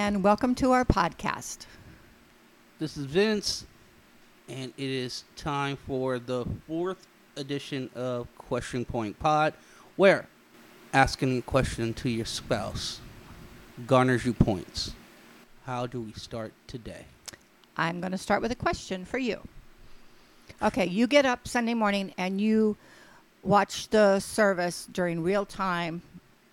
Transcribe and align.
And 0.00 0.24
welcome 0.24 0.54
to 0.54 0.72
our 0.72 0.86
podcast. 0.86 1.66
This 2.78 2.96
is 2.96 3.04
Vince, 3.04 3.66
and 4.48 4.72
it 4.78 4.88
is 4.88 5.24
time 5.36 5.76
for 5.76 6.18
the 6.18 6.46
fourth 6.66 7.06
edition 7.36 7.90
of 7.94 8.26
Question 8.38 8.86
Point 8.86 9.18
Pod, 9.18 9.52
where 9.96 10.26
asking 10.94 11.36
a 11.36 11.42
question 11.42 11.92
to 11.92 12.08
your 12.08 12.24
spouse 12.24 13.02
garners 13.86 14.24
you 14.24 14.32
points. 14.32 14.94
How 15.66 15.86
do 15.86 16.00
we 16.00 16.14
start 16.14 16.54
today? 16.66 17.04
I'm 17.76 18.00
going 18.00 18.12
to 18.12 18.18
start 18.18 18.40
with 18.40 18.52
a 18.52 18.56
question 18.56 19.04
for 19.04 19.18
you. 19.18 19.46
Okay, 20.62 20.86
you 20.86 21.08
get 21.08 21.26
up 21.26 21.46
Sunday 21.46 21.74
morning 21.74 22.14
and 22.16 22.40
you 22.40 22.78
watch 23.42 23.90
the 23.90 24.18
service 24.20 24.88
during 24.90 25.22
real 25.22 25.44
time 25.44 26.00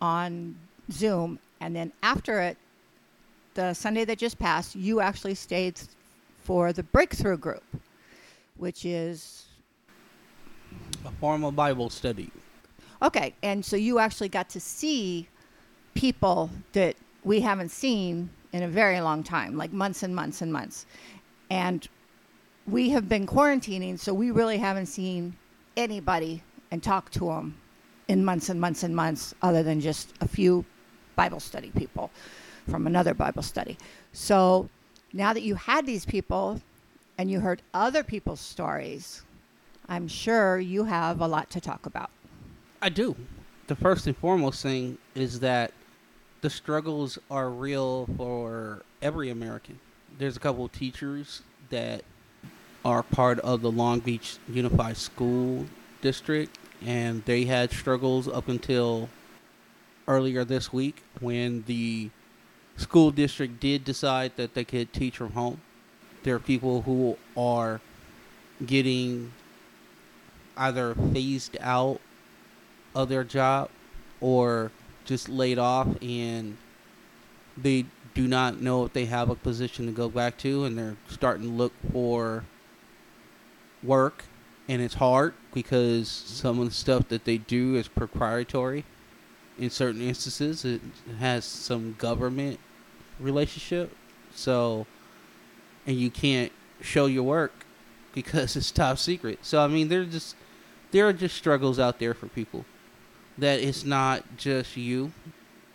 on 0.01 0.57
Zoom, 0.91 1.39
and 1.61 1.73
then 1.73 1.93
after 2.03 2.41
it, 2.41 2.57
the 3.57 3.73
Sunday 3.73 4.05
that 4.05 4.19
just 4.19 4.37
passed, 4.37 4.75
you 4.75 5.01
actually 5.01 5.33
stayed 5.33 5.79
for 6.43 6.71
the 6.71 6.83
breakthrough 6.83 7.37
group, 7.37 7.63
which 8.57 8.85
is 8.85 9.45
A 11.03 11.11
formal 11.19 11.51
Bible 11.51 11.89
study. 11.89 12.29
okay. 13.01 13.33
And 13.41 13.65
so 13.65 13.75
you 13.75 13.97
actually 13.97 14.29
got 14.29 14.47
to 14.49 14.59
see 14.59 15.27
people 15.95 16.51
that 16.73 16.95
we 17.23 17.41
haven't 17.41 17.69
seen 17.69 18.29
in 18.53 18.61
a 18.61 18.67
very 18.67 19.01
long 19.01 19.23
time, 19.23 19.57
like 19.57 19.73
months 19.73 20.03
and 20.03 20.15
months 20.15 20.43
and 20.43 20.53
months. 20.53 20.85
And 21.49 21.87
we 22.67 22.91
have 22.91 23.09
been 23.09 23.25
quarantining, 23.25 23.97
so 23.97 24.13
we 24.13 24.29
really 24.29 24.59
haven't 24.59 24.85
seen 24.85 25.35
anybody 25.75 26.43
and 26.69 26.83
talked 26.83 27.11
to 27.13 27.25
them 27.25 27.57
in 28.07 28.23
months 28.23 28.49
and 28.49 28.61
months 28.61 28.83
and 28.83 28.95
months, 28.95 29.33
other 29.41 29.63
than 29.63 29.81
just 29.81 30.13
a 30.21 30.27
few 30.27 30.63
Bible 31.15 31.39
study 31.39 31.71
people 31.75 32.11
from 32.69 32.87
another 32.87 33.13
Bible 33.13 33.41
study. 33.41 33.77
So 34.13 34.69
now 35.13 35.33
that 35.33 35.41
you 35.41 35.55
had 35.55 35.85
these 35.85 36.05
people 36.05 36.61
and 37.17 37.31
you 37.31 37.39
heard 37.39 37.61
other 37.73 38.03
people's 38.03 38.39
stories, 38.39 39.23
I'm 39.89 40.07
sure 40.07 40.59
you 40.59 40.83
have 40.83 41.21
a 41.21 41.27
lot 41.27 41.49
to 41.51 41.61
talk 41.61 41.85
about. 41.85 42.09
I 42.81 42.89
do. 42.89 43.15
The 43.67 43.75
first 43.75 44.07
and 44.07 44.15
foremost 44.15 44.61
thing 44.61 44.97
is 45.15 45.39
that 45.39 45.71
the 46.41 46.49
struggles 46.49 47.17
are 47.31 47.49
real 47.49 48.07
for 48.17 48.83
every 49.01 49.29
American. 49.29 49.79
There's 50.17 50.37
a 50.37 50.39
couple 50.39 50.65
of 50.65 50.71
teachers 50.71 51.41
that 51.69 52.03
are 52.85 53.03
part 53.03 53.39
of 53.39 53.61
the 53.61 53.71
Long 53.71 53.99
Beach 53.99 54.37
Unified 54.47 54.97
School 54.97 55.65
District, 56.01 56.57
and 56.85 57.25
they 57.25 57.45
had 57.45 57.71
struggles 57.71 58.27
up 58.27 58.47
until 58.47 59.09
earlier 60.07 60.45
this 60.45 60.71
week 60.71 61.03
when 61.19 61.63
the 61.67 62.09
school 62.77 63.11
district 63.11 63.59
did 63.59 63.83
decide 63.83 64.35
that 64.37 64.53
they 64.53 64.63
could 64.63 64.93
teach 64.93 65.17
from 65.17 65.31
home. 65.31 65.61
There 66.23 66.35
are 66.35 66.39
people 66.39 66.83
who 66.83 67.17
are 67.35 67.81
getting 68.65 69.33
either 70.55 70.95
phased 71.13 71.57
out 71.59 71.99
of 72.95 73.09
their 73.09 73.23
job 73.23 73.69
or 74.19 74.71
just 75.05 75.29
laid 75.29 75.59
off 75.59 75.87
and 76.01 76.57
they 77.55 77.85
do 78.13 78.27
not 78.27 78.59
know 78.59 78.85
if 78.85 78.93
they 78.93 79.05
have 79.05 79.29
a 79.29 79.35
position 79.35 79.85
to 79.85 79.91
go 79.91 80.09
back 80.09 80.37
to 80.37 80.65
and 80.65 80.77
they're 80.77 80.97
starting 81.07 81.43
to 81.43 81.53
look 81.53 81.73
for 81.91 82.43
work 83.83 84.25
and 84.67 84.81
it's 84.81 84.95
hard 84.95 85.33
because 85.53 86.09
some 86.09 86.59
of 86.59 86.67
the 86.67 86.73
stuff 86.73 87.07
that 87.09 87.25
they 87.25 87.37
do 87.37 87.75
is 87.75 87.87
proprietary 87.87 88.83
in 89.59 89.69
certain 89.69 90.01
instances 90.01 90.65
it 90.65 90.81
has 91.19 91.45
some 91.45 91.95
government 91.99 92.59
relationship 93.19 93.95
so 94.33 94.85
and 95.85 95.95
you 95.95 96.09
can't 96.09 96.51
show 96.81 97.05
your 97.05 97.23
work 97.23 97.53
because 98.13 98.55
it's 98.55 98.71
top 98.71 98.97
secret. 98.97 99.39
So 99.41 99.63
i 99.63 99.67
mean 99.67 99.89
there's 99.89 100.11
just 100.11 100.35
there 100.91 101.07
are 101.07 101.13
just 101.13 101.35
struggles 101.35 101.79
out 101.79 101.99
there 101.99 102.13
for 102.13 102.27
people. 102.27 102.65
That 103.37 103.59
it's 103.59 103.83
not 103.83 104.23
just 104.37 104.77
you 104.77 105.11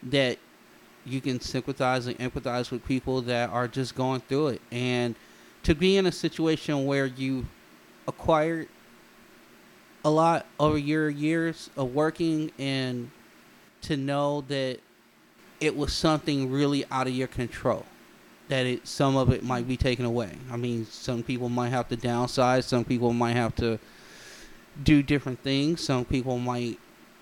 that 0.03 0.39
you 1.05 1.21
can 1.21 1.41
sympathize 1.41 2.07
and 2.07 2.19
empathize 2.19 2.71
with 2.71 2.85
people 2.85 3.23
that 3.23 3.51
are 3.51 3.69
just 3.69 3.95
going 3.95 4.21
through 4.23 4.49
it. 4.49 4.63
And 4.71 5.15
to 5.63 5.75
be 5.75 5.97
in 5.97 6.07
a 6.07 6.13
situation 6.13 6.87
where 6.87 7.07
you 7.07 7.47
acquired 8.09 8.69
a 10.05 10.11
lot 10.11 10.47
over 10.59 10.77
your 10.77 11.09
years 11.09 11.71
of 11.77 11.95
working 11.95 12.51
and 12.59 13.11
to 13.83 13.97
know 13.97 14.43
that 14.49 14.81
it 15.63 15.77
was 15.77 15.93
something 15.93 16.51
really 16.51 16.85
out 16.91 17.07
of 17.07 17.15
your 17.15 17.29
control 17.29 17.87
that 18.49 18.67
it 18.67 18.87
some 18.87 19.17
of 19.17 19.31
it 19.31 19.45
might 19.45 19.67
be 19.69 19.77
taken 19.77 20.05
away. 20.05 20.33
I 20.51 20.57
mean 20.57 20.85
some 20.87 21.23
people 21.23 21.49
might 21.49 21.71
have 21.71 21.89
to 21.89 21.97
downsize 21.97 22.65
some 22.65 22.85
people 22.85 23.13
might 23.13 23.37
have 23.37 23.55
to 23.57 23.79
do 24.83 25.03
different 25.03 25.39
things 25.43 25.85
some 25.85 26.05
people 26.05 26.39
might 26.39 26.79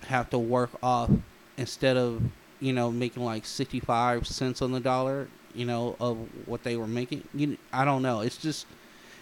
have 0.07 0.29
to 0.29 0.39
work 0.39 0.71
off 0.81 1.09
instead 1.57 1.97
of 1.97 2.23
you 2.59 2.73
know 2.73 2.91
making 2.91 3.23
like 3.23 3.45
65 3.45 4.25
cents 4.25 4.61
on 4.61 4.71
the 4.71 4.79
dollar 4.79 5.27
you 5.53 5.65
know 5.65 5.95
of 5.99 6.17
what 6.47 6.63
they 6.63 6.75
were 6.75 6.87
making. 6.87 7.23
You 7.35 7.57
i 7.71 7.85
don't 7.85 8.01
know. 8.01 8.21
It's 8.21 8.37
just 8.37 8.65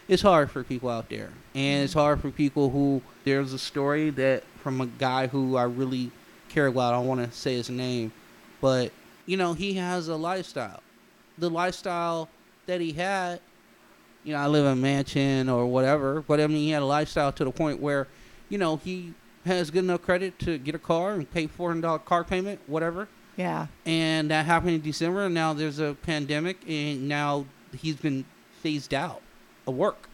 it's 0.08 0.22
hard 0.22 0.50
for 0.50 0.64
people 0.64 0.88
out 0.88 1.10
there. 1.10 1.30
And 1.54 1.84
it's 1.84 1.92
hard 1.92 2.20
for 2.22 2.30
people 2.30 2.70
who 2.70 3.02
there's 3.24 3.52
a 3.52 3.58
story 3.58 4.08
that 4.10 4.44
from 4.62 4.80
a 4.80 4.86
guy 4.86 5.26
who 5.26 5.56
i 5.56 5.64
really 5.64 6.10
care 6.48 6.66
about 6.66 6.94
i 6.94 6.96
don't 6.96 7.06
want 7.06 7.24
to 7.24 7.30
say 7.36 7.54
his 7.54 7.70
name 7.70 8.12
but 8.60 8.92
you 9.30 9.36
know 9.36 9.52
he 9.52 9.70
has 9.74 10.08
a 10.08 10.16
lifestyle 10.16 10.80
the 11.38 11.48
lifestyle 11.50 12.28
that 12.66 12.80
he 12.80 12.92
had 12.92 13.40
you 14.24 14.32
know 14.32 14.38
i 14.40 14.46
live 14.46 14.66
in 14.66 14.72
a 14.72 14.76
mansion 14.76 15.48
or 15.48 15.66
whatever 15.66 16.20
but 16.22 16.40
i 16.40 16.46
mean 16.46 16.58
he 16.58 16.70
had 16.70 16.82
a 16.82 16.92
lifestyle 16.98 17.32
to 17.32 17.44
the 17.44 17.50
point 17.50 17.80
where 17.80 18.06
you 18.48 18.58
know 18.58 18.76
he 18.76 19.14
has 19.44 19.70
good 19.70 19.84
enough 19.84 20.02
credit 20.02 20.38
to 20.38 20.58
get 20.58 20.74
a 20.74 20.78
car 20.78 21.12
and 21.14 21.30
pay 21.30 21.46
four 21.46 21.68
hundred 21.70 21.82
dollar 21.82 21.98
car 21.98 22.22
payment 22.24 22.58
whatever 22.66 23.08
Yeah. 23.36 23.68
and 23.86 24.30
that 24.30 24.44
happened 24.46 24.74
in 24.74 24.80
December. 24.82 25.22
And 25.26 25.34
now 25.34 25.54
there's 25.54 25.78
a 25.78 25.94
pandemic, 26.02 26.58
and 26.68 27.08
now 27.08 27.46
he's 27.82 27.96
been 27.96 28.26
phased 28.62 28.92
out 28.92 29.22
of 29.66 29.74
work. 29.76 30.08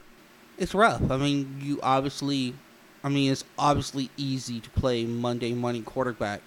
It's 0.58 0.74
rough. 0.74 1.10
I 1.10 1.16
mean, 1.16 1.58
you 1.60 1.80
obviously, 1.82 2.54
I 3.02 3.08
mean, 3.08 3.32
it's 3.32 3.44
obviously 3.58 4.10
easy 4.16 4.60
to 4.60 4.70
play 4.70 5.04
Monday 5.04 5.52
money 5.54 5.82
quarterback, 5.82 6.40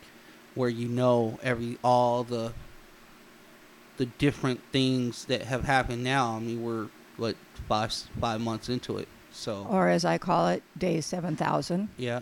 where 0.55 0.69
you 0.69 0.87
know 0.87 1.39
every 1.43 1.77
all 1.83 2.23
the 2.23 2.53
the 3.97 4.05
different 4.05 4.61
things 4.71 5.25
that 5.25 5.41
have 5.43 5.65
happened. 5.65 6.03
Now, 6.03 6.35
I 6.35 6.39
mean, 6.39 6.63
we're 6.63 6.87
what 7.17 7.35
five 7.67 7.93
five 8.19 8.39
months 8.41 8.69
into 8.69 8.97
it, 8.97 9.07
so 9.31 9.67
Or 9.69 9.89
as 9.89 10.05
I 10.05 10.17
call 10.17 10.47
it, 10.47 10.63
day 10.77 11.01
7,000. 11.01 11.89
yeah. 11.97 12.21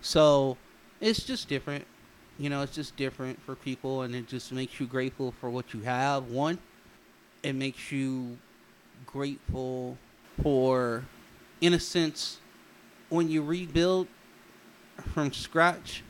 So 0.00 0.56
it's 1.00 1.22
just 1.24 1.48
different. 1.48 1.84
You 2.38 2.50
know, 2.50 2.62
it's 2.62 2.74
just 2.74 2.96
different 2.96 3.40
for 3.42 3.54
people 3.56 4.02
and 4.02 4.14
it 4.14 4.28
just 4.28 4.52
makes 4.52 4.78
you 4.78 4.86
grateful 4.86 5.32
for 5.40 5.50
what 5.50 5.72
you 5.74 5.80
have. 5.82 6.24
One, 6.26 6.58
it 7.42 7.54
makes 7.54 7.90
you 7.90 8.38
grateful 9.06 9.96
for 10.42 11.04
in 11.60 11.72
a 11.74 11.80
sense 11.80 12.38
when 13.08 13.28
you 13.28 13.42
rebuild 13.42 14.06
from 15.14 15.32
scratch 15.32 16.04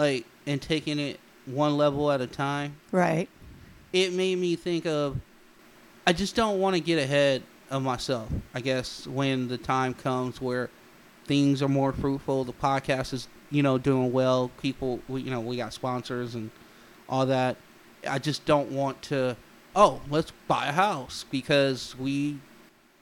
like 0.00 0.24
and 0.46 0.60
taking 0.60 0.98
it 0.98 1.20
one 1.46 1.76
level 1.76 2.10
at 2.10 2.20
a 2.20 2.26
time 2.26 2.76
Right. 2.92 3.28
it 3.92 4.12
made 4.12 4.38
me 4.38 4.56
think 4.56 4.86
of 4.86 5.20
I 6.06 6.12
just 6.12 6.34
don't 6.34 6.58
want 6.58 6.74
to 6.74 6.80
get 6.80 6.98
ahead 6.98 7.42
of 7.70 7.82
myself. 7.82 8.28
I 8.54 8.60
guess 8.60 9.06
when 9.06 9.46
the 9.48 9.58
time 9.58 9.94
comes 9.94 10.40
where 10.40 10.70
things 11.26 11.62
are 11.62 11.68
more 11.68 11.92
fruitful, 11.92 12.44
the 12.44 12.52
podcast 12.52 13.12
is 13.12 13.28
you 13.50 13.62
know 13.62 13.78
doing 13.78 14.10
well. 14.12 14.50
People, 14.60 14.98
we, 15.08 15.22
you 15.22 15.30
know, 15.30 15.40
we 15.40 15.56
got 15.56 15.72
sponsors 15.72 16.34
and 16.34 16.50
all 17.08 17.26
that. 17.26 17.56
I 18.08 18.18
just 18.18 18.44
don't 18.44 18.72
want 18.72 19.00
to. 19.02 19.36
Oh, 19.76 20.00
let's 20.08 20.32
buy 20.48 20.66
a 20.66 20.72
house 20.72 21.26
because 21.30 21.94
we 21.96 22.40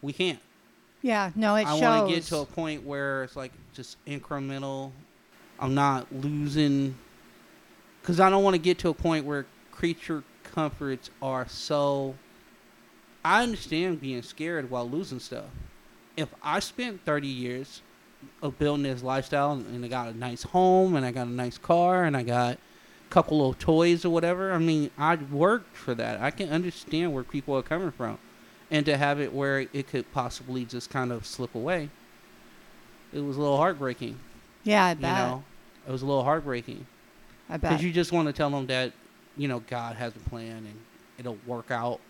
we 0.02 0.12
can't. 0.12 0.40
Yeah. 1.00 1.30
No, 1.34 1.54
it 1.54 1.66
I 1.66 1.74
want 1.80 2.08
to 2.08 2.14
get 2.14 2.24
to 2.24 2.38
a 2.38 2.44
point 2.46 2.84
where 2.84 3.24
it's 3.24 3.36
like 3.36 3.52
just 3.72 3.96
incremental. 4.06 4.90
I'm 5.60 5.74
not 5.74 6.06
losing 6.12 6.96
because 8.00 8.20
I 8.20 8.30
don't 8.30 8.44
want 8.44 8.54
to 8.54 8.58
get 8.58 8.78
to 8.80 8.88
a 8.88 8.94
point 8.94 9.24
where 9.24 9.46
creature 9.70 10.22
comforts 10.42 11.10
are 11.20 11.46
so. 11.48 12.14
I 13.24 13.42
understand 13.42 14.00
being 14.00 14.22
scared 14.22 14.70
while 14.70 14.88
losing 14.88 15.20
stuff. 15.20 15.46
If 16.16 16.28
I 16.42 16.60
spent 16.60 17.04
30 17.04 17.28
years 17.28 17.82
of 18.42 18.58
building 18.58 18.84
this 18.84 19.02
lifestyle 19.02 19.52
and, 19.52 19.84
I 19.84 19.88
got 19.88 20.08
a 20.08 20.16
nice 20.16 20.42
home 20.42 20.96
and 20.96 21.04
I 21.04 21.12
got 21.12 21.26
a 21.26 21.30
nice 21.30 21.58
car 21.58 22.04
and 22.04 22.16
I 22.16 22.22
got 22.22 22.54
a 22.54 22.58
couple 23.10 23.48
of 23.48 23.58
toys 23.58 24.04
or 24.04 24.10
whatever, 24.10 24.52
I 24.52 24.58
mean, 24.58 24.90
I 24.96 25.16
worked 25.16 25.76
for 25.76 25.94
that. 25.94 26.20
I 26.20 26.30
can 26.30 26.48
understand 26.48 27.12
where 27.12 27.24
people 27.24 27.56
are 27.56 27.62
coming 27.62 27.90
from 27.90 28.18
and 28.70 28.86
to 28.86 28.96
have 28.96 29.20
it 29.20 29.32
where 29.32 29.66
it 29.72 29.88
could 29.88 30.10
possibly 30.12 30.64
just 30.64 30.90
kind 30.90 31.12
of 31.12 31.26
slip 31.26 31.54
away, 31.54 31.90
it 33.12 33.20
was 33.20 33.36
a 33.36 33.40
little 33.40 33.56
heartbreaking. 33.56 34.18
Yeah, 34.68 34.84
I 34.84 34.90
You 34.90 34.96
bet. 34.96 35.14
know, 35.14 35.44
it 35.86 35.90
was 35.90 36.02
a 36.02 36.06
little 36.06 36.22
heartbreaking 36.24 36.86
I 37.48 37.56
bet. 37.56 37.70
because 37.70 37.82
you 37.84 37.90
just 37.92 38.12
want 38.12 38.26
to 38.26 38.32
tell 38.32 38.50
them 38.50 38.66
that 38.66 38.92
you 39.36 39.48
know 39.48 39.60
God 39.60 39.96
has 39.96 40.14
a 40.14 40.20
plan 40.20 40.66
and 40.66 40.78
it'll 41.18 41.38
work 41.46 41.70
out. 41.70 42.00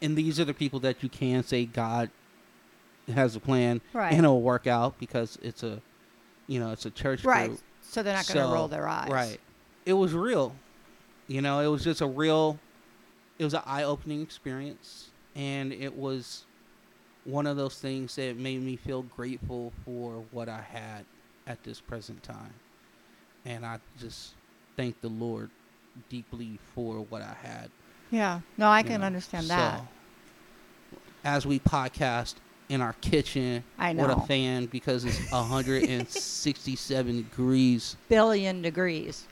And 0.00 0.16
these 0.16 0.40
are 0.40 0.44
the 0.44 0.54
people 0.54 0.80
that 0.80 1.02
you 1.02 1.08
can 1.08 1.42
say 1.42 1.66
God 1.66 2.10
has 3.08 3.36
a 3.36 3.40
plan 3.40 3.80
Right. 3.92 4.12
and 4.12 4.20
it'll 4.24 4.42
work 4.42 4.66
out 4.66 4.98
because 4.98 5.36
it's 5.42 5.62
a, 5.62 5.82
you 6.46 6.60
know, 6.60 6.70
it's 6.72 6.86
a 6.86 6.90
church 6.90 7.24
Right. 7.24 7.48
group. 7.48 7.60
So 7.80 8.02
they're 8.02 8.14
not 8.14 8.26
going 8.26 8.36
to 8.38 8.44
So, 8.44 8.52
roll 8.52 8.68
their 8.68 8.86
eyes. 8.88 9.10
Right. 9.10 9.40
It 9.86 9.94
was 9.94 10.12
real. 10.14 10.62
You 11.26 11.42
know, 11.42 11.60
it 11.60 11.66
was 11.66 11.84
just 11.84 12.00
a 12.00 12.06
real 12.06 12.60
it 13.38 13.44
was 13.44 13.54
an 13.54 13.62
eye-opening 13.66 14.20
experience 14.22 15.12
and 15.36 15.72
it 15.72 15.94
was 15.94 16.46
one 17.24 17.46
of 17.46 17.56
those 17.56 17.76
things 17.78 18.16
that 18.16 18.36
made 18.36 18.60
me 18.62 18.76
feel 18.76 19.02
grateful 19.02 19.72
for 19.84 20.26
what 20.30 20.48
I 20.48 20.60
had 20.60 21.06
at 21.48 21.64
this 21.64 21.80
present 21.80 22.22
time. 22.22 22.54
And 23.44 23.66
I 23.66 23.80
just 23.98 24.34
thank 24.76 25.00
the 25.00 25.08
Lord 25.08 25.50
deeply 26.08 26.58
for 26.74 27.00
what 27.08 27.22
I 27.22 27.34
had. 27.42 27.70
Yeah. 28.10 28.40
No, 28.56 28.68
I 28.68 28.82
can 28.82 29.00
know. 29.00 29.06
understand 29.06 29.48
that. 29.48 29.82
As 31.24 31.46
we 31.46 31.58
podcast 31.58 32.34
in 32.68 32.80
our 32.80 32.92
kitchen 33.00 33.64
I 33.78 33.92
know. 33.94 34.06
with 34.06 34.18
a 34.18 34.20
fan 34.26 34.66
because 34.66 35.04
it's 35.04 35.18
167 35.32 37.16
degrees 37.16 37.96
Billion 38.08 38.62
degrees. 38.62 39.26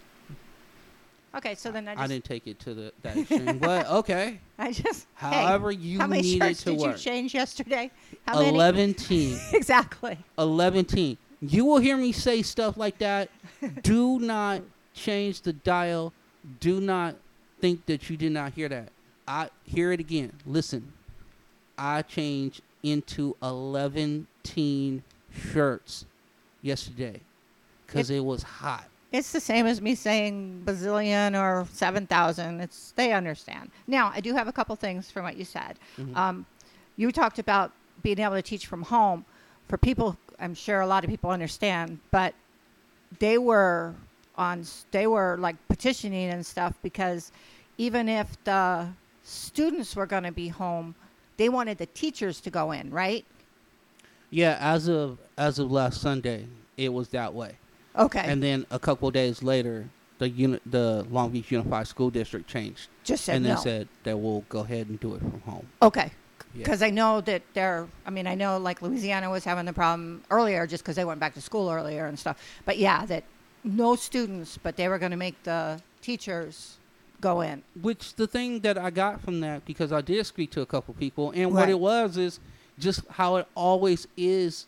Okay, 1.37 1.55
so 1.55 1.71
then 1.71 1.87
I 1.87 1.93
just 1.93 2.03
I 2.03 2.07
didn't 2.07 2.25
take 2.25 2.47
it 2.47 2.59
to 2.61 2.73
the 2.73 2.93
that 3.03 3.17
extreme, 3.19 3.59
but 3.59 3.87
okay. 3.91 4.41
I 4.59 4.73
just 4.73 5.07
hey, 5.17 5.27
However, 5.27 5.71
you 5.71 5.99
how 5.99 6.07
many 6.07 6.23
need 6.23 6.39
shirts 6.39 6.61
it 6.61 6.65
to 6.65 6.71
did 6.71 6.81
you 6.81 6.87
work. 6.89 6.97
change 6.97 7.35
yesterday? 7.35 7.91
How 8.27 8.39
many? 8.39 8.49
11 8.49 8.95
team, 8.95 9.39
exactly. 9.53 10.17
11 10.39 10.87
team. 10.87 11.19
You 11.41 11.65
will 11.65 11.79
hear 11.79 11.97
me 11.97 12.13
say 12.13 12.43
stuff 12.43 12.77
like 12.77 12.99
that. 12.99 13.29
Do 13.83 14.19
not 14.19 14.63
change 14.95 15.43
the 15.43 15.53
dial. 15.53 16.13
Do 16.61 16.81
not 16.81 17.17
think 17.61 17.87
that 17.87 18.09
you 18.09 18.17
did 18.17 18.33
not 18.33 18.53
hear 18.53 18.69
that. 18.69 18.91
I 19.27 19.51
hear 19.65 19.93
it 19.93 20.01
again. 20.01 20.33
Listen, 20.47 20.93
I 21.77 22.03
changed 22.03 22.63
into 22.83 23.37
11 23.43 24.27
teen 24.43 25.03
shirts 25.53 26.05
yesterday 26.63 27.21
because 27.87 28.11
it 28.11 28.25
was 28.25 28.43
hot. 28.43 28.87
It's 29.13 29.33
the 29.33 29.41
same 29.41 29.67
as 29.67 29.81
me 29.81 29.95
saying 29.95 30.63
bazillion 30.65 31.41
or 31.41 31.67
7,000. 31.73 32.61
It's 32.61 32.93
they 32.97 33.13
understand. 33.13 33.71
Now, 33.87 34.13
I 34.15 34.21
do 34.21 34.35
have 34.35 34.47
a 34.49 34.53
couple 34.53 34.77
things 34.77 35.11
from 35.11 35.25
what 35.25 35.37
you 35.37 35.45
said. 35.45 35.79
Mhm. 35.99 36.17
Um, 36.17 36.47
you 36.97 37.11
talked 37.13 37.39
about 37.39 37.73
being 38.03 38.19
able 38.21 38.35
to 38.35 38.43
teach 38.43 38.67
from 38.67 38.83
home. 38.83 39.25
For 39.69 39.77
people, 39.79 40.17
I'm 40.41 40.55
sure 40.55 40.81
a 40.81 40.87
lot 40.87 41.05
of 41.05 41.11
people 41.11 41.31
understand, 41.31 41.99
but 42.11 42.35
they 43.19 43.39
were 43.39 43.95
on. 44.37 44.65
They 44.91 45.07
were 45.07 45.37
like 45.39 45.57
petitioning 45.69 46.31
and 46.31 46.45
stuff 46.45 46.75
because 46.83 47.33
even 47.79 48.09
if 48.09 48.43
the 48.45 48.89
students 49.23 49.97
were 49.97 50.07
going 50.07 50.25
to 50.25 50.33
be 50.33 50.49
home, 50.49 50.95
they 51.37 51.49
wanted 51.49 51.79
the 51.79 51.87
teachers 51.87 52.41
to 52.43 52.51
go 52.51 52.73
in, 52.73 52.91
right? 52.91 53.25
Yeah, 54.31 54.57
as 54.61 54.89
of 54.89 55.19
as 55.39 55.59
of 55.59 55.71
last 55.71 56.01
Sunday, 56.01 56.47
it 56.77 56.93
was 56.93 57.09
that 57.11 57.33
way. 57.35 57.57
Okay. 57.97 58.25
And 58.25 58.43
then 58.43 58.67
a 58.71 58.79
couple 58.79 59.09
of 59.09 59.15
days 59.15 59.43
later, 59.43 59.89
the 60.19 60.29
uni- 60.29 60.61
the 60.67 61.07
Long 61.11 61.31
Beach 61.31 61.51
Unified 61.51 61.87
School 61.87 62.11
District 62.11 62.47
changed, 62.47 62.89
Just 63.05 63.25
said 63.25 63.37
and 63.37 63.45
they 63.45 63.51
no. 63.51 63.57
said 63.57 63.89
that 64.03 64.19
we'll 64.19 64.45
go 64.49 64.61
ahead 64.61 64.89
and 64.89 65.01
do 65.01 65.15
it 65.15 65.21
from 65.21 65.41
home. 65.43 65.67
Okay. 65.81 66.11
Yeah. 66.57 66.65
Because 66.65 66.83
I 66.83 66.91
know 66.91 67.21
that 67.23 67.43
they're, 67.55 67.87
I 68.07 68.11
mean, 68.11 68.27
I 68.27 68.35
know 68.35 68.59
like 68.59 68.81
Louisiana 68.83 69.31
was 69.31 69.45
having 69.45 69.67
the 69.67 69.73
problem 69.73 70.23
earlier 70.31 70.67
just 70.67 70.83
because 70.83 70.97
they 70.97 71.05
went 71.05 71.21
back 71.21 71.35
to 71.35 71.41
school 71.41 71.71
earlier 71.71 72.07
and 72.07 72.19
stuff. 72.19 72.43
But 72.65 72.79
yeah, 72.79 73.05
that 73.07 73.25
no 73.63 73.95
students, 73.97 74.59
but 74.63 74.77
they 74.77 74.89
were 74.89 74.99
going 74.99 75.11
to 75.11 75.17
make 75.17 75.43
the 75.43 75.81
teachers 76.01 76.79
go 77.21 77.41
in. 77.41 77.63
Which 77.81 78.15
the 78.15 78.27
thing 78.27 78.61
that 78.61 78.79
I 78.79 78.91
got 78.91 79.21
from 79.21 79.41
that 79.41 79.65
because 79.65 79.93
I 79.93 80.01
did 80.01 80.25
speak 80.27 80.51
to 80.53 80.61
a 80.63 80.67
couple 80.67 80.95
people, 80.95 81.33
and 81.33 81.53
what 81.53 81.69
it 81.69 81.79
was 81.79 82.17
is 82.17 82.41
just 82.79 83.07
how 83.11 83.37
it 83.37 83.47
always 83.55 84.07
is 84.17 84.67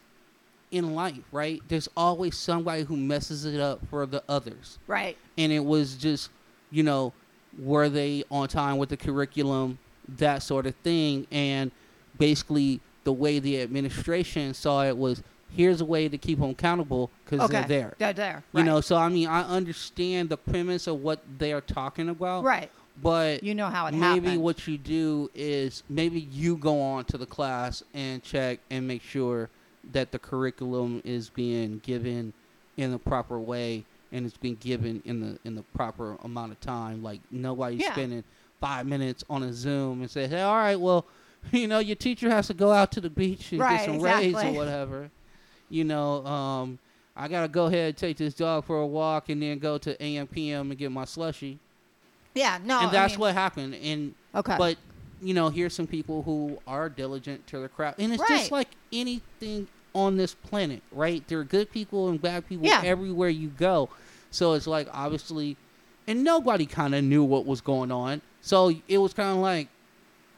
in 0.70 0.94
life, 0.94 1.24
right? 1.32 1.62
There's 1.68 1.88
always 1.96 2.36
somebody 2.36 2.82
who 2.82 2.96
messes 2.96 3.44
it 3.44 3.60
up 3.60 3.80
for 3.88 4.04
the 4.04 4.22
others. 4.28 4.78
Right. 4.86 5.16
and 5.38 5.52
it 5.52 5.64
was 5.64 5.94
just 5.94 6.30
you 6.70 6.82
know 6.82 7.12
were 7.58 7.88
they 7.88 8.24
on 8.30 8.46
time 8.48 8.76
with 8.76 8.90
the 8.90 8.96
curriculum 8.96 9.78
that 10.16 10.42
sort 10.42 10.66
of 10.66 10.74
thing 10.76 11.26
and 11.30 11.70
basically 12.18 12.80
the 13.04 13.12
way 13.12 13.38
the 13.38 13.60
administration 13.60 14.54
saw 14.54 14.84
it 14.84 14.96
was 14.96 15.22
here's 15.50 15.80
a 15.80 15.84
way 15.84 16.08
to 16.08 16.18
keep 16.18 16.38
them 16.40 16.50
accountable 16.50 17.10
because 17.24 17.40
Okay. 17.40 17.58
they're 17.60 17.68
there 17.68 17.94
They're 17.98 18.12
there. 18.12 18.44
you 18.52 18.64
know 18.64 18.80
so 18.80 18.96
i 18.96 19.08
mean 19.08 19.28
i 19.28 19.42
understand 19.42 20.28
the 20.28 20.36
premise 20.36 20.86
of 20.86 21.00
what 21.02 21.20
they 21.38 21.52
are 21.52 21.60
talking 21.60 22.08
about 22.08 22.44
Right. 22.44 22.70
but 23.02 23.42
You 23.42 23.54
know 23.54 23.68
how 23.68 23.86
it 23.86 23.92
maybe 23.94 24.26
happened. 24.26 24.42
what 24.42 24.66
you 24.66 24.76
do 24.78 25.30
is 25.34 25.82
maybe 25.88 26.20
you 26.20 26.56
go 26.56 26.80
on 26.80 27.04
to 27.06 27.18
the 27.18 27.26
class 27.26 27.82
and 27.94 28.22
check 28.22 28.60
and 28.70 28.86
make 28.86 29.02
sure 29.02 29.48
that 29.92 30.12
the 30.12 30.18
curriculum 30.18 31.00
is 31.04 31.30
being 31.30 31.80
given 31.84 32.32
in 32.76 32.90
the 32.90 32.98
proper 32.98 33.38
way 33.38 33.84
and 34.12 34.26
it's 34.26 34.36
been 34.36 34.54
given 34.56 35.02
in 35.04 35.20
the 35.20 35.38
in 35.44 35.54
the 35.54 35.62
proper 35.74 36.16
amount 36.24 36.52
of 36.52 36.60
time 36.60 37.02
like 37.02 37.20
nobody's 37.30 37.80
Yeah. 37.80 37.92
spending 37.92 38.24
five 38.60 38.86
minutes 38.86 39.22
on 39.30 39.42
a 39.42 39.52
zoom 39.52 40.00
and 40.00 40.10
say 40.10 40.26
hey 40.26 40.42
all 40.42 40.56
right 40.56 40.80
well 40.80 41.06
you 41.52 41.66
know 41.68 41.78
your 41.78 41.96
teacher 41.96 42.28
has 42.30 42.46
to 42.48 42.54
go 42.54 42.72
out 42.72 42.90
to 42.92 43.00
the 43.00 43.10
beach 43.10 43.52
and 43.52 43.60
Right, 43.60 43.76
get 43.78 43.84
some 43.86 44.00
rays 44.00 44.34
or 44.34 44.52
whatever 44.52 45.10
you 45.68 45.84
know 45.84 46.24
um 46.26 46.78
i 47.16 47.28
gotta 47.28 47.48
go 47.48 47.66
ahead 47.66 47.88
and 47.88 47.96
take 47.96 48.16
this 48.16 48.34
dog 48.34 48.64
for 48.64 48.80
a 48.80 48.86
walk 48.86 49.28
and 49.28 49.40
then 49.42 49.58
go 49.58 49.78
to 49.78 50.00
am 50.02 50.26
pm 50.26 50.70
and 50.70 50.78
get 50.78 50.90
my 50.92 51.04
slushy 51.04 51.58
yeah. 52.34 52.58
No. 52.64 52.78
and 52.78 52.88
I 52.88 52.92
that's 52.92 53.14
mean- 53.14 53.20
what 53.20 53.34
happened 53.34 53.74
and 53.74 54.14
Okay. 54.34 54.54
but 54.56 54.76
you 55.20 55.34
know, 55.34 55.48
here's 55.48 55.74
some 55.74 55.88
people 55.88 56.22
who 56.22 56.60
are 56.64 56.88
diligent 56.88 57.44
to 57.48 57.58
their 57.58 57.68
craft, 57.68 57.98
and 57.98 58.12
it's 58.12 58.22
just 58.28 58.52
like 58.52 58.68
anything 58.92 59.66
on 59.92 60.16
this 60.16 60.32
planet, 60.32 60.80
right? 60.92 61.26
There 61.26 61.40
are 61.40 61.44
good 61.44 61.72
people 61.72 62.08
and 62.08 62.22
bad 62.22 62.46
people 62.48 62.68
Yeah. 62.68 62.82
everywhere 62.84 63.28
you 63.28 63.48
go. 63.48 63.88
So 64.30 64.52
it's 64.52 64.68
like 64.68 64.86
obviously, 64.92 65.56
and 66.06 66.22
nobody 66.22 66.66
kind 66.66 66.94
of 66.94 67.02
knew 67.02 67.24
what 67.24 67.46
was 67.46 67.60
going 67.60 67.90
on. 67.90 68.22
So 68.40 68.72
it 68.86 68.98
was 68.98 69.12
kind 69.12 69.30
of 69.30 69.36
like 69.38 69.68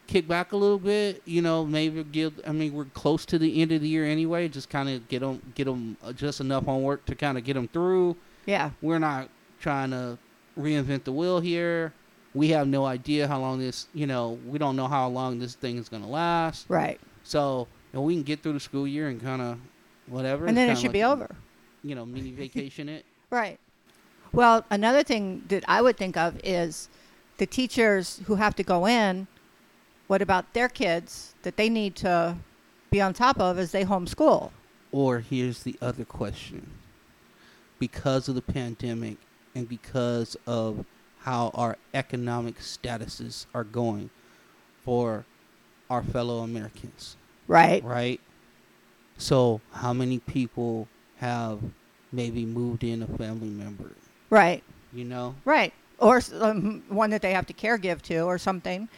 kick 0.07 0.27
back 0.27 0.53
a 0.53 0.57
little 0.57 0.79
bit, 0.79 1.23
you 1.25 1.43
know, 1.43 1.65
maybe 1.65 2.03
give. 2.05 2.41
I 2.47 2.53
mean, 2.53 2.73
we're 2.73 2.87
close 2.87 3.25
to 3.27 3.39
the 3.39 3.63
end 3.63 3.73
of 3.73 3.81
the 3.81 3.89
year 3.89 4.05
anyway. 4.05 4.49
Just 4.49 4.69
kind 4.69 4.89
of 4.89 5.07
get 5.09 5.21
them, 5.21 5.41
get 5.55 5.65
them 5.67 5.97
uh, 6.03 6.13
just 6.13 6.41
enough 6.41 6.65
homework 6.65 7.05
to 7.07 7.15
kind 7.15 7.39
of 7.39 7.45
get 7.45 7.55
them 7.55 7.69
through. 7.69 8.17
yeah. 8.47 8.71
We're 8.83 8.99
not 8.99 9.29
trying 9.61 9.91
to 9.91 10.19
reinvent 10.59 11.05
the 11.05 11.13
wheel 11.13 11.41
here. 11.41 11.93
We 12.35 12.49
have 12.49 12.69
no 12.69 12.85
idea 12.85 13.27
how 13.27 13.41
long 13.41 13.59
this, 13.59 13.89
you 13.93 14.07
know, 14.07 14.39
we 14.47 14.59
don't 14.59 14.77
know 14.77 14.87
how 14.87 15.09
long 15.09 15.39
this 15.39 15.55
thing 15.55 15.79
is 15.79 15.89
going 15.89 16.03
to 16.03 16.09
last. 16.09 16.67
Right. 16.69 17.01
So, 17.25 17.67
know, 17.93 18.03
we 18.03 18.15
can 18.15 18.23
get 18.23 18.43
through 18.43 18.55
the 18.55 18.61
school 18.61 18.87
year 18.87 19.09
and 19.09 19.21
kind 19.21 19.43
of 19.43 19.59
whatever. 20.07 20.47
And 20.47 20.57
then 20.57 20.69
it 20.69 20.77
should 20.77 20.85
like, 20.87 20.93
be 20.93 21.05
over. 21.05 21.29
You 21.83 21.95
know, 21.95 22.05
mini 22.07 22.33
vacation 22.33 22.89
it. 22.89 23.05
Right. 23.31 23.61
Well, 24.33 24.65
another 24.71 25.05
thing 25.05 25.45
that 25.51 25.63
I 25.69 25.81
would 25.81 25.97
think 25.97 26.17
of 26.17 26.35
is 26.43 26.89
the 27.41 27.47
teachers 27.47 28.21
who 28.27 28.35
have 28.37 28.55
to 28.55 28.63
go 28.63 28.87
in. 28.87 29.27
What 30.09 30.21
about 30.21 30.53
their 30.53 30.69
kids 30.69 31.35
that 31.43 31.57
they 31.57 31.71
need 31.71 31.97
to 31.97 32.37
be 32.91 33.01
on 33.01 33.15
top 33.15 33.41
of 33.41 33.59
as 33.59 33.73
they 33.73 33.83
homeschool? 33.85 34.51
Or 34.93 35.21
here's 35.21 35.63
the 35.63 35.75
other 35.81 36.05
question. 36.05 36.71
Because 37.79 38.29
of 38.29 38.35
the 38.35 38.43
pandemic 38.43 39.17
and 39.55 39.67
because 39.67 40.37
of 40.47 40.85
how 41.21 41.51
our 41.55 41.77
economic 41.95 42.59
statuses 42.59 43.47
are 43.55 43.65
going 43.65 44.11
for 44.85 45.25
our 45.89 46.03
fellow 46.03 46.41
Americans, 46.41 47.17
Right. 47.49 47.83
right? 47.83 48.21
So, 49.17 49.61
how 49.73 49.93
many 49.95 50.19
people 50.19 50.89
have 51.19 51.61
maybe 52.13 52.45
moved 52.45 52.85
in 52.85 53.03
a 53.03 53.07
family 53.07 53.49
member? 53.49 53.93
Right. 54.29 54.63
You 54.93 55.05
know, 55.05 55.37
Right. 55.45 55.73
Or 56.01 56.21
um, 56.41 56.83
one 56.89 57.11
that 57.11 57.23
they 57.23 57.33
have 57.33 57.47
to 57.47 57.53
care 57.53 57.77
give 57.79 58.03
to 58.05 58.21
or 58.21 58.39
something. 58.39 58.89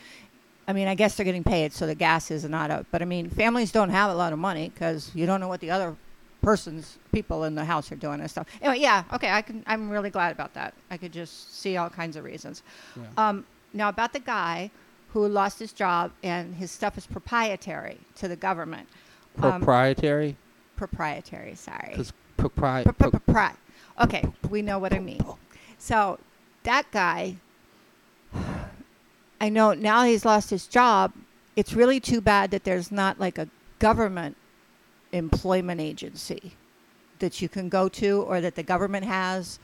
I 0.68 0.72
mean, 0.72 0.86
I 0.86 0.94
guess 0.94 1.16
they're 1.16 1.24
getting 1.24 1.42
paid, 1.42 1.72
so 1.72 1.86
the 1.86 1.94
gas 1.94 2.30
is 2.30 2.44
not 2.44 2.70
up. 2.70 2.86
But 2.92 3.02
I 3.02 3.04
mean, 3.04 3.28
families 3.28 3.72
don't 3.72 3.90
have 3.90 4.10
a 4.10 4.14
lot 4.14 4.32
of 4.32 4.38
money 4.38 4.70
because 4.72 5.10
you 5.14 5.26
don't 5.26 5.40
know 5.40 5.48
what 5.48 5.60
the 5.60 5.70
other 5.70 5.96
person's 6.40 6.98
people 7.12 7.44
in 7.44 7.54
the 7.54 7.64
house 7.64 7.90
are 7.90 7.96
doing 7.96 8.20
and 8.20 8.30
stuff. 8.30 8.46
Anyway, 8.60 8.80
yeah, 8.80 9.02
okay, 9.12 9.30
I 9.30 9.42
can. 9.42 9.64
I'm 9.66 9.90
really 9.90 10.10
glad 10.10 10.32
about 10.32 10.54
that. 10.54 10.74
I 10.90 10.96
could 10.96 11.12
just 11.12 11.58
see 11.58 11.76
all 11.76 11.90
kinds 11.90 12.16
of 12.16 12.24
reasons. 12.24 12.62
Yeah. 12.96 13.28
Um, 13.28 13.44
now 13.72 13.88
about 13.88 14.12
the 14.12 14.20
guy 14.20 14.70
who 15.12 15.26
lost 15.26 15.58
his 15.58 15.72
job 15.72 16.12
and 16.22 16.54
his 16.54 16.70
stuff 16.70 16.96
is 16.96 17.06
proprietary 17.06 17.98
to 18.16 18.28
the 18.28 18.36
government. 18.36 18.88
Um, 19.42 19.60
proprietary. 19.60 20.36
proprietary. 20.76 21.54
Sorry. 21.54 21.88
Because 21.90 22.12
propri- 22.38 22.84
Pro- 22.84 23.10
pro- 23.10 23.20
pro- 23.20 23.48
Okay, 24.00 24.24
we 24.48 24.62
know 24.62 24.78
what 24.78 24.92
I 24.92 24.98
mean. 25.00 25.24
So 25.78 26.18
that 26.64 26.90
guy, 26.92 27.36
I 29.40 29.48
know 29.48 29.74
now 29.74 30.04
he's 30.04 30.24
lost 30.24 30.50
his 30.50 30.66
job. 30.66 31.12
It's 31.56 31.72
really 31.72 32.00
too 32.00 32.20
bad 32.20 32.50
that 32.52 32.64
there's 32.64 32.90
not 32.92 33.18
like 33.18 33.38
a 33.38 33.48
government 33.78 34.36
employment 35.12 35.80
agency 35.80 36.52
that 37.18 37.42
you 37.42 37.48
can 37.48 37.68
go 37.68 37.88
to 37.88 38.22
or 38.22 38.40
that 38.40 38.54
the 38.54 38.62
government 38.62 39.04
has 39.04 39.58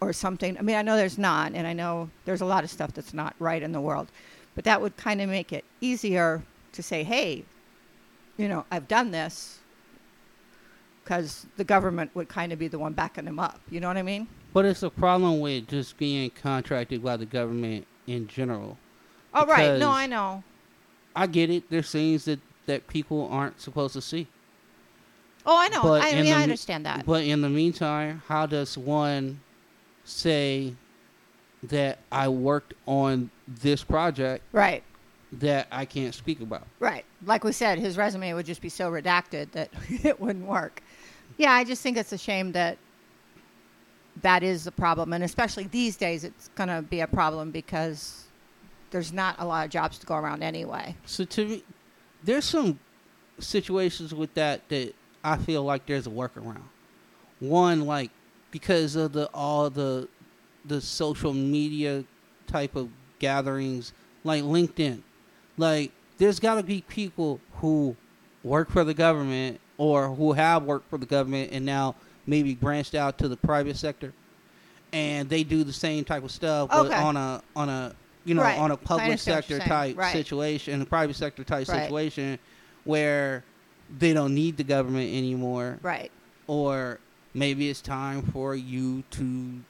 or 0.00 0.12
something. 0.12 0.56
I 0.56 0.62
mean, 0.62 0.76
I 0.76 0.82
know 0.82 0.96
there's 0.96 1.18
not, 1.18 1.52
and 1.54 1.66
I 1.66 1.72
know 1.72 2.10
there's 2.24 2.40
a 2.40 2.46
lot 2.46 2.64
of 2.64 2.70
stuff 2.70 2.92
that's 2.92 3.12
not 3.12 3.34
right 3.38 3.62
in 3.62 3.72
the 3.72 3.80
world, 3.80 4.08
but 4.54 4.64
that 4.64 4.80
would 4.80 4.96
kind 4.96 5.20
of 5.20 5.28
make 5.28 5.52
it 5.52 5.64
easier 5.80 6.42
to 6.72 6.82
say, 6.82 7.02
hey, 7.02 7.44
you 8.36 8.48
know, 8.48 8.64
I've 8.70 8.88
done 8.88 9.10
this 9.10 9.58
because 11.02 11.46
the 11.56 11.64
government 11.64 12.10
would 12.14 12.28
kind 12.28 12.52
of 12.52 12.58
be 12.58 12.68
the 12.68 12.78
one 12.78 12.92
backing 12.92 13.24
them 13.24 13.38
up. 13.38 13.60
You 13.70 13.80
know 13.80 13.88
what 13.88 13.96
I 13.96 14.02
mean? 14.02 14.28
But 14.58 14.64
it's 14.64 14.82
a 14.82 14.90
problem 14.90 15.38
with 15.38 15.68
just 15.68 15.96
being 15.98 16.30
contracted 16.30 17.00
by 17.00 17.16
the 17.16 17.26
government 17.26 17.86
in 18.08 18.26
general. 18.26 18.76
Oh, 19.32 19.46
right. 19.46 19.78
No, 19.78 19.88
I 19.88 20.08
know. 20.08 20.42
I 21.14 21.28
get 21.28 21.48
it. 21.48 21.70
There's 21.70 21.92
things 21.92 22.24
that, 22.24 22.40
that 22.66 22.88
people 22.88 23.28
aren't 23.30 23.60
supposed 23.60 23.92
to 23.92 24.00
see. 24.02 24.26
Oh, 25.46 25.56
I 25.56 25.68
know. 25.68 25.80
But 25.84 26.02
I 26.02 26.12
mean, 26.12 26.24
the 26.24 26.32
I 26.32 26.42
understand 26.42 26.84
that. 26.86 27.06
But 27.06 27.22
in 27.22 27.40
the 27.40 27.48
meantime, 27.48 28.20
how 28.26 28.46
does 28.46 28.76
one 28.76 29.38
say 30.02 30.74
that 31.62 32.00
I 32.10 32.28
worked 32.28 32.74
on 32.84 33.30
this 33.46 33.84
project 33.84 34.42
right. 34.50 34.82
that 35.34 35.68
I 35.70 35.84
can't 35.84 36.16
speak 36.16 36.40
about? 36.40 36.66
Right. 36.80 37.04
Like 37.24 37.44
we 37.44 37.52
said, 37.52 37.78
his 37.78 37.96
resume 37.96 38.32
would 38.32 38.46
just 38.46 38.60
be 38.60 38.70
so 38.70 38.90
redacted 38.90 39.52
that 39.52 39.70
it 39.88 40.20
wouldn't 40.20 40.46
work. 40.46 40.82
Yeah, 41.36 41.52
I 41.52 41.62
just 41.62 41.80
think 41.80 41.96
it's 41.96 42.12
a 42.12 42.18
shame 42.18 42.50
that 42.50 42.76
that 44.22 44.42
is 44.42 44.66
a 44.66 44.72
problem. 44.72 45.12
And 45.12 45.24
especially 45.24 45.64
these 45.64 45.96
days, 45.96 46.24
it's 46.24 46.48
going 46.54 46.68
to 46.68 46.82
be 46.82 47.00
a 47.00 47.06
problem 47.06 47.50
because 47.50 48.24
there's 48.90 49.12
not 49.12 49.36
a 49.38 49.46
lot 49.46 49.64
of 49.64 49.70
jobs 49.70 49.98
to 49.98 50.06
go 50.06 50.16
around 50.16 50.42
anyway. 50.42 50.96
So 51.04 51.24
to 51.24 51.44
me, 51.44 51.64
there's 52.22 52.44
some 52.44 52.78
situations 53.38 54.14
with 54.14 54.34
that 54.34 54.68
that 54.68 54.94
I 55.22 55.36
feel 55.36 55.62
like 55.62 55.86
there's 55.86 56.06
a 56.06 56.10
workaround. 56.10 56.62
One, 57.40 57.86
like 57.86 58.10
because 58.50 58.96
of 58.96 59.12
the 59.12 59.28
all 59.32 59.70
the 59.70 60.08
the 60.64 60.80
social 60.80 61.32
media 61.32 62.04
type 62.46 62.76
of 62.76 62.88
gatherings, 63.18 63.92
like 64.24 64.42
LinkedIn, 64.42 65.02
like 65.56 65.92
there's 66.18 66.40
got 66.40 66.56
to 66.56 66.62
be 66.62 66.82
people 66.82 67.40
who 67.54 67.96
work 68.42 68.70
for 68.70 68.84
the 68.84 68.94
government 68.94 69.60
or 69.76 70.08
who 70.14 70.32
have 70.32 70.64
worked 70.64 70.88
for 70.90 70.98
the 70.98 71.06
government 71.06 71.50
and 71.52 71.64
now 71.64 71.94
maybe 72.28 72.54
branched 72.54 72.94
out 72.94 73.18
to 73.18 73.26
the 73.26 73.36
private 73.36 73.76
sector, 73.76 74.12
and 74.92 75.28
they 75.28 75.42
do 75.42 75.64
the 75.64 75.72
same 75.72 76.04
type 76.04 76.22
of 76.22 76.30
stuff, 76.30 76.68
but 76.68 76.86
Okay. 76.86 76.94
on 76.94 77.16
a 77.16 77.42
on 77.56 77.68
a 77.68 77.94
you 78.24 78.34
know 78.34 78.42
Right. 78.42 78.58
on 78.58 78.70
a 78.70 78.74
I 78.74 78.76
public 78.76 79.18
sector 79.18 79.58
type 79.58 79.96
Right. 79.96 80.12
situation, 80.12 80.80
a 80.82 80.86
private 80.86 81.16
sector 81.16 81.42
type 81.42 81.66
Right. 81.68 81.82
situation, 81.84 82.38
where 82.84 83.42
they 83.98 84.12
don't 84.12 84.34
need 84.34 84.58
the 84.58 84.64
government 84.64 85.10
anymore, 85.12 85.78
Right. 85.82 86.12
or 86.46 87.00
maybe 87.32 87.70
it's 87.70 87.80
time 87.80 88.22
for 88.22 88.54
you 88.54 89.02
to 89.12 89.60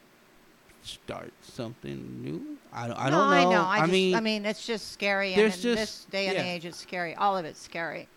start 0.81 1.31
something 1.41 2.21
new. 2.21 2.57
I, 2.73 2.87
don't- 2.87 2.99
I 2.99 3.09
no, 3.09 3.11
don't 3.11 3.29
know. 3.29 3.35
I 3.35 3.43
know. 3.53 3.65
I, 3.65 3.79
just, 3.81 3.91
mean, 3.91 4.15
I 4.15 4.19
mean, 4.19 4.45
it's 4.45 4.65
just 4.65 4.91
scary. 4.91 5.33
And 5.33 5.41
there's 5.41 5.55
in 5.57 5.61
just- 5.75 5.77
this 5.77 6.05
day 6.11 6.27
and 6.27 6.37
yeah. 6.37 6.43
age, 6.53 6.65
it's 6.65 6.77
scary. 6.77 7.15
All 7.15 7.37
of 7.37 7.45
it's 7.45 7.61
scary. 7.61 8.07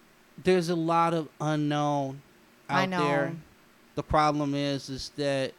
there's 0.42 0.70
a 0.70 0.74
lot 0.74 1.12
of 1.14 1.28
unknown 1.40 2.22
out 2.70 2.78
I 2.78 2.86
know. 2.86 3.06
there. 3.06 3.36
The 3.94 4.02
problem 4.02 4.54
is, 4.54 4.88
is 4.88 5.10
that 5.16 5.52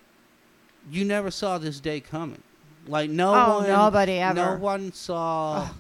you 0.92 1.06
never 1.06 1.32
saw 1.32 1.58
this 1.58 1.80
day 1.80 2.00
coming. 2.00 2.42
Like 2.88 3.10
no 3.10 3.34
Oh, 3.34 3.58
one, 3.60 3.68
nobody 3.68 4.14
ever. 4.14 4.34
no 4.36 4.56
one 4.58 4.92
saw 4.92 5.64
Ugh. 5.70 5.76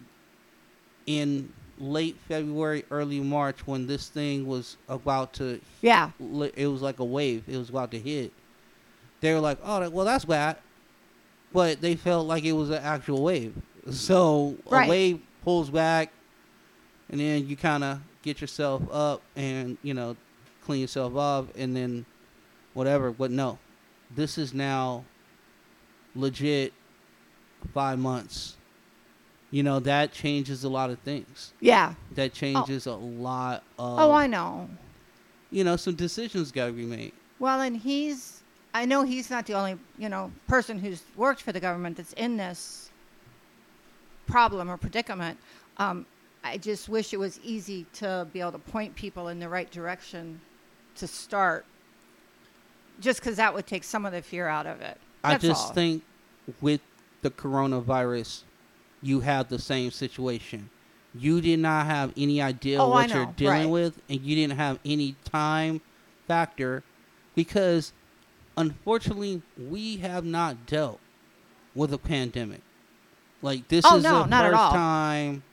in 1.05 1.51
late 1.79 2.15
February, 2.27 2.86
early 2.91 3.19
March 3.19 3.65
when 3.67 3.88
this 3.88 4.07
thing 4.07 4.48
was 4.48 4.77
about 4.88 5.33
to. 5.33 5.60
Yeah. 5.81 6.12
It 6.55 6.67
was 6.67 6.81
like 6.81 7.00
a 7.00 7.03
wave. 7.05 7.43
It 7.48 7.57
was 7.57 7.69
about 7.69 7.91
to 7.91 8.00
hit. 8.00 8.31
They 9.19 9.33
were 9.33 9.39
like, 9.39 9.57
"Oh, 9.63 9.89
well, 9.89 10.05
that's 10.05 10.25
bad," 10.25 10.57
but 11.51 11.81
they 11.81 11.95
felt 11.95 12.27
like 12.27 12.43
it 12.45 12.53
was 12.53 12.69
an 12.69 12.81
actual 12.83 13.24
wave. 13.24 13.53
So 13.89 14.55
Right. 14.69 14.86
a 14.86 14.89
wave 14.89 15.19
pulls 15.43 15.69
back, 15.69 16.12
and 17.10 17.19
then 17.19 17.48
you 17.48 17.55
kind 17.57 17.83
of 17.83 18.00
get 18.22 18.39
yourself 18.39 18.81
up 18.91 19.22
and 19.36 19.77
you 19.83 19.93
know 19.93 20.15
clean 20.63 20.79
yourself 20.81 21.15
off, 21.15 21.45
and 21.57 21.75
then 21.75 22.05
whatever. 22.74 23.12
But 23.12 23.32
no, 23.32 23.60
this 24.15 24.38
is 24.38 24.53
now 24.53 25.06
legit 26.15 26.74
five 27.74 28.00
months. 28.00 28.58
You 29.51 29.62
know 29.62 29.80
that 29.82 30.12
changes 30.12 30.63
a 30.63 30.70
lot 30.70 30.89
of 30.89 30.98
things. 31.00 31.53
Yeah. 31.60 31.94
That 32.15 32.34
changes 32.34 32.88
a 32.88 32.96
lot 32.96 33.63
of 33.77 34.00
oh, 34.00 34.12
I 34.12 34.25
know. 34.25 34.68
you 35.51 35.63
know 35.63 35.75
some 35.75 35.94
decisions 35.96 36.51
got 36.51 36.68
to 36.68 36.72
be 36.72 36.86
made. 36.86 37.13
Well, 37.39 37.62
and 37.62 37.77
he's, 37.77 38.42
I 38.74 38.86
know 38.86 39.03
he's 39.03 39.30
not 39.30 39.46
the 39.46 39.53
only, 39.53 39.77
you 39.98 40.10
know, 40.10 40.32
person 40.48 40.80
who's 40.80 41.03
worked 41.15 41.42
for 41.42 41.51
the 41.51 41.60
government 41.60 41.98
that's 41.98 42.13
in 42.13 42.38
this 42.38 42.89
problem 44.27 44.72
or 44.72 44.77
predicament. 44.77 45.38
Um, 45.77 46.06
I 46.44 46.58
just 46.58 46.89
wish 46.89 47.13
it 47.13 47.18
was 47.18 47.39
easy 47.44 47.86
to 47.94 48.27
be 48.34 48.39
able 48.39 48.53
to 48.53 48.60
point 48.60 48.96
people 48.96 49.27
in 49.27 49.39
the 49.39 49.50
right 49.50 49.70
direction 49.70 50.39
to 50.96 51.06
start, 51.08 51.65
just 53.00 53.19
because 53.19 53.38
that 53.38 53.53
would 53.53 53.67
take 53.67 53.83
some 53.83 54.05
of 54.05 54.12
the 54.12 54.21
fear 54.21 54.47
out 54.47 54.65
of 54.65 54.81
it. 54.81 54.97
I 55.23 55.38
just 55.38 55.67
all. 55.67 55.73
think 55.73 56.03
with 56.62 56.81
the 57.21 57.29
coronavirus, 57.31 58.43
you 59.01 59.21
have 59.21 59.50
the 59.50 59.59
same 59.59 59.91
situation. 59.91 60.69
You 61.15 61.41
did 61.41 61.59
not 61.59 61.85
have 61.85 62.12
any 62.17 62.41
idea 62.41 62.79
Oh, 62.81 62.89
what 62.89 63.09
you're 63.13 63.25
dealing 63.38 63.63
right. 63.63 63.69
with, 63.69 64.01
and 64.09 64.21
you 64.21 64.35
didn't 64.35 64.57
have 64.57 64.79
any 64.83 65.15
time 65.25 65.81
factor 66.27 66.83
because, 67.35 67.93
unfortunately, 68.57 69.41
we 69.57 69.97
have 69.97 70.25
not 70.25 70.65
dealt 70.65 71.00
with 71.75 71.93
a 71.93 71.97
pandemic. 71.97 72.62
Like 73.41 73.67
this 73.67 73.85
Oh, 73.88 73.97
is 73.97 74.03
no, 74.03 74.23
the 74.23 74.29
first 74.29 74.53
time 74.55 75.43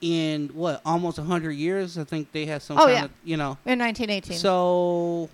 in 0.00 0.48
what 0.54 0.80
almost 0.84 1.18
hundred 1.18 1.52
years. 1.52 1.98
I 1.98 2.04
think 2.04 2.32
they 2.32 2.46
had 2.46 2.62
some 2.62 2.78
Oh, 2.78 2.82
kind 2.84 2.92
yeah. 2.92 3.04
of 3.04 3.10
you 3.24 3.36
know 3.36 3.58
in 3.66 3.78
1918. 3.78 4.36
so, 4.38 5.28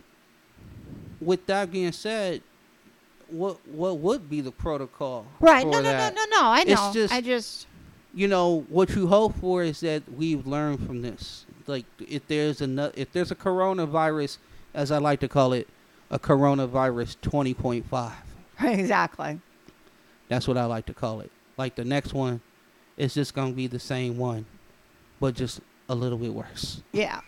with 1.27 1.45
that 1.47 1.71
being 1.73 1.93
said, 1.93 2.41
what 3.29 3.59
what 3.69 3.99
would 3.99 4.31
be 4.31 4.41
the 4.41 4.53
protocol? 4.53 5.27
right? 5.41 5.67
No, 5.67 5.73
no, 5.73 5.83
no, 5.83 5.91
that? 5.91 6.15
no, 6.15 6.25
no. 6.31 6.41
I 6.43 6.63
know. 6.65 6.73
It's 6.73 6.95
just- 6.95 7.13
I 7.13 7.21
just. 7.21 7.67
You 8.15 8.29
know 8.29 8.65
what 8.71 8.89
you 8.95 9.09
hope 9.09 9.35
for 9.41 9.63
is 9.63 9.81
that 9.81 10.11
we've 10.11 10.47
learned 10.47 10.87
from 10.87 11.03
this. 11.03 11.45
Like 11.67 11.85
if 11.99 12.27
there's 12.29 12.63
a 12.63 12.93
if 12.99 13.13
there's 13.13 13.31
a 13.31 13.35
coronavirus, 13.35 14.39
as 14.73 14.91
I 14.91 14.97
like 14.97 15.21
to 15.21 15.29
call 15.29 15.53
it, 15.53 15.69
a 16.11 16.19
coronavirus 16.19 17.17
20.5. 17.19 18.13
Exactly. 18.61 19.39
That's 20.29 20.49
what 20.49 20.57
I 20.57 20.65
like 20.65 20.87
to 20.87 20.95
call 20.95 21.21
it. 21.21 21.31
Like 21.59 21.75
the 21.75 21.85
next 21.85 22.15
one, 22.15 22.41
is 22.97 23.13
just 23.13 23.35
gonna 23.35 23.53
be 23.53 23.67
the 23.67 23.79
same 23.79 24.17
one, 24.17 24.47
but 25.21 25.35
just 25.35 25.61
a 25.91 25.95
little 25.95 26.17
bit 26.17 26.33
worse. 26.33 26.81
Yeah. 26.93 27.21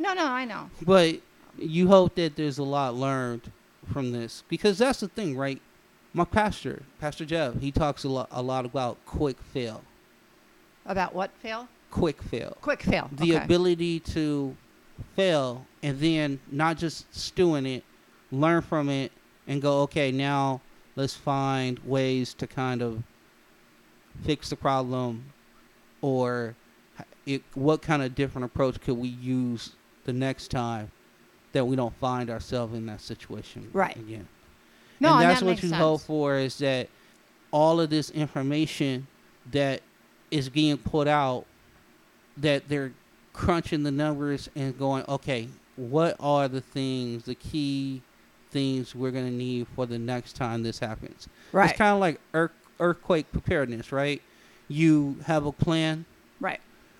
No, 0.00 0.14
no, 0.14 0.26
I 0.26 0.44
know. 0.44 0.68
But 0.82 1.20
you 1.58 1.88
hope 1.88 2.14
that 2.16 2.36
there's 2.36 2.58
a 2.58 2.62
lot 2.64 2.94
learned 2.94 3.50
from 3.92 4.12
this 4.12 4.42
because 4.48 4.78
that's 4.78 5.00
the 5.00 5.08
thing, 5.08 5.36
right? 5.36 5.60
My 6.12 6.24
pastor, 6.24 6.82
Pastor 7.00 7.24
Jeff, 7.24 7.60
he 7.60 7.72
talks 7.72 8.04
a 8.04 8.08
lot, 8.08 8.28
a 8.30 8.40
lot 8.42 8.64
about 8.64 8.98
quick 9.04 9.36
fail, 9.52 9.82
About 10.86 11.14
what 11.14 11.30
fail? 11.42 11.68
quick 11.90 12.22
fail, 12.22 12.56
Quick 12.60 12.82
fail. 12.82 13.08
the 13.12 13.34
okay. 13.34 13.44
ability 13.44 14.00
to 14.00 14.56
fail 15.16 15.66
and 15.82 15.98
then 15.98 16.38
not 16.50 16.76
just 16.78 17.12
stew 17.14 17.56
in 17.56 17.66
it, 17.66 17.84
learn 18.30 18.62
from 18.62 18.88
it, 18.88 19.10
and 19.46 19.60
go, 19.60 19.82
okay, 19.82 20.10
now 20.12 20.60
let's 20.96 21.14
find 21.14 21.78
ways 21.80 22.32
to 22.34 22.46
kind 22.46 22.80
of 22.80 23.02
fix 24.22 24.50
the 24.50 24.56
problem, 24.56 25.32
or 26.00 26.54
it, 27.26 27.42
what 27.54 27.82
kind 27.82 28.02
of 28.02 28.14
different 28.14 28.44
approach 28.44 28.80
could 28.80 28.94
we 28.96 29.08
use 29.08 29.74
the 30.04 30.12
next 30.12 30.48
time 30.48 30.90
that 31.54 31.64
we 31.64 31.74
don't 31.76 31.94
find 31.96 32.28
ourselves 32.28 32.74
in 32.74 32.84
that 32.86 33.00
situation 33.00 33.70
Right. 33.72 33.96
again. 33.96 34.28
No, 35.00 35.14
and 35.14 35.22
and 35.22 35.30
that's 35.30 35.40
that 35.40 35.46
what 35.46 35.62
you 35.62 35.68
sense. 35.70 35.80
hope 35.80 36.02
for 36.02 36.36
is 36.36 36.58
that 36.58 36.88
all 37.50 37.80
of 37.80 37.88
this 37.90 38.10
information 38.10 39.06
that 39.52 39.80
is 40.30 40.48
being 40.48 40.76
put 40.76 41.08
out 41.08 41.46
that 42.38 42.68
they're 42.68 42.92
crunching 43.32 43.82
the 43.82 43.90
numbers 43.90 44.48
and 44.56 44.76
going 44.78 45.04
okay 45.08 45.48
what 45.76 46.16
are 46.20 46.46
the 46.48 46.60
things 46.60 47.24
the 47.24 47.34
key 47.34 48.00
things 48.50 48.94
we're 48.94 49.10
going 49.10 49.26
to 49.26 49.32
need 49.32 49.66
for 49.74 49.86
the 49.86 49.98
next 49.98 50.34
time 50.34 50.62
this 50.62 50.78
happens 50.78 51.28
Right. 51.52 51.70
it's 51.70 51.78
kind 51.78 51.92
of 51.94 52.00
like 52.00 52.20
earth, 52.32 52.52
earthquake 52.80 53.30
preparedness 53.32 53.90
right 53.92 54.22
you 54.68 55.16
have 55.26 55.44
a 55.46 55.52
plan. 55.52 56.04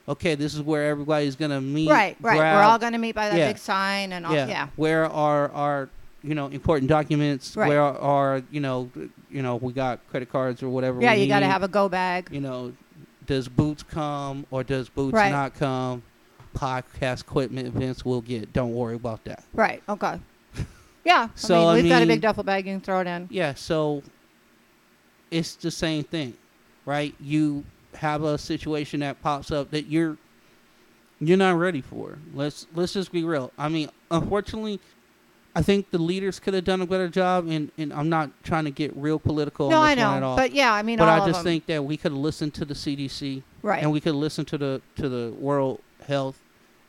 Okay 0.08 0.34
this 0.34 0.54
is 0.54 0.60
where 0.62 0.88
everybody's 0.90 1.36
going 1.36 1.50
to 1.50 1.60
meet 1.60 1.88
Right. 1.90 2.16
Right. 2.20 2.36
We're 2.36 2.62
all 2.62 2.78
going 2.78 2.92
to 2.92 2.98
meet 2.98 3.14
by 3.14 3.28
that 3.30 3.38
Yeah. 3.38 3.48
big 3.48 3.58
sign 3.58 4.12
and 4.12 4.26
all. 4.26 4.34
yeah. 4.34 4.46
Yeah. 4.46 4.68
Where 4.76 5.06
are 5.06 5.50
our 5.52 5.88
you 6.22 6.34
know 6.34 6.46
important 6.48 6.88
documents? 6.88 7.56
Right. 7.56 7.68
Where 7.68 7.80
are 7.82 8.42
you 8.50 8.60
know 8.60 8.90
you 9.30 9.42
know 9.42 9.56
we 9.56 9.72
got 9.72 10.00
credit 10.10 10.30
cards 10.30 10.62
or 10.62 10.68
whatever? 10.68 11.00
Yeah. 11.00 11.14
You 11.14 11.26
got 11.26 11.40
to 11.40 11.46
have 11.46 11.62
a 11.62 11.68
go 11.68 11.88
bag. 11.88 12.28
You 12.30 12.40
know, 12.40 12.72
does 13.26 13.48
boots 13.48 13.82
come 13.82 14.46
or 14.50 14.62
does 14.64 14.88
boots 14.88 15.14
Right. 15.14 15.30
not 15.30 15.54
come? 15.54 16.02
Podcast 16.54 17.22
equipment 17.22 17.66
events 17.66 18.04
will 18.04 18.20
get. 18.20 18.52
Don't 18.52 18.72
worry 18.74 18.94
about 18.94 19.24
that. 19.24 19.44
Right. 19.52 19.82
Okay. 19.88 20.20
Yeah. 21.04 21.28
So, 21.34 21.54
I 21.54 21.58
mean, 21.58 21.68
I 21.68 21.74
we've 21.82 21.88
got 21.90 22.02
a 22.02 22.06
big 22.06 22.20
duffel 22.22 22.44
bag 22.44 22.64
you 22.66 22.72
can 22.72 22.80
throw 22.80 23.00
it 23.00 23.06
in. 23.06 23.28
Yeah, 23.30 23.52
so 23.52 24.02
it's 25.30 25.54
the 25.56 25.70
same 25.70 26.04
thing, 26.04 26.34
right? 26.86 27.14
You 27.20 27.64
have 27.96 28.22
a 28.22 28.38
situation 28.38 29.00
that 29.00 29.22
pops 29.22 29.50
up 29.50 29.70
that 29.70 29.86
you're 29.86 30.16
you're 31.20 31.36
not 31.36 31.56
ready 31.56 31.80
for. 31.80 32.18
Let's 32.34 32.66
let's 32.74 32.92
just 32.92 33.12
be 33.12 33.24
real. 33.24 33.52
I 33.56 33.68
mean, 33.68 33.88
unfortunately, 34.10 34.80
I 35.54 35.62
think 35.62 35.90
the 35.90 35.98
leaders 35.98 36.40
could 36.40 36.54
have 36.54 36.64
done 36.64 36.80
a 36.82 36.86
better 36.86 37.08
job, 37.08 37.46
and, 37.48 37.70
and 37.78 37.92
I'm 37.92 38.08
not 38.08 38.30
trying 38.42 38.64
to 38.64 38.70
get 38.70 38.94
real 38.96 39.18
political 39.18 39.70
No, 39.70 39.78
on 39.78 39.84
I 39.84 39.94
know, 39.94 40.28
all. 40.28 40.36
but 40.36 40.52
yeah, 40.52 40.72
I 40.72 40.82
mean, 40.82 40.98
but 40.98 41.08
I 41.08 41.24
just 41.26 41.42
think 41.42 41.66
that 41.66 41.84
we 41.84 41.96
could 41.96 42.12
have 42.12 42.20
listened 42.20 42.54
to 42.54 42.64
the 42.64 42.74
CDC, 42.74 43.42
right. 43.62 43.82
and 43.82 43.92
we 43.92 44.00
could 44.00 44.14
listen 44.14 44.44
to 44.46 44.58
the 44.58 44.82
to 44.96 45.08
the 45.08 45.32
World 45.38 45.80
Health 46.06 46.40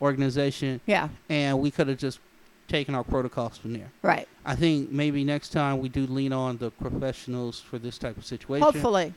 Organization, 0.01 0.81
yeah. 0.85 1.09
and 1.29 1.59
we 1.59 1.69
could 1.69 1.87
have 1.87 1.97
just 1.99 2.19
taken 2.67 2.95
our 2.95 3.03
protocols 3.03 3.57
from 3.57 3.73
there. 3.73 3.91
Right. 4.01 4.27
I 4.43 4.55
think 4.55 4.91
maybe 4.91 5.23
next 5.23 5.49
time 5.49 5.79
we 5.79 5.89
do 5.89 6.07
lean 6.07 6.33
on 6.33 6.57
the 6.57 6.71
professionals 6.71 7.59
for 7.59 7.77
this 7.77 7.99
type 7.99 8.17
of 8.17 8.25
situation. 8.25 8.63
Hopefully. 8.63 9.13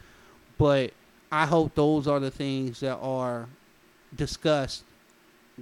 But 0.58 0.92
I 1.30 1.46
hope 1.46 1.74
those 1.74 2.06
are 2.08 2.20
the 2.20 2.30
things 2.30 2.80
that 2.80 2.96
are 2.96 3.46
discussed 4.16 4.84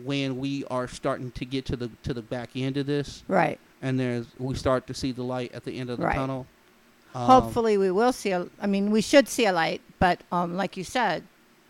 when 0.05 0.39
we 0.39 0.65
are 0.67 0.87
starting 0.87 1.31
to 1.33 1.45
get 1.45 1.65
to 1.67 1.77
the 1.77 1.91
to 2.05 2.13
the 2.15 2.23
back 2.23 2.51
end 2.55 2.77
of 2.77 2.87
this, 2.87 3.25
Right. 3.29 3.59
and 3.83 3.99
there's 3.99 4.27
we 4.39 4.55
start 4.55 4.87
to 4.89 4.95
see 4.95 5.13
the 5.13 5.23
light 5.25 5.53
at 5.53 5.65
the 5.65 5.79
end 5.79 5.91
of 5.91 5.99
the 5.99 6.05
Right. 6.07 6.15
tunnel. 6.15 6.47
Um, 7.15 7.27
Hopefully, 7.27 7.79
we 7.79 7.91
will 7.91 8.13
see. 8.13 8.31
A, 8.31 8.47
I 8.61 8.67
mean, 8.67 8.91
we 8.91 9.01
should 9.01 9.27
see 9.29 9.47
a 9.47 9.53
light, 9.53 9.81
but 9.99 10.21
um, 10.31 10.57
like 10.57 10.77
you 10.77 10.85
said, 10.85 11.25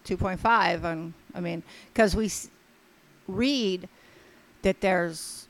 two 0.04 0.16
point 0.16 0.40
five, 0.40 0.84
and 0.84 1.14
I 1.34 1.40
mean, 1.40 1.62
because 1.92 2.16
we 2.16 2.26
s- 2.26 2.50
read 3.28 3.88
that 4.62 4.80
there's 4.80 5.46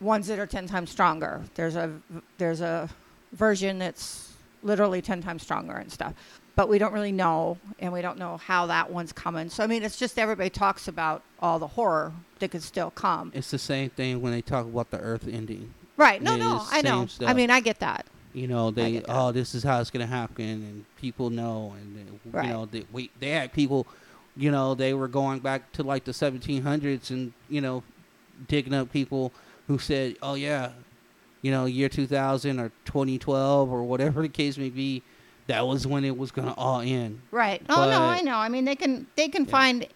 ones 0.00 0.26
that 0.26 0.38
are 0.40 0.46
ten 0.46 0.66
times 0.66 0.90
stronger. 0.90 1.42
There's 1.54 1.76
a 1.76 1.92
there's 2.38 2.60
a 2.60 2.90
version 3.32 3.78
that's 3.78 4.32
literally 4.64 5.00
ten 5.00 5.22
times 5.22 5.42
stronger 5.42 5.76
and 5.76 5.90
stuff, 5.92 6.14
but 6.56 6.68
we 6.70 6.78
don't 6.78 6.92
really 6.92 7.12
know, 7.12 7.58
and 7.78 7.92
we 7.92 8.00
don't 8.02 8.18
know 8.18 8.38
how 8.38 8.66
that 8.66 8.90
one's 8.90 9.12
coming. 9.12 9.50
So 9.50 9.62
I 9.62 9.66
mean, 9.66 9.82
it's 9.82 9.98
just 9.98 10.18
everybody 10.18 10.50
talks 10.50 10.88
about 10.88 11.22
all 11.38 11.58
the 11.58 11.66
horror 11.68 12.12
that 12.40 12.50
could 12.50 12.62
still 12.62 12.90
come. 12.90 13.30
It's 13.34 13.50
the 13.50 13.58
same 13.58 13.90
thing 13.90 14.20
when 14.22 14.32
they 14.32 14.42
talk 14.42 14.66
about 14.66 14.90
the 14.90 14.98
Earth 14.98 15.28
ending. 15.30 15.72
Right? 15.96 16.20
No, 16.20 16.34
it 16.34 16.38
no, 16.38 16.62
I 16.70 16.82
know. 16.82 17.06
same 17.06 17.28
I 17.28 17.34
mean, 17.34 17.50
I 17.50 17.60
get 17.60 17.78
that. 17.80 18.06
You 18.32 18.48
know, 18.48 18.70
they 18.70 19.02
oh, 19.08 19.32
this 19.32 19.54
is 19.54 19.62
how 19.62 19.80
it's 19.80 19.90
gonna 19.90 20.06
happen, 20.06 20.44
and 20.44 20.84
people 20.96 21.30
know, 21.30 21.74
and 21.78 21.96
uh, 21.96 22.12
Right. 22.32 22.46
you 22.46 22.52
know, 22.52 22.66
they, 22.66 22.84
we 22.90 23.10
they 23.20 23.30
had 23.30 23.52
people, 23.52 23.86
you 24.36 24.50
know, 24.50 24.74
they 24.74 24.94
were 24.94 25.08
going 25.08 25.38
back 25.40 25.72
to 25.72 25.82
like 25.82 26.04
the 26.04 26.12
1700s, 26.12 27.10
and 27.10 27.32
you 27.48 27.60
know, 27.60 27.82
digging 28.48 28.74
up 28.74 28.92
people 28.92 29.32
who 29.66 29.78
said, 29.78 30.16
oh 30.22 30.34
yeah, 30.34 30.70
you 31.42 31.50
know, 31.50 31.64
year 31.66 31.88
2000 31.88 32.58
or 32.60 32.70
2012 32.84 33.70
or 33.70 33.82
whatever 33.84 34.22
the 34.22 34.28
case 34.28 34.58
may 34.58 34.70
be, 34.70 35.02
that 35.46 35.66
was 35.66 35.86
when 35.86 36.04
it 36.04 36.16
was 36.16 36.30
gonna 36.30 36.54
all 36.54 36.80
end. 36.80 37.20
Right. 37.30 37.62
Oh 37.68 37.88
no, 37.88 38.02
I 38.02 38.20
know. 38.22 38.36
I 38.36 38.48
mean, 38.48 38.64
they 38.64 38.76
can 38.76 39.06
they 39.16 39.28
can 39.28 39.44
Yeah. 39.44 39.50
find 39.50 39.86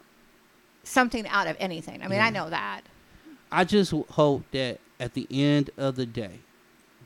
something 0.84 1.26
out 1.28 1.46
of 1.46 1.56
anything. 1.58 2.02
I 2.02 2.08
mean, 2.08 2.20
I 2.20 2.30
know 2.30 2.50
that. 2.50 2.82
I 3.52 3.64
just 3.64 3.90
hope 4.10 4.44
that 4.52 4.78
at 5.00 5.14
the 5.14 5.26
end 5.30 5.70
of 5.76 5.96
the 5.96 6.06
day, 6.06 6.38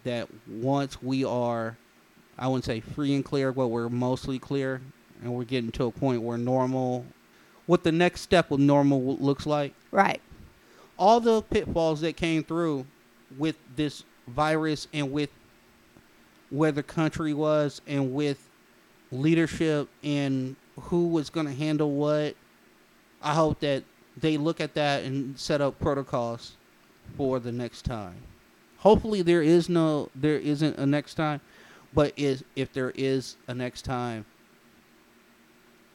that 0.04 0.28
once 0.48 1.02
we 1.02 1.24
are, 1.24 1.76
I 2.38 2.46
wouldn't 2.48 2.64
say 2.64 2.80
free 2.80 3.14
and 3.14 3.24
clear, 3.24 3.52
but 3.52 3.68
we're 3.68 3.88
mostly 3.88 4.38
clear, 4.38 4.80
and 5.22 5.32
we're 5.32 5.44
getting 5.44 5.72
to 5.72 5.84
a 5.86 5.90
point 5.90 6.20
where 6.22 6.36
normal, 6.36 7.06
what 7.66 7.82
the 7.82 7.92
next 7.92 8.20
step 8.20 8.50
of 8.50 8.60
normal 8.60 9.16
looks 9.16 9.46
like, 9.46 9.72
Right. 9.90 10.20
all 10.98 11.20
the 11.20 11.40
pitfalls 11.42 12.02
that 12.02 12.16
came 12.16 12.44
through 12.44 12.84
with 13.38 13.56
this 13.74 14.04
virus 14.28 14.86
and 14.92 15.10
with 15.12 15.30
where 16.54 16.70
the 16.72 16.82
country 16.82 17.34
was 17.34 17.80
and 17.86 18.14
with 18.14 18.48
leadership 19.10 19.88
and 20.04 20.54
who 20.82 21.08
was 21.08 21.28
going 21.30 21.46
to 21.46 21.52
handle 21.52 21.90
what, 21.90 22.36
I 23.22 23.34
hope 23.34 23.58
that 23.60 23.82
they 24.16 24.36
look 24.36 24.60
at 24.60 24.74
that 24.74 25.02
and 25.02 25.36
set 25.38 25.60
up 25.60 25.78
protocols 25.80 26.56
for 27.16 27.40
the 27.40 27.50
next 27.50 27.82
time. 27.84 28.14
Hopefully 28.78 29.22
there 29.22 29.42
is 29.42 29.68
no 29.68 30.10
there 30.14 30.36
isn't 30.38 30.78
a 30.78 30.86
next 30.86 31.14
time, 31.14 31.40
but 31.92 32.12
is 32.16 32.44
if 32.54 32.72
there 32.72 32.92
is 32.94 33.36
a 33.48 33.54
next 33.54 33.82
time, 33.82 34.24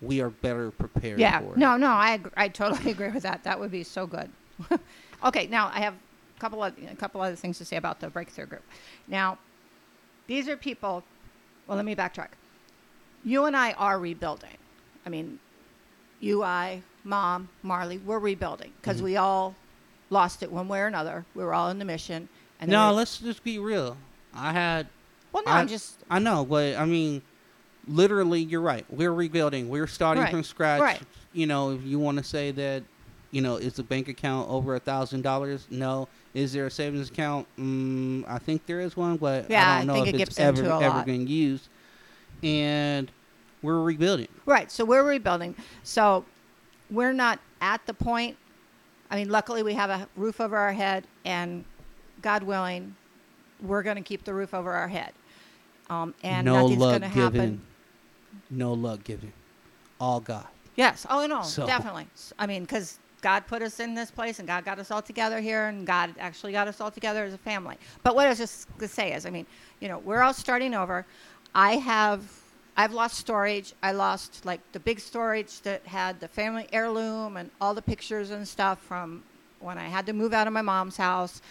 we 0.01 0.21
are 0.21 0.29
better 0.29 0.71
prepared 0.71 1.19
Yeah. 1.19 1.39
for 1.39 1.51
it. 1.53 1.57
No, 1.57 1.77
no, 1.77 1.87
I 1.87 2.11
ag- 2.13 2.31
I 2.35 2.47
totally 2.49 2.91
agree 2.95 3.09
with 3.09 3.23
that. 3.23 3.43
That 3.43 3.59
would 3.59 3.71
be 3.71 3.83
so 3.83 4.07
good. 4.07 4.29
okay, 5.23 5.47
now 5.47 5.71
I 5.73 5.79
have 5.81 5.93
a 5.93 6.39
couple 6.39 6.63
of 6.63 6.73
a 6.91 6.95
couple 6.95 7.21
other 7.21 7.35
things 7.35 7.57
to 7.59 7.65
say 7.65 7.77
about 7.77 7.99
the 7.99 8.09
breakthrough 8.09 8.47
group. 8.47 8.63
Now, 9.07 9.37
these 10.29 10.47
are 10.47 10.55
people. 10.55 11.03
Well, 11.67 11.75
let 11.75 11.85
me 11.85 11.95
backtrack. 11.95 12.29
You 13.25 13.45
and 13.45 13.57
I 13.57 13.73
are 13.73 13.99
rebuilding. 13.99 14.55
I 15.05 15.09
mean, 15.09 15.39
you, 16.21 16.43
I, 16.43 16.83
Mom, 17.03 17.49
Marley, 17.63 17.97
we're 17.97 18.19
rebuilding 18.19 18.71
because 18.79 19.01
Mhm. 19.01 19.05
we 19.05 19.17
all 19.17 19.55
lost 20.11 20.43
it 20.43 20.51
one 20.51 20.67
way 20.67 20.79
or 20.79 20.85
another. 20.87 21.25
We 21.33 21.43
were 21.43 21.53
all 21.53 21.69
in 21.69 21.79
the 21.79 21.85
mission. 21.85 22.29
And 22.61 22.69
No, 22.69 22.93
let's 22.93 23.17
just 23.17 23.43
be 23.43 23.57
real. 23.57 23.97
I 24.33 24.53
had 24.53 24.87
well, 25.31 25.43
no, 25.45 25.51
I- 25.51 25.59
I'm 25.59 25.67
just 25.67 25.97
I 26.09 26.19
know, 26.19 26.45
but 26.45 26.75
I 26.77 26.85
mean, 26.85 27.21
literally, 27.87 28.41
you're 28.41 28.61
right. 28.61 28.85
We're 28.89 29.13
rebuilding. 29.13 29.67
We're 29.67 29.87
starting 29.87 30.23
Right. 30.23 30.31
from 30.31 30.43
scratch. 30.43 30.79
Right. 30.81 31.01
You 31.33 31.47
know, 31.47 31.71
if 31.71 31.83
you 31.83 31.97
want 31.99 32.17
to 32.19 32.23
say 32.23 32.51
that, 32.51 32.83
you 33.31 33.41
know, 33.41 33.55
is 33.57 33.73
the 33.73 33.83
bank 33.83 34.07
account 34.07 34.47
over 34.49 34.75
a 34.75 34.79
thousand 34.79 35.23
dollars? 35.23 35.65
No. 35.71 36.07
Is 36.33 36.53
there 36.53 36.67
a 36.67 36.71
savings 36.71 37.09
account? 37.09 37.47
Mm, 37.57 38.23
I 38.27 38.37
think 38.37 38.65
there 38.65 38.79
is 38.81 38.95
one, 38.95 39.17
but 39.17 39.49
Yeah, 39.49 39.67
I 39.67 39.75
I 39.75 39.77
don't 39.79 39.87
know 39.87 39.93
think 40.03 40.07
if 40.09 40.15
it 40.15 40.21
it's 40.29 40.39
ever 40.39 40.63
ever 40.65 41.03
been 41.03 41.27
used. 41.27 41.67
And 42.43 43.11
we're 43.61 43.81
rebuilding. 43.81 44.27
Right. 44.45 44.71
So 44.71 44.85
we're 44.85 45.03
rebuilding. 45.03 45.55
So 45.83 46.23
we're 46.91 47.13
not 47.13 47.39
at 47.61 47.85
the 47.85 47.93
point. 47.93 48.37
I 49.11 49.15
mean, 49.15 49.29
luckily 49.29 49.63
we 49.63 49.73
have 49.73 49.89
a 49.89 50.07
roof 50.15 50.39
over 50.39 50.55
our 50.55 50.71
head, 50.71 51.05
and 51.25 51.65
God 52.21 52.43
willing, 52.43 52.95
we're 53.61 53.81
going 53.83 53.97
to 53.97 54.03
keep 54.03 54.23
the 54.23 54.33
roof 54.33 54.53
over 54.53 54.71
our 54.71 54.87
head. 54.87 55.11
Um, 55.89 56.13
and 56.23 56.45
no 56.45 56.61
nothing's 56.61 56.77
going 56.79 57.01
to 57.01 57.07
happen. 57.07 57.31
given. 57.31 57.61
No 58.51 58.73
luck 58.73 59.03
given. 59.03 59.33
All 59.99 60.19
God. 60.19 60.45
Yes. 60.75 61.05
Oh 61.09 61.25
no, 61.25 61.41
So- 61.41 61.65
definitely. 61.65 62.05
I 62.37 62.45
mean, 62.45 62.61
because 62.61 62.99
God 63.21 63.47
put 63.47 63.61
us 63.61 63.79
in 63.79 63.93
this 63.93 64.11
place, 64.11 64.39
and 64.39 64.47
God 64.47 64.65
got 64.65 64.79
us 64.79 64.91
all 64.91 65.01
together 65.01 65.39
here, 65.39 65.67
and 65.67 65.85
God 65.85 66.13
actually 66.19 66.51
got 66.51 66.67
us 66.67 66.79
all 66.79 66.91
together 66.91 67.23
as 67.23 67.33
a 67.33 67.37
family. 67.37 67.77
But 68.03 68.15
what 68.15 68.25
I 68.25 68.29
was 68.29 68.37
just 68.37 68.67
going 68.77 68.87
to 68.89 68.93
say 68.93 69.13
is, 69.13 69.25
I 69.25 69.29
mean, 69.29 69.45
you 69.79 69.87
know, 69.87 69.99
we're 69.99 70.21
all 70.21 70.33
starting 70.33 70.73
over. 70.73 71.05
I 71.53 71.77
have, 71.77 72.23
I've 72.77 72.93
lost 72.93 73.17
storage. 73.17 73.73
I 73.83 73.91
lost 73.91 74.45
like 74.45 74.61
the 74.71 74.79
big 74.79 74.99
storage 74.99 75.61
that 75.61 75.85
had 75.85 76.19
the 76.19 76.27
family 76.27 76.67
heirloom 76.71 77.37
and 77.37 77.49
all 77.59 77.73
the 77.73 77.81
pictures 77.81 78.31
and 78.31 78.47
stuff 78.47 78.79
from 78.79 79.23
when 79.59 79.77
I 79.77 79.87
had 79.87 80.05
to 80.05 80.13
move 80.13 80.33
out 80.33 80.47
of 80.47 80.53
my 80.53 80.61
mom's 80.61 80.97
house. 80.97 81.41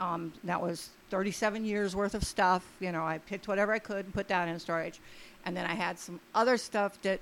Um, 0.00 0.32
that 0.44 0.60
was 0.60 0.90
37 1.10 1.64
years 1.64 1.96
worth 1.96 2.14
of 2.14 2.24
stuff. 2.24 2.64
You 2.80 2.92
know, 2.92 3.04
I 3.04 3.18
picked 3.18 3.48
whatever 3.48 3.72
I 3.72 3.78
could 3.78 4.04
and 4.04 4.14
put 4.14 4.28
that 4.28 4.48
in 4.48 4.58
storage. 4.58 5.00
And 5.44 5.56
then 5.56 5.66
I 5.66 5.74
had 5.74 5.98
some 5.98 6.20
other 6.34 6.56
stuff 6.56 7.00
that 7.02 7.20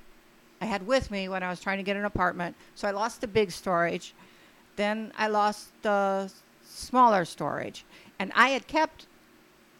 I 0.60 0.66
had 0.66 0.86
with 0.86 1.10
me 1.10 1.28
when 1.28 1.42
I 1.42 1.50
was 1.50 1.60
trying 1.60 1.78
to 1.78 1.82
get 1.82 1.96
an 1.96 2.04
apartment. 2.04 2.56
So 2.74 2.88
I 2.88 2.90
lost 2.90 3.20
the 3.20 3.28
big 3.28 3.50
storage. 3.50 4.14
Then 4.76 5.12
I 5.16 5.28
lost 5.28 5.70
the 5.82 6.30
smaller 6.64 7.24
storage. 7.24 7.84
And 8.18 8.32
I 8.34 8.50
had 8.50 8.66
kept 8.66 9.06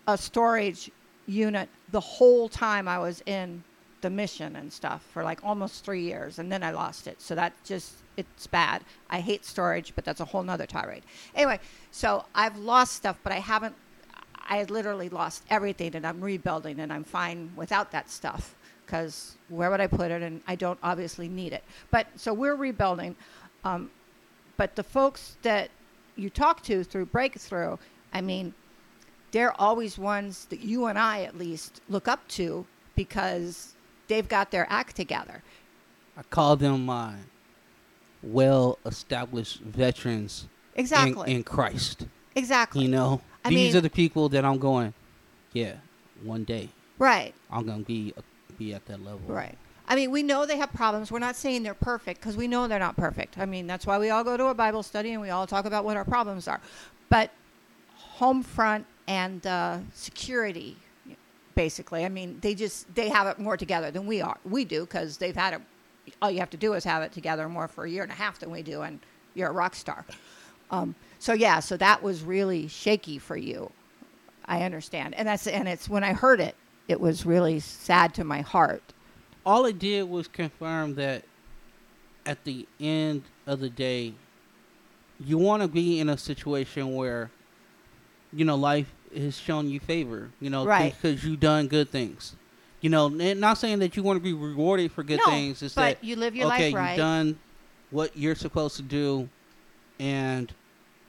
a 0.07 0.19
storage 0.19 0.91
unit 1.27 1.69
the 1.91 2.01
whole 2.01 2.49
time 2.49 2.89
I 2.89 2.99
was 2.99 3.23
in 3.27 3.65
the 4.03 4.11
mission 4.11 4.57
and 4.57 4.73
stuff 4.73 5.03
for 5.13 5.25
like 5.25 5.41
almost 5.43 5.85
three 5.85 6.03
years. 6.03 6.39
And 6.39 6.53
then 6.53 6.63
I 6.63 6.71
lost 6.71 7.07
it. 7.07 7.21
So 7.21 7.35
that 7.35 7.53
just, 7.65 7.95
it's 8.17 8.47
bad. 8.47 8.83
I 9.09 9.21
hate 9.21 9.45
storage, 9.45 9.95
but 9.95 10.05
that's 10.05 10.21
a 10.21 10.25
whole 10.25 10.43
nother 10.43 10.67
tirade. 10.67 11.03
Anyway, 11.35 11.59
so 11.91 12.27
I've 12.35 12.59
lost 12.59 12.95
stuff, 12.95 13.19
but 13.23 13.33
I 13.33 13.41
haven't, 13.41 13.75
I 14.49 14.59
had 14.59 14.71
literally 14.71 15.09
lost 15.09 15.43
everything 15.51 15.97
and 15.97 16.07
I'm 16.07 16.21
rebuilding 16.21 16.79
and 16.79 16.93
I'm 16.93 17.03
fine 17.03 17.51
without 17.57 17.91
that 17.93 18.11
stuff 18.11 18.55
because 18.87 19.37
where 19.49 19.71
would 19.71 19.81
I 19.81 19.87
put 19.89 20.11
it? 20.11 20.23
And 20.23 20.41
I 20.47 20.55
don't 20.55 20.79
obviously 20.83 21.29
need 21.29 21.53
it. 21.53 21.65
But 21.91 22.07
so 22.17 22.33
we're 22.33 22.55
rebuilding. 22.57 23.17
Um, 23.65 23.91
but 24.57 24.77
the 24.77 24.83
folks 24.85 25.37
that 25.43 25.71
you 26.15 26.31
talk 26.31 26.63
to 26.63 26.83
through 26.85 27.07
Breakthrough, 27.07 27.77
I 28.15 28.21
mean, 28.21 28.55
they're 29.33 29.61
always 29.61 29.99
ones 29.99 30.47
that 30.47 30.61
you 30.61 30.87
and 30.87 30.99
I 30.99 31.23
at 31.23 31.37
least 31.37 31.81
look 31.89 32.09
up 32.09 32.27
to 32.29 32.65
because 32.95 33.75
they've 34.09 34.27
got 34.29 34.51
their 34.51 34.67
act 34.71 34.97
together. 34.97 35.43
I 36.17 36.23
call 36.23 36.57
them 36.57 36.87
my 36.87 37.15
well-established 38.23 39.61
veterans 39.61 40.49
Exactly. 40.75 41.31
in, 41.31 41.39
in 41.39 41.43
Christ. 41.45 42.07
exactly. 42.35 42.83
You 42.83 42.89
know, 42.89 43.21
I 43.45 43.51
these 43.51 43.73
mean- 43.73 43.77
are 43.77 43.81
the 43.81 43.91
people 43.91 44.29
that 44.31 44.45
I'm 44.45 44.59
going. 44.59 44.95
Yeah, 45.53 45.75
one 46.23 46.45
day 46.45 46.69
right. 46.99 47.33
I'm 47.51 47.67
gonna 47.67 47.83
be 47.83 48.13
be 48.59 48.75
at 48.75 48.87
that 48.87 49.03
level. 49.03 49.21
Right. 49.27 49.57
I 49.89 49.95
mean, 49.95 50.11
we 50.11 50.23
know 50.23 50.47
they 50.47 50.57
have 50.57 50.73
problems. 50.73 51.13
We're 51.13 51.21
not 51.21 51.37
saying 51.37 51.63
they're 51.63 51.75
perfect 51.75 52.21
because 52.21 52.37
we 52.37 52.49
know 52.49 52.67
they're 52.67 52.79
not 52.79 52.97
perfect. 52.97 53.39
I 53.39 53.47
mean, 53.47 53.67
that's 53.67 53.87
why 53.87 53.99
we 53.99 54.11
all 54.11 54.25
go 54.25 54.37
to 54.37 54.47
a 54.47 54.55
Bible 54.55 54.83
study 54.83 55.13
and 55.13 55.23
we 55.23 55.31
all 55.31 55.47
talk 55.47 55.65
about 55.65 55.85
what 55.85 55.97
our 55.97 56.05
problems 56.05 56.49
are. 56.49 56.61
But 57.09 57.31
home 57.95 58.43
front 58.43 58.87
and 59.07 59.47
uh, 59.47 59.79
security, 59.95 60.77
basically. 61.55 62.05
I 62.05 62.09
mean, 62.09 62.39
they 62.41 62.55
just 62.55 62.93
they 62.95 63.09
have 63.09 63.27
it 63.29 63.39
more 63.39 63.57
together 63.57 63.91
than 63.91 64.07
we 64.07 64.21
are. 64.21 64.39
We 64.45 64.65
do 64.65 64.81
because 64.81 65.19
they've 65.19 65.37
had 65.37 65.55
it. 65.55 65.61
All 66.21 66.31
you 66.31 66.41
have 66.41 66.51
to 66.51 66.57
do 66.57 66.75
is 66.75 66.85
have 66.85 67.03
it 67.03 67.13
together 67.13 67.49
more 67.49 67.69
for 67.69 67.85
a 67.85 67.91
year 67.91 68.03
and 68.03 68.13
a 68.13 68.15
half 68.15 68.39
than 68.41 68.51
we 68.51 68.63
do, 68.63 68.83
and 68.83 69.01
you're 69.35 69.51
a 69.51 69.53
rock 69.53 69.75
star. 69.75 70.05
Um, 70.71 70.95
so 71.19 71.33
yeah, 71.33 71.61
so 71.61 71.77
that 71.77 72.03
was 72.03 72.23
really 72.23 72.69
shaky 72.69 73.19
for 73.19 73.37
you. 73.37 73.71
I 74.47 74.63
understand, 74.63 75.15
and 75.15 75.29
that's 75.29 75.47
and 75.47 75.69
it's 75.69 75.89
when 75.89 76.05
I 76.05 76.13
heard 76.13 76.41
it, 76.41 76.57
it 76.89 77.01
was 77.01 77.27
really 77.27 77.61
sad 77.61 78.15
to 78.15 78.25
my 78.25 78.41
heart. 78.41 78.83
All 79.45 79.65
it 79.65 79.79
did 79.79 80.09
was 80.09 80.29
confirm 80.29 80.95
that 80.97 81.25
at 82.25 82.45
the 82.45 82.67
end 82.81 83.23
of 83.47 83.61
the 83.61 83.71
day, 83.71 84.15
you 85.21 85.39
want 85.39 85.63
to 85.63 85.69
be 85.69 86.01
in 86.01 86.09
a 86.09 86.19
situation 86.19 86.95
where, 86.95 87.31
you 88.33 88.45
know, 88.45 88.57
life 88.57 88.93
has 89.17 89.39
shown 89.39 89.69
you 89.69 89.81
favor. 89.81 90.31
You 90.41 90.51
know, 90.51 90.65
Right. 90.67 90.95
because 90.95 91.25
you've 91.25 91.41
done 91.41 91.69
good 91.69 91.91
things. 91.91 92.35
You 92.81 92.91
know, 92.91 93.09
not 93.09 93.59
saying 93.59 93.79
that 93.79 93.97
you 93.97 94.03
want 94.03 94.19
to 94.19 94.23
be 94.23 94.33
rewarded 94.33 94.93
for 94.93 95.03
good 95.03 95.21
no, 95.25 95.33
things. 95.33 95.63
It's 95.63 95.75
but 95.75 96.01
that 96.01 96.05
you 96.05 96.17
live 96.17 96.37
your 96.37 96.47
okay, 96.53 96.67
life 96.67 96.75
right. 96.75 96.91
you've 96.91 96.99
done 96.99 97.39
what 97.91 98.17
you're 98.17 98.35
supposed 98.35 98.77
to 98.77 98.83
do, 98.83 99.29
and 99.99 100.53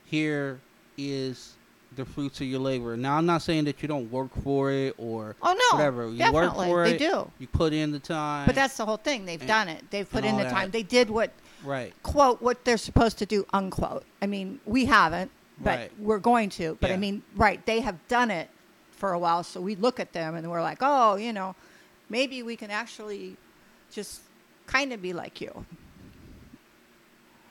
here 0.06 0.60
is 0.98 1.56
the 1.96 2.06
fruits 2.06 2.42
of 2.42 2.48
your 2.48 2.60
labor. 2.60 2.96
Now, 2.98 3.18
I'm 3.18 3.26
not 3.26 3.42
saying 3.42 3.64
that 3.66 3.82
you 3.82 3.88
don't 3.88 4.12
work 4.12 4.30
for 4.44 4.72
it 4.72 4.94
or 4.98 5.36
oh 5.42 5.54
no, 5.72 5.78
whatever. 5.78 6.10
You 6.10 6.18
definitely 6.18 6.68
work 6.68 6.68
for 6.68 6.84
they 6.86 6.96
it. 6.96 7.00
do. 7.00 7.32
You 7.40 7.48
put 7.48 7.74
in 7.74 7.92
the 7.92 8.00
time. 8.00 8.46
But 8.46 8.56
that's 8.56 8.78
the 8.78 8.86
whole 8.86 8.98
thing. 8.98 9.26
They've 9.26 9.40
and- 9.42 9.48
done 9.48 9.68
it. 9.70 9.90
They've 9.90 10.10
put 10.10 10.24
in 10.26 10.38
the 10.38 10.44
that. 10.44 10.52
time. 10.52 10.72
They 10.72 10.84
did 10.84 11.10
what 11.10 11.32
right. 11.64 11.94
quote 12.04 12.42
what 12.42 12.64
they're 12.66 12.78
supposed 12.78 13.18
to 13.20 13.26
do 13.26 13.46
unquote. 13.54 14.04
I 14.22 14.28
mean, 14.28 14.60
we 14.66 14.86
haven't, 14.86 15.32
but 15.60 15.80
Right. 15.80 15.92
we're 16.00 16.20
going 16.20 16.50
to. 16.52 16.78
But 16.80 16.92
I 16.92 16.98
mean, 16.98 17.24
right? 17.36 17.66
They 17.66 17.80
have 17.80 17.96
done 18.08 18.30
it 18.32 18.50
for 18.92 19.14
a 19.14 19.20
while, 19.20 19.44
so 19.44 19.60
we 19.62 19.76
look 19.76 20.00
at 20.00 20.14
them 20.14 20.36
and 20.36 20.50
we're 20.52 20.62
like, 20.62 20.80
oh, 20.82 21.16
you 21.16 21.34
know, 21.34 21.56
maybe 22.10 22.44
we 22.44 22.56
can 22.56 22.70
actually 22.70 23.38
just 23.92 24.22
kind 24.68 24.92
of 24.94 25.02
be 25.02 25.14
like 25.14 25.40
you. 25.42 25.66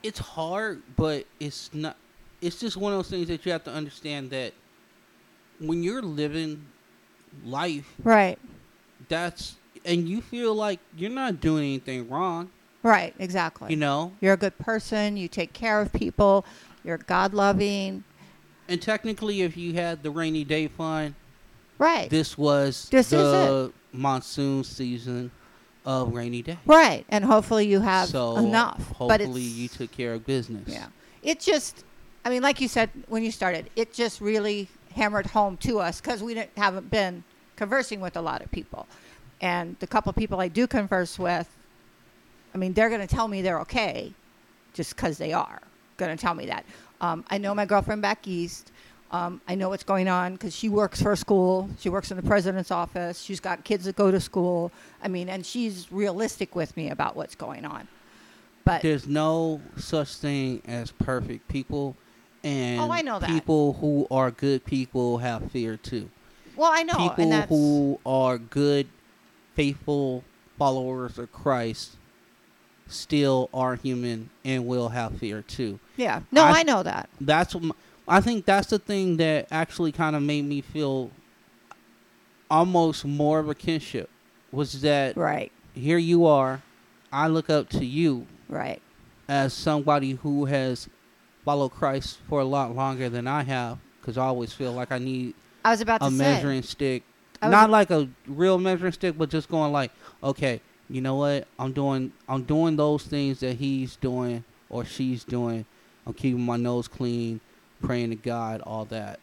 it's 0.03 0.19
hard, 0.19 0.81
but 0.95 1.25
it's 1.39 1.69
not. 1.73 1.97
It's 2.41 2.59
just 2.59 2.77
one 2.77 2.93
of 2.93 2.99
those 2.99 3.09
things 3.09 3.27
that 3.29 3.45
you 3.45 3.51
have 3.51 3.63
to 3.65 3.71
understand 3.71 4.29
that 4.31 4.53
when 5.59 5.81
you're 5.83 6.01
living 6.03 6.65
life, 7.43 7.91
Right. 8.03 8.37
that's 9.09 9.55
and 9.85 10.07
you 10.09 10.21
feel 10.21 10.53
like 10.53 10.79
you're 10.97 11.09
not 11.09 11.39
doing 11.39 11.63
anything 11.63 12.09
wrong. 12.09 12.49
Right. 12.83 13.13
Exactly. 13.19 13.69
You 13.71 13.77
know, 13.77 14.13
You're 14.21 14.33
a 14.33 14.37
good 14.37 14.57
person. 14.59 15.17
You 15.17 15.27
take 15.27 15.53
care 15.53 15.81
of 15.81 15.91
people. 15.93 16.45
You're 16.83 16.97
God 16.99 17.33
loving. 17.33 18.03
and 18.69 18.81
technically, 18.81 19.41
if 19.41 19.55
you 19.57 19.73
had 19.73 20.03
the 20.03 20.11
rainy 20.11 20.43
day 20.43 20.67
fund, 20.67 21.15
Right. 21.79 22.09
this 22.09 22.37
was 22.37 22.87
This 22.89 23.07
is 23.07 23.21
the 23.21 23.71
monsoon 23.93 24.63
season 24.63 25.31
of 25.85 26.13
rainy 26.13 26.41
day. 26.41 26.59
right. 26.65 27.05
And 27.09 27.23
hopefully 27.23 27.65
you 27.67 27.79
have 27.81 28.09
so 28.09 28.35
enough. 28.37 28.77
but 28.99 29.21
Hopefully, 29.21 29.45
it's, 29.45 29.55
you 29.55 29.67
took 29.69 29.91
care 29.91 30.13
of 30.13 30.25
business. 30.25 30.67
Yeah. 30.67 30.87
It 31.23 31.39
just, 31.39 31.83
I 32.27 32.29
mean, 32.29 32.41
like 32.41 32.59
you 32.59 32.67
said 32.67 32.89
when 33.07 33.23
you 33.23 33.31
started, 33.31 33.69
it 33.77 33.93
just 33.93 34.19
really 34.19 34.67
hammered 34.93 35.27
home 35.27 35.55
to 35.59 35.79
us 35.79 36.01
because 36.01 36.21
we 36.21 36.43
haven't 36.57 36.91
been 36.91 37.23
conversing 37.55 38.01
with 38.01 38.17
a 38.17 38.21
lot 38.21 38.41
of 38.41 38.51
people. 38.51 38.85
And 39.39 39.77
the 39.79 39.87
couple 39.87 40.11
people 40.11 40.41
I 40.41 40.49
do 40.49 40.67
converse 40.67 41.17
with, 41.17 41.47
I 42.53 42.57
mean, 42.57 42.73
they're 42.73 42.89
going 42.89 42.99
to 42.99 43.07
tell 43.07 43.29
me 43.29 43.41
they're 43.41 43.61
okay 43.61 44.11
just 44.73 44.93
because 44.93 45.17
they 45.17 45.31
are 45.31 45.61
going 45.95 46.17
to 46.17 46.21
tell 46.21 46.33
me 46.33 46.47
that. 46.47 46.65
Um, 46.99 47.23
I 47.29 47.37
know 47.37 47.55
my 47.55 47.65
girlfriend 47.65 48.01
back 48.01 48.27
east. 48.27 48.73
Um, 49.09 49.39
I 49.47 49.55
know 49.55 49.69
what's 49.69 49.85
going 49.85 50.09
on 50.09 50.33
because 50.33 50.53
she 50.53 50.67
works 50.67 51.01
for 51.01 51.15
school. 51.15 51.69
She 51.79 51.87
works 51.87 52.11
in 52.11 52.17
the 52.17 52.23
president's 52.23 52.71
office. 52.71 53.21
She's 53.21 53.39
got 53.39 53.63
kids 53.63 53.85
that 53.85 53.95
go 53.95 54.11
to 54.11 54.19
school. 54.19 54.73
I 55.01 55.07
mean, 55.07 55.29
and 55.29 55.45
she's 55.45 55.89
realistic 55.93 56.57
with 56.57 56.75
me 56.75 56.89
about 56.89 57.15
what's 57.15 57.35
going 57.35 57.63
on. 57.63 57.87
But 58.65 58.81
There's 58.81 59.07
no 59.07 59.61
such 59.77 60.15
thing 60.15 60.61
as 60.67 60.91
perfect 60.91 61.47
people, 61.47 61.95
and 62.43 62.79
Oh, 62.81 62.91
I 62.91 63.01
know 63.01 63.19
that. 63.19 63.29
people 63.29 63.73
who 63.73 64.07
are 64.11 64.31
good 64.31 64.65
people 64.65 65.17
have 65.19 65.51
fear 65.51 65.77
too. 65.77 66.09
well, 66.55 66.71
I 66.73 66.83
know, 66.83 66.93
people 66.97 67.31
who 67.43 67.99
are 68.05 68.37
good, 68.37 68.87
faithful 69.55 70.23
followers 70.57 71.17
of 71.17 71.31
Christ 71.31 71.97
still 72.87 73.49
are 73.53 73.75
human 73.75 74.29
and 74.45 74.65
will 74.65 74.89
have 74.89 75.17
fear 75.17 75.41
too. 75.41 75.79
Yeah. 75.97 76.21
No, 76.31 76.43
I- 76.43 76.59
I, 76.59 76.63
know 76.63 76.83
that. 76.83 77.09
That's 77.19 77.53
what 77.53 77.63
m- 77.65 77.73
I 78.07 78.21
think. 78.21 78.45
That's 78.45 78.69
the 78.69 78.79
thing 78.79 79.17
that 79.17 79.47
actually 79.51 79.91
kind 79.91 80.15
of 80.15 80.21
made 80.23 80.45
me 80.45 80.61
feel 80.61 81.11
almost 82.49 83.05
more 83.05 83.39
of 83.39 83.49
a 83.49 83.55
kinship 83.55 84.09
was 84.51 84.81
that 84.81 85.17
Right. 85.17 85.51
here 85.73 85.97
you 85.97 86.25
are. 86.25 86.61
I 87.11 87.27
look 87.27 87.49
up 87.49 87.69
to 87.69 87.85
you 87.85 88.25
Right. 88.47 88.81
as 89.27 89.53
somebody 89.53 90.11
who 90.11 90.45
has 90.45 90.87
followed 91.47 91.69
Christ 91.69 92.17
for 92.27 92.41
a 92.41 92.43
lot 92.43 92.75
longer 92.75 93.07
than 93.07 93.25
I 93.25 93.41
have, 93.43 93.77
because 94.01 94.17
I 94.17 94.25
always 94.25 94.51
feel 94.51 94.73
like 94.73 94.91
I 94.91 94.97
need 94.97 95.33
I 95.63 95.71
was 95.71 95.79
about 95.79 96.01
to 96.01 96.07
a 96.07 96.11
say. 96.11 96.17
measuring 96.17 96.61
stick, 96.61 97.03
I 97.41 97.47
was- 97.47 97.51
not 97.53 97.69
like 97.69 97.89
a 97.89 98.09
real 98.27 98.57
measuring 98.57 98.91
stick, 98.91 99.17
but 99.17 99.29
just 99.29 99.47
going 99.47 99.71
like, 99.71 99.93
okay, 100.21 100.59
you 100.89 100.99
know 100.99 101.15
what? 101.15 101.47
I'm 101.57 101.71
doing, 101.71 102.11
I'm 102.27 102.43
doing 102.43 102.75
those 102.75 103.03
things 103.03 103.39
that 103.39 103.55
he's 103.55 103.95
doing 103.95 104.43
or 104.69 104.83
she's 104.83 105.23
doing. 105.23 105.65
I'm 106.05 106.13
keeping 106.13 106.41
my 106.41 106.57
nose 106.57 106.89
clean, 106.89 107.39
praying 107.81 108.09
to 108.09 108.17
God, 108.17 108.59
all 108.61 108.83
that, 108.85 109.21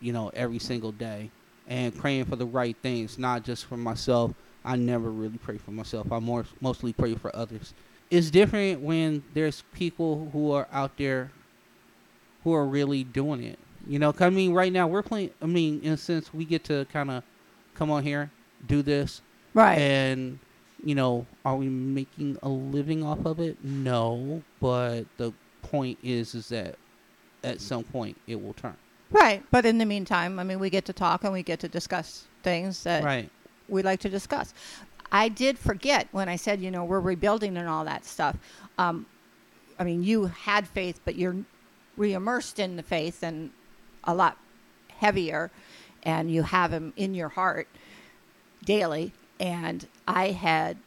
you 0.00 0.12
know, 0.12 0.32
every 0.34 0.58
single 0.58 0.90
day, 0.90 1.30
and 1.68 1.96
praying 1.96 2.24
for 2.24 2.34
the 2.34 2.46
right 2.46 2.76
things, 2.82 3.16
not 3.16 3.44
just 3.44 3.64
for 3.66 3.76
myself. 3.76 4.32
I 4.64 4.74
never 4.74 5.08
really 5.08 5.38
pray 5.38 5.58
for 5.58 5.70
myself. 5.70 6.10
I 6.10 6.18
more 6.18 6.46
mostly 6.60 6.92
pray 6.92 7.14
for 7.14 7.34
others. 7.34 7.74
It's 8.10 8.28
different 8.28 8.80
when 8.80 9.22
there's 9.34 9.62
people 9.72 10.30
who 10.32 10.50
are 10.50 10.66
out 10.72 10.96
there 10.96 11.30
who 12.44 12.52
are 12.54 12.66
really 12.66 13.04
doing 13.04 13.42
it. 13.42 13.58
You 13.86 13.98
know, 13.98 14.12
'cause 14.12 14.22
I 14.22 14.30
mean, 14.30 14.52
right 14.52 14.72
now 14.72 14.86
we're 14.86 15.02
playing. 15.02 15.30
I 15.42 15.46
mean, 15.46 15.80
in 15.82 15.92
a 15.92 15.96
sense, 15.96 16.32
we 16.34 16.44
get 16.44 16.64
to 16.64 16.86
kind 16.92 17.10
of 17.10 17.22
come 17.74 17.90
on 17.90 18.02
here, 18.02 18.30
do 18.66 18.82
this, 18.82 19.22
Right. 19.54 19.78
and 19.78 20.38
you 20.82 20.94
know, 20.94 21.26
are 21.44 21.56
we 21.56 21.66
making 21.68 22.38
a 22.42 22.48
living 22.48 23.02
off 23.04 23.24
of 23.26 23.38
it? 23.40 23.62
No, 23.64 24.42
but 24.60 25.04
the 25.18 25.32
point 25.62 25.98
is, 26.02 26.34
is 26.34 26.48
that 26.48 26.76
at 27.44 27.60
some 27.60 27.84
point 27.84 28.16
it 28.26 28.42
will 28.42 28.54
turn. 28.54 28.76
right. 29.10 29.42
But 29.50 29.66
in 29.66 29.76
the 29.78 29.84
meantime, 29.84 30.38
I 30.38 30.44
mean, 30.44 30.58
we 30.60 30.70
get 30.70 30.84
to 30.86 30.92
talk 30.92 31.24
and 31.24 31.32
we 31.32 31.42
get 31.42 31.58
to 31.60 31.68
discuss 31.68 32.28
things 32.44 32.82
that 32.84 33.02
Right. 33.02 33.28
we 33.68 33.82
like 33.82 33.98
to 34.00 34.08
discuss. 34.08 34.54
I 35.12 35.28
did 35.28 35.58
forget 35.58 36.06
when 36.12 36.28
I 36.28 36.36
said, 36.36 36.60
you 36.60 36.70
know, 36.70 36.84
we're 36.84 37.00
rebuilding 37.00 37.56
and 37.56 37.68
all 37.68 37.84
that 37.86 38.04
stuff. 38.04 38.36
Um, 38.78 39.04
I 39.80 39.84
mean, 39.84 40.02
you 40.04 40.26
had 40.26 40.68
faith, 40.68 41.00
but 41.04 41.16
you're 41.16 41.36
re-immersed 42.00 42.58
in 42.58 42.76
the 42.76 42.82
faith 42.82 43.22
and 43.22 43.50
a 44.04 44.14
lot 44.14 44.38
heavier, 44.96 45.50
and 46.02 46.30
you 46.30 46.42
have 46.42 46.72
him 46.72 46.94
in 46.96 47.14
your 47.14 47.28
heart 47.28 47.68
daily. 48.64 49.12
And 49.38 49.86
I 50.08 50.30
had 50.30 50.78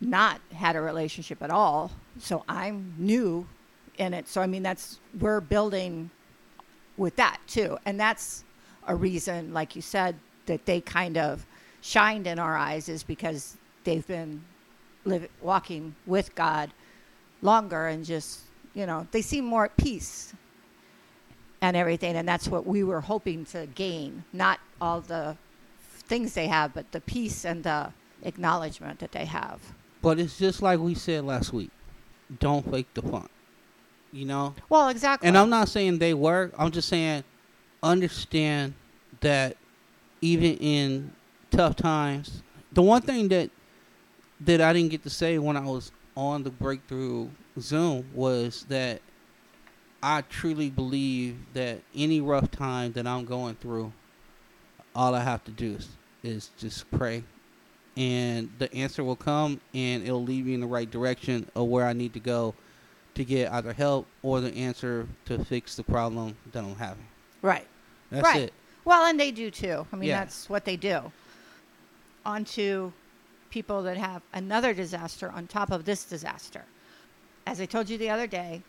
not 0.00 0.40
had 0.52 0.76
a 0.76 0.80
relationship 0.80 1.42
at 1.42 1.50
all, 1.50 1.90
so 2.20 2.44
I'm 2.48 2.94
new 2.96 3.48
in 3.98 4.14
it. 4.14 4.28
So 4.28 4.40
I 4.40 4.46
mean, 4.46 4.62
that's 4.62 5.00
we're 5.18 5.40
building 5.40 6.10
with 6.96 7.16
that 7.16 7.38
too, 7.48 7.78
and 7.84 7.98
that's 7.98 8.44
a 8.86 8.94
reason, 8.94 9.52
like 9.52 9.74
you 9.74 9.82
said, 9.82 10.14
that 10.46 10.64
they 10.64 10.80
kind 10.80 11.18
of 11.18 11.44
shined 11.80 12.26
in 12.26 12.38
our 12.38 12.56
eyes 12.56 12.88
is 12.88 13.02
because 13.02 13.56
they've 13.82 14.06
been 14.06 14.44
live, 15.04 15.28
walking 15.42 15.94
with 16.06 16.34
God 16.36 16.70
longer 17.42 17.88
and 17.88 18.04
just 18.04 18.42
you 18.76 18.86
know 18.86 19.08
they 19.10 19.22
seem 19.22 19.44
more 19.44 19.64
at 19.64 19.76
peace 19.76 20.34
and 21.62 21.76
everything, 21.76 22.14
and 22.14 22.28
that's 22.28 22.48
what 22.48 22.66
we 22.66 22.84
were 22.84 23.00
hoping 23.00 23.44
to 23.46 23.66
gain, 23.74 24.22
not 24.32 24.60
all 24.80 25.00
the 25.00 25.36
things 25.80 26.34
they 26.34 26.46
have, 26.46 26.74
but 26.74 26.92
the 26.92 27.00
peace 27.00 27.44
and 27.44 27.64
the 27.64 27.92
acknowledgement 28.22 28.98
that 29.00 29.12
they 29.12 29.24
have. 29.24 29.60
But 30.02 30.20
it's 30.20 30.38
just 30.38 30.62
like 30.62 30.78
we 30.78 30.94
said 30.94 31.24
last 31.24 31.52
week. 31.52 31.70
Don't 32.38 32.70
fake 32.70 32.86
the 32.94 33.02
funk. 33.02 33.30
You 34.12 34.26
know? 34.26 34.54
Well, 34.68 34.88
exactly. 34.88 35.26
And 35.26 35.36
I'm 35.36 35.50
not 35.50 35.68
saying 35.68 35.98
they 35.98 36.14
work. 36.14 36.52
I'm 36.58 36.70
just 36.70 36.88
saying 36.88 37.24
understand 37.82 38.74
that 39.20 39.56
even 40.20 40.56
in 40.58 41.12
tough 41.50 41.76
times, 41.76 42.42
the 42.72 42.82
one 42.82 43.02
thing 43.02 43.28
that 43.28 43.50
that 44.40 44.60
I 44.60 44.72
didn't 44.74 44.90
get 44.90 45.02
to 45.04 45.10
say 45.10 45.38
when 45.38 45.56
I 45.56 45.64
was 45.64 45.92
on 46.14 46.42
the 46.42 46.50
breakthrough 46.50 47.28
Zoom 47.60 48.04
was 48.14 48.64
that 48.68 49.00
I 50.02 50.22
truly 50.22 50.70
believe 50.70 51.36
that 51.54 51.78
any 51.94 52.20
rough 52.20 52.50
time 52.50 52.92
that 52.92 53.06
I'm 53.06 53.24
going 53.24 53.54
through, 53.56 53.92
all 54.94 55.14
I 55.14 55.20
have 55.20 55.42
to 55.44 55.50
do 55.50 55.74
is, 55.76 55.88
is 56.22 56.50
just 56.58 56.90
pray. 56.90 57.24
And 57.96 58.50
the 58.58 58.72
answer 58.74 59.02
will 59.02 59.16
come 59.16 59.60
and 59.72 60.02
it'll 60.02 60.22
lead 60.22 60.44
me 60.46 60.54
in 60.54 60.60
the 60.60 60.66
right 60.66 60.90
direction 60.90 61.48
of 61.54 61.68
where 61.68 61.86
I 61.86 61.94
need 61.94 62.12
to 62.12 62.20
go 62.20 62.54
to 63.14 63.24
get 63.24 63.50
either 63.52 63.72
help 63.72 64.06
or 64.22 64.40
the 64.42 64.54
answer 64.54 65.08
to 65.24 65.42
fix 65.44 65.76
the 65.76 65.82
problem 65.82 66.36
that 66.52 66.62
I'm 66.62 66.74
having. 66.76 67.06
right. 67.42 67.66
That's 68.10 68.22
Right. 68.22 68.42
it. 68.42 68.52
Well, 68.84 69.04
and 69.06 69.18
they 69.18 69.32
do 69.32 69.50
too. 69.50 69.84
I 69.92 69.96
mean, 69.96 70.10
Yeah. 70.10 70.20
that's 70.20 70.48
what 70.48 70.64
they 70.64 70.76
do. 70.76 71.10
On 72.24 72.44
to 72.44 72.92
people 73.50 73.82
that 73.82 73.96
have 73.96 74.22
another 74.32 74.72
disaster 74.74 75.30
on 75.30 75.46
top 75.48 75.72
of 75.72 75.84
this 75.86 76.04
disaster. 76.04 76.64
As 77.46 77.60
I 77.60 77.66
told 77.66 77.88
you 77.88 77.96
the 77.96 78.10
other 78.10 78.26
day, 78.26 78.62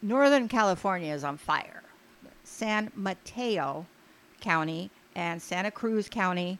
Northern 0.00 0.48
California 0.48 1.12
is 1.12 1.24
on 1.24 1.36
fire. 1.36 1.82
San 2.44 2.92
Mateo 2.94 3.86
County 4.40 4.90
and 5.16 5.42
Santa 5.42 5.70
Cruz 5.70 6.08
County, 6.08 6.58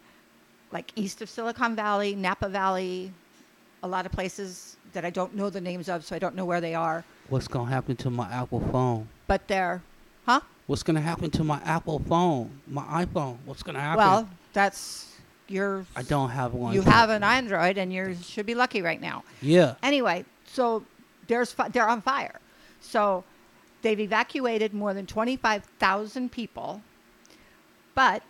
like 0.73 0.91
east 0.97 1.23
of 1.23 1.31
Silicon 1.31 1.77
Valley, 1.77 2.17
Napa 2.17 2.49
Valley, 2.49 3.13
a 3.85 3.89
lot 3.89 4.05
of 4.05 4.11
places 4.11 4.77
that 4.93 5.05
I 5.05 5.11
don't 5.11 5.35
know 5.35 5.49
the 5.49 5.61
names 5.61 5.89
of, 5.89 6.05
so 6.05 6.17
I 6.17 6.19
don't 6.19 6.35
know 6.35 6.45
where 6.45 6.61
they 6.61 6.75
are. 6.75 7.05
What's 7.29 7.47
gonna 7.47 7.71
happen 7.71 7.95
to 7.97 8.11
my 8.11 8.29
Apple 8.33 8.61
phone? 8.73 9.09
But 9.29 9.47
they're, 9.47 9.83
huh? 10.25 10.41
What's 10.67 10.83
gonna 10.83 11.01
happen 11.01 11.31
to 11.33 11.45
my 11.45 11.61
Apple 11.65 12.01
phone? 12.01 12.61
My 12.67 13.05
iPhone? 13.05 13.37
What's 13.45 13.63
gonna 13.63 13.81
happen? 13.81 13.99
Well, 13.99 14.29
that's 14.53 15.13
your. 15.47 15.85
I 15.95 16.03
don't 16.03 16.31
have 16.31 16.55
one. 16.55 16.75
You 16.75 16.83
have 16.83 17.11
an 17.11 17.23
Android, 17.23 17.79
and 17.79 17.93
you 17.93 18.17
should 18.23 18.47
be 18.47 18.55
lucky 18.55 18.83
right 18.83 19.01
now. 19.01 19.23
Yeah. 19.41 19.75
Anyway, 19.83 20.25
so 20.47 20.83
there's 21.27 21.53
fi- 21.53 21.69
they're 21.69 21.89
on 21.89 22.01
fire. 22.01 22.41
So 22.81 23.25
they've 23.83 24.01
evacuated 24.01 24.75
more 24.75 24.95
than 24.95 25.07
25,000 25.07 26.31
people, 26.31 26.83
but 27.95 28.23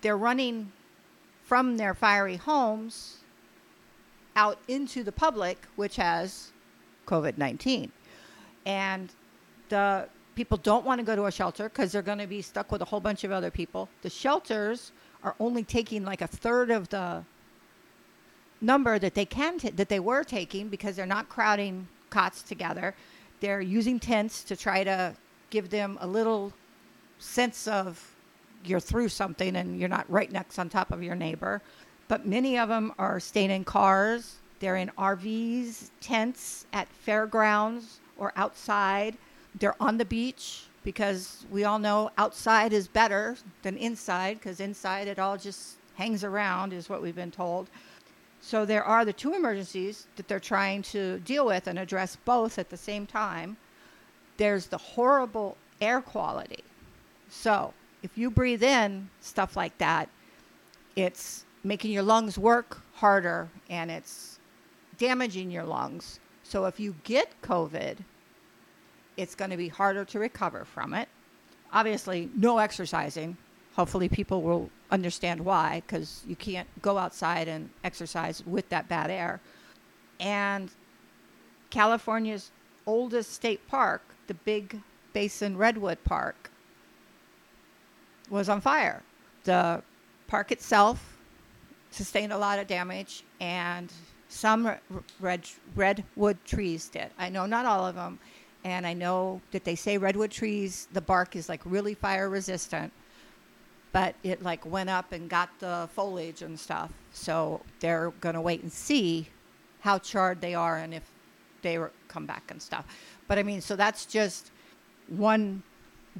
they're 0.00 0.16
running 0.16 0.72
from 1.44 1.76
their 1.76 1.94
fiery 1.94 2.36
homes 2.36 3.18
out 4.36 4.58
into 4.68 5.02
the 5.02 5.12
public, 5.12 5.58
which 5.76 5.96
has 5.96 6.52
COVID 7.06 7.38
19. 7.38 7.90
And 8.64 9.10
the 9.68 10.08
people 10.34 10.56
don't 10.58 10.84
want 10.84 10.98
to 10.98 11.04
go 11.04 11.14
to 11.14 11.26
a 11.26 11.32
shelter 11.32 11.68
because 11.68 11.92
they're 11.92 12.02
going 12.02 12.18
to 12.18 12.26
be 12.26 12.42
stuck 12.42 12.72
with 12.72 12.82
a 12.82 12.84
whole 12.84 13.00
bunch 13.00 13.24
of 13.24 13.32
other 13.32 13.50
people. 13.50 13.88
The 14.02 14.10
shelters 14.10 14.92
are 15.22 15.34
only 15.38 15.62
taking 15.62 16.04
like 16.04 16.22
a 16.22 16.26
third 16.26 16.70
of 16.70 16.88
the 16.88 17.24
number 18.62 18.98
that 18.98 19.14
they 19.14 19.26
can 19.26 19.58
ta- 19.58 19.70
that 19.74 19.88
they 19.88 20.00
were 20.00 20.24
taking 20.24 20.68
because 20.68 20.96
they're 20.96 21.06
not 21.06 21.28
crowding 21.28 21.88
cots 22.10 22.42
together. 22.42 22.94
They're 23.40 23.60
using 23.60 23.98
tents 23.98 24.44
to 24.44 24.56
try 24.56 24.84
to 24.84 25.14
give 25.50 25.68
them 25.68 25.98
a 26.00 26.06
little 26.06 26.52
sense 27.18 27.66
of 27.66 28.14
you're 28.64 28.80
through 28.80 29.08
something 29.08 29.56
and 29.56 29.78
you're 29.78 29.88
not 29.88 30.08
right 30.08 30.30
next 30.30 30.58
on 30.58 30.68
top 30.68 30.92
of 30.92 31.02
your 31.02 31.16
neighbor. 31.16 31.60
But 32.08 32.26
many 32.26 32.58
of 32.58 32.68
them 32.68 32.92
are 32.98 33.18
staying 33.18 33.50
in 33.50 33.64
cars. 33.64 34.36
They're 34.60 34.76
in 34.76 34.90
RVs, 34.96 35.90
tents 36.00 36.66
at 36.72 36.88
fairgrounds 36.88 37.98
or 38.16 38.32
outside. 38.36 39.16
They're 39.58 39.80
on 39.82 39.98
the 39.98 40.04
beach 40.04 40.66
because 40.84 41.44
we 41.50 41.64
all 41.64 41.78
know 41.78 42.10
outside 42.18 42.72
is 42.72 42.86
better 42.86 43.36
than 43.62 43.76
inside 43.76 44.38
because 44.38 44.60
inside 44.60 45.08
it 45.08 45.18
all 45.18 45.36
just 45.36 45.76
hangs 45.94 46.24
around, 46.24 46.72
is 46.72 46.88
what 46.88 47.02
we've 47.02 47.14
been 47.14 47.30
told. 47.30 47.68
So 48.44 48.64
there 48.64 48.84
are 48.84 49.04
the 49.04 49.12
two 49.12 49.34
emergencies 49.34 50.08
that 50.16 50.26
they're 50.26 50.40
trying 50.40 50.82
to 50.82 51.20
deal 51.20 51.46
with 51.46 51.68
and 51.68 51.78
address 51.78 52.16
both 52.24 52.58
at 52.58 52.68
the 52.68 52.76
same 52.76 53.06
time. 53.06 53.56
There's 54.36 54.66
the 54.66 54.76
horrible 54.76 55.56
air 55.80 56.00
quality. 56.00 56.64
So 57.28 57.72
if 58.02 58.18
you 58.18 58.30
breathe 58.32 58.64
in 58.64 59.08
stuff 59.20 59.56
like 59.56 59.78
that, 59.78 60.08
it's 60.96 61.44
making 61.62 61.92
your 61.92 62.02
lungs 62.02 62.36
work 62.36 62.82
harder 62.94 63.48
and 63.70 63.92
it's 63.92 64.40
damaging 64.98 65.50
your 65.50 65.64
lungs. 65.64 66.18
So 66.42 66.66
if 66.66 66.80
you 66.80 66.96
get 67.04 67.40
COVID, 67.42 67.98
it's 69.16 69.36
going 69.36 69.52
to 69.52 69.56
be 69.56 69.68
harder 69.68 70.04
to 70.06 70.18
recover 70.18 70.64
from 70.64 70.94
it. 70.94 71.08
Obviously, 71.72 72.28
no 72.36 72.58
exercising. 72.58 73.36
Hopefully, 73.76 74.08
people 74.08 74.42
will 74.42 74.70
understand 74.90 75.44
why 75.44 75.82
because 75.86 76.22
you 76.26 76.36
can't 76.36 76.68
go 76.82 76.98
outside 76.98 77.48
and 77.48 77.70
exercise 77.82 78.42
with 78.46 78.68
that 78.68 78.88
bad 78.88 79.10
air. 79.10 79.40
And 80.20 80.70
California's 81.70 82.50
oldest 82.86 83.32
state 83.32 83.66
park, 83.68 84.02
the 84.26 84.34
Big 84.34 84.80
Basin 85.12 85.56
Redwood 85.56 86.04
Park, 86.04 86.50
was 88.28 88.48
on 88.48 88.60
fire. 88.60 89.02
The 89.44 89.82
park 90.26 90.52
itself 90.52 91.18
sustained 91.90 92.32
a 92.32 92.38
lot 92.38 92.58
of 92.58 92.66
damage, 92.66 93.24
and 93.40 93.92
some 94.28 94.70
red, 95.20 95.46
redwood 95.74 96.38
trees 96.44 96.88
did. 96.88 97.08
I 97.18 97.28
know 97.28 97.46
not 97.46 97.66
all 97.66 97.86
of 97.86 97.94
them, 97.94 98.18
and 98.64 98.86
I 98.86 98.94
know 98.94 99.40
that 99.50 99.64
they 99.64 99.74
say 99.74 99.98
redwood 99.98 100.30
trees, 100.30 100.88
the 100.92 101.00
bark 101.00 101.36
is 101.36 101.48
like 101.48 101.60
really 101.64 101.94
fire 101.94 102.30
resistant, 102.30 102.92
but 103.92 104.14
it 104.22 104.42
like 104.42 104.64
went 104.64 104.90
up 104.90 105.12
and 105.12 105.28
got 105.28 105.50
the 105.60 105.88
foliage 105.92 106.42
and 106.42 106.58
stuff. 106.58 106.90
So 107.12 107.60
they're 107.80 108.10
going 108.20 108.34
to 108.34 108.40
wait 108.40 108.62
and 108.62 108.72
see 108.72 109.28
how 109.80 109.98
charred 109.98 110.40
they 110.40 110.54
are 110.54 110.78
and 110.78 110.94
if 110.94 111.02
they 111.60 111.78
come 112.08 112.26
back 112.26 112.50
and 112.50 112.60
stuff. 112.60 112.86
But 113.28 113.38
I 113.38 113.42
mean, 113.42 113.60
so 113.60 113.76
that's 113.76 114.06
just 114.06 114.50
one 115.08 115.62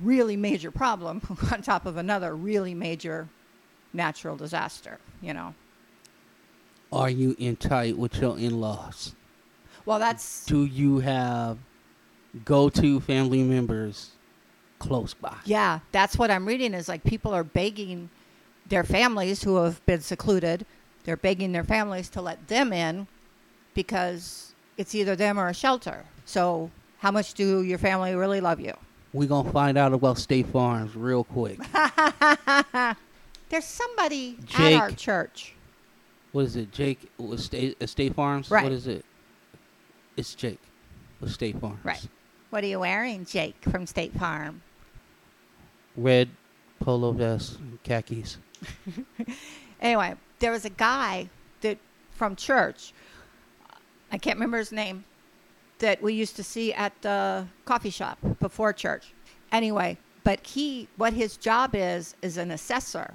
really 0.00 0.36
major 0.36 0.70
problem 0.70 1.20
on 1.52 1.62
top 1.62 1.86
of 1.86 1.96
another 1.96 2.36
really 2.36 2.74
major 2.74 3.28
natural 3.92 4.36
disaster, 4.36 4.98
you 5.20 5.34
know. 5.34 5.54
Are 6.92 7.10
you 7.10 7.34
in 7.38 7.56
tight 7.56 7.96
with 7.96 8.20
your 8.20 8.38
in-laws? 8.38 9.14
Well, 9.86 9.98
that's 9.98 10.44
Do 10.44 10.64
you 10.64 11.00
have 11.00 11.58
go-to 12.44 13.00
family 13.00 13.42
members 13.42 14.10
close 14.82 15.14
by? 15.14 15.36
yeah, 15.44 15.78
that's 15.92 16.16
what 16.18 16.30
I'm 16.30 16.46
reading 16.46 16.74
is 16.74 16.88
like 16.88 17.04
people 17.04 17.32
are 17.32 17.44
begging 17.44 18.10
their 18.66 18.84
families 18.84 19.42
who 19.42 19.56
have 19.56 19.84
been 19.86 20.00
secluded, 20.00 20.66
they're 21.04 21.16
begging 21.16 21.52
their 21.52 21.64
families 21.64 22.08
to 22.10 22.20
let 22.22 22.48
them 22.48 22.72
in 22.72 23.06
because 23.74 24.54
it's 24.76 24.94
either 24.94 25.16
them 25.16 25.38
or 25.38 25.48
a 25.48 25.54
shelter. 25.54 26.04
So, 26.24 26.70
how 26.98 27.10
much 27.10 27.34
do 27.34 27.62
your 27.62 27.78
family 27.78 28.14
really 28.14 28.40
love 28.40 28.60
you? 28.60 28.74
We're 29.12 29.28
gonna 29.28 29.50
find 29.52 29.76
out 29.76 29.92
about 29.92 30.18
State 30.18 30.46
Farms 30.46 30.96
real 30.96 31.24
quick. 31.24 31.58
There's 33.48 33.64
somebody 33.64 34.36
at 34.40 34.46
Jake. 34.46 34.80
our 34.80 34.90
church. 34.92 35.54
what 36.32 36.44
is 36.46 36.56
it, 36.56 36.72
Jake? 36.72 37.10
With 37.18 37.40
State 37.40 37.76
uh, 37.82 37.86
State 37.86 38.14
Farms? 38.14 38.50
Right. 38.50 38.64
What 38.64 38.72
is 38.72 38.86
it? 38.86 39.04
It's 40.16 40.34
Jake 40.34 40.60
with 41.20 41.30
State 41.30 41.58
Farms. 41.60 41.84
Right. 41.84 42.06
What 42.50 42.64
are 42.64 42.66
you 42.66 42.80
wearing, 42.80 43.24
Jake 43.24 43.56
from 43.70 43.86
State 43.86 44.12
Farm? 44.14 44.62
Red 45.96 46.30
polo 46.80 47.12
vest, 47.12 47.58
khakis. 47.84 48.38
Anyway, 49.82 50.14
there 50.38 50.52
was 50.52 50.64
a 50.64 50.70
guy 50.70 51.28
that 51.60 51.76
from 52.12 52.36
church. 52.36 52.94
I 54.12 54.16
can't 54.16 54.36
remember 54.36 54.58
his 54.58 54.70
name. 54.72 55.04
That 55.80 56.00
we 56.00 56.14
used 56.14 56.36
to 56.36 56.44
see 56.44 56.72
at 56.72 56.92
the 57.02 57.48
coffee 57.64 57.90
shop 57.90 58.18
before 58.38 58.72
church. 58.72 59.12
Anyway, 59.50 59.98
but 60.22 60.46
he, 60.46 60.86
what 60.96 61.12
his 61.12 61.36
job 61.36 61.72
is, 61.74 62.14
is 62.22 62.36
an 62.36 62.52
assessor, 62.52 63.14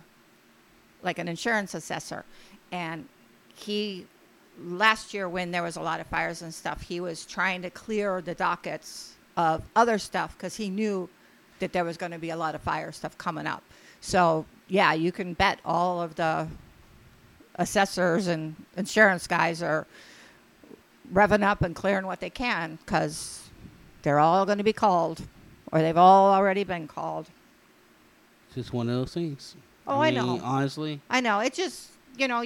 like 1.02 1.18
an 1.18 1.30
insurance 1.30 1.74
assessor, 1.74 2.26
and 2.74 3.08
he 3.56 4.06
last 4.60 5.14
year 5.14 5.30
when 5.30 5.52
there 5.52 5.64
was 5.64 5.78
a 5.78 5.82
lot 5.82 6.02
of 6.02 6.08
fires 6.08 6.42
and 6.42 6.54
stuff, 6.54 6.82
he 6.82 7.00
was 7.00 7.26
trying 7.26 7.62
to 7.62 7.70
clear 7.70 8.22
the 8.22 8.36
dockets 8.36 9.14
of 9.38 9.64
other 9.76 9.98
stuff 9.98 10.36
because 10.38 10.58
he 10.58 10.70
knew 10.70 11.08
that 11.60 11.74
there 11.74 11.84
was 11.84 11.98
going 11.98 12.12
to 12.12 12.20
be 12.20 12.30
a 12.30 12.38
lot 12.38 12.56
of 12.56 12.62
fire 12.62 12.92
stuff 12.92 13.18
coming 13.18 13.48
up. 13.48 13.64
So 14.02 14.46
yeah, 14.68 14.94
you 14.94 15.12
can 15.12 15.34
bet 15.34 15.60
all 15.66 16.02
of 16.02 16.16
the 16.16 16.48
assessors 17.56 18.28
and 18.28 18.56
insurance 18.76 19.28
guys 19.28 19.62
are 19.62 19.88
revving 21.14 21.44
up 21.44 21.62
and 21.62 21.76
clearing 21.76 22.06
what 22.06 22.20
they 22.20 22.30
can 22.30 22.78
because 22.86 23.50
they're 24.04 24.20
all 24.20 24.46
going 24.46 24.58
to 24.58 24.64
be 24.64 24.74
called, 24.74 25.22
or 25.72 25.82
they've 25.82 25.98
all 25.98 26.34
already 26.34 26.64
been 26.64 26.88
called. 26.88 27.28
It's 28.48 28.56
just 28.56 28.74
one 28.74 28.90
of 28.90 28.96
those 28.96 29.14
things. 29.14 29.56
Oh, 29.88 30.00
I 30.00 30.12
mean, 30.12 30.16
know. 30.16 30.42
Honestly, 30.44 31.02
I 31.10 31.22
know. 31.22 31.40
It 31.40 31.54
just, 31.54 31.90
you 32.18 32.28
know, 32.28 32.44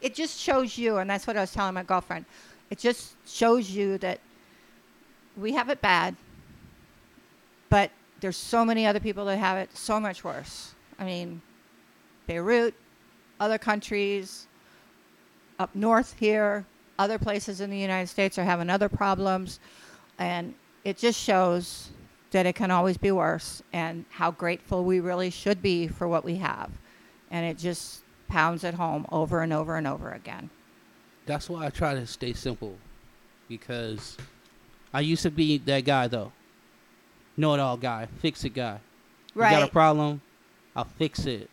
it 0.00 0.14
just 0.14 0.38
shows 0.38 0.76
you, 0.76 0.98
and 0.98 1.08
that's 1.08 1.26
what 1.26 1.36
I 1.36 1.40
was 1.40 1.52
telling 1.52 1.74
my 1.74 1.82
girlfriend. 1.82 2.24
It 2.68 2.78
just 2.78 3.14
shows 3.26 3.70
you 3.70 3.98
that 3.98 4.20
we 5.36 5.52
have 5.52 5.68
it 5.68 5.80
bad, 5.80 6.16
but 7.68 7.90
there's 8.20 8.36
so 8.36 8.64
many 8.64 8.86
other 8.86 9.00
people 9.00 9.24
that 9.26 9.38
have 9.38 9.56
it 9.58 9.76
so 9.76 9.98
much 9.98 10.22
worse. 10.24 10.74
I 10.98 11.04
mean, 11.04 11.40
Beirut, 12.26 12.74
other 13.38 13.58
countries, 13.58 14.46
up 15.58 15.74
north 15.74 16.14
here, 16.18 16.64
other 16.98 17.18
places 17.18 17.60
in 17.60 17.70
the 17.70 17.78
United 17.78 18.08
States 18.08 18.38
are 18.38 18.44
having 18.44 18.68
other 18.70 18.88
problems, 18.88 19.60
and 20.18 20.54
it 20.84 20.98
just 20.98 21.18
shows 21.18 21.90
that 22.30 22.46
it 22.46 22.54
can 22.54 22.70
always 22.70 22.96
be 22.96 23.10
worse 23.10 23.62
and 23.72 24.04
how 24.10 24.30
grateful 24.30 24.84
we 24.84 25.00
really 25.00 25.30
should 25.30 25.60
be 25.62 25.88
for 25.88 26.06
what 26.06 26.24
we 26.24 26.36
have. 26.36 26.70
And 27.30 27.44
it 27.46 27.58
just 27.58 28.02
pounds 28.28 28.62
it 28.64 28.74
home 28.74 29.06
over 29.10 29.42
and 29.42 29.52
over 29.52 29.76
and 29.76 29.86
over 29.86 30.12
again. 30.12 30.50
that's 31.26 31.48
why 31.48 31.66
I 31.66 31.70
try 31.70 31.94
to 31.94 32.06
stay 32.06 32.32
simple, 32.32 32.76
because 33.48 34.16
I 34.92 35.00
used 35.00 35.22
to 35.22 35.30
be 35.30 35.58
that 35.58 35.84
guy 35.84 36.08
though, 36.08 36.32
know 37.40 37.54
it 37.54 37.60
all 37.60 37.76
guy, 37.76 38.06
fix 38.20 38.44
it 38.44 38.50
guy. 38.50 38.78
You 39.34 39.40
got 39.42 39.62
a 39.62 39.68
problem? 39.68 40.20
I'll 40.76 40.84
fix 40.84 41.26
it 41.26 41.48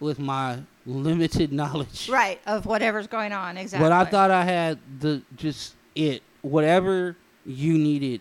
with 0.00 0.18
my 0.18 0.60
limited 0.84 1.52
knowledge. 1.60 2.08
Right, 2.08 2.40
of 2.46 2.66
whatever's 2.66 3.06
going 3.06 3.32
on. 3.32 3.56
Exactly. 3.56 3.84
But 3.88 3.92
I 3.92 4.04
thought 4.04 4.30
I 4.30 4.44
had 4.44 4.78
the 5.00 5.22
just 5.36 5.74
it 5.94 6.22
whatever 6.42 7.16
you 7.44 7.76
needed. 7.78 8.20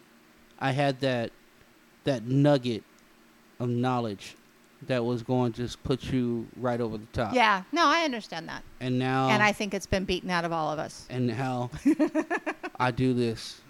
I 0.60 0.72
had 0.72 1.00
that 1.02 1.32
that 2.06 2.26
nugget 2.26 2.84
of 3.60 3.70
knowledge 3.70 4.36
that 4.88 5.04
was 5.04 5.24
going 5.24 5.52
to 5.54 5.64
just 5.64 5.82
put 5.84 6.04
you 6.04 6.48
right 6.58 6.80
over 6.80 6.98
the 6.98 7.06
top. 7.08 7.34
Yeah, 7.34 7.64
no, 7.72 7.88
I 7.88 8.04
understand 8.04 8.48
that. 8.50 8.64
And 8.80 9.00
now 9.00 9.30
and 9.30 9.42
I 9.42 9.52
think 9.52 9.74
it's 9.74 9.86
been 9.88 10.06
beaten 10.06 10.30
out 10.30 10.46
of 10.46 10.52
all 10.52 10.72
of 10.72 10.80
us. 10.80 11.06
and 11.10 11.32
how 11.32 11.72
I 12.80 12.92
do 12.92 13.14
this, 13.14 13.62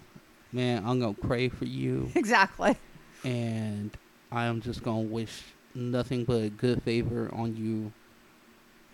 man, 0.52 0.84
I'm 0.86 1.00
gonna 1.00 1.14
pray 1.14 1.48
for 1.48 1.64
you 1.64 2.10
Exactly. 2.14 2.76
and 3.24 3.90
I 4.32 4.46
am 4.46 4.60
just 4.60 4.82
gonna 4.82 5.00
wish 5.02 5.42
nothing 5.74 6.24
but 6.24 6.42
a 6.42 6.48
good 6.50 6.82
favor 6.82 7.30
on 7.34 7.56
you. 7.56 7.92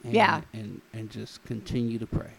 And, 0.05 0.15
Yeah. 0.15 0.41
and 0.53 0.81
and 0.93 1.11
just 1.11 1.45
continue 1.45 1.99
to 1.99 2.07
pray. 2.07 2.31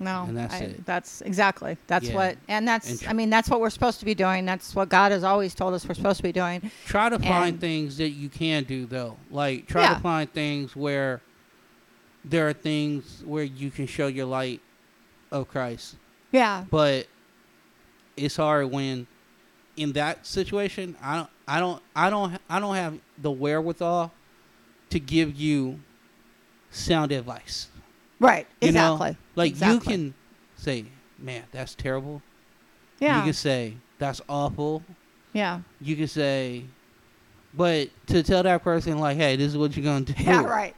No, 0.00 0.24
And 0.26 0.36
that's 0.36 0.54
I- 0.54 0.58
it. 0.64 0.84
That's 0.84 1.20
exactly. 1.20 1.76
That's 1.86 2.08
Yeah. 2.08 2.14
what, 2.16 2.36
and 2.48 2.66
that's. 2.66 2.90
And 2.90 3.00
tr- 3.00 3.08
I 3.10 3.12
mean, 3.12 3.30
that's 3.30 3.48
what 3.48 3.60
we're 3.60 3.70
supposed 3.70 4.00
to 4.00 4.04
be 4.04 4.14
doing. 4.14 4.44
That's 4.44 4.74
what 4.74 4.88
God 4.88 5.12
has 5.12 5.22
always 5.22 5.54
told 5.54 5.74
us 5.74 5.86
we're 5.86 5.94
supposed 5.94 6.16
to 6.16 6.22
be 6.24 6.32
doing. 6.32 6.72
Try 6.86 7.08
to 7.08 7.20
find 7.20 7.60
things 7.60 7.98
that 7.98 8.08
you 8.08 8.28
can 8.28 8.64
do 8.64 8.86
though. 8.86 9.16
Like 9.30 9.66
try 9.68 9.82
Yeah. 9.82 9.94
to 9.94 10.00
find 10.00 10.32
things 10.32 10.74
where 10.74 11.20
there 12.24 12.48
are 12.48 12.52
things 12.52 13.22
where 13.24 13.44
you 13.44 13.70
can 13.70 13.86
show 13.86 14.08
your 14.08 14.26
light 14.26 14.60
of 15.30 15.46
Christ. 15.48 15.96
Yeah. 16.32 16.64
But 16.68 17.06
it's 18.22 18.36
hard 18.36 18.70
when 18.70 19.06
in 19.76 19.92
that 19.92 20.26
situation 20.26 20.96
I 21.02 21.16
don't 21.16 21.30
I 21.48 21.60
don't 21.60 21.82
I 21.96 22.10
don't 22.10 22.38
I 22.48 22.60
don't 22.60 22.74
have 22.74 22.98
the 23.18 23.30
wherewithal 23.30 24.12
to 24.90 25.00
give 25.00 25.34
you 25.34 25.80
sound 26.70 27.12
advice. 27.12 27.68
Right. 28.20 28.46
You 28.60 28.72
know, 28.72 28.94
Exactly. 28.94 29.16
Like 29.34 29.50
Exactly. 29.50 29.74
you 29.74 29.80
can 29.98 30.14
say, 30.56 30.84
"Man, 31.18 31.42
that's 31.50 31.74
terrible." 31.74 32.22
Yeah. 33.00 33.18
You 33.18 33.24
can 33.24 33.32
say, 33.32 33.76
"That's 33.98 34.20
awful." 34.28 34.82
yeah. 35.32 35.60
You 35.80 35.96
can 35.96 36.06
say, 36.08 36.64
but 37.54 37.88
to 38.08 38.22
tell 38.22 38.42
that 38.42 38.62
person 38.62 38.98
like, 38.98 39.16
"Hey, 39.16 39.36
this 39.36 39.48
is 39.48 39.56
what 39.56 39.76
you're 39.76 39.84
gonna 39.84 40.04
do." 40.04 40.14
Yeah. 40.22 40.44
Right. 40.44 40.74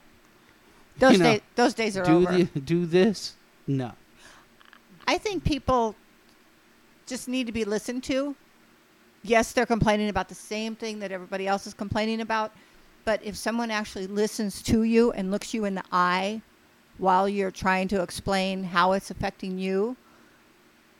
Those 0.98 1.12
You 1.14 1.18
know, 1.18 1.24
days. 1.32 1.40
Those 1.56 1.74
days 1.74 1.96
are 1.96 2.04
Do 2.04 2.16
over. 2.28 2.32
the, 2.44 2.60
do 2.60 2.86
this? 2.86 3.34
No. 3.66 3.92
I 5.08 5.18
think 5.18 5.44
people 5.44 5.96
just 7.06 7.28
need 7.28 7.46
to 7.46 7.52
be 7.52 7.64
listened 7.64 8.02
to. 8.04 8.34
Yes, 9.22 9.52
they're 9.52 9.66
complaining 9.66 10.08
about 10.08 10.28
the 10.28 10.34
same 10.34 10.74
thing 10.76 10.98
that 10.98 11.10
everybody 11.10 11.46
else 11.46 11.66
is 11.66 11.74
complaining 11.74 12.20
about, 12.20 12.52
but 13.04 13.20
if 13.24 13.36
someone 13.36 13.70
actually 13.70 14.06
listens 14.06 14.62
to 14.62 14.82
you 14.82 15.12
and 15.12 15.30
looks 15.30 15.54
you 15.54 15.64
in 15.64 15.74
the 15.74 15.84
eye 15.92 16.42
while 16.98 17.28
you're 17.28 17.50
trying 17.50 17.88
to 17.88 18.02
explain 18.02 18.64
how 18.64 18.92
it's 18.92 19.10
affecting 19.10 19.58
you, 19.58 19.96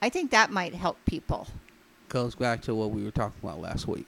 I 0.00 0.08
think 0.08 0.30
that 0.30 0.50
might 0.50 0.74
help 0.74 0.96
people. 1.06 1.46
Goes 2.08 2.34
back 2.34 2.62
to 2.62 2.74
what 2.74 2.90
we 2.90 3.04
were 3.04 3.10
talking 3.10 3.38
about 3.42 3.60
last 3.60 3.86
week. 3.86 4.06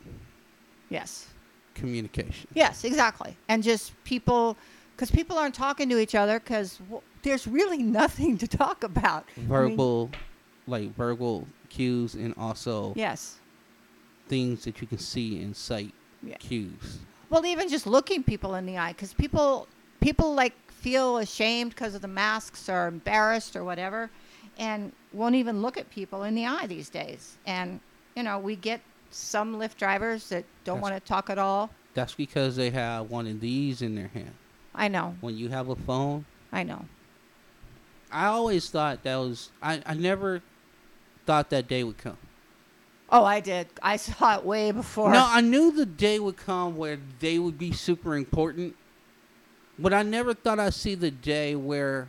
Yes. 0.89 1.29
Communication. 1.75 2.49
Yes, 2.55 2.85
exactly. 2.85 3.37
And 3.49 3.63
just 3.63 3.93
people, 4.05 4.57
because 4.95 5.11
people 5.11 5.37
aren't 5.39 5.55
talking 5.55 5.89
to 5.91 5.99
each 5.99 6.15
other 6.15 6.39
because 6.39 6.79
w- 6.79 7.03
there's 7.23 7.47
really 7.47 7.83
nothing 7.83 8.39
to 8.39 8.49
talk 8.49 8.83
about. 8.85 9.25
I 9.37 9.41
mean, 9.41 9.49
Verbal, 9.49 10.11
like 10.67 10.95
verbal 10.97 11.47
cues, 11.77 12.15
and 12.15 12.35
also 12.39 12.93
yes. 12.97 13.39
things 14.29 14.65
that 14.65 14.81
you 14.81 14.87
can 14.87 14.99
see 14.99 15.41
in 15.41 15.55
sight 15.55 15.93
Yeah. 16.23 16.37
cues. 16.39 16.99
Well, 17.29 17.45
even 17.45 17.69
just 17.69 17.87
looking 17.87 18.23
people 18.23 18.55
in 18.55 18.67
the 18.67 18.79
eye, 18.79 18.93
because 18.93 19.13
people 19.13 19.67
people 20.01 20.35
like 20.35 20.55
feel 20.71 21.19
ashamed 21.19 21.71
because 21.71 21.95
of 21.95 22.03
the 22.03 22.09
masks 22.09 22.69
or 22.69 22.87
embarrassed 22.87 23.57
or 23.57 23.65
whatever, 23.65 24.11
and 24.59 24.93
won't 25.13 25.35
even 25.35 25.61
look 25.63 25.77
at 25.77 25.91
people 25.91 26.23
in 26.25 26.35
the 26.35 26.47
eye 26.47 26.67
these 26.67 26.89
days. 26.89 27.37
And 27.47 27.81
you 28.15 28.23
know, 28.23 28.39
we 28.39 28.57
get 28.57 28.81
some 29.11 29.57
Lyft 29.57 29.77
drivers 29.77 30.29
that 30.31 30.45
don't 30.65 30.81
want 30.81 30.95
to 30.95 31.01
talk 31.01 31.31
at 31.31 31.39
all. 31.39 31.71
That's 31.95 32.15
because 32.15 32.57
they 32.57 32.71
have 32.71 33.11
one 33.11 33.27
of 33.27 33.41
these 33.41 33.83
in 33.83 33.95
their 33.95 34.09
hand. 34.09 34.33
I 34.75 34.89
know, 34.89 35.17
When 35.23 35.37
you 35.37 35.49
have 35.49 35.69
a 35.71 35.77
phone, 35.77 36.27
I 36.53 36.63
know. 36.63 36.85
I 38.13 38.27
always 38.27 38.69
thought 38.71 39.03
that 39.05 39.17
was. 39.17 39.51
I, 39.63 39.83
I 39.87 39.95
never 39.95 40.43
thought 41.27 41.51
that 41.51 41.69
day 41.69 41.85
would 41.85 41.99
come. 41.99 42.17
Oh, 43.11 43.25
I 43.25 43.41
did. 43.41 43.69
I 43.83 43.97
saw 43.97 44.37
it 44.37 44.45
way 44.45 44.71
before. 44.71 45.13
No, 45.13 45.25
I 45.29 45.41
knew 45.41 45.71
the 45.71 45.87
day 45.87 46.19
would 46.19 46.37
come 46.37 46.77
where 46.77 46.99
they 47.21 47.39
would 47.39 47.59
be 47.59 47.73
super 47.73 48.17
important, 48.17 48.75
but 49.79 49.93
I 49.93 50.03
never 50.03 50.35
thought 50.35 50.59
I'd 50.59 50.75
see 50.75 50.95
the 50.95 51.11
day 51.11 51.55
where 51.55 52.09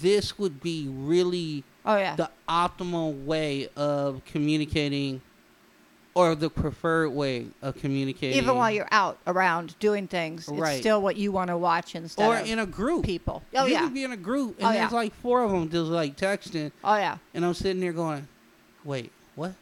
this 0.00 0.38
would 0.38 0.60
be 0.60 0.88
really 0.88 1.62
oh 1.84 1.96
yeah. 1.96 2.16
the 2.16 2.30
optimal 2.48 3.24
way 3.24 3.68
of 3.76 4.24
communicating 4.24 5.20
or 6.18 6.34
the 6.34 6.50
preferred 6.50 7.10
way 7.10 7.46
of 7.62 7.76
communicating. 7.76 8.36
even 8.36 8.56
while 8.56 8.70
you're 8.70 8.88
out 8.90 9.18
around 9.26 9.78
doing 9.78 10.08
things, 10.08 10.48
it's 10.52 10.78
still 10.80 11.00
what 11.00 11.16
you 11.16 11.30
want 11.30 11.48
to 11.48 11.56
watch 11.56 11.94
instead 11.94 12.28
or 12.28 12.38
of 12.38 12.46
in 12.48 12.58
a 12.58 12.66
group. 12.66 13.04
people. 13.04 13.42
Oh 13.54 13.66
you 13.66 13.72
yeah. 13.74 13.80
could 13.84 13.94
be 13.94 14.02
in 14.04 14.12
a 14.12 14.16
group 14.16 14.56
and 14.58 14.66
Oh, 14.66 14.72
there's 14.72 14.90
yeah. 14.90 14.96
like 14.96 15.14
four 15.14 15.42
of 15.44 15.50
them 15.52 15.68
just 15.70 15.90
like 15.90 16.16
texting, 16.16 16.72
oh 16.82 16.96
yeah. 16.96 17.18
and 17.34 17.44
I'm 17.44 17.54
sitting 17.54 17.80
there 17.80 17.92
going, 17.92 18.26
"Wait, 18.84 19.12
what?" 19.36 19.52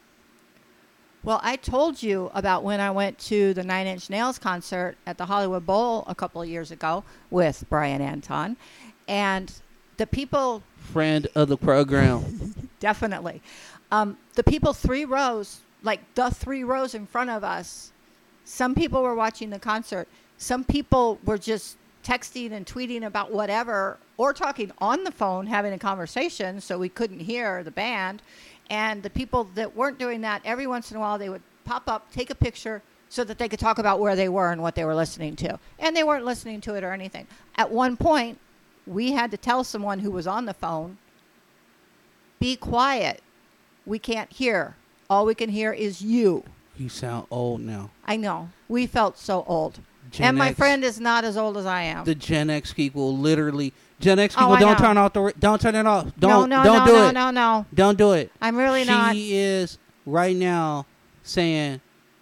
Well, 1.23 1.40
I 1.42 1.57
told 1.57 2.03
you 2.03 2.31
about 2.35 2.62
when 2.62 2.79
I 2.81 2.90
went 2.92 3.19
to 3.31 3.53
the 3.53 3.64
Nine 3.64 3.87
Inch 3.88 4.09
Nails 4.09 4.38
concert 4.38 4.97
at 5.07 5.19
the 5.19 5.27
Hollywood 5.27 5.66
Bowl 5.66 6.05
a 6.07 6.14
couple 6.14 6.40
of 6.40 6.49
years 6.49 6.71
ago 6.71 7.03
with 7.31 7.64
Brian 7.69 8.01
Anton. 8.01 8.57
And 9.09 9.53
the 9.97 10.07
people, 10.07 10.62
Friend 10.79 11.27
of 11.35 11.49
the 11.49 11.57
program. 11.57 12.55
definitely, 12.81 13.42
um, 13.90 14.16
the 14.35 14.45
people 14.45 14.73
three 14.73 15.05
rows, 15.05 15.61
like 15.87 16.01
the 16.14 16.31
three 16.31 16.64
rows 16.64 16.94
in 16.94 17.07
front 17.07 17.31
of 17.31 17.44
us, 17.44 17.92
some 18.44 18.75
people 18.75 19.03
were 19.03 19.14
watching 19.14 19.51
the 19.51 19.59
concert. 19.59 20.09
Some 20.37 20.64
people 20.64 21.18
were 21.25 21.38
just 21.38 21.77
texting 22.05 22.53
and 22.53 22.66
tweeting 22.66 23.05
about 23.05 23.33
whatever 23.33 23.99
or 24.16 24.33
talking 24.33 24.70
on 24.79 25.05
the 25.05 25.11
phone, 25.11 25.46
having 25.46 25.72
a 25.72 25.79
conversation, 25.79 26.61
so 26.61 26.79
we 26.79 26.88
couldn't 26.88 27.20
hear 27.20 27.62
the 27.62 27.70
band. 27.70 28.22
And 28.68 29.03
the 29.03 29.11
people 29.11 29.44
that 29.55 29.75
weren't 29.77 29.99
doing 29.99 30.20
that, 30.22 30.42
every 30.44 30.66
once 30.66 30.90
in 30.90 30.96
a 30.96 31.01
while, 31.01 31.18
they 31.18 31.29
would 31.29 31.42
pop 31.64 31.88
up, 31.88 32.12
take 32.12 32.31
a 32.31 32.35
picture, 32.35 32.83
so 33.09 33.22
that 33.25 33.38
they 33.38 33.49
could 33.49 33.61
talk 33.61 33.79
about 33.79 34.01
where 34.01 34.16
they 34.16 34.29
were 34.29 34.51
and 34.51 34.61
what 34.61 34.75
they 34.75 34.85
were 34.85 34.94
listening 34.94 35.37
to. 35.37 35.59
And 35.79 35.96
they 35.96 36.05
weren't 36.05 36.25
listening 36.25 36.61
to 36.62 36.75
it 36.75 36.83
or 36.83 36.92
anything. 36.92 37.27
At 37.57 37.70
one 37.70 37.96
point, 37.96 38.38
we 38.87 39.12
had 39.12 39.31
to 39.31 39.37
tell 39.37 39.62
someone 39.64 40.01
who 40.01 40.11
was 40.11 40.27
on 40.27 40.46
the 40.46 40.55
phone, 40.55 40.99
be 42.40 42.57
quiet. 42.57 43.22
We 43.85 43.99
can't 43.99 44.33
hear. 44.33 44.75
All 45.09 45.25
we 45.27 45.35
can 45.35 45.48
hear 45.50 45.73
is 45.73 46.02
you. 46.02 46.44
You 46.77 46.88
sound 46.88 47.27
old 47.31 47.61
now. 47.61 47.90
I 48.04 48.17
know. 48.17 48.50
We 48.69 48.87
felt 48.87 49.19
so 49.19 49.44
old. 49.46 49.79
Gen 50.11 50.29
and 50.29 50.38
my 50.38 50.48
X- 50.50 50.59
friend 50.59 50.85
is 50.85 51.00
not 51.00 51.25
as 51.25 51.37
old 51.37 51.57
as 51.57 51.67
I 51.67 51.83
am. 51.83 52.04
the 52.04 52.15
Gen 52.15 52.48
X 52.50 52.73
people 52.73 53.17
literally 53.17 53.73
Gen 53.98 54.19
X 54.19 54.35
Oh, 54.37 54.40
people 54.40 54.52
I 54.54 54.61
don't 54.61 54.73
know. 54.81 54.87
turn 54.87 54.98
off 54.98 55.13
the 55.15 55.33
don't 55.38 55.61
turn 55.61 55.75
it 55.75 55.87
off. 55.87 56.04
Don't 56.19 56.48
no, 56.48 56.63
don't 56.63 56.79
no, 56.79 56.87
do 56.87 56.92
no, 56.92 57.09
it. 57.09 57.13
no, 57.13 57.31
no. 57.31 57.67
Don't 57.75 57.98
do 57.98 58.13
it. 58.13 58.31
I'm 58.40 58.57
really 58.57 58.85
she 58.85 58.90
not. 58.90 59.17
is 59.17 59.79
right 60.04 60.37
now 60.37 60.87
saying 61.23 61.81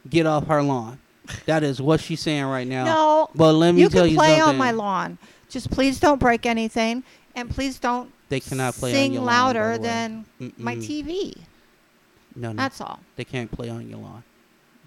get 0.08 0.24
off 0.26 0.46
her 0.46 0.62
lawn. 0.62 0.98
That 1.46 1.62
is 1.62 1.80
what 1.82 2.00
she's 2.00 2.20
saying 2.20 2.44
right 2.44 2.66
now. 2.66 2.84
No. 2.84 3.28
But 3.34 3.52
let 3.54 3.72
me 3.74 3.82
you 3.82 3.88
tell 3.88 4.02
can 4.04 4.10
you 4.12 4.16
play 4.16 4.40
on 4.40 4.56
my 4.56 4.70
lawn. 4.70 5.18
Just 5.48 5.70
please 5.70 5.98
don't 6.00 6.18
break 6.20 6.46
anything, 6.46 7.02
and 7.34 7.50
please 7.50 7.78
don't 7.78 8.10
They 8.28 8.40
cannot 8.40 8.74
play 8.74 8.92
sing 8.92 9.10
on 9.10 9.14
your 9.14 9.22
louder 9.24 9.78
than 9.78 10.24
my 10.58 10.76
Mm-mm. 10.76 11.04
TV. 11.04 11.36
No, 12.36 12.52
no. 12.52 12.56
That's 12.56 12.80
all. 12.80 13.00
they 13.16 13.24
can't 13.24 13.50
play 13.50 13.68
on 13.68 13.88
your 13.88 13.98
lawn. 14.00 14.22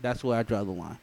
That's 0.01 0.23
where 0.23 0.37
I 0.37 0.43
draw 0.43 0.63
the 0.63 0.71
line. 0.71 0.97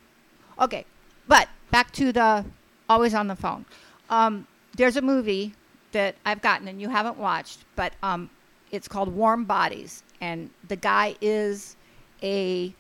Okay, 0.60 0.84
but 1.26 1.48
back 1.70 1.90
to 1.92 2.12
the 2.12 2.44
always 2.88 3.14
on 3.14 3.28
the 3.28 3.36
phone. 3.36 3.64
Um, 4.10 4.46
there's 4.76 4.96
a 4.96 5.02
movie 5.02 5.54
that 5.92 6.16
I've 6.24 6.42
gotten 6.42 6.68
and 6.68 6.80
you 6.80 6.88
haven't 6.88 7.16
watched, 7.16 7.60
but 7.76 7.92
um, 8.02 8.28
it's 8.70 8.86
called 8.86 9.08
Warm 9.08 9.44
Bodies, 9.44 10.02
and 10.20 10.50
the 10.68 10.76
guy 10.76 11.16
is 11.20 11.76
a 12.22 12.74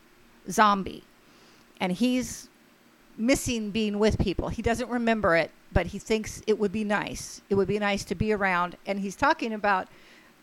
zombie, 0.50 1.02
and 1.80 1.90
he's 1.92 2.48
missing 3.16 3.70
being 3.70 3.98
with 3.98 4.18
people. 4.18 4.48
He 4.48 4.62
doesn't 4.62 4.88
remember 4.90 5.36
it, 5.36 5.50
but 5.72 5.86
he 5.86 5.98
thinks 5.98 6.42
it 6.46 6.58
would 6.58 6.72
be 6.72 6.84
nice. 6.84 7.40
It 7.48 7.54
would 7.54 7.68
be 7.68 7.78
nice 7.78 8.04
to 8.04 8.14
be 8.14 8.32
around, 8.32 8.76
and 8.86 9.00
he's 9.00 9.16
talking 9.16 9.52
about. 9.52 9.88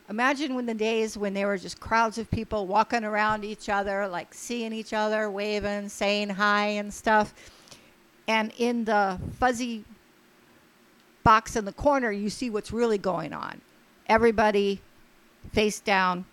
Imagine 0.10 0.56
when 0.56 0.66
the 0.66 0.74
days 0.74 1.18
when 1.18 1.34
there 1.34 1.48
were 1.48 1.58
just 1.58 1.80
crowds 1.80 2.18
of 2.18 2.30
people 2.30 2.68
walking 2.68 3.04
around 3.06 3.46
each 3.46 3.70
other, 3.70 4.08
like 4.08 4.34
seeing 4.34 4.74
each 4.74 4.94
other, 4.94 5.32
waving, 5.32 5.88
saying 5.88 6.30
hi 6.30 6.66
and 6.66 6.94
stuff. 6.94 7.34
And 8.28 8.52
in 8.58 8.84
the 8.86 9.20
fuzzy 9.40 9.86
box 11.24 11.56
in 11.56 11.66
the 11.66 11.74
corner, 11.74 12.12
you 12.12 12.30
see 12.30 12.50
what's 12.50 12.72
really 12.74 12.98
going 12.98 13.32
on. 13.32 13.62
Everybody 14.08 14.82
face 15.54 15.80
down, 15.80 16.26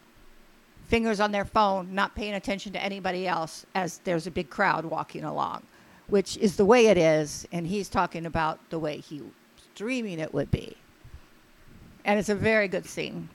fingers 0.88 1.20
on 1.20 1.30
their 1.30 1.44
phone, 1.44 1.94
not 1.94 2.14
paying 2.14 2.34
attention 2.34 2.72
to 2.72 2.82
anybody 2.82 3.28
else 3.28 3.64
as 3.74 3.98
there's 3.98 4.26
a 4.26 4.30
big 4.30 4.50
crowd 4.50 4.84
walking 4.84 5.24
along. 5.24 5.62
which 6.08 6.36
is 6.38 6.56
the 6.56 6.64
way 6.64 6.86
it 6.86 6.96
is, 6.98 7.46
and 7.52 7.66
he's 7.66 7.88
talking 7.88 8.26
about 8.26 8.58
the 8.70 8.78
way 8.78 8.98
he 8.98 9.20
was 9.20 9.30
dreaming 9.74 10.18
it 10.18 10.32
would 10.34 10.50
be. 10.50 10.76
And 12.04 12.18
it's 12.18 12.30
a 12.30 12.34
very 12.34 12.68
good 12.68 12.86
scene. 12.86 13.28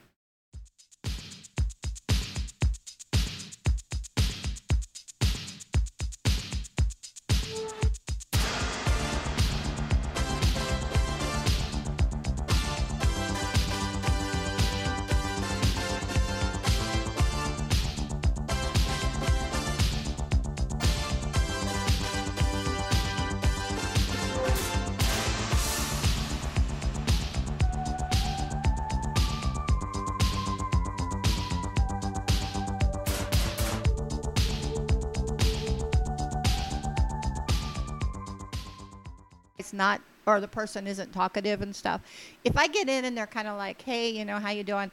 Or 40.34 40.42
the 40.42 40.48
person 40.48 40.88
isn't 40.88 41.12
talkative 41.14 41.62
and 41.62 41.76
stuff 41.76 42.02
if 42.44 42.58
i 42.58 42.68
get 42.68 42.90
in 42.90 43.06
and 43.06 43.18
they're 43.18 43.28
kind 43.28 43.48
of 43.48 43.58
like 43.58 43.82
hey 43.82 44.10
you 44.10 44.26
know 44.26 44.40
how 44.40 44.50
you 44.50 44.64
doing? 44.64 44.92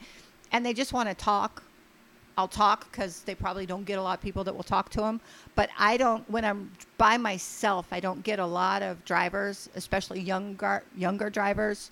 and 0.52 0.64
they 0.64 0.72
just 0.72 0.92
want 0.92 1.08
to 1.08 1.14
talk 1.14 1.62
i'll 2.38 2.48
talk 2.48 2.90
because 2.90 3.20
they 3.22 3.34
probably 3.34 3.66
don't 3.66 3.84
get 3.84 3.98
a 3.98 4.02
lot 4.02 4.18
of 4.18 4.22
people 4.22 4.44
that 4.44 4.54
will 4.54 4.62
talk 4.62 4.88
to 4.88 5.00
them 5.00 5.20
but 5.54 5.68
i 5.78 5.96
don't 5.96 6.28
when 6.30 6.44
i'm 6.44 6.70
by 6.98 7.16
myself 7.16 7.86
i 7.92 8.00
don't 8.00 8.22
get 8.22 8.38
a 8.38 8.46
lot 8.46 8.82
of 8.82 9.04
drivers 9.04 9.68
especially 9.74 10.20
younger 10.20 10.82
younger 10.96 11.28
drivers 11.30 11.90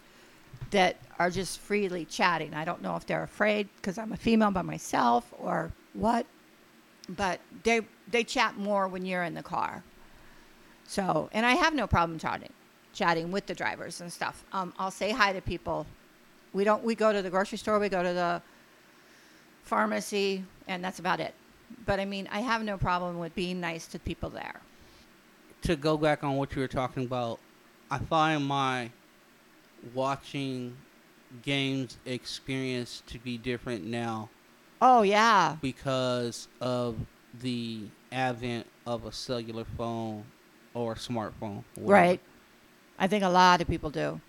that 0.71 0.97
are 1.19 1.31
just 1.31 1.61
freely 1.61 2.05
chatting. 2.05 2.53
I 2.53 2.65
don't 2.65 2.83
know 2.83 2.97
if 2.97 3.07
they're 3.07 3.23
afraid 3.23 3.69
because 3.77 3.99
i'm 3.99 4.13
a 4.13 4.17
female 4.17 4.51
by 4.51 4.63
myself 4.63 5.33
or 5.39 5.73
what 5.95 6.27
but 7.09 7.41
they 7.63 7.81
they 8.11 8.25
chat 8.25 8.57
more 8.57 8.89
when 8.89 9.05
you're 9.05 9.23
in 9.23 9.35
the 9.35 9.43
car. 9.43 9.83
So, 10.85 11.29
and 11.33 11.45
I 11.45 11.53
have 11.53 11.75
no 11.75 11.87
problem 11.87 12.19
chatting, 12.19 12.53
chatting 12.93 13.31
with 13.31 13.47
the 13.47 13.55
drivers 13.55 14.01
and 14.01 14.13
stuff. 14.13 14.45
Um, 14.53 14.73
I'll 14.79 14.91
say 14.91 15.11
hi 15.11 15.33
to 15.33 15.41
people. 15.41 15.87
We 16.53 16.65
don't. 16.65 16.83
We 16.83 16.95
go 16.95 17.13
to 17.13 17.23
the 17.23 17.31
grocery 17.31 17.59
store. 17.59 17.79
We 17.79 17.89
go 17.89 18.03
to 18.03 18.13
the 18.13 18.43
pharmacy, 19.65 20.45
and 20.67 20.83
that's 20.83 20.99
about 20.99 21.21
it. 21.21 21.35
But 21.85 22.01
I 22.01 22.05
mean, 22.05 22.29
I 22.33 22.41
have 22.41 22.63
no 22.65 22.79
problem 22.79 23.19
with 23.19 23.35
being 23.35 23.61
nice 23.61 23.87
to 23.89 23.99
people 23.99 24.31
there. 24.31 24.61
To 25.63 25.77
go 25.77 25.97
back 25.97 26.25
on 26.25 26.37
what 26.37 26.55
you 26.55 26.63
were 26.63 26.69
talking 26.69 27.05
about, 27.05 27.39
I 27.91 27.99
find 27.99 28.45
my 28.47 28.91
watching 29.95 30.77
games 31.43 31.99
experience 32.07 33.03
to 33.07 33.19
be 33.19 33.37
different 33.37 33.85
now 33.85 34.31
Oh 34.81 35.03
yeah, 35.03 35.57
because 35.61 36.49
of 36.61 36.97
the 37.43 37.83
advent 38.11 38.67
of 38.87 39.05
a 39.05 39.13
cellular 39.13 39.65
phone 39.77 40.25
or 40.73 40.95
smartphone. 40.95 41.65
whatever. 41.75 41.93
right. 41.93 42.21
I 42.99 43.07
think 43.07 43.25
a 43.25 43.29
lot 43.29 43.61
of 43.61 43.69
people 43.69 43.91
do. 43.91 44.21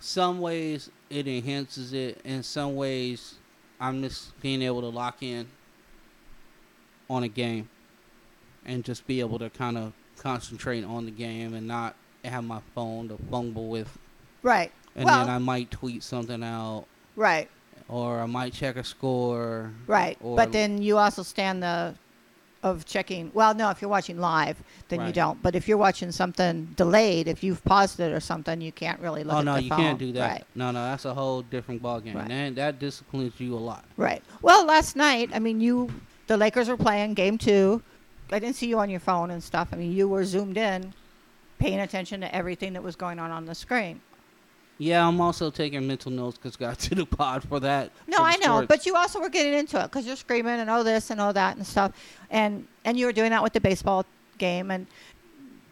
Some 0.00 0.40
ways 0.40 0.90
it 1.10 1.26
enhances 1.26 1.92
it, 1.92 2.20
in 2.24 2.42
some 2.42 2.76
ways 2.76 3.34
I'm 3.80 4.02
just 4.02 4.38
being 4.40 4.62
able 4.62 4.80
to 4.82 4.88
lock 4.88 5.22
in 5.22 5.48
on 7.08 7.22
a 7.22 7.28
game 7.28 7.68
and 8.66 8.84
just 8.84 9.06
be 9.06 9.20
able 9.20 9.38
to 9.38 9.50
kind 9.50 9.78
of 9.78 9.92
concentrate 10.18 10.84
on 10.84 11.04
the 11.04 11.10
game 11.10 11.54
and 11.54 11.66
not 11.66 11.94
have 12.24 12.44
my 12.44 12.60
phone 12.74 13.08
to 13.08 13.18
fumble 13.30 13.68
with. 13.68 13.98
Right. 14.42 14.70
And 14.94 15.06
well, 15.06 15.24
then 15.24 15.34
I 15.34 15.38
might 15.38 15.70
tweet 15.70 16.02
something 16.02 16.42
out 16.42 16.86
right. 17.16 17.48
or 17.88 18.20
I 18.20 18.26
might 18.26 18.52
check 18.52 18.76
a 18.76 18.84
score. 18.84 19.72
Right. 19.86 20.18
But 20.20 20.52
then 20.52 20.82
you 20.82 20.98
also 20.98 21.22
stand 21.22 21.62
the 21.62 21.94
of 22.62 22.84
checking. 22.84 23.30
Well, 23.34 23.54
no, 23.54 23.70
if 23.70 23.80
you're 23.80 23.90
watching 23.90 24.18
live, 24.18 24.56
then 24.88 25.06
you 25.06 25.12
don't. 25.12 25.40
But 25.42 25.54
if 25.54 25.68
you're 25.68 25.78
watching 25.78 26.10
something 26.10 26.64
delayed, 26.76 27.28
if 27.28 27.44
you've 27.44 27.62
paused 27.64 28.00
it 28.00 28.12
or 28.12 28.20
something, 28.20 28.60
you 28.60 28.72
can't 28.72 29.00
really 29.00 29.22
look 29.22 29.34
oh, 29.34 29.38
at. 29.38 29.44
The 29.44 29.50
phone. 29.50 29.54
Oh 29.54 29.56
no, 29.56 29.62
you 29.62 29.68
phone. 29.70 29.78
can't 29.78 29.98
do 29.98 30.12
that. 30.12 30.30
Right. 30.30 30.44
No, 30.54 30.70
no, 30.70 30.82
that's 30.84 31.04
a 31.04 31.14
whole 31.14 31.42
different 31.42 31.82
ballgame. 31.82 32.14
Right. 32.14 32.30
And 32.30 32.56
that 32.56 32.78
disciplines 32.78 33.38
you 33.38 33.54
a 33.54 33.56
lot. 33.56 33.84
Right. 33.96 34.22
Well, 34.42 34.66
last 34.66 34.96
night, 34.96 35.30
I 35.32 35.38
mean, 35.38 35.60
you, 35.60 35.88
the 36.26 36.36
Lakers 36.36 36.68
were 36.68 36.76
playing 36.76 37.14
game 37.14 37.38
two. 37.38 37.82
I 38.30 38.38
didn't 38.38 38.56
see 38.56 38.66
you 38.66 38.78
on 38.78 38.90
your 38.90 39.00
phone 39.00 39.30
and 39.30 39.42
stuff. 39.42 39.68
I 39.72 39.76
mean, 39.76 39.92
you 39.92 40.08
were 40.08 40.24
zoomed 40.24 40.58
in, 40.58 40.92
paying 41.58 41.80
attention 41.80 42.20
to 42.22 42.34
everything 42.34 42.72
that 42.74 42.82
was 42.82 42.96
going 42.96 43.18
on 43.18 43.30
on 43.30 43.46
the 43.46 43.54
screen. 43.54 44.00
Yeah, 44.78 45.06
I'm 45.06 45.20
also 45.20 45.50
taking 45.50 45.86
mental 45.86 46.12
notes 46.12 46.38
because 46.38 46.56
got 46.56 46.78
to 46.78 46.94
the 46.94 47.04
pod 47.04 47.42
for 47.42 47.58
that. 47.60 47.90
No, 48.06 48.18
for 48.18 48.22
I 48.22 48.36
know, 48.36 48.64
but 48.64 48.86
you 48.86 48.94
also 48.94 49.20
were 49.20 49.28
getting 49.28 49.52
into 49.54 49.78
it 49.80 49.84
because 49.84 50.06
you're 50.06 50.16
screaming 50.16 50.60
and 50.60 50.70
oh 50.70 50.84
this 50.84 51.10
and 51.10 51.20
oh 51.20 51.32
that 51.32 51.56
and 51.56 51.66
stuff, 51.66 51.92
and 52.30 52.66
and 52.84 52.96
you 52.96 53.06
were 53.06 53.12
doing 53.12 53.30
that 53.30 53.42
with 53.42 53.52
the 53.52 53.60
baseball 53.60 54.06
game, 54.38 54.70
and 54.70 54.86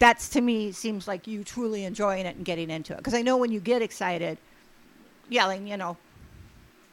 that's 0.01 0.29
to 0.31 0.41
me 0.41 0.73
seems 0.73 1.07
like 1.07 1.27
you 1.27 1.45
truly 1.45 1.85
enjoying 1.85 2.27
it 2.27 2.37
and 2.37 2.45
getting 2.45 2.69
into 2.69 2.93
it. 2.95 2.99
Because 2.99 3.15
I 3.15 3.23
know 3.23 3.37
when 3.37 3.53
you 3.53 3.61
get 3.61 3.81
excited, 3.81 4.39
yelling, 5.29 5.69
you 5.69 5.77
know, 5.77 5.97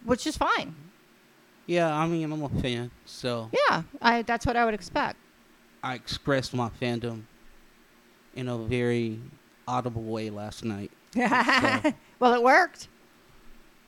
which 0.05 0.27
is 0.27 0.37
fine. 0.37 0.75
yeah, 1.65 1.93
I 1.93 2.05
mean, 2.07 2.31
I'm 2.31 2.43
a 2.43 2.49
fan, 2.49 2.91
so 3.05 3.49
Yeah, 3.69 3.81
I 4.01 4.21
that's 4.21 4.45
what 4.45 4.55
I 4.55 4.65
would 4.65 4.75
expect. 4.75 5.17
I 5.81 5.95
expressed 5.95 6.53
my 6.53 6.69
fandom 6.81 7.23
in 8.35 8.47
a 8.47 8.57
very 8.57 9.19
audible 9.67 10.03
way 10.03 10.29
last 10.29 10.63
night. 10.63 10.91
well, 12.19 12.33
it 12.33 12.43
worked. 12.43 12.87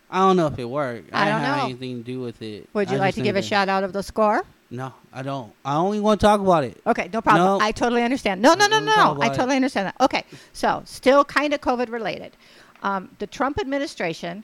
I 0.10 0.20
don't 0.20 0.38
know 0.38 0.48
if 0.48 0.60
it 0.60 0.66
worked. 0.66 1.10
I 1.14 1.30
don't 1.30 1.42
have 1.42 1.58
know. 1.58 1.64
anything 1.66 1.98
to 1.98 2.04
do 2.04 2.20
with 2.20 2.42
it. 2.42 2.70
Would 2.74 2.90
you 2.90 2.98
I 2.98 3.00
like 3.00 3.16
to 3.16 3.22
give 3.22 3.36
a 3.36 3.42
shout 3.42 3.70
out 3.70 3.84
of 3.84 3.92
the 3.94 4.04
score? 4.04 4.44
No, 4.70 4.94
I 5.14 5.22
don't. 5.22 5.52
I 5.64 5.76
only 5.76 6.00
want 6.00 6.20
to 6.22 6.26
talk 6.26 6.42
about 6.42 6.64
it. 6.64 6.82
Okay, 6.86 7.10
no 7.14 7.22
problem. 7.22 7.60
No. 7.60 7.66
I 7.66 7.72
totally 7.72 8.04
understand. 8.04 8.42
No, 8.42 8.54
no, 8.54 8.68
no, 8.68 8.80
We'll 8.80 8.86
no. 8.86 8.94
I 8.94 9.12
about 9.12 9.32
it. 9.32 9.36
totally 9.36 9.56
understand 9.56 9.88
that. 9.88 9.96
Okay, 10.02 10.24
so 10.54 10.82
still 10.86 11.24
kind 11.26 11.54
of 11.54 11.62
COVID 11.62 11.90
related. 11.90 12.36
Um, 12.84 13.10
the 13.20 13.28
Trump 13.28 13.60
administration. 13.60 14.44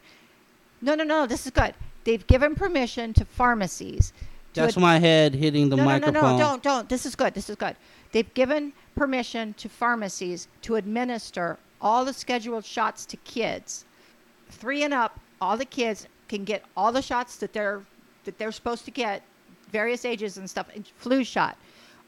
No, 0.82 0.96
no, 0.96 1.04
no. 1.04 1.26
This 1.26 1.46
is 1.46 1.52
good. 1.52 1.74
They've 2.04 2.26
given 2.28 2.56
permission 2.56 3.14
to 3.14 3.26
pharmacies. 3.26 4.14
To 4.54 4.62
That's 4.62 4.78
ad- 4.78 4.82
my 4.82 5.00
head 5.00 5.34
hitting 5.36 5.70
the 5.70 5.76
no, 5.76 5.86
microphone. 5.86 6.14
no, 6.14 6.22
no, 6.22 6.32
no. 6.32 6.38
Don't, 6.38 6.64
don't. 6.64 6.90
This 6.90 7.06
is 7.06 7.16
good. 7.16 7.34
This 7.34 7.50
is 7.50 7.56
good. 7.56 7.76
They've 8.12 8.32
given 8.34 8.74
permission 8.96 9.54
to 9.56 9.70
pharmacies 9.70 10.48
to 10.64 10.76
administer 10.76 11.58
all 11.82 12.06
the 12.06 12.14
scheduled 12.14 12.66
shots 12.66 13.06
to 13.08 13.18
kids, 13.18 13.86
three 14.50 14.84
and 14.84 14.94
up. 14.94 15.20
All 15.40 15.58
the 15.58 15.66
kids 15.66 16.08
can 16.28 16.44
get 16.44 16.64
all 16.78 16.92
the 16.92 17.02
shots 17.02 17.38
that 17.38 17.54
they're 17.54 17.82
that 18.24 18.38
they're 18.38 18.52
supposed 18.52 18.86
to 18.86 18.92
get, 18.92 19.24
various 19.72 20.06
ages 20.06 20.38
and 20.38 20.50
stuff. 20.50 20.68
and 20.76 20.86
Flu 20.98 21.24
shot. 21.24 21.58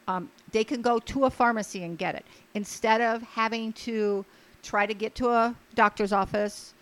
Um, 0.07 0.30
they 0.51 0.63
can 0.63 0.82
go 0.82 0.99
to 0.99 1.26
a 1.26 1.30
pharmacy 1.30 1.84
and 1.84 1.97
get 1.97 2.13
it 2.13 2.26
instead 2.53 3.01
of 3.01 3.21
having 3.24 3.74
to 3.74 4.24
try 4.61 4.86
to 4.86 4.93
get 4.93 5.15
to 5.15 5.30
a 5.30 5.55
doctor's 5.74 6.13
office. 6.13 6.74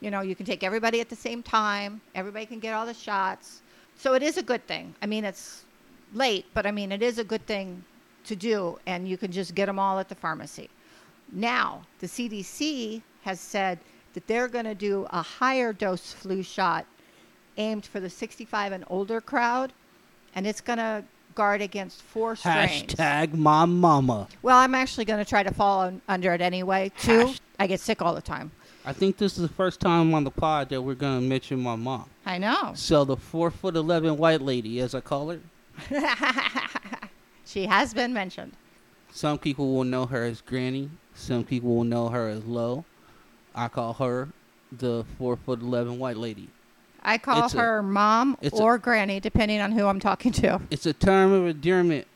You 0.00 0.10
know, 0.10 0.20
you 0.20 0.34
can 0.34 0.44
take 0.44 0.62
everybody 0.62 1.00
at 1.00 1.08
the 1.08 1.16
same 1.16 1.42
time. 1.42 2.00
Everybody 2.14 2.46
can 2.46 2.58
get 2.58 2.74
all 2.74 2.84
the 2.84 2.94
shots. 2.94 3.62
So 3.96 4.14
it 4.14 4.22
is 4.22 4.36
a 4.36 4.42
good 4.42 4.66
thing. 4.66 4.94
I 5.00 5.06
mean, 5.06 5.24
it's 5.24 5.64
late, 6.12 6.46
but 6.52 6.66
I 6.66 6.72
mean, 6.72 6.92
it 6.92 7.02
is 7.02 7.18
a 7.18 7.24
good 7.24 7.46
thing 7.46 7.82
to 8.24 8.36
do, 8.36 8.78
and 8.86 9.08
you 9.08 9.16
can 9.16 9.30
just 9.32 9.54
get 9.54 9.66
them 9.66 9.78
all 9.78 9.98
at 9.98 10.08
the 10.08 10.14
pharmacy. 10.14 10.68
Now, 11.32 11.82
the 12.00 12.06
CDC 12.06 13.02
has 13.22 13.40
said 13.40 13.78
that 14.14 14.26
they're 14.26 14.48
going 14.48 14.64
to 14.66 14.74
do 14.74 15.06
a 15.10 15.22
higher 15.22 15.72
dose 15.72 16.12
flu 16.12 16.42
shot 16.42 16.86
aimed 17.56 17.86
for 17.86 18.00
the 18.00 18.10
65 18.10 18.72
and 18.72 18.84
older 18.88 19.20
crowd, 19.20 19.72
and 20.34 20.46
it's 20.46 20.60
going 20.60 20.78
to 20.78 21.04
guard 21.34 21.60
against 21.62 22.02
four 22.02 22.36
strains. 22.36 22.94
Hashtag 22.94 23.34
my 23.34 23.64
mama. 23.64 24.28
Well, 24.42 24.56
I'm 24.56 24.74
actually 24.74 25.04
going 25.04 25.24
to 25.24 25.28
try 25.28 25.42
to 25.42 25.52
fall 25.52 25.80
un- 25.82 26.00
under 26.08 26.32
it 26.32 26.40
anyway, 26.40 26.92
too. 26.98 27.26
Hash- 27.28 27.40
I 27.58 27.66
get 27.66 27.80
sick 27.80 28.02
all 28.02 28.14
the 28.14 28.22
time. 28.22 28.50
I 28.86 28.92
think 28.92 29.16
this 29.16 29.36
is 29.36 29.42
the 29.42 29.54
first 29.54 29.80
time 29.80 30.14
on 30.14 30.24
the 30.24 30.30
pod 30.30 30.68
that 30.68 30.82
we're 30.82 30.94
gonna 30.94 31.22
mention 31.22 31.58
my 31.58 31.74
mom. 31.74 32.10
I 32.26 32.36
know. 32.36 32.72
So 32.74 33.04
the 33.06 33.16
four 33.16 33.50
foot 33.50 33.76
eleven 33.76 34.18
white 34.18 34.42
lady, 34.42 34.78
as 34.80 34.94
I 34.94 35.00
call 35.00 35.30
her. 35.30 35.40
she 37.46 37.64
has 37.64 37.94
been 37.94 38.12
mentioned. 38.12 38.52
Some 39.10 39.38
people 39.38 39.72
will 39.74 39.84
know 39.84 40.04
her 40.06 40.24
as 40.24 40.42
Granny. 40.42 40.90
Some 41.14 41.44
people 41.44 41.74
will 41.76 41.84
know 41.84 42.08
her 42.08 42.28
as 42.28 42.44
Low. 42.44 42.84
I 43.54 43.68
call 43.68 43.92
her 43.94 44.28
the 44.72 45.04
four 45.16 45.36
foot 45.36 45.60
eleven 45.60 45.98
white 45.98 46.16
lady. 46.16 46.48
I 47.02 47.18
call 47.18 47.44
It's 47.44 47.54
a- 47.54 47.58
her 47.58 47.82
mom 47.82 48.36
it's 48.40 48.58
a- 48.58 48.62
or 48.62 48.78
granny, 48.78 49.20
depending 49.20 49.60
on 49.60 49.72
who 49.72 49.86
I'm 49.86 50.00
talking 50.00 50.32
to. 50.32 50.60
It's 50.70 50.86
a 50.86 50.92
term 50.92 51.32
of 51.32 51.46
endearment. 51.46 52.06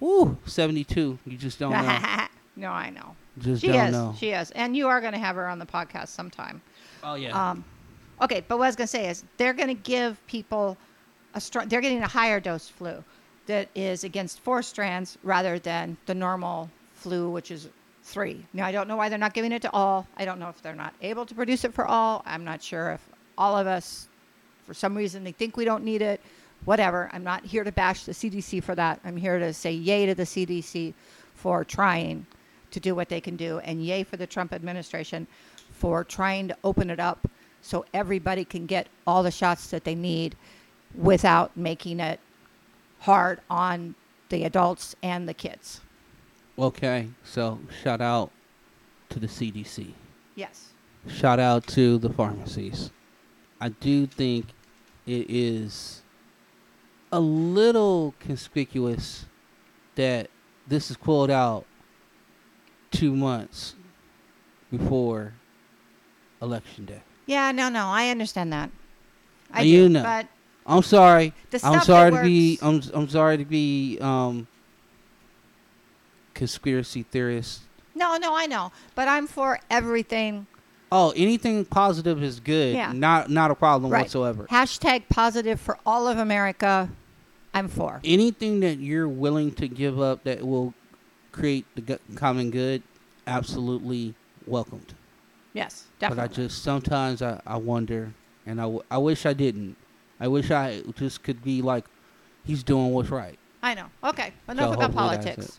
Woo, 0.00 0.36
seventy 0.46 0.84
two. 0.84 1.18
You 1.26 1.36
just 1.36 1.58
don't 1.58 1.72
know. 1.72 2.26
no, 2.56 2.70
I 2.70 2.90
know. 2.90 3.14
Just 3.38 3.60
She 3.62 3.68
don't 3.68 3.86
is. 3.86 3.92
know. 3.92 4.14
She 4.18 4.30
is. 4.30 4.50
And 4.52 4.76
you 4.76 4.88
are 4.88 5.00
going 5.00 5.12
to 5.12 5.18
have 5.18 5.36
her 5.36 5.48
on 5.48 5.58
the 5.58 5.66
podcast 5.66 6.08
sometime. 6.08 6.60
oh 7.02 7.14
yeah. 7.14 7.50
Um, 7.50 7.64
okay, 8.20 8.44
but 8.46 8.58
what 8.58 8.64
I 8.64 8.68
was 8.68 8.76
going 8.76 8.86
to 8.86 8.90
say 8.90 9.08
is 9.08 9.24
they're 9.36 9.54
going 9.54 9.68
to 9.68 9.74
give 9.82 10.24
people 10.26 10.76
a 11.34 11.40
strong, 11.40 11.68
they're 11.68 11.80
getting 11.80 12.02
a 12.02 12.08
higher 12.08 12.40
dose 12.40 12.68
flu. 12.68 13.02
That 13.46 13.68
is 13.74 14.04
against 14.04 14.40
four 14.40 14.62
strands 14.62 15.18
rather 15.22 15.58
than 15.58 15.96
the 16.06 16.14
normal 16.14 16.70
flu, 16.94 17.30
which 17.30 17.50
is 17.50 17.68
three. 18.04 18.44
Now, 18.52 18.66
I 18.66 18.72
don't 18.72 18.88
know 18.88 18.96
why 18.96 19.08
they're 19.08 19.18
not 19.18 19.34
giving 19.34 19.52
it 19.52 19.62
to 19.62 19.70
all. 19.72 20.06
I 20.16 20.24
don't 20.24 20.38
know 20.38 20.48
if 20.48 20.62
they're 20.62 20.74
not 20.74 20.94
able 21.02 21.26
to 21.26 21.34
produce 21.34 21.64
it 21.64 21.74
for 21.74 21.86
all. 21.86 22.22
I'm 22.26 22.44
not 22.44 22.62
sure 22.62 22.92
if 22.92 23.00
all 23.38 23.56
of 23.56 23.66
us, 23.66 24.08
for 24.66 24.74
some 24.74 24.96
reason, 24.96 25.24
they 25.24 25.32
think 25.32 25.56
we 25.56 25.64
don't 25.64 25.84
need 25.84 26.02
it. 26.02 26.20
Whatever. 26.64 27.10
I'm 27.12 27.24
not 27.24 27.44
here 27.44 27.64
to 27.64 27.72
bash 27.72 28.04
the 28.04 28.12
CDC 28.12 28.62
for 28.62 28.76
that. 28.76 29.00
I'm 29.04 29.16
here 29.16 29.38
to 29.38 29.52
say 29.52 29.72
yay 29.72 30.06
to 30.06 30.14
the 30.14 30.22
CDC 30.22 30.94
for 31.34 31.64
trying 31.64 32.24
to 32.70 32.80
do 32.80 32.94
what 32.94 33.08
they 33.08 33.20
can 33.20 33.36
do, 33.36 33.58
and 33.58 33.84
yay 33.84 34.04
for 34.04 34.16
the 34.16 34.26
Trump 34.26 34.52
administration 34.52 35.26
for 35.72 36.04
trying 36.04 36.48
to 36.48 36.56
open 36.62 36.88
it 36.88 37.00
up 37.00 37.28
so 37.60 37.84
everybody 37.92 38.44
can 38.44 38.66
get 38.66 38.86
all 39.06 39.22
the 39.22 39.30
shots 39.30 39.68
that 39.68 39.84
they 39.84 39.94
need 39.94 40.36
without 40.94 41.56
making 41.56 42.00
it 42.00 42.20
hard 43.02 43.40
on 43.50 43.94
the 44.28 44.44
adults 44.44 44.94
and 45.02 45.28
the 45.28 45.34
kids. 45.34 45.80
Okay, 46.58 47.08
so 47.24 47.58
shout 47.82 48.00
out 48.00 48.30
to 49.08 49.18
the 49.18 49.26
CDC. 49.26 49.92
Yes. 50.34 50.70
Shout 51.08 51.40
out 51.40 51.66
to 51.68 51.98
the 51.98 52.08
pharmacies. 52.08 52.90
I 53.60 53.70
do 53.70 54.06
think 54.06 54.46
it 55.06 55.26
is 55.28 56.02
a 57.10 57.18
little 57.20 58.14
conspicuous 58.20 59.26
that 59.96 60.30
this 60.66 60.90
is 60.90 60.96
pulled 60.96 61.30
out 61.30 61.64
two 62.90 63.14
months 63.16 63.74
before 64.70 65.34
election 66.40 66.84
day. 66.84 67.02
Yeah, 67.26 67.50
no, 67.52 67.68
no, 67.68 67.86
I 67.86 68.08
understand 68.10 68.52
that. 68.52 68.70
I 69.52 69.62
do, 69.64 69.68
you 69.68 69.88
know. 69.88 70.02
but 70.02 70.26
I'm 70.66 70.82
sorry. 70.82 71.32
I'm 71.62 71.80
sorry 71.82 72.10
to 72.12 72.22
be. 72.22 72.58
I'm 72.62 72.82
I'm 72.94 73.08
sorry 73.08 73.36
to 73.38 73.44
be 73.44 73.98
um 74.00 74.46
conspiracy 76.34 77.02
theorist. 77.02 77.62
no, 77.94 78.16
no, 78.16 78.34
I 78.36 78.46
know, 78.46 78.72
but 78.94 79.08
I'm 79.08 79.26
for 79.26 79.58
everything. 79.70 80.46
Oh, 80.90 81.12
anything 81.16 81.64
positive 81.64 82.22
is 82.22 82.38
good. 82.40 82.74
Yeah. 82.74 82.92
Not 82.92 83.30
not 83.30 83.50
a 83.50 83.54
problem 83.54 83.90
Right. 83.90 84.00
whatsoever. 84.02 84.46
Hashtag 84.50 85.04
positive 85.08 85.60
for 85.60 85.78
all 85.86 86.06
of 86.06 86.18
America. 86.18 86.90
I'm 87.54 87.68
for. 87.68 88.00
Anything 88.04 88.60
that 88.60 88.78
you're 88.78 89.08
willing 89.08 89.52
to 89.52 89.68
give 89.68 90.00
up 90.00 90.24
that 90.24 90.46
will 90.46 90.72
create 91.32 91.66
the 91.74 91.98
common 92.14 92.50
good, 92.50 92.82
absolutely 93.26 94.14
welcomed. 94.46 94.94
Yes, 95.52 95.84
definitely. 95.98 96.22
But 96.28 96.30
I 96.30 96.34
just 96.34 96.62
sometimes 96.62 97.20
I, 97.20 97.40
I 97.46 97.56
wonder, 97.58 98.12
and 98.46 98.58
I, 98.58 98.64
w- 98.64 98.82
I 98.90 98.96
wish 98.98 99.26
I 99.26 99.34
didn't. 99.34 99.76
I 100.22 100.28
wish 100.28 100.52
I 100.52 100.82
just 100.96 101.24
could 101.24 101.42
be 101.42 101.62
like, 101.62 101.84
he's 102.44 102.62
doing 102.62 102.92
what's 102.92 103.10
right. 103.10 103.36
I 103.60 103.74
know. 103.74 103.86
Okay, 104.04 104.32
enough 104.48 104.68
So 104.68 104.72
about 104.74 104.94
politics. 104.94 105.58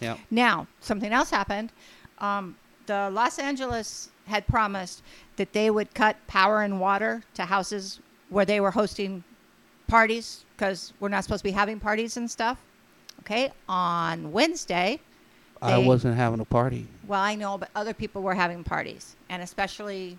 Yep. 0.00 0.18
Now, 0.30 0.66
something 0.80 1.10
else 1.10 1.30
happened. 1.30 1.72
Um, 2.18 2.54
the 2.84 3.08
Los 3.10 3.38
Angeles 3.38 4.10
had 4.26 4.46
promised 4.46 5.02
that 5.36 5.54
they 5.54 5.70
would 5.70 5.94
cut 5.94 6.16
power 6.26 6.60
and 6.60 6.78
water 6.80 7.22
to 7.32 7.46
houses 7.46 8.00
where 8.28 8.44
they 8.44 8.60
were 8.60 8.70
hosting 8.72 9.24
parties 9.88 10.44
because 10.54 10.92
we're 11.00 11.08
not 11.08 11.24
supposed 11.24 11.40
to 11.40 11.48
be 11.48 11.52
having 11.52 11.80
parties 11.80 12.18
and 12.18 12.30
stuff. 12.30 12.58
Okay, 13.20 13.52
on 13.70 14.32
Wednesday, 14.32 15.00
I 15.62 15.78
wasn't 15.78 16.16
having 16.16 16.40
a 16.40 16.44
party. 16.44 16.86
well, 17.06 17.22
I 17.22 17.36
know, 17.36 17.56
but 17.56 17.70
other 17.74 17.94
people 17.94 18.20
were 18.20 18.34
having 18.34 18.62
parties, 18.64 19.16
and 19.30 19.42
especially, 19.42 20.18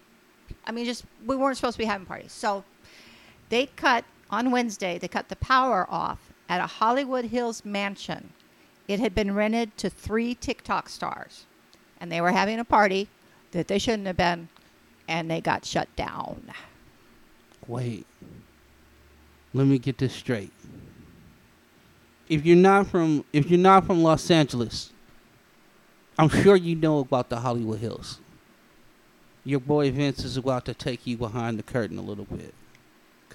I 0.65 0.71
mean, 0.71 0.85
just 0.85 1.05
we 1.27 1.35
weren't 1.35 1.55
supposed 1.55 1.75
to 1.75 1.77
be 1.77 1.85
having 1.85 2.07
parties. 2.07 2.31
So 2.31 2.63
they 3.49 3.67
cut 3.67 4.05
on 4.29 4.51
Wednesday. 4.51 4.97
They 4.97 5.07
cut 5.07 5.29
the 5.29 5.35
power 5.35 5.85
off 5.89 6.31
at 6.49 6.61
a 6.61 6.67
Hollywood 6.67 7.25
Hills 7.25 7.63
mansion. 7.65 8.31
It 8.87 8.99
had 8.99 9.15
been 9.15 9.33
rented 9.33 9.77
to 9.77 9.89
three 9.89 10.35
TikTok 10.35 10.89
stars, 10.89 11.45
and 11.99 12.11
they 12.11 12.21
were 12.21 12.31
having 12.31 12.59
a 12.59 12.65
party 12.65 13.09
that 13.51 13.67
they 13.67 13.79
shouldn't 13.79 14.07
have 14.07 14.17
been, 14.17 14.49
and 15.07 15.29
they 15.29 15.41
got 15.41 15.65
shut 15.65 15.93
down. 15.95 16.51
Wait. 17.67 18.05
Let 19.53 19.67
me 19.67 19.79
get 19.79 19.97
this 19.97 20.13
straight. 20.13 20.51
If 22.27 22.45
you're 22.45 22.57
not 22.57 22.87
from 22.87 23.23
if 23.31 23.49
you're 23.49 23.59
not 23.59 23.85
from 23.85 24.03
Los 24.03 24.29
Angeles, 24.29 24.91
I'm 26.19 26.29
sure 26.29 26.55
you 26.55 26.75
know 26.75 26.99
about 26.99 27.29
the 27.29 27.39
Hollywood 27.39 27.79
Hills. 27.79 28.19
Your 29.43 29.59
boy 29.59 29.91
Vince 29.91 30.23
is 30.23 30.37
about 30.37 30.65
to 30.65 30.73
take 30.73 31.07
you 31.07 31.17
behind 31.17 31.57
the 31.57 31.63
curtain 31.63 31.97
a 31.97 32.01
little 32.01 32.25
bit. 32.25 32.53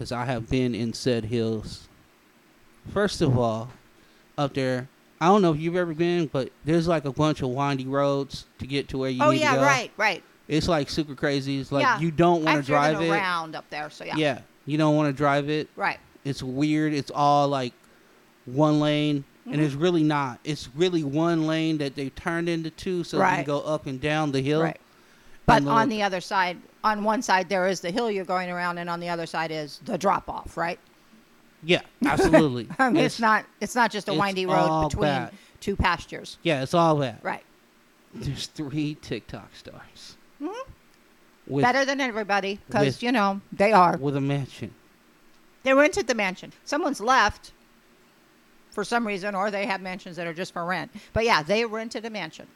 Cause 0.00 0.12
I 0.12 0.24
have 0.24 0.48
been 0.48 0.74
in 0.74 0.94
said 0.94 1.26
hills. 1.26 1.86
First 2.90 3.20
of 3.20 3.36
all, 3.38 3.68
up 4.38 4.54
there, 4.54 4.88
I 5.20 5.26
don't 5.26 5.42
know 5.42 5.52
if 5.52 5.60
you've 5.60 5.76
ever 5.76 5.92
been, 5.92 6.24
but 6.26 6.48
there's 6.64 6.88
like 6.88 7.04
a 7.04 7.12
bunch 7.12 7.42
of 7.42 7.50
windy 7.50 7.84
roads 7.86 8.46
to 8.60 8.66
get 8.66 8.88
to 8.88 8.96
where 8.98 9.10
you 9.10 9.22
oh 9.22 9.30
need 9.30 9.40
yeah, 9.42 9.50
to 9.50 9.56
go. 9.56 9.60
Oh 9.60 9.64
yeah, 9.66 9.70
right, 9.70 9.90
right. 9.98 10.22
It's 10.48 10.68
like 10.68 10.88
super 10.88 11.14
crazy. 11.14 11.60
It's 11.60 11.70
like 11.70 11.82
Yeah. 11.82 12.00
you 12.00 12.10
don't 12.10 12.42
want 12.42 12.64
to 12.64 12.66
drive 12.66 12.98
it. 13.02 13.10
around 13.10 13.54
up 13.54 13.68
there, 13.68 13.90
so 13.90 14.04
yeah, 14.06 14.16
Yeah, 14.16 14.38
you 14.64 14.78
don't 14.78 14.96
want 14.96 15.08
to 15.08 15.12
drive 15.12 15.50
it. 15.50 15.68
right. 15.76 15.98
It's 16.24 16.42
weird. 16.42 16.94
It's 16.94 17.10
all 17.14 17.48
like 17.48 17.74
one 18.46 18.80
lane, 18.80 19.24
and 19.44 19.56
Mhm. 19.56 19.64
it's 19.66 19.74
really 19.74 20.02
not. 20.02 20.40
It's 20.44 20.70
really 20.74 21.04
one 21.04 21.46
lane 21.46 21.76
that 21.76 21.94
they 21.94 22.08
turned 22.08 22.48
into 22.48 22.70
two, 22.70 23.04
so 23.04 23.18
you 23.18 23.22
can 23.24 23.44
go 23.44 23.60
up 23.60 23.84
and 23.86 24.00
down 24.00 24.32
the 24.32 24.40
hill. 24.40 24.62
Right. 24.62 24.80
But 25.50 25.66
on 25.66 25.88
the- 25.88 25.96
the 25.96 26.02
other 26.02 26.20
side, 26.20 26.56
on 26.84 27.04
one 27.04 27.22
side 27.22 27.48
there 27.48 27.66
is 27.68 27.80
the 27.80 27.90
hill 27.90 28.10
you're 28.10 28.24
going 28.24 28.50
around, 28.50 28.78
and 28.78 28.88
on 28.88 29.00
the 29.00 29.08
other 29.08 29.26
side 29.26 29.50
is 29.50 29.80
the 29.84 29.98
drop 29.98 30.28
off, 30.28 30.56
right? 30.56 30.78
Yeah, 31.62 31.82
absolutely. 32.06 32.68
I 32.78 32.88
mean, 32.90 33.04
it's, 33.04 33.20
not 33.20 33.44
it's 33.60 33.74
not 33.74 33.90
just 33.90 34.08
a 34.08 34.14
windy 34.14 34.46
road 34.46 34.88
between 34.88 35.02
bad. 35.08 35.32
two 35.60 35.76
pastures, 35.76 36.38
Yeah, 36.42 36.62
it's 36.62 36.72
all 36.74 36.96
that. 36.96 37.20
right? 37.22 37.44
There's 38.14 38.46
three 38.46 38.96
TikTok 39.02 39.54
stars 39.54 40.16
Mhm. 40.42 40.54
with 41.46 41.62
Better 41.62 41.84
than 41.84 42.00
everybody 42.00 42.58
because 42.66 43.02
you 43.02 43.12
know 43.12 43.40
they 43.52 43.72
are. 43.72 43.96
with 43.98 44.16
a 44.16 44.20
mansion. 44.20 44.74
They 45.62 45.74
rented 45.74 46.06
the 46.06 46.14
mansion. 46.14 46.52
Someone's 46.64 47.00
left 47.00 47.52
for 48.70 48.82
some 48.82 49.06
reason, 49.06 49.34
or 49.34 49.50
they 49.50 49.66
have 49.66 49.82
mansions 49.82 50.16
that 50.16 50.26
are 50.26 50.32
just 50.32 50.52
for 50.54 50.64
rent. 50.64 50.90
But 51.12 51.24
yeah, 51.26 51.42
they 51.42 51.64
rented 51.66 52.04
a 52.06 52.10
mansion. 52.10 52.46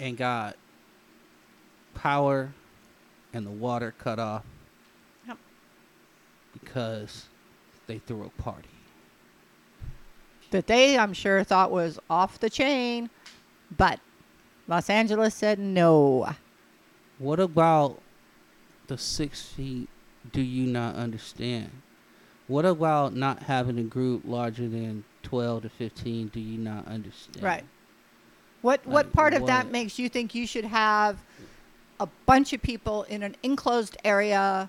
and 0.00 0.16
got 0.16 0.56
power 1.94 2.52
and 3.32 3.46
the 3.46 3.50
water 3.50 3.94
cut 3.98 4.18
off 4.18 4.44
Yep. 5.26 5.38
because 6.52 7.26
they 7.86 7.98
threw 7.98 8.24
a 8.24 8.42
party. 8.42 8.68
that 10.50 10.66
they, 10.66 10.98
I'm 10.98 11.14
sure, 11.14 11.42
thought 11.44 11.70
was 11.70 11.98
off 12.10 12.38
the 12.38 12.50
chain, 12.50 13.08
but 13.76 13.98
Los 14.68 14.90
Angeles 14.90 15.34
said 15.34 15.58
no. 15.58 16.28
What 17.18 17.40
about 17.40 18.02
the 18.86 18.98
six 18.98 19.40
feet? 19.42 19.88
Do 20.30 20.42
you 20.42 20.66
not 20.66 20.94
understand? 20.94 21.70
What 22.48 22.66
about 22.66 23.14
not 23.14 23.44
having 23.44 23.78
a 23.78 23.82
group 23.82 24.22
larger 24.26 24.68
than 24.68 25.04
twelve 25.22 25.62
to 25.62 25.68
fifteen? 25.70 26.28
Do 26.28 26.38
you 26.38 26.58
not 26.58 26.86
understand? 26.86 27.42
Right. 27.42 27.64
What 28.60 28.86
what 28.86 29.06
Like, 29.06 29.12
part 29.14 29.34
of 29.34 29.46
that 29.46 29.70
makes 29.72 29.98
you 29.98 30.08
think 30.10 30.34
you 30.34 30.46
should 30.46 30.66
have 30.66 31.18
a 32.02 32.08
bunch 32.26 32.52
of 32.52 32.60
people 32.60 33.04
in 33.04 33.22
an 33.22 33.36
enclosed 33.44 33.96
area 34.04 34.68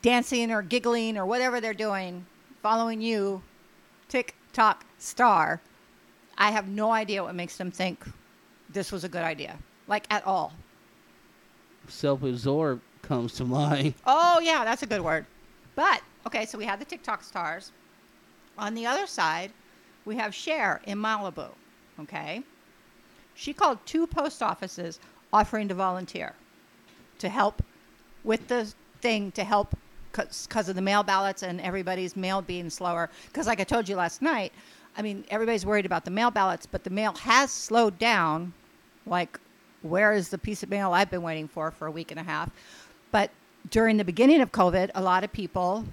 dancing 0.00 0.50
or 0.50 0.62
giggling 0.62 1.18
or 1.18 1.26
whatever 1.26 1.60
they're 1.60 1.74
doing, 1.74 2.24
following 2.62 3.02
you, 3.02 3.42
tick 4.08 4.34
tock 4.54 4.86
star? 4.98 5.60
I 6.38 6.50
have 6.50 6.68
no 6.68 6.90
idea 6.90 7.22
what 7.22 7.34
makes 7.34 7.58
them 7.58 7.70
think 7.70 8.02
this 8.70 8.90
was 8.90 9.04
a 9.04 9.10
good 9.10 9.22
idea, 9.22 9.58
like 9.88 10.06
at 10.10 10.26
all. 10.26 10.54
Self-absorbed 11.86 12.80
comes 13.02 13.34
to 13.34 13.44
mind. 13.44 13.94
Oh 14.06 14.40
yeah, 14.40 14.64
that's 14.64 14.82
a 14.82 14.86
good 14.86 15.02
word. 15.02 15.26
But 15.74 16.00
okay, 16.26 16.46
so 16.46 16.56
we 16.56 16.64
have 16.64 16.78
the 16.78 16.86
TikTok 16.86 17.22
stars. 17.22 17.72
On 18.56 18.74
the 18.74 18.86
other 18.86 19.06
side, 19.06 19.52
we 20.06 20.16
have 20.16 20.34
Cher 20.34 20.80
in 20.84 20.98
Malibu. 20.98 21.48
Okay, 22.00 22.42
she 23.34 23.52
called 23.52 23.78
two 23.84 24.06
post 24.06 24.42
offices 24.42 24.98
offering 25.32 25.68
to 25.68 25.74
volunteer 25.74 26.34
to 27.18 27.28
help 27.28 27.62
with 28.24 28.48
the 28.48 28.72
thing 29.00 29.30
to 29.32 29.44
help 29.44 29.76
because 30.12 30.68
of 30.68 30.74
the 30.74 30.82
mail 30.82 31.02
ballots 31.02 31.42
and 31.42 31.60
everybody's 31.60 32.16
mail 32.16 32.42
being 32.42 32.68
slower. 32.68 33.08
Because 33.26 33.46
like 33.46 33.60
I 33.60 33.64
told 33.64 33.88
you 33.88 33.96
last 33.96 34.22
night, 34.22 34.52
I 34.96 35.02
mean 35.02 35.24
everybody's 35.30 35.64
worried 35.64 35.86
about 35.86 36.04
the 36.04 36.10
mail 36.10 36.30
ballots, 36.30 36.66
but 36.66 36.84
the 36.84 36.90
mail 36.90 37.14
has 37.14 37.50
slowed 37.50 37.98
down. 37.98 38.52
Like, 39.06 39.38
where 39.82 40.12
is 40.12 40.28
the 40.28 40.38
piece 40.38 40.62
of 40.62 40.68
mail 40.68 40.92
I've 40.92 41.10
been 41.10 41.22
waiting 41.22 41.48
for 41.48 41.70
for 41.70 41.86
a 41.86 41.90
week 41.90 42.10
and 42.10 42.20
a 42.20 42.22
half? 42.22 42.50
But 43.10 43.30
during 43.70 43.96
the 43.96 44.04
beginning 44.04 44.40
of 44.40 44.52
COVID, 44.52 44.90
a 44.94 45.02
lot 45.02 45.24
of 45.24 45.32
people 45.32 45.84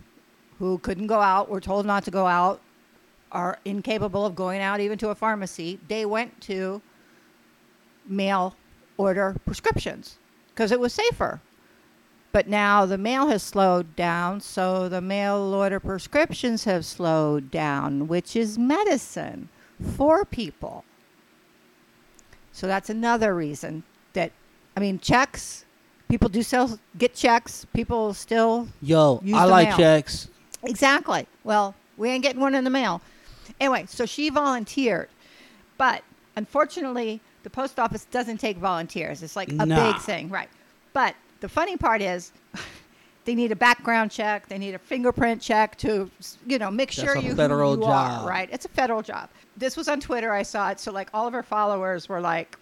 who 0.59 0.79
couldn't 0.79 1.07
go 1.07 1.21
out, 1.21 1.49
were 1.49 1.61
told 1.61 1.85
not 1.85 2.03
to 2.05 2.11
go 2.11 2.25
out, 2.25 2.59
are 3.31 3.59
incapable 3.65 4.25
of 4.25 4.35
going 4.35 4.61
out 4.61 4.79
even 4.79 4.97
to 4.97 5.09
a 5.09 5.15
pharmacy. 5.15 5.79
They 5.87 6.05
went 6.05 6.39
to 6.41 6.81
mail 8.07 8.55
order 8.97 9.35
prescriptions 9.45 10.17
because 10.49 10.71
it 10.71 10.79
was 10.79 10.93
safer. 10.93 11.41
But 12.31 12.47
now 12.47 12.85
the 12.85 12.97
mail 12.97 13.27
has 13.27 13.41
slowed 13.41 13.95
down, 13.95 14.41
so 14.41 14.89
the 14.89 15.01
mail 15.01 15.53
order 15.53 15.79
prescriptions 15.79 16.65
have 16.65 16.85
slowed 16.85 17.49
down, 17.49 18.07
which 18.07 18.35
is 18.35 18.57
medicine 18.57 19.49
for 19.95 20.25
people. 20.25 20.83
So 22.51 22.67
that's 22.67 22.89
another 22.89 23.33
reason 23.33 23.83
that, 24.13 24.31
I 24.75 24.79
mean, 24.79 24.99
checks, 24.99 25.65
people 26.09 26.29
do 26.29 26.43
sell, 26.43 26.79
get 26.97 27.13
checks. 27.13 27.65
People 27.73 28.13
still 28.13 28.67
Yo, 28.81 29.21
I 29.33 29.45
like 29.45 29.69
mail. 29.69 29.77
checks. 29.77 30.27
Exactly. 30.63 31.27
Well, 31.43 31.75
we 31.97 32.09
ain't 32.09 32.23
getting 32.23 32.41
one 32.41 32.55
in 32.55 32.63
the 32.63 32.69
mail. 32.69 33.01
Anyway, 33.59 33.85
so 33.87 34.05
she 34.05 34.29
volunteered. 34.29 35.09
But 35.77 36.03
unfortunately, 36.35 37.21
the 37.47 37.51
post 37.51 37.79
office 37.79 38.03
doesn't 38.11 38.39
take 38.39 38.57
volunteers. 38.57 39.23
It's 39.23 39.37
like 39.37 39.47
a 39.53 39.65
Nah. 39.65 39.75
big 39.93 40.01
thing, 40.01 40.27
right? 40.27 40.49
But 40.91 41.15
the 41.39 41.47
funny 41.47 41.77
part 41.77 42.01
is 42.01 42.33
they 43.23 43.35
need 43.35 43.53
a 43.53 43.55
background 43.55 44.11
check, 44.11 44.49
they 44.49 44.57
need 44.57 44.73
a 44.75 44.79
fingerprint 44.79 45.41
check 45.41 45.77
to, 45.77 46.11
you 46.45 46.57
know, 46.59 46.69
make 46.69 46.93
That's 46.93 47.13
sure 47.13 47.15
you 47.17 47.33
federal 47.35 47.75
who 47.75 47.79
you 47.83 47.87
job. 47.87 48.23
are, 48.23 48.27
right? 48.27 48.49
It's 48.51 48.65
a 48.65 48.69
federal 48.69 49.01
job. 49.01 49.29
This 49.55 49.77
was 49.77 49.87
on 49.87 50.01
Twitter, 50.01 50.33
I 50.33 50.43
saw 50.43 50.71
it. 50.71 50.81
So 50.81 50.91
like 50.91 51.09
all 51.13 51.25
of 51.25 51.31
her 51.31 51.41
followers 51.41 52.09
were 52.09 52.19
like, 52.19 52.57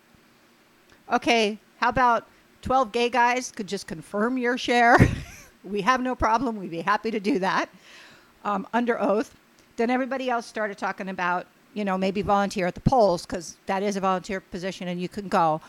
"Okay, 1.11 1.57
how 1.79 1.89
about 1.89 2.27
12 2.61 2.91
gay 2.91 3.09
guys 3.09 3.51
could 3.51 3.65
just 3.67 3.87
confirm 3.87 4.37
you're 4.37 4.55
Cher? 4.59 4.97
we 5.63 5.81
have 5.81 5.99
no 5.99 6.13
problem. 6.13 6.57
We'd 6.57 6.69
be 6.69 6.81
happy 6.81 7.09
to 7.09 7.19
do 7.19 7.39
that." 7.39 7.69
um, 8.43 8.67
under 8.71 9.01
oath. 9.01 9.33
Then 9.77 9.89
everybody 9.89 10.29
else 10.29 10.45
started 10.45 10.77
talking 10.77 11.09
about, 11.09 11.47
you 11.75 11.85
know, 11.85 11.97
maybe 11.97 12.23
volunteer 12.23 12.65
at 12.65 12.73
the 12.73 12.81
polls 12.81 13.25
because 13.25 13.57
that 13.67 13.83
is 13.83 13.95
a 13.95 13.99
volunteer 13.99 14.39
position 14.39 14.87
and 14.87 14.99
you 14.99 15.07
can 15.07 15.27
go. 15.27 15.61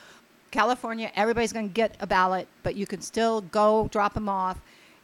California, 0.50 1.10
everybody's 1.16 1.52
going 1.52 1.68
to 1.68 1.74
get 1.74 1.96
a 2.00 2.06
ballot, 2.06 2.48
but 2.62 2.76
you 2.76 2.86
can 2.86 3.02
still 3.02 3.42
go 3.42 3.88
drop 3.92 4.14
them 4.14 4.28
off. 4.28 4.58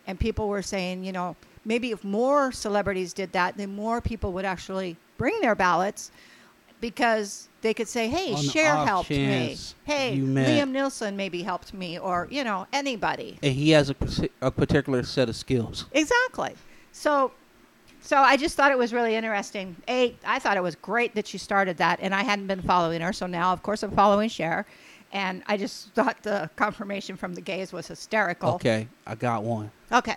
And 0.06 0.18
people 0.18 0.48
were 0.48 0.62
saying, 0.62 1.04
you 1.04 1.12
know, 1.12 1.36
maybe 1.64 1.90
if 1.90 2.02
more 2.04 2.52
celebrities 2.52 3.12
did 3.12 3.32
that, 3.32 3.56
then 3.56 3.74
more 3.74 4.00
people 4.00 4.32
would 4.32 4.44
actually 4.44 4.96
bring 5.18 5.38
their 5.40 5.54
ballots 5.54 6.12
because 6.80 7.48
they 7.62 7.74
could 7.74 7.88
say, 7.88 8.08
hey, 8.08 8.32
On 8.32 8.42
Cher 8.42 8.74
helped 8.76 9.10
me. 9.10 9.56
Hey, 9.84 10.18
Liam 10.18 10.72
Neeson 10.72 11.14
maybe 11.14 11.42
helped 11.42 11.74
me, 11.74 11.98
or, 11.98 12.26
you 12.30 12.42
know, 12.42 12.66
anybody. 12.72 13.38
And 13.42 13.54
he 13.54 13.70
has 13.70 13.90
a, 13.90 13.96
a 14.40 14.50
particular 14.50 15.02
set 15.04 15.28
of 15.28 15.36
skills. 15.36 15.86
Exactly. 15.92 16.54
So, 16.90 17.32
so 18.02 18.16
I 18.18 18.36
just 18.36 18.56
thought 18.56 18.72
it 18.72 18.78
was 18.78 18.92
really 18.92 19.14
interesting. 19.14 19.76
A, 19.88 20.14
I 20.26 20.38
thought 20.40 20.56
it 20.56 20.62
was 20.62 20.74
great 20.74 21.14
that 21.14 21.26
she 21.26 21.38
started 21.38 21.76
that, 21.78 22.00
and 22.02 22.12
I 22.14 22.22
hadn't 22.24 22.48
been 22.48 22.60
following 22.62 23.00
her, 23.00 23.12
so 23.12 23.26
now, 23.26 23.52
of 23.52 23.62
course, 23.62 23.82
I'm 23.84 23.92
following 23.92 24.28
Cher, 24.28 24.66
and 25.12 25.42
I 25.46 25.56
just 25.56 25.94
thought 25.94 26.22
the 26.22 26.50
confirmation 26.56 27.16
from 27.16 27.34
the 27.34 27.40
gays 27.40 27.72
was 27.72 27.86
hysterical. 27.86 28.54
Okay, 28.54 28.88
I 29.06 29.14
got 29.14 29.44
one. 29.44 29.70
Okay. 29.92 30.16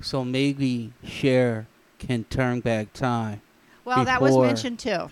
So 0.00 0.24
maybe 0.24 0.92
Cher 1.04 1.66
can 1.98 2.24
turn 2.24 2.60
back 2.60 2.92
time 2.92 3.40
Well, 3.84 4.04
that 4.04 4.20
was 4.20 4.36
mentioned 4.36 4.78
too. 4.78 5.10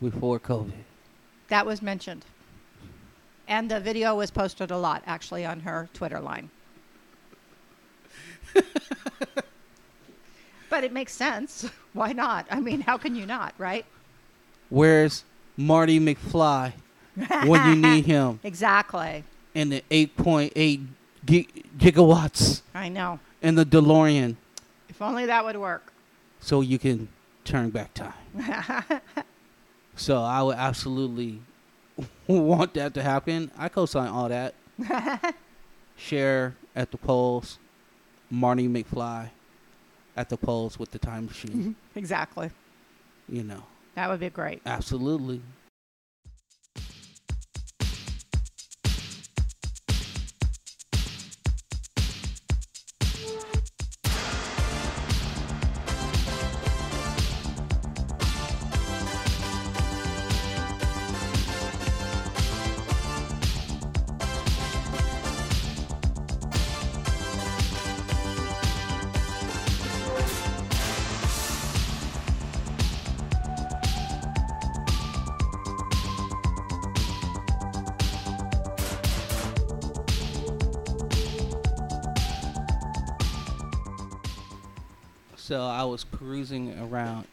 before 0.00 0.38
COVID. 0.40 0.72
That 1.48 1.64
was 1.64 1.80
mentioned, 1.80 2.24
and 3.46 3.70
the 3.70 3.78
video 3.78 4.14
was 4.16 4.30
posted 4.32 4.70
a 4.72 4.78
lot 4.78 5.02
actually 5.06 5.44
on 5.46 5.60
her 5.60 5.88
Twitter 5.94 6.18
line. 6.20 6.50
but 10.72 10.84
it 10.84 10.92
makes 10.92 11.12
sense. 11.12 11.68
Why 11.92 12.12
not? 12.14 12.46
I 12.50 12.58
mean, 12.58 12.80
how 12.80 12.96
can 12.96 13.14
you 13.14 13.26
not, 13.26 13.52
right? 13.58 13.84
Where's 14.70 15.22
Marty 15.54 16.00
McFly 16.00 16.72
when 17.46 17.60
you 17.68 17.76
need 17.76 18.06
him 18.16 18.40
Exactly. 18.42 19.22
in 19.54 19.68
the 19.68 19.84
8.8 19.90 20.86
gi- 21.26 21.48
gigawatts 21.76 22.62
I 22.74 22.88
know. 22.88 23.20
in 23.42 23.54
the 23.54 23.66
DeLorean 23.66 24.36
If 24.88 25.02
only 25.02 25.26
that 25.26 25.44
would 25.44 25.56
work. 25.58 25.92
so 26.40 26.62
you 26.62 26.78
can 26.78 27.08
turn 27.44 27.68
back 27.70 27.92
time? 27.94 28.14
So 29.94 30.22
I 30.22 30.40
would 30.42 30.56
absolutely 30.56 31.42
want 32.26 32.72
that 32.74 32.94
to 32.94 33.02
happen. 33.02 33.50
I 33.58 33.68
co-sign 33.68 34.08
all 34.08 34.26
that. 34.30 34.54
Cher 35.96 36.54
at 36.74 36.90
the 36.90 36.96
polls, 36.96 37.58
Marty 38.30 38.68
McFly 38.68 39.28
at 40.16 40.28
the 40.28 40.36
polls 40.36 40.78
with 40.78 40.90
the 40.90 40.98
time 40.98 41.26
machine. 41.26 41.50
Mm-hmm. 41.52 41.98
exactly. 41.98 42.50
you 43.28 43.42
know, 43.42 43.62
That 43.94 44.08
would 44.10 44.20
be 44.20 44.30
great. 44.30 44.60
absolutely. 44.66 45.40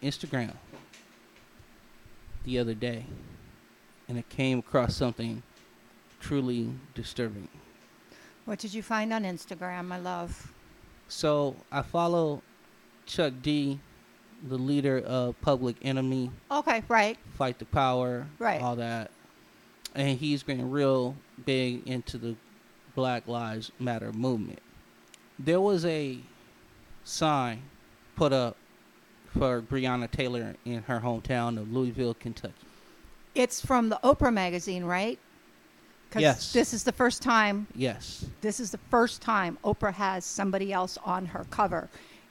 Instagram 0.02 0.54
the 2.46 2.58
other 2.60 2.74
day, 2.74 3.06
and 4.08 4.18
I 4.18 4.22
came 4.24 4.60
across 4.60 4.96
something 4.96 5.44
truly 6.20 6.70
disturbing. 6.96 7.48
What 8.46 8.60
did 8.60 8.74
you 8.74 8.82
find 8.82 9.14
on 9.14 9.24
Instagram, 9.24 9.86
my 9.88 10.00
love? 10.00 10.52
So 11.08 11.56
I 11.72 11.82
follow 11.82 12.42
Chuck 13.06 13.34
D, 13.42 13.80
the 14.48 14.58
leader 14.58 15.00
of 15.00 15.40
Public 15.42 15.76
Enemy, 15.82 16.32
Okay, 16.52 16.84
right. 16.88 17.18
Fight 17.38 17.60
the 17.60 17.66
Power, 17.66 18.28
Right. 18.40 18.62
all 18.62 18.76
that, 18.78 19.12
and 19.96 20.18
he's 20.18 20.44
been 20.44 20.72
real 20.72 21.16
big 21.46 21.88
into 21.88 22.18
the 22.18 22.36
Black 22.96 23.28
Lives 23.28 23.72
Matter 23.80 24.12
movement. 24.14 24.60
There 25.38 25.62
was 25.62 25.86
a 25.86 26.20
sign 27.04 27.62
put 28.16 28.34
up 28.34 28.58
for 29.38 29.62
Breonna 29.62 30.10
Taylor 30.10 30.56
in 30.66 30.84
her 30.84 31.00
hometown 31.00 31.58
of 31.60 31.72
Louisville, 31.72 32.14
Kentucky. 32.14 32.54
It's 33.36 33.64
from 33.64 33.90
the 33.90 34.00
Oprah 34.04 34.34
magazine, 34.34 34.84
right? 34.84 35.20
'Cause 36.12 36.22
Yes. 36.24 36.54
This 36.54 36.74
is 36.74 36.84
the 36.84 36.92
first 36.92 37.22
time. 37.22 37.68
Yes. 37.76 38.26
This 38.42 38.60
is 38.60 38.72
the 38.72 38.80
first 38.90 39.22
time 39.22 39.58
Oprah 39.64 39.94
has 39.94 40.26
somebody 40.26 40.74
else 40.74 40.98
on 41.06 41.28
her 41.28 41.46
cover, 41.52 41.88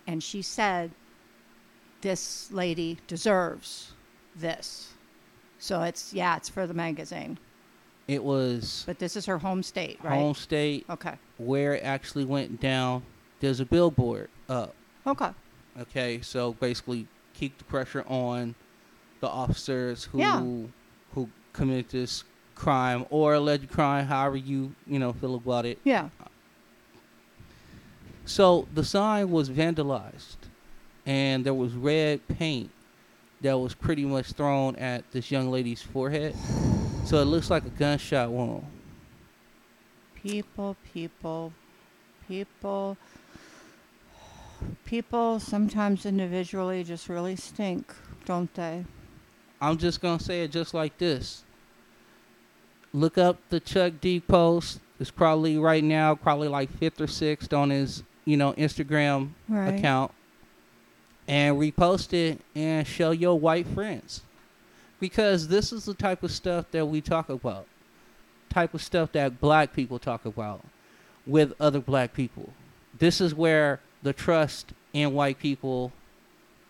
and 0.07 0.23
she 0.23 0.43
said, 0.43 0.91
"This 2.01 2.51
lady 2.51 2.99
deserves 3.07 3.93
this." 4.35 4.89
So 5.61 5.83
it's 5.83 6.13
yeah, 6.13 6.37
it's 6.37 6.49
for 6.49 6.67
the 6.67 6.75
magazine, 6.75 7.39
It 8.09 8.23
was 8.25 8.83
but 8.87 8.99
this 8.99 9.17
is 9.17 9.27
her 9.27 9.39
home 9.39 9.63
state, 9.63 9.99
right? 10.03 10.15
home 10.15 10.35
state 10.35 10.85
Okay. 10.91 11.15
where 11.39 11.75
it 11.75 11.85
actually 11.85 12.25
went 12.25 12.61
down. 12.61 13.03
There's 13.41 13.61
a 13.61 13.65
billboard 13.65 14.31
up. 14.49 14.75
Okay. 15.07 15.31
Okay, 15.81 16.21
so 16.23 16.55
basically 16.55 17.07
keep 17.35 17.57
the 17.59 17.65
pressure 17.65 18.05
on 18.09 18.55
the 19.21 19.29
officers 19.29 20.05
who 20.05 20.19
Yeah. 20.19 20.41
who 20.41 21.29
committed 21.53 21.89
this 21.91 22.25
crime 22.55 23.05
or 23.11 23.35
alleged 23.35 23.69
crime, 23.71 24.07
however 24.07 24.37
you 24.37 24.75
you 24.87 24.99
know 24.99 25.13
feel 25.13 25.35
about 25.35 25.67
it. 25.67 25.79
Yeah. 25.85 26.09
So 28.25 28.69
the 28.75 28.85
sign 28.85 29.31
was 29.31 29.49
vandalized, 29.49 30.37
and 31.07 31.45
there 31.45 31.55
was 31.55 31.73
red 31.73 32.27
paint 32.29 32.71
that 33.41 33.57
was 33.59 33.75
pretty 33.75 34.05
much 34.05 34.33
thrown 34.33 34.77
at 34.77 35.11
this 35.13 35.31
young 35.31 35.51
lady's 35.51 35.81
forehead. 35.83 36.35
So 37.05 37.19
it 37.21 37.25
looks 37.25 37.51
like 37.51 37.65
a 37.65 37.71
gunshot 37.71 38.31
wound. 38.31 38.67
People, 40.15 40.77
people, 40.93 41.53
people. 42.29 42.97
People 44.85 45.41
sometimes 45.41 46.07
individually 46.07 46.83
just 46.85 47.09
really 47.09 47.37
stink, 47.37 47.95
don't 48.25 48.53
they? 48.55 48.85
I'm 49.61 49.77
just 49.77 50.01
gonna 50.01 50.21
say 50.21 50.43
it 50.43 50.51
just 50.53 50.75
like 50.75 50.97
this. 50.99 51.45
Look 52.93 53.19
up 53.19 53.39
the 53.51 53.61
Chuck 53.61 53.95
D 54.01 54.21
post. 54.21 54.81
It's 55.01 55.11
probably 55.11 55.59
right 55.59 55.85
now, 55.85 56.15
probably 56.15 56.49
like 56.49 56.71
fifth 56.71 57.01
or 57.01 57.07
sixth 57.07 57.53
on 57.53 57.71
his, 57.71 58.03
you 58.25 58.37
know, 58.37 58.53
Instagram 58.55 59.31
Right. 59.49 59.75
account, 59.75 60.13
and 61.27 61.57
repost 61.57 62.13
it 62.13 62.41
and 62.55 62.87
show 62.87 63.11
your 63.11 63.39
white 63.39 63.67
friends, 63.67 64.23
because 64.99 65.49
this 65.49 65.73
is 65.73 65.85
the 65.85 65.95
type 65.95 66.23
of 66.23 66.31
stuff 66.33 66.71
that 66.73 66.87
we 66.87 67.01
talk 67.01 67.29
about, 67.29 67.67
type 68.51 68.75
of 68.75 68.83
stuff 68.83 69.13
that 69.13 69.41
black 69.41 69.73
people 69.75 69.99
talk 69.99 70.25
about. 70.25 70.65
with 71.27 71.53
other 71.61 71.79
black 71.79 72.15
people. 72.15 72.55
This 72.99 73.21
is 73.21 73.35
where 73.35 73.81
the 74.03 74.13
trust 74.13 74.73
in 74.93 75.13
white 75.13 75.39
people 75.39 75.93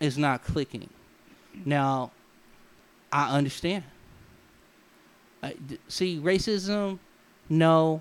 is 0.00 0.16
not 0.16 0.44
clicking. 0.44 0.88
Now, 1.64 2.12
I 3.12 3.36
understand. 3.36 3.84
I, 5.42 5.54
d- 5.54 5.78
see, 5.88 6.18
racism, 6.18 6.98
no, 7.48 8.00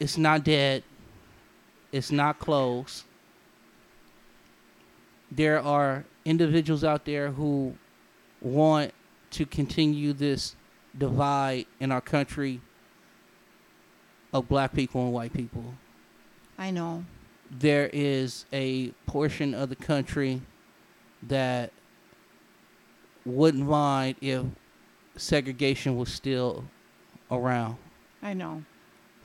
it's 0.00 0.16
not 0.16 0.44
dead. 0.44 0.82
It's 1.92 2.10
not 2.10 2.38
closed. 2.38 3.04
There 5.30 5.60
are 5.60 6.04
individuals 6.24 6.84
out 6.84 7.04
there 7.04 7.30
who 7.30 7.74
want 8.40 8.92
to 9.30 9.46
continue 9.46 10.12
this 10.12 10.56
divide 10.96 11.66
in 11.80 11.92
our 11.92 12.00
country 12.00 12.60
of 14.32 14.48
black 14.48 14.74
people 14.74 15.04
and 15.04 15.12
white 15.12 15.32
people. 15.32 15.74
I 16.58 16.70
know. 16.70 17.04
There 17.50 17.88
is 17.92 18.44
a 18.52 18.90
portion 19.06 19.54
of 19.54 19.68
the 19.68 19.76
country 19.76 20.42
that 21.22 21.72
wouldn't 23.24 23.66
mind 23.66 24.16
if 24.20 24.44
segregation 25.16 25.96
was 25.96 26.12
still 26.12 26.64
around. 27.30 27.76
I 28.22 28.34
know. 28.34 28.62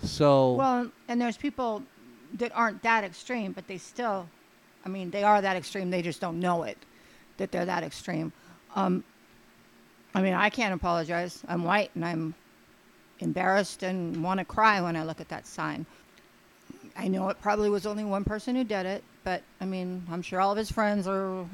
So 0.02 0.54
Well, 0.54 0.92
and 1.08 1.22
there's 1.22 1.38
people 1.38 1.84
that 2.36 2.52
aren't 2.56 2.82
that 2.84 3.04
extreme, 3.04 3.52
but 3.52 3.68
they 3.68 3.78
still, 3.78 4.28
I 4.86 4.90
mean, 4.90 5.12
they 5.12 5.24
are 5.24 5.42
that 5.42 5.56
extreme. 5.56 5.90
They 5.90 6.02
just 6.02 6.20
don't 6.20 6.40
know 6.40 6.64
it, 6.64 6.78
that 7.38 7.52
they're 7.52 7.66
that 7.66 7.84
extreme. 7.84 8.34
Um, 8.76 9.04
I 10.16 10.22
mean, 10.22 10.34
I 10.34 10.50
can't 10.50 10.74
apologize. 10.74 11.44
I'm 11.48 11.64
white 11.64 11.92
and 11.96 12.06
I'm 12.06 12.36
embarrassed 13.20 13.84
and 13.84 14.24
want 14.24 14.40
to 14.40 14.46
cry 14.46 14.82
when 14.82 14.96
I 14.96 15.04
look 15.04 15.22
at 15.22 15.30
that 15.30 15.48
sign. 15.48 15.86
I 16.96 17.08
know 17.08 17.30
it 17.30 17.42
probably 17.42 17.70
was 17.70 17.86
only 17.86 18.04
one 18.04 18.24
person 18.24 18.56
who 18.56 18.64
did 18.64 18.86
it, 18.86 19.04
but 19.24 19.42
I 19.60 19.66
mean, 19.66 20.06
I'm 20.12 20.22
sure 20.22 20.40
all 20.40 20.52
of 20.52 20.58
his 20.58 20.72
friends 20.72 21.08
are 21.08 21.46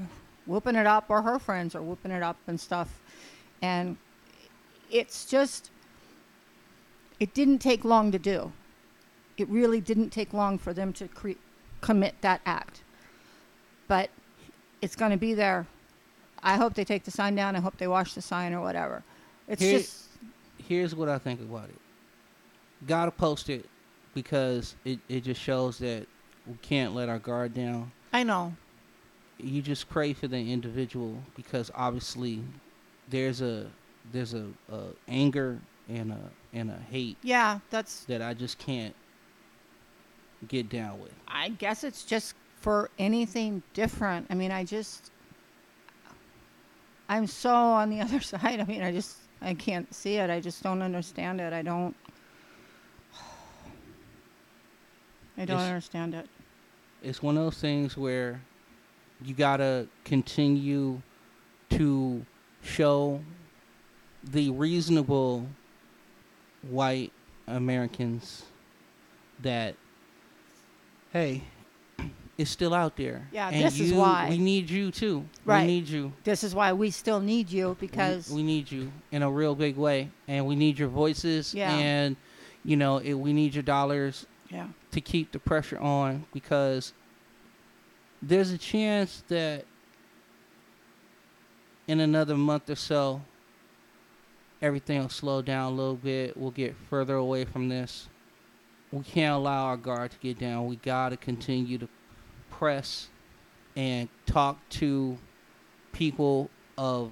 whooping 0.46 0.76
it 0.76 0.86
up, 0.86 1.06
or 1.10 1.22
her 1.22 1.40
friends 1.40 1.76
are 1.76 1.82
whooping 1.82 2.12
it 2.12 2.24
up 2.24 2.38
and 2.48 2.60
stuff. 2.60 3.02
And 3.62 3.98
it's 4.92 5.26
just, 5.26 5.70
it 7.20 7.34
didn't 7.34 7.60
take 7.60 7.86
long 7.86 8.12
to 8.12 8.20
do. 8.20 8.52
It 9.38 9.48
really 9.48 9.80
didn't 9.80 10.10
take 10.10 10.34
long 10.34 10.58
for 10.58 10.74
them 10.74 10.92
to 10.94 11.08
cre- 11.08 11.32
commit 11.82 12.16
that 12.22 12.42
act. 12.46 12.82
But 13.88 14.10
it's 14.82 14.96
going 14.96 15.12
to 15.12 15.18
be 15.18 15.34
there. 15.34 15.68
I 16.44 16.58
hope 16.58 16.74
they 16.74 16.86
take 16.86 17.04
the 17.04 17.12
sign 17.12 17.36
down. 17.36 17.56
I 17.56 17.60
hope 17.60 17.78
they 17.78 17.88
wash 17.88 18.14
the 18.14 18.22
sign 18.22 18.54
or 18.54 18.62
whatever. 18.62 19.04
It's 19.48 19.62
Here- 19.62 19.80
just, 19.80 20.06
here's 20.68 20.96
what 20.96 21.10
I 21.10 21.18
think 21.18 21.40
about 21.42 21.70
it. 21.70 21.76
Gotta 22.88 23.12
post 23.12 23.50
it 23.50 23.66
because 24.14 24.76
it, 24.86 25.00
it 25.08 25.24
just 25.24 25.42
shows 25.42 25.78
that 25.80 26.08
we 26.48 26.56
can't 26.62 26.96
let 26.96 27.10
our 27.10 27.20
guard 27.20 27.54
down. 27.54 27.92
I 28.12 28.24
know. 28.24 28.54
You 29.38 29.62
just 29.62 29.90
pray 29.90 30.14
for 30.14 30.28
the 30.28 30.52
individual 30.52 31.16
because 31.36 31.72
obviously 31.74 32.44
there's 33.10 33.42
a 33.42 33.68
there's 34.12 34.34
a, 34.34 34.48
a 34.72 34.82
anger 35.08 35.60
and 35.88 36.12
a 36.12 36.20
and 36.54 36.72
a 36.72 36.78
hate 36.90 37.18
Yeah, 37.22 37.60
that's, 37.70 38.06
that 38.06 38.22
I 38.22 38.34
just 38.34 38.58
can't 38.58 38.96
get 40.48 40.70
down 40.70 41.00
with. 41.00 41.12
I 41.28 41.50
guess 41.50 41.84
it's 41.84 42.04
just 42.04 42.34
for 42.60 42.90
anything 42.98 43.62
different. 43.74 44.28
I 44.30 44.36
mean, 44.36 44.52
I 44.52 44.64
just, 44.64 45.12
I'm 47.08 47.28
so 47.28 47.54
on 47.54 47.90
the 47.90 48.02
other 48.02 48.20
side. 48.20 48.60
I 48.60 48.66
mean, 48.66 48.82
I 48.82 48.92
just, 48.92 49.18
I 49.42 49.54
can't 49.54 49.94
see 49.94 50.16
it. 50.16 50.30
I 50.30 50.40
just 50.40 50.64
don't 50.64 50.82
understand 50.82 51.40
it. 51.42 51.54
I 51.54 51.62
don't, 51.62 51.96
I 55.40 55.46
don't 55.46 55.56
It's- 55.56 55.68
understand 55.70 56.14
it. 56.14 56.28
It's 57.02 57.24
one 57.24 57.38
of 57.38 57.44
those 57.46 57.58
things 57.62 57.96
where 57.96 58.42
you 59.24 59.34
gotta 59.34 59.88
continue 60.04 61.02
to 61.70 62.26
show 62.62 63.22
the 64.24 64.50
reasonable 64.50 65.48
white 66.70 67.14
Americans 67.48 68.44
that 69.42 69.76
hey, 71.14 71.42
it's 72.38 72.52
still 72.52 72.74
out 72.74 72.98
there. 72.98 73.28
Yeah, 73.32 73.50
and 73.50 73.64
this 73.66 73.80
is 73.80 73.94
why. 73.94 74.28
we 74.30 74.38
need 74.38 74.70
you 74.70 74.92
too. 74.92 75.26
Right. 75.46 75.62
We 75.62 75.68
need 75.68 75.88
you. 75.88 76.12
This 76.26 76.44
is 76.44 76.54
why 76.54 76.74
we 76.74 76.92
still 76.92 77.22
need 77.22 77.50
you 77.50 77.70
We- 77.70 77.88
because 77.88 78.30
we, 78.30 78.44
need 78.44 78.70
you 78.70 78.92
in 79.12 79.24
a 79.24 79.32
real 79.32 79.56
big 79.56 79.78
way, 79.78 80.10
and 80.28 80.46
we 80.46 80.56
need 80.58 80.78
your 80.78 80.90
voices. 80.90 81.54
Yeah. 81.54 81.74
And 81.74 82.18
you 82.66 82.76
know, 82.76 82.98
it, 82.98 83.14
we 83.14 83.32
need 83.32 83.54
your 83.54 83.64
dollars 83.64 84.26
yeah, 84.50 84.68
to 84.92 85.02
keep 85.02 85.32
the 85.32 85.40
pressure 85.40 85.80
on 85.80 86.26
because 86.34 86.94
there's 88.22 88.52
a 88.52 88.58
chance 88.58 89.24
that 89.28 89.66
in 91.88 92.00
another 92.00 92.36
month 92.36 92.70
or 92.70 92.76
so 92.76 93.22
everything 94.62 95.00
will 95.02 95.10
slow 95.10 95.42
down 95.42 95.72
a 95.74 95.76
little 95.76 95.96
bit. 95.96 96.36
We'll 96.36 96.52
get 96.52 96.76
further 96.90 97.16
away 97.16 97.46
from 97.46 97.70
this. 97.70 98.10
We 98.92 99.04
can't 99.04 99.36
allow 99.36 99.66
our 99.66 99.78
guard 99.78 100.12
to 100.12 100.18
get 100.18 100.40
down. 100.40 100.68
We 100.68 100.76
got 100.78 101.10
to 101.10 101.18
continue 101.18 101.78
to 101.78 101.88
press 102.50 103.08
and 103.76 104.10
talk 104.26 104.58
to 104.70 105.18
people 105.94 106.50
of 106.78 107.12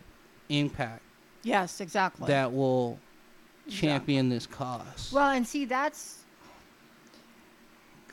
impact 0.50 1.04
yes, 1.44 1.82
exactly. 1.82 2.28
that 2.28 2.52
will 2.54 3.00
Exactly. 3.66 3.90
champion 3.90 4.30
this 4.30 4.48
cause. 4.48 5.12
Well, 5.14 5.30
and 5.32 5.46
see, 5.46 5.66
that's 5.66 6.24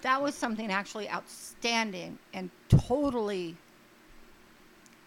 that 0.05 0.21
was 0.21 0.35
something 0.35 0.71
actually 0.71 1.09
outstanding 1.09 2.19
and 2.35 2.51
totally 2.69 3.57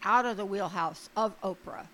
out 0.03 0.25
of 0.25 0.37
the 0.37 0.45
wheelhouse 0.45 1.09
of 1.15 1.39
Oprah. 1.41 1.85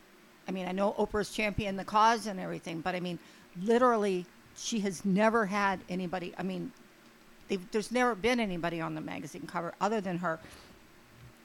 I 0.48 0.52
mean, 0.52 0.68
I 0.68 0.72
know 0.72 0.94
Oprah's 0.98 1.30
championed 1.30 1.78
the 1.78 1.84
cause 1.84 2.28
and 2.28 2.40
everything, 2.40 2.80
but 2.80 2.96
I 2.96 3.02
mean, 3.02 3.20
literally, 3.62 4.26
she 4.56 4.80
has 4.80 5.04
never 5.04 5.46
had 5.46 5.82
anybody. 5.90 6.34
I 6.38 6.44
mean, 6.44 6.72
there's 7.72 7.92
never 7.92 8.16
been 8.16 8.40
anybody 8.40 8.80
on 8.80 8.96
the 8.96 9.02
magazine 9.02 9.48
cover 9.48 9.74
other 9.82 10.00
than 10.00 10.18
her. 10.20 10.40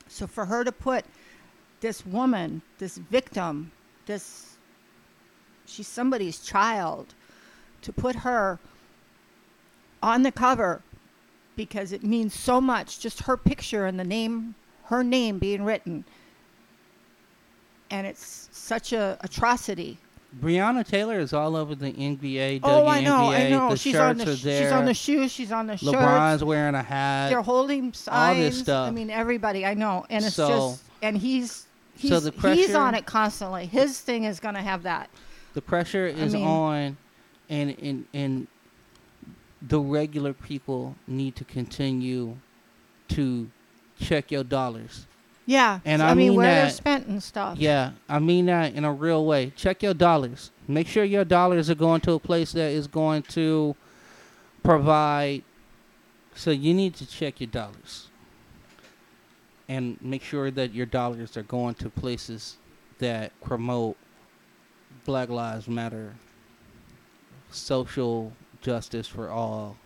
So 0.07 0.29
for 0.29 0.45
her 0.45 0.63
to 0.63 0.71
put 0.71 1.05
this 1.81 2.07
woman, 2.07 2.63
this 2.79 2.99
victim, 2.99 3.73
this 4.07 4.57
she's 5.67 5.89
somebody's 5.89 6.39
child, 6.39 7.15
to 7.83 7.93
put 7.93 8.15
her 8.15 8.61
on 10.01 10.23
the 10.23 10.31
cover 10.31 10.83
because 11.59 11.93
it 11.93 12.03
means 12.05 12.33
so 12.33 12.61
much 12.61 13.01
just 13.01 13.23
her 13.25 13.37
picture 13.37 13.85
and 13.85 13.99
the 14.01 14.05
name 14.05 14.55
her 14.85 15.03
name 15.05 15.39
being 15.41 15.65
written 15.65 16.05
and 17.91 18.07
it's 18.07 18.49
such 18.53 18.93
a 18.93 19.19
atrocity 19.21 19.99
Breonna 20.43 20.87
Taylor 20.87 21.19
is 21.19 21.33
all 21.33 21.57
over 21.57 21.75
the 21.75 21.91
NBA, 21.91 22.61
WNBA. 22.61 22.61
oh 22.63 22.87
i 22.87 23.01
know 23.01 23.31
i 23.33 23.49
know 23.51 23.71
The 23.71 23.77
she's 23.77 23.93
shirts 23.95 24.21
on 24.21 24.27
the 24.27 24.33
are 24.33 24.37
there. 24.37 24.63
she's 24.63 24.73
on 24.73 24.85
the 24.85 24.95
shoes 24.95 25.33
she's 25.33 25.51
on 25.53 25.67
the 25.67 25.75
LeBron's 25.75 26.33
shirts 26.33 26.43
wearing 26.45 26.75
a 26.77 26.83
hat. 26.83 27.31
they're 27.31 27.43
holding 27.43 27.93
signs 27.93 28.37
All 28.39 28.43
this 28.43 28.59
stuff. 28.61 28.89
i 28.89 28.91
mean 28.91 29.11
everybody 29.11 29.67
i 29.67 29.75
know 29.75 30.07
and 30.09 30.25
it's 30.25 30.37
So- 30.37 30.49
just 30.49 30.83
and 31.03 31.17
he's 31.19 31.67
he's, 31.97 32.11
So 32.11 32.21
the 32.21 32.55
he's 32.55 32.75
on 32.75 32.95
it 32.95 33.05
constantly 33.07 33.67
his 33.67 34.01
thing 34.01 34.25
is 34.25 34.39
going 34.39 34.55
to 34.55 34.63
have 34.63 34.85
that 34.85 35.11
the 35.55 35.63
pressure 35.63 36.07
is 36.07 36.35
mean- 36.35 36.47
on, 36.47 36.97
and 37.49 37.77
and 37.83 38.05
and 38.15 38.47
the 39.61 39.81
regular 39.81 40.33
people 40.33 40.95
need 41.07 41.35
to 41.37 41.45
continue 41.45 42.37
to 43.09 43.51
check 44.01 44.31
your 44.31 44.45
dollars. 44.45 45.07
yeah 45.47 45.81
And 45.85 46.01
so, 46.01 46.07
I 46.07 46.15
mean, 46.15 46.29
mean 46.29 46.37
where 46.37 46.47
they're 46.47 46.65
that- 46.67 46.73
spent 46.75 47.07
and 47.07 47.23
stuff 47.23 47.59
Yeah, 47.59 47.93
I 48.09 48.19
mean 48.21 48.47
that 48.47 48.75
in 48.75 48.85
a 48.85 48.93
real 48.93 49.25
way. 49.27 49.53
Check 49.57 49.83
your 49.83 49.95
dollars. 49.95 50.51
Make 50.69 50.87
sure 50.87 51.03
your 51.05 51.25
dollars 51.25 51.69
are 51.71 51.75
going 51.75 52.01
to 52.03 52.13
a 52.13 52.19
place 52.21 52.53
that 52.53 52.71
is 52.71 52.87
going 52.87 53.23
to 53.35 53.75
provide. 54.63 55.43
So 56.35 56.51
you 56.53 56.73
need 56.75 56.95
to 56.97 57.07
check 57.07 57.41
your 57.41 57.49
dollars. 57.51 58.09
And 59.69 59.99
make 60.01 60.23
sure 60.23 60.51
that 60.51 60.73
your 60.73 60.87
dollars 60.87 61.37
are 61.37 61.43
going 61.43 61.75
to 61.77 61.91
places 61.91 62.57
that 63.01 63.33
promote 63.43 63.97
Black 65.05 65.29
Lives 65.29 65.69
Matter, 65.69 66.15
social 67.51 68.33
justice 68.69 69.09
for 69.09 69.31
all. 69.31 69.79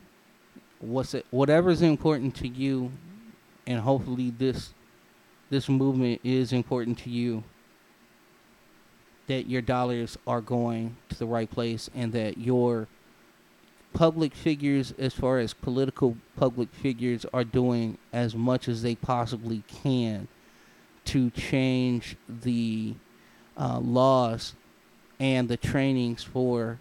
What's 0.80 1.14
it 1.14 1.24
whatever's 1.30 1.82
important 1.82 2.34
to 2.36 2.48
you 2.48 2.90
and 3.64 3.78
hopefully 3.78 4.34
this 4.36 4.74
this 5.50 5.68
movement 5.68 6.20
is 6.24 6.52
important 6.52 6.98
to 6.98 7.08
you 7.08 7.44
that 9.28 9.46
your 9.46 9.62
dollars 9.62 10.18
are 10.26 10.40
going 10.40 10.96
to 11.10 11.16
the 11.16 11.26
right 11.26 11.48
place 11.48 11.88
and 11.94 12.12
that 12.12 12.38
your 12.38 12.88
public 13.92 14.34
figures 14.34 14.92
as 14.98 15.14
far 15.14 15.38
as 15.38 15.54
political 15.54 16.16
public 16.36 16.68
figures 16.74 17.24
are 17.32 17.44
doing 17.44 17.98
as 18.12 18.34
much 18.34 18.66
as 18.66 18.82
they 18.82 18.96
possibly 18.96 19.62
can 19.68 20.26
to 21.04 21.30
change 21.30 22.16
the 22.28 22.94
uh, 23.56 23.78
laws 23.78 24.56
and 25.20 25.48
the 25.48 25.56
trainings 25.56 26.24
for 26.24 26.80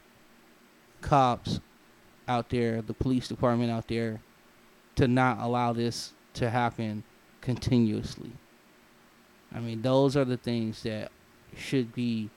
cops 1.01 1.59
out 2.31 2.49
there, 2.49 2.81
the 2.81 2.93
police 2.93 3.27
department 3.27 3.71
out 3.71 3.87
there, 3.87 4.21
to 4.95 5.07
not 5.07 5.39
allow 5.39 5.73
this 5.73 6.13
to 6.35 6.49
happen 6.49 7.03
continuously. 7.41 8.31
I 9.53 9.59
mean, 9.59 9.81
those 9.81 10.15
are 10.15 10.25
the 10.25 10.37
things 10.37 10.83
that 10.83 11.11
should 11.55 11.93
be 11.93 12.29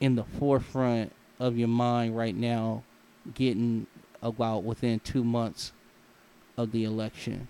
in 0.00 0.16
the 0.16 0.24
forefront 0.24 1.12
of 1.38 1.56
your 1.56 1.68
mind 1.68 2.16
right 2.16 2.34
now, 2.34 2.82
getting 3.34 3.86
about 4.22 4.64
within 4.64 5.00
two 5.00 5.22
months 5.22 5.72
of 6.56 6.72
the 6.72 6.84
election. 6.84 7.48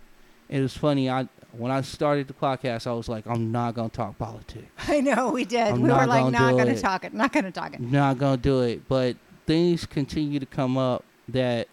It 0.49 0.61
was 0.61 0.77
funny. 0.77 1.09
I 1.11 1.29
when 1.53 1.73
I 1.73 1.81
started 1.81 2.29
the 2.29 2.35
podcast, 2.35 2.87
I 2.87 2.93
was 2.93 3.09
like, 3.09 3.27
I'm 3.27 3.51
not 3.51 3.75
gonna 3.75 3.89
talk 3.89 4.19
politics. 4.19 4.67
I 4.89 5.01
know 5.01 5.31
we 5.31 5.45
did. 5.45 5.61
I'm 5.61 5.81
we 5.81 5.89
were 5.89 5.95
like, 5.95 6.09
gonna 6.09 6.31
not 6.31 6.53
going 6.53 6.67
to 6.67 6.73
it. 6.73 6.81
talk 6.81 7.05
it. 7.05 7.15
Not 7.15 7.33
going 7.33 7.45
to 7.45 7.51
talk 7.51 7.75
it. 7.75 7.81
not 7.81 8.19
gonna 8.19 8.37
do 8.37 8.61
it. 8.61 8.87
But 8.89 9.17
things 9.47 9.87
continue 9.87 10.39
to 10.39 10.47
come 10.47 10.77
up 10.77 11.05
that 11.29 11.69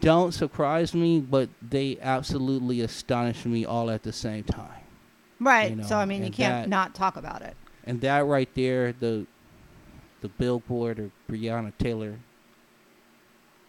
don't 0.00 0.32
surprise 0.32 0.94
me, 0.94 1.20
but 1.20 1.48
they 1.62 1.98
absolutely 2.00 2.80
astonish 2.80 3.44
me 3.44 3.64
all 3.64 3.90
at 3.90 4.02
the 4.02 4.12
same 4.12 4.44
time. 4.44 4.82
Right. 5.38 5.70
You 5.70 5.76
know, 5.76 5.84
so 5.84 5.96
I 5.96 6.04
mean, 6.06 6.24
you 6.24 6.30
can't 6.30 6.64
that- 6.64 6.68
not 6.68 6.94
talk 6.94 7.16
about 7.16 7.42
it. 7.42 7.56
And 7.84 8.00
that 8.00 8.26
right 8.26 8.48
there, 8.54 8.92
the 8.92 9.26
the 10.20 10.28
billboard 10.28 10.98
or 10.98 11.10
Breonna 11.30 11.72
Taylor, 11.78 12.18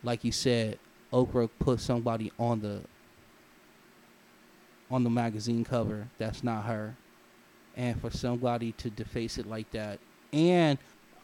like 0.03 0.23
you 0.23 0.31
said, 0.31 0.79
Oprah 1.13 1.49
put 1.59 1.79
somebody 1.79 2.31
on 2.39 2.61
the 2.61 2.81
on 4.89 5.03
the 5.03 5.09
magazine 5.09 5.63
cover 5.63 6.07
that's 6.17 6.43
not 6.43 6.65
her. 6.65 6.95
And 7.75 7.99
for 8.01 8.09
somebody 8.09 8.71
to 8.73 8.89
deface 8.89 9.37
it 9.37 9.45
like 9.45 9.69
that. 9.71 9.99
And 10.33 10.79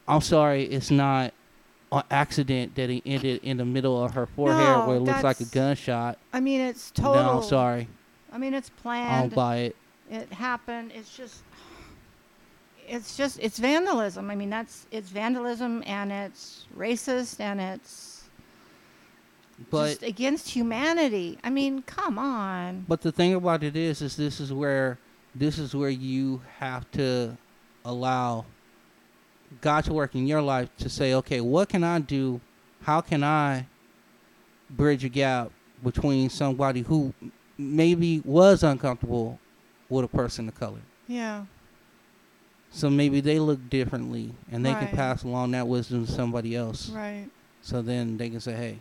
I'm 0.07 0.21
sorry, 0.21 0.65
it's 0.65 0.91
not 0.91 1.33
accident 2.09 2.75
that 2.75 2.89
he 2.89 3.01
ended 3.05 3.41
in 3.43 3.57
the 3.57 3.65
middle 3.65 4.03
of 4.03 4.13
her 4.13 4.25
forehead 4.25 4.59
No, 4.65 4.87
where 4.87 4.97
it 4.97 5.01
looks 5.01 5.23
like 5.23 5.39
a 5.39 5.45
gunshot. 5.45 6.17
I 6.31 6.39
mean, 6.39 6.61
it's 6.61 6.91
total. 6.91 7.15
No, 7.15 7.37
I'm 7.37 7.43
sorry. 7.43 7.87
I 8.31 8.37
mean, 8.37 8.53
it's 8.53 8.69
I 8.69 8.81
planned. 8.81 9.31
don't 9.31 9.35
buy 9.35 9.55
it. 9.57 9.75
it 10.09 10.33
happened. 10.33 10.91
It's 10.95 11.15
just, 11.15 11.43
it's 12.87 13.15
just, 13.15 13.39
it's 13.39 13.59
vandalism. 13.59 14.31
I 14.31 14.35
mean, 14.35 14.49
that's 14.49 14.87
it's 14.91 15.09
vandalism 15.09 15.83
and 15.85 16.11
it's 16.11 16.65
racist 16.75 17.39
and 17.39 17.61
it's 17.61 18.23
But 19.69 19.85
just 19.89 20.03
against 20.03 20.49
humanity. 20.49 21.37
I 21.43 21.49
mean, 21.49 21.83
come 21.83 22.17
on. 22.17 22.85
But 22.87 23.01
the 23.01 23.11
thing 23.11 23.33
about 23.35 23.63
it 23.63 23.75
is, 23.75 24.01
is 24.01 24.15
this 24.15 24.39
is 24.39 24.51
where 24.51 24.97
this 25.35 25.57
is 25.59 25.75
where 25.75 25.89
you 25.89 26.41
have 26.59 26.89
to 26.91 27.37
allow 27.85 28.45
God 29.61 29.83
to 29.85 29.93
work 29.93 30.15
in 30.15 30.27
your 30.27 30.41
life 30.41 30.69
to 30.77 30.89
say, 30.89 31.13
okay, 31.15 31.41
what 31.41 31.69
can 31.69 31.83
I 31.83 31.99
do? 31.99 32.41
How 32.83 33.01
can 33.01 33.23
I 33.23 33.67
bridge 34.69 35.03
a 35.05 35.09
gap 35.09 35.51
between 35.83 36.29
somebody 36.29 36.81
who 36.81 37.13
maybe 37.57 38.21
was 38.25 38.63
uncomfortable 38.63 39.39
with 39.89 40.05
a 40.05 40.07
person 40.07 40.47
of 40.47 40.55
color? 40.55 40.81
Yeah. 41.07 41.45
So 42.71 42.89
maybe 42.89 43.21
they 43.21 43.37
look 43.39 43.69
differently, 43.69 44.33
and 44.51 44.65
they 44.65 44.73
Right. 44.73 44.87
can 44.87 44.95
pass 44.97 45.23
along 45.23 45.51
that 45.51 45.67
wisdom 45.67 46.05
to 46.07 46.11
somebody 46.11 46.55
else. 46.55 46.89
Right. 46.89 47.29
So 47.61 47.81
then 47.81 48.17
they 48.17 48.29
can 48.29 48.39
say, 48.39 48.53
hey, 48.53 48.79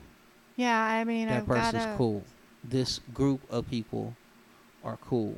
Yeah. 0.56 0.78
I 0.82 1.04
mean, 1.04 1.28
that 1.28 1.38
I've 1.42 1.46
person's 1.46 1.84
gotta, 1.84 1.96
cool. 1.98 2.24
This 2.64 3.00
group 3.12 3.40
of 3.50 3.68
people 3.68 4.14
are 4.84 4.96
cool. 4.96 5.36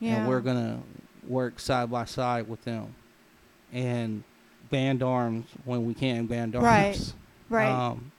Yeah. 0.00 0.16
and 0.16 0.28
we're 0.28 0.40
gonna 0.40 0.82
work 1.26 1.58
side 1.58 1.90
by 1.90 2.04
side 2.04 2.46
with 2.48 2.62
them, 2.64 2.94
and 3.72 4.22
band 4.74 5.04
arms 5.04 5.46
when 5.64 5.86
we 5.86 5.94
can 5.94 6.26
band 6.26 6.56
arms, 6.56 6.64
Right. 6.66 7.12
right. 7.48 7.70
Um, 7.70 8.10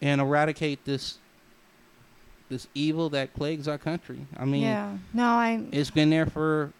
and 0.00 0.20
eradicate 0.20 0.84
this 0.84 1.18
this 2.48 2.68
evil 2.74 3.08
that 3.10 3.34
plagues 3.34 3.66
our 3.66 3.78
country. 3.78 4.24
I 4.36 4.44
mean, 4.44 4.62
yeah. 4.62 4.98
No, 5.12 5.24
I 5.24 5.64
it's 5.72 5.90
been 5.90 6.10
there 6.10 6.26
for 6.26 6.72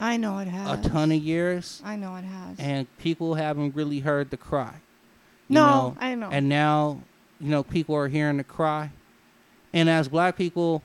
I 0.00 0.16
know 0.16 0.38
it 0.38 0.48
has. 0.48 0.86
a 0.86 0.88
ton 0.88 1.12
of 1.12 1.22
years, 1.22 1.82
I 1.84 1.96
know 1.96 2.14
it 2.16 2.24
has. 2.24 2.58
and 2.58 2.86
people 2.96 3.34
haven't 3.34 3.74
really 3.74 3.98
heard 4.00 4.30
the 4.30 4.38
cry. 4.38 4.76
no, 5.50 5.66
know? 5.66 5.96
I 6.00 6.14
know. 6.14 6.30
and 6.30 6.48
now 6.48 7.02
you 7.38 7.50
know 7.50 7.62
people 7.62 7.94
are 7.94 8.08
hearing 8.08 8.38
the 8.38 8.44
cry, 8.44 8.90
and 9.74 9.90
as 9.90 10.08
black 10.08 10.34
people, 10.38 10.82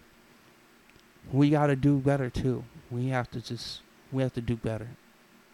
we 1.32 1.50
got 1.50 1.68
to 1.68 1.78
do 1.78 2.00
better 2.00 2.30
too. 2.30 2.66
We 2.92 3.08
have 3.10 3.32
to 3.32 3.40
just 3.40 3.80
we 4.12 4.24
have 4.24 4.34
to 4.34 4.42
do 4.42 4.58
better. 4.58 4.90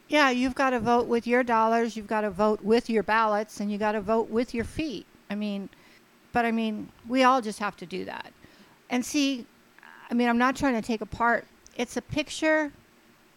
Yeah, 0.10 0.32
you've 0.32 0.56
got 0.56 0.72
to 0.72 0.80
vote 0.80 1.06
with 1.08 1.28
your 1.28 1.44
dollars, 1.44 1.96
you've 1.96 2.08
got 2.08 2.22
to 2.22 2.32
vote 2.32 2.64
with 2.64 2.90
your 2.90 3.04
ballots, 3.04 3.60
and 3.60 3.72
you 3.72 3.78
got 3.78 3.92
to 3.92 4.02
vote 4.02 4.30
with 4.30 4.56
your 4.56 4.66
feet. 4.66 5.06
I 5.30 5.36
mean, 5.36 5.70
but 6.34 6.46
I 6.46 6.52
mean, 6.52 6.92
we 7.08 7.22
all 7.24 7.42
just 7.42 7.60
have 7.60 7.78
to 7.78 7.86
do 7.86 8.06
that. 8.06 8.34
And 8.90 9.06
see, 9.06 9.46
I 10.10 10.16
mean, 10.16 10.28
I'm 10.28 10.40
not 10.40 10.56
trying 10.56 10.74
to 10.74 10.82
take 10.82 11.02
apart. 11.02 11.46
It's 11.78 11.96
a 11.96 12.02
picture 12.02 12.74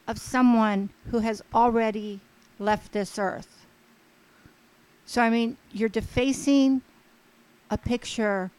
of 0.08 0.18
someone 0.18 0.88
who 1.10 1.18
has 1.18 1.42
already 1.54 2.20
left 2.58 2.92
this 2.92 3.18
earth. 3.18 3.66
So, 5.04 5.20
I 5.20 5.28
mean, 5.28 5.58
you're 5.72 5.90
defacing 5.90 6.80
a 7.70 7.76
picture 7.76 8.50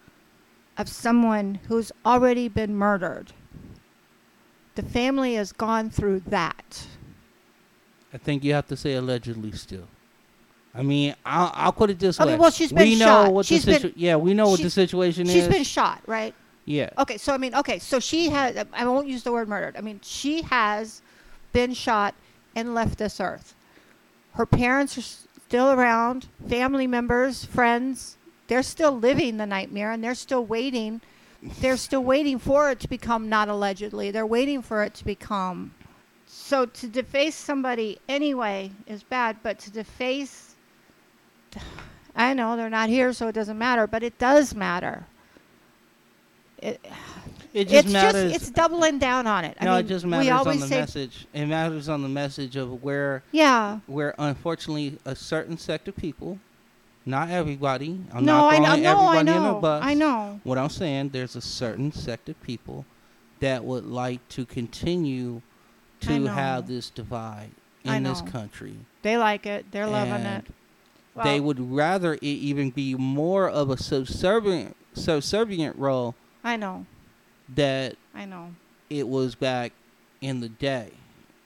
of 0.77 0.87
someone 0.87 1.59
who's 1.67 1.91
already 2.05 2.47
been 2.47 2.75
murdered. 2.75 3.33
The 4.75 4.83
family 4.83 5.33
has 5.33 5.51
gone 5.51 5.89
through 5.89 6.21
that. 6.27 6.85
I 8.13 8.17
think 8.17 8.43
you 8.43 8.53
have 8.53 8.67
to 8.67 8.77
say 8.77 8.93
allegedly 8.93 9.51
still. 9.53 9.87
I 10.75 10.81
mean, 10.81 11.15
I'll, 11.25 11.51
I'll 11.53 11.71
put 11.71 11.89
it 11.89 11.99
this 11.99 12.19
I 12.19 12.25
way. 12.25 12.31
mean, 12.33 12.39
well, 12.41 12.51
she's 12.51 12.71
been 12.71 12.89
we 12.89 12.95
know 12.95 13.05
shot. 13.05 13.33
what 13.33 13.45
She's 13.45 13.65
the 13.65 13.79
been- 13.79 13.93
yeah, 13.95 14.15
we 14.15 14.33
know 14.33 14.47
what 14.49 14.57
the 14.57 14.63
she's- 14.63 14.73
situation 14.73 15.25
She's 15.27 15.43
is. 15.43 15.47
been 15.47 15.63
shot, 15.63 16.01
right? 16.07 16.33
yeah, 16.65 16.89
Okay, 16.97 17.17
so 17.17 17.33
I 17.33 17.37
mean, 17.37 17.53
okay, 17.55 17.77
so 17.79 17.99
she 17.99 18.29
has. 18.29 18.65
I 18.73 18.85
won't 18.87 19.07
use 19.07 19.23
the 19.23 19.31
word 19.31 19.47
murdered. 19.49 19.75
I 19.77 19.81
mean, 19.81 19.99
she 20.01 20.41
has 20.43 21.01
been 21.51 21.73
shot 21.73 22.15
and 22.55 22.73
left 22.73 22.97
this 22.97 23.19
earth. 23.19 23.53
Her 24.33 24.45
parents 24.45 24.97
are 24.97 25.01
s- 25.01 25.27
still 25.47 25.71
around, 25.71 26.27
family 26.47 26.87
members, 26.87 27.43
friends. 27.45 28.17
They're 28.47 28.63
still 28.63 28.91
living 28.97 29.37
the 29.37 29.45
nightmare, 29.45 29.91
and 29.91 30.03
they're 30.03 30.15
still 30.15 30.45
waiting. 30.45 31.01
They're 31.41 31.77
still 31.77 32.03
waiting 32.03 32.39
for 32.39 32.71
it 32.71 32.79
to 32.79 32.87
become 32.87 33.27
not 33.29 33.49
allegedly. 33.49 34.09
They're 34.11 34.25
waiting 34.25 34.61
for 34.61 34.81
it 34.83 34.93
to 34.95 35.05
become. 35.05 35.73
So 36.43 36.65
to 36.65 36.87
deface 36.89 37.35
somebody 37.35 37.99
anyway 38.09 38.69
is 38.85 39.01
bad, 39.01 39.37
but 39.43 39.59
to 39.59 39.71
deface. 39.71 40.55
I 42.17 42.33
know 42.33 42.57
they're 42.57 42.69
not 42.69 42.89
here, 42.89 43.13
so 43.13 43.29
it 43.29 43.31
doesn't 43.31 43.57
matter, 43.57 43.87
but 43.87 44.03
it 44.03 44.19
does 44.19 44.53
matter. 44.53 45.05
It, 46.57 46.85
it 47.53 47.69
just 47.69 47.85
it's 47.85 47.93
matters. 47.93 48.33
just 48.33 48.35
it's 48.35 48.49
doubling 48.51 48.99
down 48.99 49.25
on 49.25 49.45
it. 49.45 49.55
I 49.61 49.63
no, 49.63 49.71
mean, 49.77 49.85
it 49.85 49.87
just 49.87 50.05
matters 50.05 50.45
on 50.45 50.59
the 50.59 50.67
message. 50.67 51.27
It 51.33 51.45
matters 51.45 51.87
on 51.87 52.01
the 52.01 52.09
message 52.09 52.57
of 52.57 52.83
where 52.83 53.23
Yeah. 53.31 53.79
where 53.87 54.13
unfortunately 54.19 54.97
a 55.05 55.15
certain 55.15 55.57
sect 55.57 55.87
of 55.87 55.95
people, 55.95 56.39
not 57.05 57.29
everybody. 57.29 58.01
I'm 58.13 58.25
no, 58.25 58.49
not 58.49 58.53
I 58.53 58.57
know. 58.57 58.65
throwing 58.65 58.85
everybody 58.85 59.31
I 59.31 59.37
in 59.37 59.43
the 59.43 59.51
know. 59.53 59.59
bus. 59.61 59.83
I 59.85 59.93
know. 59.93 60.41
What 60.43 60.57
I'm 60.57 60.69
saying, 60.69 61.09
there's 61.09 61.37
a 61.37 61.41
certain 61.41 61.93
sect 61.93 62.27
of 62.27 62.41
people 62.43 62.85
that 63.39 63.63
would 63.63 63.85
like 63.85 64.27
to 64.29 64.45
continue 64.45 65.41
I 65.41 65.52
to 66.07 66.27
have 66.27 66.67
this 66.67 66.89
divide 66.89 67.49
in 67.83 68.03
this 68.03 68.21
country. 68.21 68.75
They 69.01 69.17
like 69.17 69.45
it. 69.45 69.65
They're 69.71 69.87
loving 69.87 70.13
And 70.25 70.43
it. 70.47 71.23
they 71.23 71.39
would 71.39 71.59
rather 71.59 72.13
it 72.15 72.23
even 72.23 72.69
be 72.69 72.95
more 72.95 73.49
of 73.49 73.69
a 73.69 73.77
subservient 73.77 74.75
subservient 74.93 75.75
role 75.77 76.13
I 76.43 76.55
know. 76.55 76.85
that 77.55 77.95
I 78.13 78.25
know. 78.25 78.53
it 78.89 79.07
was 79.07 79.35
back 79.35 79.71
in 80.21 80.39
the 80.39 80.49
day. 80.49 80.91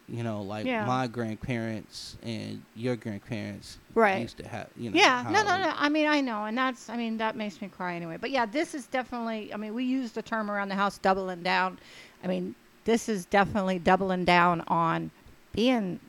You 0.10 0.24
know, 0.24 0.42
like 0.42 0.66
Yeah. 0.66 0.86
my 0.86 1.08
grandparents 1.08 2.16
and 2.24 2.62
your 2.76 2.96
grandparents 2.96 3.78
Right. 3.94 4.22
used 4.22 4.38
to 4.38 4.48
have. 4.48 4.68
You 4.78 4.92
know, 4.92 4.98
Yeah. 4.98 5.24
No, 5.30 5.44
no, 5.44 5.58
no. 5.62 5.74
I 5.76 5.90
mean, 5.90 6.08
I 6.08 6.22
know, 6.22 6.46
and 6.46 6.58
that's. 6.58 6.90
I 6.90 6.96
mean, 6.96 7.18
that 7.18 7.36
makes 7.36 7.62
me 7.62 7.68
cry 7.68 7.96
anyway. 7.96 8.16
But 8.16 8.32
yeah, 8.32 8.46
this 8.46 8.74
is 8.74 8.88
definitely. 8.88 9.54
I 9.54 9.58
mean, 9.58 9.74
we 9.74 9.84
use 9.84 10.14
the 10.14 10.22
term 10.22 10.50
around 10.50 10.70
the 10.70 10.76
house, 10.76 10.98
doubling 10.98 11.44
down. 11.44 11.78
I 12.24 12.28
mean, 12.28 12.56
this 12.88 13.08
is 13.10 13.26
definitely 13.26 13.78
doubling 13.78 14.24
down 14.26 14.62
on 14.68 15.12
being 15.52 16.00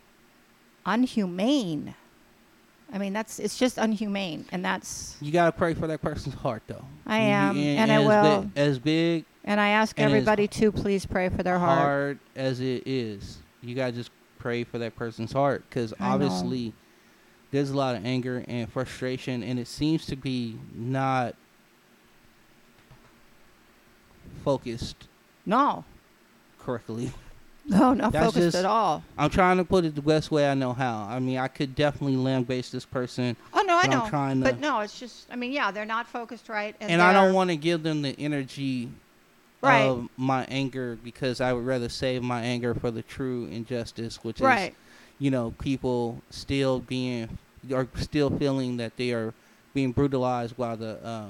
unhumane. 0.87 1.93
I 2.93 2.97
mean, 2.99 3.13
that's. 3.13 3.39
It's 3.39 3.59
just 3.59 3.77
unhumane, 3.77 4.45
and 4.51 4.65
that's. 4.65 5.17
You 5.21 5.31
gotta 5.33 5.53
pray 5.53 5.75
for 5.75 5.87
that 5.89 6.01
person's 6.01 6.37
heart, 6.37 6.63
though. 6.69 6.85
I 7.07 7.19
am, 7.19 7.57
you- 7.57 7.63
and 7.65 7.93
I 7.93 8.01
as 8.03 8.07
will. 8.09 8.41
Big, 8.43 8.51
as 8.57 8.79
big 8.79 9.25
And 9.45 9.61
I 9.61 9.69
ask 9.71 9.99
And 9.99 10.07
everybody 10.07 10.47
to 10.49 10.73
please 10.73 11.05
pray 11.05 11.29
for 11.29 11.43
their 11.43 11.59
heart. 11.59 11.79
hard 11.79 12.19
as 12.37 12.61
it 12.61 12.85
is, 12.87 13.39
you 13.61 13.75
gotta 13.75 13.93
just 13.93 14.11
pray 14.39 14.63
for 14.65 14.79
that 14.79 14.95
person's 14.97 15.33
heart 15.33 15.65
because 15.69 15.93
I 16.01 16.09
know. 16.09 16.15
obviously 16.15 16.73
there's 17.51 17.71
a 17.71 17.77
lot 17.77 17.97
of 17.97 18.05
anger 18.07 18.45
and 18.47 18.71
frustration, 18.73 19.43
and 19.43 19.59
it 19.59 19.67
seems 19.67 20.07
to 20.07 20.17
be 20.17 20.57
not 20.75 21.35
focused 24.45 25.09
No. 25.45 25.85
Correctly. 26.69 27.11
No, 27.65 27.93
not 27.95 28.13
That's 28.13 28.27
focused 28.27 28.47
just- 28.47 28.57
at 28.57 28.65
all. 28.67 29.03
I'm 29.19 29.31
trying 29.31 29.57
to 29.59 29.65
put 29.65 29.85
it 29.87 29.95
the 29.95 30.03
best 30.03 30.31
way 30.31 30.51
I 30.51 30.55
know 30.55 30.73
how. 30.75 31.07
I 31.09 31.19
mean, 31.19 31.39
I 31.39 31.49
could 31.49 31.75
definitely 31.75 32.17
lambaste 32.17 32.73
this 32.73 32.85
person, 32.87 33.37
Oh 33.55 33.63
no, 33.63 33.77
I 33.77 33.83
but 33.87 33.93
I'm 33.95 33.99
know. 34.05 34.09
trying 34.09 34.39
to- 34.41 34.45
But 34.45 34.61
no, 34.61 34.81
it's 34.81 34.99
just. 34.99 35.27
I 35.31 35.37
mean, 35.37 35.53
yeah, 35.53 35.71
they're 35.71 35.85
not 35.87 36.07
focused 36.07 36.49
right, 36.49 36.75
and, 36.81 36.91
and 36.91 37.03
I 37.03 37.13
don't 37.13 37.35
want 37.35 37.51
to 37.51 37.57
give 37.57 37.83
them 37.83 38.03
the 38.03 38.15
energy 38.19 38.89
Right. 39.61 39.83
of 39.83 40.09
my 40.17 40.45
anger 40.45 40.99
because 41.03 41.41
I 41.41 41.53
would 41.53 41.67
rather 41.67 41.89
save 41.89 42.23
my 42.23 42.41
anger 42.43 42.75
for 42.75 42.91
the 42.91 43.03
true 43.03 43.47
injustice, 43.47 44.23
which 44.23 44.37
is 44.37 44.43
Right. 44.43 44.75
you 45.19 45.31
know 45.31 45.53
people 45.59 46.23
still 46.31 46.81
being 46.81 47.39
or 47.73 47.89
still 47.97 48.31
feeling 48.31 48.77
that 48.79 48.97
they 48.97 49.11
are 49.13 49.35
being 49.75 49.93
brutalized 49.93 50.57
by 50.57 50.75
the 50.77 51.05
uh, 51.05 51.27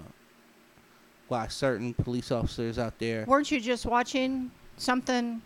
by 1.28 1.48
certain 1.48 1.94
police 1.94 2.30
officers 2.30 2.78
out 2.78 2.98
there. 2.98 3.24
Weren't 3.26 3.50
you 3.50 3.60
just 3.60 3.86
watching 3.86 4.50
something 4.78 5.42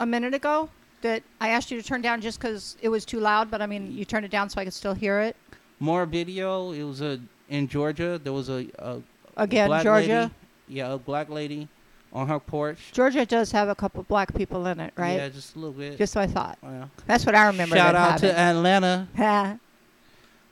a 0.00 0.06
minute 0.06 0.34
ago 0.34 0.68
that 1.02 1.22
I 1.40 1.50
asked 1.50 1.70
you 1.70 1.80
to 1.80 1.86
turn 1.86 2.00
down 2.02 2.20
just 2.20 2.40
because 2.40 2.76
it 2.82 2.88
was 2.88 3.04
too 3.04 3.20
loud? 3.20 3.50
But 3.50 3.62
I 3.62 3.66
mean, 3.66 3.92
you 3.92 4.04
turned 4.04 4.24
it 4.24 4.30
down 4.30 4.48
so 4.50 4.60
I 4.60 4.64
could 4.64 4.74
still 4.74 4.94
hear 4.94 5.20
it. 5.20 5.36
More 5.78 6.06
video. 6.06 6.72
It 6.72 6.82
was 6.84 7.00
a 7.02 7.20
in 7.48 7.68
Georgia. 7.68 8.20
There 8.22 8.32
was 8.32 8.48
a, 8.48 8.66
a 8.78 9.00
Again, 9.36 9.68
black 9.68 9.82
Georgia. 9.84 10.20
lady. 10.22 10.34
Yeah, 10.68 10.92
a 10.94 10.98
black 10.98 11.28
lady 11.28 11.68
on 12.12 12.26
her 12.28 12.40
porch. 12.40 12.78
Georgia 12.92 13.26
does 13.26 13.52
have 13.52 13.68
a 13.68 13.74
couple 13.74 14.02
black 14.04 14.34
people 14.34 14.66
in 14.66 14.80
it, 14.80 14.92
right? 14.96 15.16
Yeah, 15.16 15.28
just 15.28 15.54
a 15.54 15.58
little 15.58 15.74
bit. 15.74 15.98
Just 15.98 16.14
so 16.14 16.20
I 16.20 16.26
thought. 16.26 16.58
Well, 16.62 16.90
That's 17.06 17.26
what 17.26 17.34
I 17.34 17.46
remember. 17.46 17.76
shout 17.76 17.94
out 17.94 18.18
to. 18.20 18.38
Atlanta. 18.38 19.58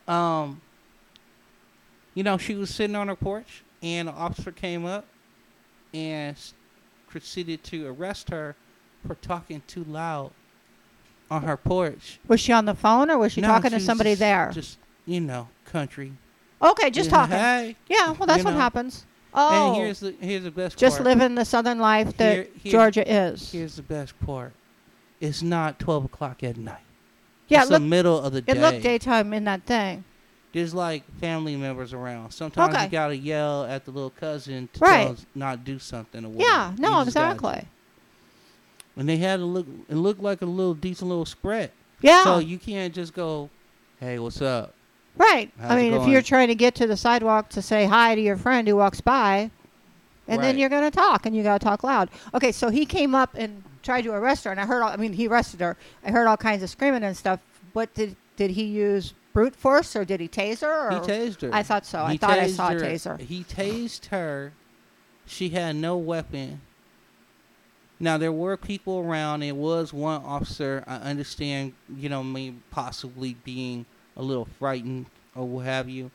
Um, 0.07 0.61
you 2.13 2.23
know, 2.23 2.37
she 2.37 2.55
was 2.55 2.69
sitting 2.69 2.95
on 2.95 3.09
her 3.09 3.17
porch, 3.17 3.63
and 3.83 4.07
an 4.07 4.15
officer 4.15 4.53
came 4.53 4.85
up 4.85 5.07
and 5.95 6.37
proceeded 7.19 7.63
to 7.63 7.87
arrest 7.87 8.29
her 8.31 8.57
for 9.07 9.15
talking 9.15 9.63
too 9.69 9.85
loud 9.85 10.33
on 11.31 11.45
her 11.45 11.57
porch. 11.57 12.19
was 12.27 12.41
she 12.41 12.53
on 12.53 12.65
the 12.65 12.75
phone 12.75 13.09
or 13.09 13.17
was 13.19 13.31
she 13.33 13.41
No, 13.41 13.47
talking 13.47 13.71
to 13.71 13.77
was 13.77 13.85
somebody 13.85 14.11
just- 14.11 14.19
there? 14.21 14.51
Just 14.53 14.79
you 15.07 15.21
know, 15.21 15.47
country. 15.65 16.13
okay, 16.61 16.91
just 16.91 17.11
Yeah, 17.11 17.17
talking. 17.17 17.37
Hey, 17.37 17.77
Yeah, 17.89 18.11
well, 18.11 18.27
that's 18.27 18.39
you 18.39 18.45
what 18.47 18.55
know. 18.55 18.59
happens. 18.61 19.07
Oh, 19.33 19.69
and 19.69 19.77
here's 19.77 20.01
the 20.01 20.11
here's 20.21 20.43
the 20.43 20.51
best 20.51 20.75
part. 20.75 20.81
just 20.81 20.97
part. 20.97 21.05
living 21.07 21.37
the 21.37 21.45
southern 21.45 21.79
life 21.79 22.17
that 22.17 22.35
Here- 22.35 22.49
here- 22.61 22.73
Georgia 22.73 23.09
is. 23.31 23.53
Here's 23.53 23.77
the 23.77 23.83
best 23.83 24.19
part. 24.21 24.53
It's 25.21 25.41
not 25.41 25.79
twelve 25.79 26.05
o'clock 26.05 26.43
at 26.43 26.57
night. 26.57 26.79
Yeah, 27.47 27.61
it's 27.61 27.67
it 27.67 27.75
the 27.75 27.79
looked, 27.79 27.91
middle 27.91 28.19
of 28.21 28.33
the 28.33 28.41
day. 28.41 28.53
it 28.53 28.59
looked 28.61 28.83
daytime 28.83 29.33
in 29.33 29.45
that 29.45 29.63
thing. 29.67 30.03
There's 30.55 30.73
like 30.73 31.03
family 31.19 31.57
members 31.57 31.93
around. 31.93 32.31
Sometimes 32.31 32.75
Okay. 32.75 32.85
you 32.85 32.91
gotta 32.91 33.17
yell 33.17 33.65
at 33.65 33.85
the 33.85 33.91
little 33.91 34.11
cousin 34.11 34.69
to 34.75 34.81
Right. 34.81 35.17
not 35.35 35.65
do 35.65 35.79
something 35.81 36.25
or 36.25 36.29
whatever. 36.29 36.49
Yeah, 36.51 36.73
no, 36.79 36.99
You 36.99 37.03
exactly. 37.03 37.65
And 38.97 39.09
they 39.09 39.17
had 39.17 39.41
a 39.41 39.45
look. 39.45 39.67
It 39.89 39.97
looked 39.97 40.23
like 40.23 40.41
a 40.43 40.47
little 40.47 40.75
decent 40.75 41.09
little 41.09 41.27
spread. 41.27 41.73
Yeah, 42.01 42.23
So 42.23 42.39
you 42.39 42.59
can't 42.59 42.95
just 42.95 43.13
go, 43.15 43.51
"Hey, 43.99 44.19
what's 44.21 44.41
up?" 44.41 44.75
right. 45.17 45.51
How's 45.61 45.73
I 45.73 45.77
mean, 45.77 45.93
if 45.95 46.07
you're 46.07 46.23
trying 46.23 46.49
to 46.49 46.55
get 46.55 46.75
to 46.77 46.87
the 46.87 46.97
sidewalk 46.97 47.49
to 47.51 47.61
say 47.63 47.87
hi 47.87 48.15
to 48.15 48.21
your 48.21 48.37
friend 48.37 48.69
who 48.69 48.77
walks 48.77 49.01
by, 49.01 49.51
and 50.29 50.41
then 50.43 50.57
you're 50.57 50.69
going 50.69 50.89
to 50.89 50.91
talk, 50.97 51.27
and 51.27 51.35
you 51.37 51.43
got 51.43 51.61
to 51.61 51.65
talk 51.65 51.83
loud. 51.83 52.11
Okay, 52.33 52.53
so 52.53 52.69
he 52.71 52.87
came 52.87 53.15
up 53.15 53.35
and 53.35 53.65
tried 53.83 54.03
to 54.03 54.13
arrest 54.13 54.45
her, 54.45 54.51
and 54.53 54.61
I 54.61 54.67
heard. 54.67 54.83
All, 54.83 54.91
I 54.91 54.97
mean, 54.97 55.15
he 55.15 55.27
arrested 55.27 55.59
her. 55.61 55.77
I 56.07 56.13
heard 56.13 56.27
all 56.29 56.37
kinds 56.37 56.63
of 56.63 56.71
screaming 56.71 57.03
and 57.03 57.17
stuff. 57.17 57.41
What 57.73 57.93
did 57.95 58.15
did 58.37 58.53
he 58.53 58.63
use? 58.65 59.15
Brute 59.35 59.57
force, 59.57 59.97
or 59.97 60.05
did 60.05 60.21
he 60.21 60.29
tase 60.29 60.61
her? 60.63 60.89
Or? 60.89 60.91
He 60.93 60.99
tased 61.01 61.43
her. 61.43 61.51
I 61.53 61.65
thought 61.65 61.85
so. 61.85 62.05
I 62.05 62.17
thought 62.17 62.39
I 62.39 62.47
saw 62.47 62.71
a 62.71 62.77
taser. 62.77 63.21
He 63.21 63.43
tased 63.43 64.07
her. 64.07 64.53
She 65.27 65.49
had 65.51 65.75
no 65.75 65.97
weapon. 65.97 66.61
Now 67.99 68.17
there 68.17 68.33
were 68.33 68.57
people 68.57 69.01
around. 69.01 69.43
It 69.43 69.57
was 69.57 69.93
one 69.93 70.23
officer. 70.23 70.85
I 70.87 70.97
understand, 70.97 71.73
you 71.95 72.09
know, 72.09 72.23
maybe 72.23 72.59
possibly 72.71 73.35
being 73.45 73.87
a 74.17 74.23
little 74.23 74.45
frightened 74.45 75.07
or 75.35 75.47
what 75.47 75.65
have 75.65 75.89
you, 75.89 76.13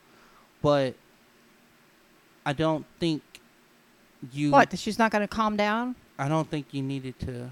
but 0.62 0.94
I 2.46 2.54
don't 2.54 2.86
think 2.98 3.22
you. 4.32 4.50
What? 4.50 4.78
She's 4.78 4.98
not 4.98 5.10
going 5.10 5.22
to 5.22 5.28
calm 5.28 5.56
down? 5.56 5.94
I 6.18 6.28
don't 6.28 6.50
think 6.50 6.72
you 6.72 6.82
needed 6.82 7.18
to 7.20 7.50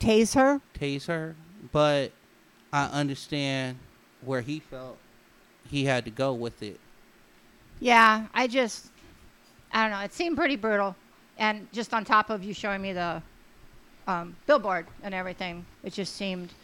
Tase 0.00 0.34
her? 0.34 0.60
tase 0.78 1.06
her, 1.06 1.34
but 1.72 2.12
I 2.72 2.86
understand 2.86 3.78
where 4.22 4.40
he 4.40 4.60
felt 4.60 4.98
he 5.70 5.84
had 5.84 6.04
to 6.04 6.10
go 6.10 6.32
with 6.32 6.62
it. 6.62 6.80
Yeah, 7.80 8.26
I 8.32 8.46
just, 8.46 8.88
I 9.72 9.82
don't 9.82 9.98
know. 9.98 10.04
It 10.04 10.12
seemed 10.12 10.36
pretty 10.36 10.56
brutal, 10.56 10.96
and 11.38 11.70
just 11.72 11.92
on 11.92 12.04
top 12.04 12.30
of 12.30 12.42
you 12.42 12.54
showing 12.54 12.80
me 12.80 12.92
the 12.92 13.22
um, 14.06 14.36
billboard 14.46 14.86
and 15.02 15.14
everything, 15.14 15.66
it 15.82 15.92
just 15.92 16.16
seemed 16.16 16.54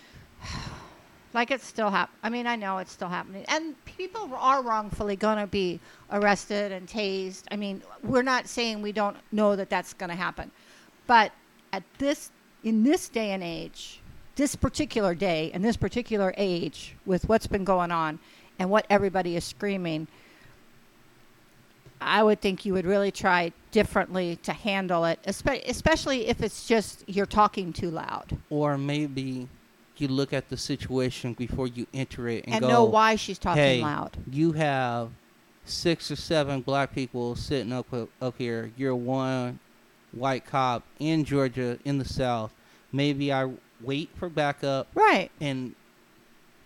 like 1.35 1.51
it's 1.51 1.67
still 1.67 1.91
happening. 1.91 2.19
I 2.23 2.31
mean, 2.31 2.47
I 2.47 2.57
know 2.57 2.79
it's 2.79 2.93
still 2.93 3.09
happening, 3.09 3.45
and 3.49 3.75
people 3.85 4.31
are 4.35 4.63
wrongfully 4.63 5.17
to 5.39 5.47
be 5.47 5.81
arrested 6.11 6.73
and 6.73 6.89
tased. 6.89 7.45
I 7.51 7.57
mean, 7.57 7.83
we're 8.03 8.23
not 8.23 8.47
saying 8.47 8.81
we 8.81 8.93
don't 8.93 9.17
know 9.33 9.57
that 9.57 9.69
that's 9.69 9.93
to 10.11 10.17
happen, 10.17 10.51
but 11.07 11.33
at 11.73 11.83
this, 11.99 12.31
in 12.65 12.83
this 12.83 13.09
day 13.09 13.33
and 13.33 13.43
age, 13.43 14.02
this 14.37 14.57
particular 14.57 15.15
day 15.15 15.51
and 15.53 15.65
this 15.65 15.77
particular 15.77 16.35
age, 16.37 16.95
with 17.07 17.29
what's 17.29 17.47
been 17.47 17.65
going 17.65 17.91
on 17.91 18.19
and 18.59 18.71
what 18.71 18.87
everybody 18.89 19.37
is 19.37 19.45
screaming. 19.45 20.09
I 22.01 22.23
would 22.23 22.41
think 22.41 22.65
you 22.65 22.73
would 22.73 22.87
really 22.87 23.13
try 23.13 23.53
differently 23.71 24.37
to 24.43 24.53
handle 24.53 25.05
it, 25.05 25.21
especially 25.25 26.27
if 26.27 26.43
it's 26.43 26.67
just 26.67 27.05
you're 27.07 27.27
talking 27.27 27.73
too 27.73 27.91
loud 27.91 28.37
or 28.51 28.77
maybe 28.77 29.49
you 29.97 30.09
look 30.09 30.33
at 30.33 30.49
the 30.49 30.57
situation 30.57 31.33
before 31.35 31.69
you 31.69 31.87
enter 31.95 32.29
it 32.29 32.45
and, 32.45 32.57
and 32.57 32.63
go, 32.63 32.69
know 32.69 32.85
why 32.85 33.17
she's 33.17 33.39
talking 33.39 33.63
hey, 33.63 33.81
loud. 33.81 34.17
you 34.31 34.53
have 34.53 35.11
six 35.65 36.11
or 36.11 36.17
seven 36.17 36.61
black 36.61 36.95
people 36.95 37.37
sitting 37.37 37.73
up 37.73 37.87
up 38.21 38.35
here. 38.37 38.73
You're 38.77 38.97
one 38.97 39.61
white 40.13 40.45
cop 40.45 40.83
in 40.99 41.25
Georgia 41.25 41.79
in 41.85 41.99
the 41.99 42.05
South. 42.05 42.53
Maybe 42.91 43.33
I 43.33 43.51
wait 43.83 44.11
for 44.17 44.29
backup 44.29 44.89
Right. 44.95 45.31
and 45.41 45.75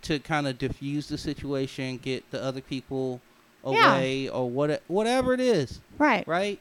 to 0.03 0.19
kind 0.19 0.47
of 0.47 0.59
diffuse 0.59 1.09
the 1.09 1.19
situation, 1.19 1.99
get 1.99 2.31
the 2.31 2.43
other 2.43 2.61
people 2.61 3.21
Yeah. 3.67 3.95
away 3.97 4.29
or 4.29 4.49
what 4.49 4.83
whatever 4.87 5.33
it 5.35 5.41
is, 5.41 5.81
Right. 5.99 6.27
right? 6.29 6.61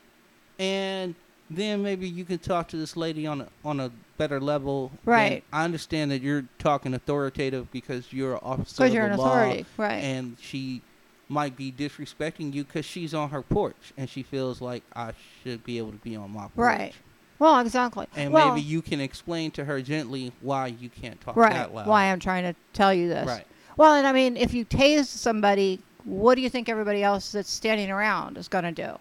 And 0.57 1.13
then 1.49 1.83
maybe 1.83 2.09
you 2.09 2.25
can 2.25 2.39
talk 2.39 2.67
to 2.69 2.77
this 2.77 2.97
lady 2.97 3.27
on 3.27 3.41
a, 3.41 3.47
on 3.63 3.79
a 3.79 3.91
better 4.17 4.39
level. 4.39 4.91
Right. 5.05 5.43
I 5.53 5.63
understand 5.63 6.09
that 6.11 6.21
you're 6.23 6.45
talking 6.57 6.93
authoritative 6.95 7.71
because 7.71 8.11
you're 8.11 8.33
an 8.33 8.39
officer 8.41 8.77
Because 8.83 8.89
of 8.89 8.93
you're 8.95 9.07
the 9.09 9.13
an 9.13 9.19
law, 9.19 9.25
authority. 9.41 9.65
Right. 9.77 10.03
and 10.03 10.37
she 10.41 10.81
might 11.29 11.55
be 11.55 11.71
disrespecting 11.71 12.53
you 12.53 12.63
because 12.63 12.85
she's 12.85 13.13
on 13.13 13.29
her 13.29 13.41
porch 13.43 13.93
and 13.97 14.09
she 14.09 14.23
feels 14.23 14.61
like 14.61 14.83
I 14.95 15.11
should 15.43 15.63
be 15.63 15.77
able 15.77 15.91
to 15.91 15.97
be 15.97 16.15
on 16.15 16.31
my 16.31 16.43
porch. 16.43 16.51
Right. 16.55 16.93
Well, 17.39 17.59
exactly. 17.59 18.07
And 18.15 18.31
well, 18.31 18.49
maybe 18.49 18.61
you 18.61 18.81
can 18.81 19.01
explain 19.01 19.51
to 19.51 19.65
her 19.65 19.81
gently 19.81 20.31
why 20.41 20.67
you 20.67 20.89
can't 20.89 21.19
talk 21.21 21.35
right. 21.35 21.53
that 21.53 21.73
loud. 21.73 21.87
Why 21.87 22.05
I'm 22.05 22.19
trying 22.19 22.43
to 22.43 22.55
tell 22.73 22.93
you 22.93 23.09
this. 23.09 23.27
Right. 23.27 23.45
Well, 23.77 23.95
and 23.95 24.07
I 24.07 24.13
mean, 24.13 24.37
if 24.37 24.53
you 24.53 24.63
tase 24.65 25.05
somebody, 25.05 25.79
what 26.05 26.35
do 26.35 26.41
you 26.41 26.49
think 26.49 26.69
everybody 26.69 27.03
else 27.03 27.31
that's 27.31 27.49
standing 27.49 27.91
around 27.91 28.37
is 28.37 28.47
going 28.47 28.63
to 28.63 28.71
do? 28.71 28.97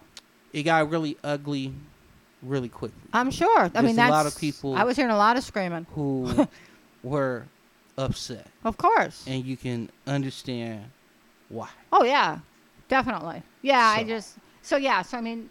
It 0.51 0.63
got 0.63 0.89
really 0.89 1.17
ugly 1.23 1.73
really 2.45 2.69
quickly. 2.69 3.01
I'm 3.13 3.31
sure. 3.31 3.61
I 3.61 3.67
There's 3.69 3.85
mean, 3.85 3.95
that's 3.95 4.09
a 4.09 4.13
lot 4.13 4.25
of 4.25 4.37
people- 4.37 4.75
I 4.75 4.83
was 4.83 4.95
hearing 4.95 5.11
a 5.11 5.17
lot 5.17 5.37
of 5.37 5.43
screaming. 5.43 5.87
Who 5.95 6.47
were 7.03 7.45
upset. 7.97 8.47
Of 8.63 8.77
course. 8.77 9.23
And 9.27 9.45
you 9.45 9.57
can 9.57 9.89
understand 10.07 10.85
why. 11.49 11.69
Oh 11.91 12.03
yeah, 12.03 12.39
definitely. 12.87 13.43
Yeah, 13.61 13.93
I 13.97 14.03
just 14.03 14.35
so 14.61 14.77
yeah. 14.77 15.01
So 15.01 15.17
I 15.17 15.21
mean, 15.21 15.49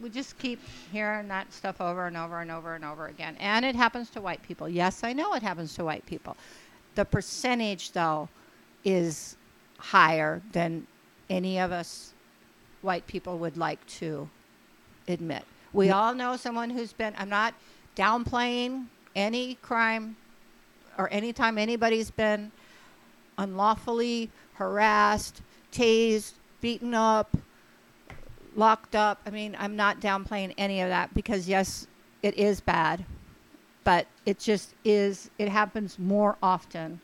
we 0.00 0.08
just 0.10 0.38
keep 0.38 0.60
hearing 0.92 1.28
that 1.28 1.52
stuff 1.52 1.80
over 1.80 2.06
and 2.06 2.16
over 2.16 2.40
and 2.40 2.50
over 2.50 2.74
and 2.74 2.84
over 2.84 3.06
again, 3.06 3.36
and 3.38 3.64
it 3.64 3.74
happens 3.74 4.10
to 4.10 4.20
white 4.20 4.42
people. 4.42 4.68
Yes, 4.68 5.04
I 5.04 5.12
know 5.12 5.34
it 5.34 5.42
happens 5.42 5.74
to 5.74 5.84
white 5.84 6.06
people. 6.06 6.36
The 6.94 7.04
percentage, 7.04 7.92
though, 7.92 8.28
is 8.84 9.36
higher 9.78 10.40
than 10.52 10.86
any 11.28 11.58
of 11.58 11.72
us 11.72 12.12
white 12.82 13.06
people 13.06 13.38
would 13.38 13.56
like 13.56 13.84
to 13.86 14.28
admit. 15.08 15.44
We 15.72 15.86
Yeah. 15.88 15.98
all 15.98 16.14
know 16.14 16.36
someone 16.36 16.70
who's 16.70 16.92
been. 16.92 17.14
I'm 17.16 17.28
not 17.28 17.54
downplaying 17.96 18.86
any 19.14 19.56
crime 19.56 20.16
or 20.98 21.08
anytime 21.12 21.58
anybody's 21.58 22.10
been 22.10 22.50
unlawfully 23.38 24.30
harassed, 24.54 25.42
tased, 25.72 26.34
beaten 26.60 26.94
up, 26.94 27.36
locked 28.56 28.94
up. 28.94 29.20
I 29.26 29.30
mean, 29.30 29.56
I'm 29.58 29.76
not 29.76 30.00
downplaying 30.00 30.54
any 30.58 30.80
of 30.80 30.88
that 30.88 31.14
because, 31.14 31.48
yes, 31.48 31.86
it 32.22 32.36
is 32.36 32.60
bad, 32.60 33.04
but 33.84 34.06
it 34.26 34.38
just 34.38 34.74
is, 34.84 35.30
it 35.38 35.48
happens 35.48 35.98
more 35.98 36.36
often 36.42 37.00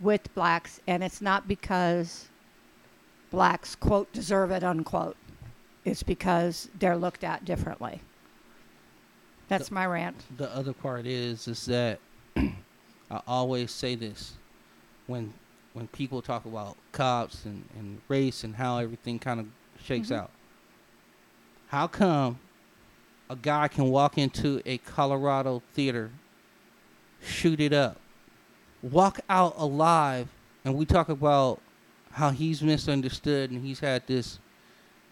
with 0.00 0.32
blacks, 0.34 0.80
and 0.86 1.02
it's 1.02 1.20
not 1.20 1.48
because 1.48 2.28
blacks, 3.30 3.74
quote, 3.74 4.12
deserve 4.12 4.50
it, 4.50 4.62
unquote. 4.62 5.16
It's 5.84 6.02
because 6.02 6.68
they're 6.78 6.96
looked 6.96 7.24
at 7.24 7.44
differently. 7.44 8.00
That's 9.48 9.70
my 9.70 9.86
rant. 9.86 10.24
the 10.36 10.52
other 10.54 10.72
part 10.72 11.06
is 11.06 11.46
is 11.46 11.66
that 11.66 12.00
I 12.36 13.20
always 13.28 13.70
say 13.70 13.94
this 13.94 14.32
when 15.06 15.32
when 15.72 15.86
people 15.88 16.22
talk 16.22 16.46
about 16.46 16.76
cops 16.90 17.44
and, 17.44 17.64
and 17.78 18.00
race 18.08 18.42
and 18.42 18.56
how 18.56 18.78
everything 18.78 19.18
kind 19.18 19.38
of 19.38 19.46
shakes 19.82 20.08
Mhm. 20.08 20.16
out. 20.16 20.30
How 21.68 21.86
come 21.86 22.38
a 23.28 23.36
guy 23.36 23.68
can 23.68 23.86
walk 23.90 24.18
into 24.18 24.62
a 24.64 24.78
Colorado 24.78 25.62
theater, 25.74 26.10
shoot 27.20 27.60
it 27.60 27.72
up, 27.72 27.98
walk 28.82 29.20
out 29.28 29.54
alive, 29.56 30.28
and 30.64 30.74
we 30.76 30.84
talk 30.84 31.08
about 31.08 31.60
how 32.12 32.30
he's 32.30 32.62
misunderstood 32.62 33.50
and 33.50 33.64
he's 33.64 33.80
had 33.80 34.06
this 34.06 34.38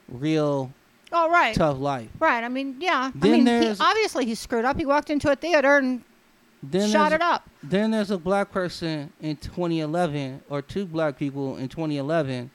real 0.09 0.73
Oh, 1.13 1.29
right. 1.31 1.55
tough 1.55 1.79
life. 1.79 2.09
Right. 2.19 2.43
I 2.45 2.49
mean, 2.49 2.77
yeah. 2.81 3.11
Then 3.15 3.33
I 3.49 3.61
mean, 3.61 3.63
he, 3.75 3.77
obviously 3.81 4.25
he 4.27 4.35
screwed 4.35 4.65
up. 4.65 4.77
He 4.79 4.87
walked 4.87 5.11
into 5.11 5.31
a 5.31 5.37
theater 5.37 5.77
and 5.77 6.03
Then 6.63 6.89
shot 6.91 7.13
it 7.13 7.21
up. 7.21 7.49
Then 7.63 7.91
there's 7.91 8.11
a 8.11 8.17
black 8.19 8.51
person 8.51 9.13
in 9.21 9.37
2011, 9.37 10.43
or 10.49 10.63
two 10.63 10.87
black 10.87 11.19
people 11.19 11.57
in 11.57 11.69
2011, 11.69 12.51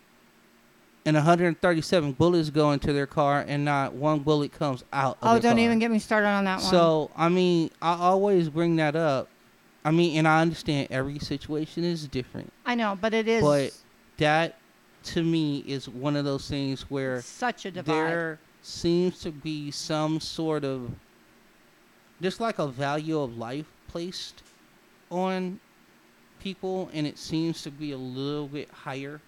and 1.06 1.16
137 1.16 2.12
bullets 2.14 2.50
go 2.50 2.72
into 2.72 2.94
their 2.94 3.08
car, 3.08 3.44
and 3.48 3.66
not 3.66 3.94
one 3.94 4.20
bullet 4.20 4.52
comes 4.52 4.84
out. 4.94 5.18
Of 5.22 5.38
Oh, 5.38 5.40
don't 5.40 5.54
car. 5.56 5.60
even 5.60 5.80
get 5.80 5.92
me 5.92 6.00
started 6.00 6.28
on 6.28 6.46
that 6.46 6.62
one. 6.62 6.70
So 6.72 7.10
I 7.16 7.30
mean, 7.30 7.72
I 7.82 7.94
always 7.94 8.50
bring 8.50 8.76
that 8.78 8.96
up. 8.96 9.28
I 9.86 9.92
mean, 9.92 10.18
and 10.18 10.28
I 10.28 10.42
understand 10.42 10.90
every 10.92 11.20
situation 11.20 11.84
is 11.84 12.08
different. 12.08 12.52
I 12.66 12.76
know, 12.76 12.98
but 13.00 13.14
it 13.14 13.28
is 13.28 13.42
But 13.42 13.72
That 14.18 14.58
to 15.06 15.24
me 15.24 15.60
is 15.66 15.88
one 15.88 16.16
of 16.18 16.26
those 16.26 16.48
things 16.50 16.82
where 16.90 17.22
such 17.22 17.66
a 17.66 17.72
divide. 17.72 17.94
there 17.94 18.40
seems 18.62 19.20
to 19.22 19.32
be 19.32 19.72
some 19.72 20.20
sort 20.20 20.66
of 20.66 20.92
just 22.22 22.42
like 22.42 22.60
a 22.60 22.68
value 22.68 23.18
of 23.20 23.38
life 23.38 23.66
placed 23.88 24.44
on 25.10 25.60
people 26.42 26.90
and 26.94 27.08
it 27.08 27.18
seems 27.18 27.62
to 27.64 27.72
be 27.72 27.92
a 27.94 27.98
little 27.98 28.48
bit 28.48 28.70
higher 28.72 29.22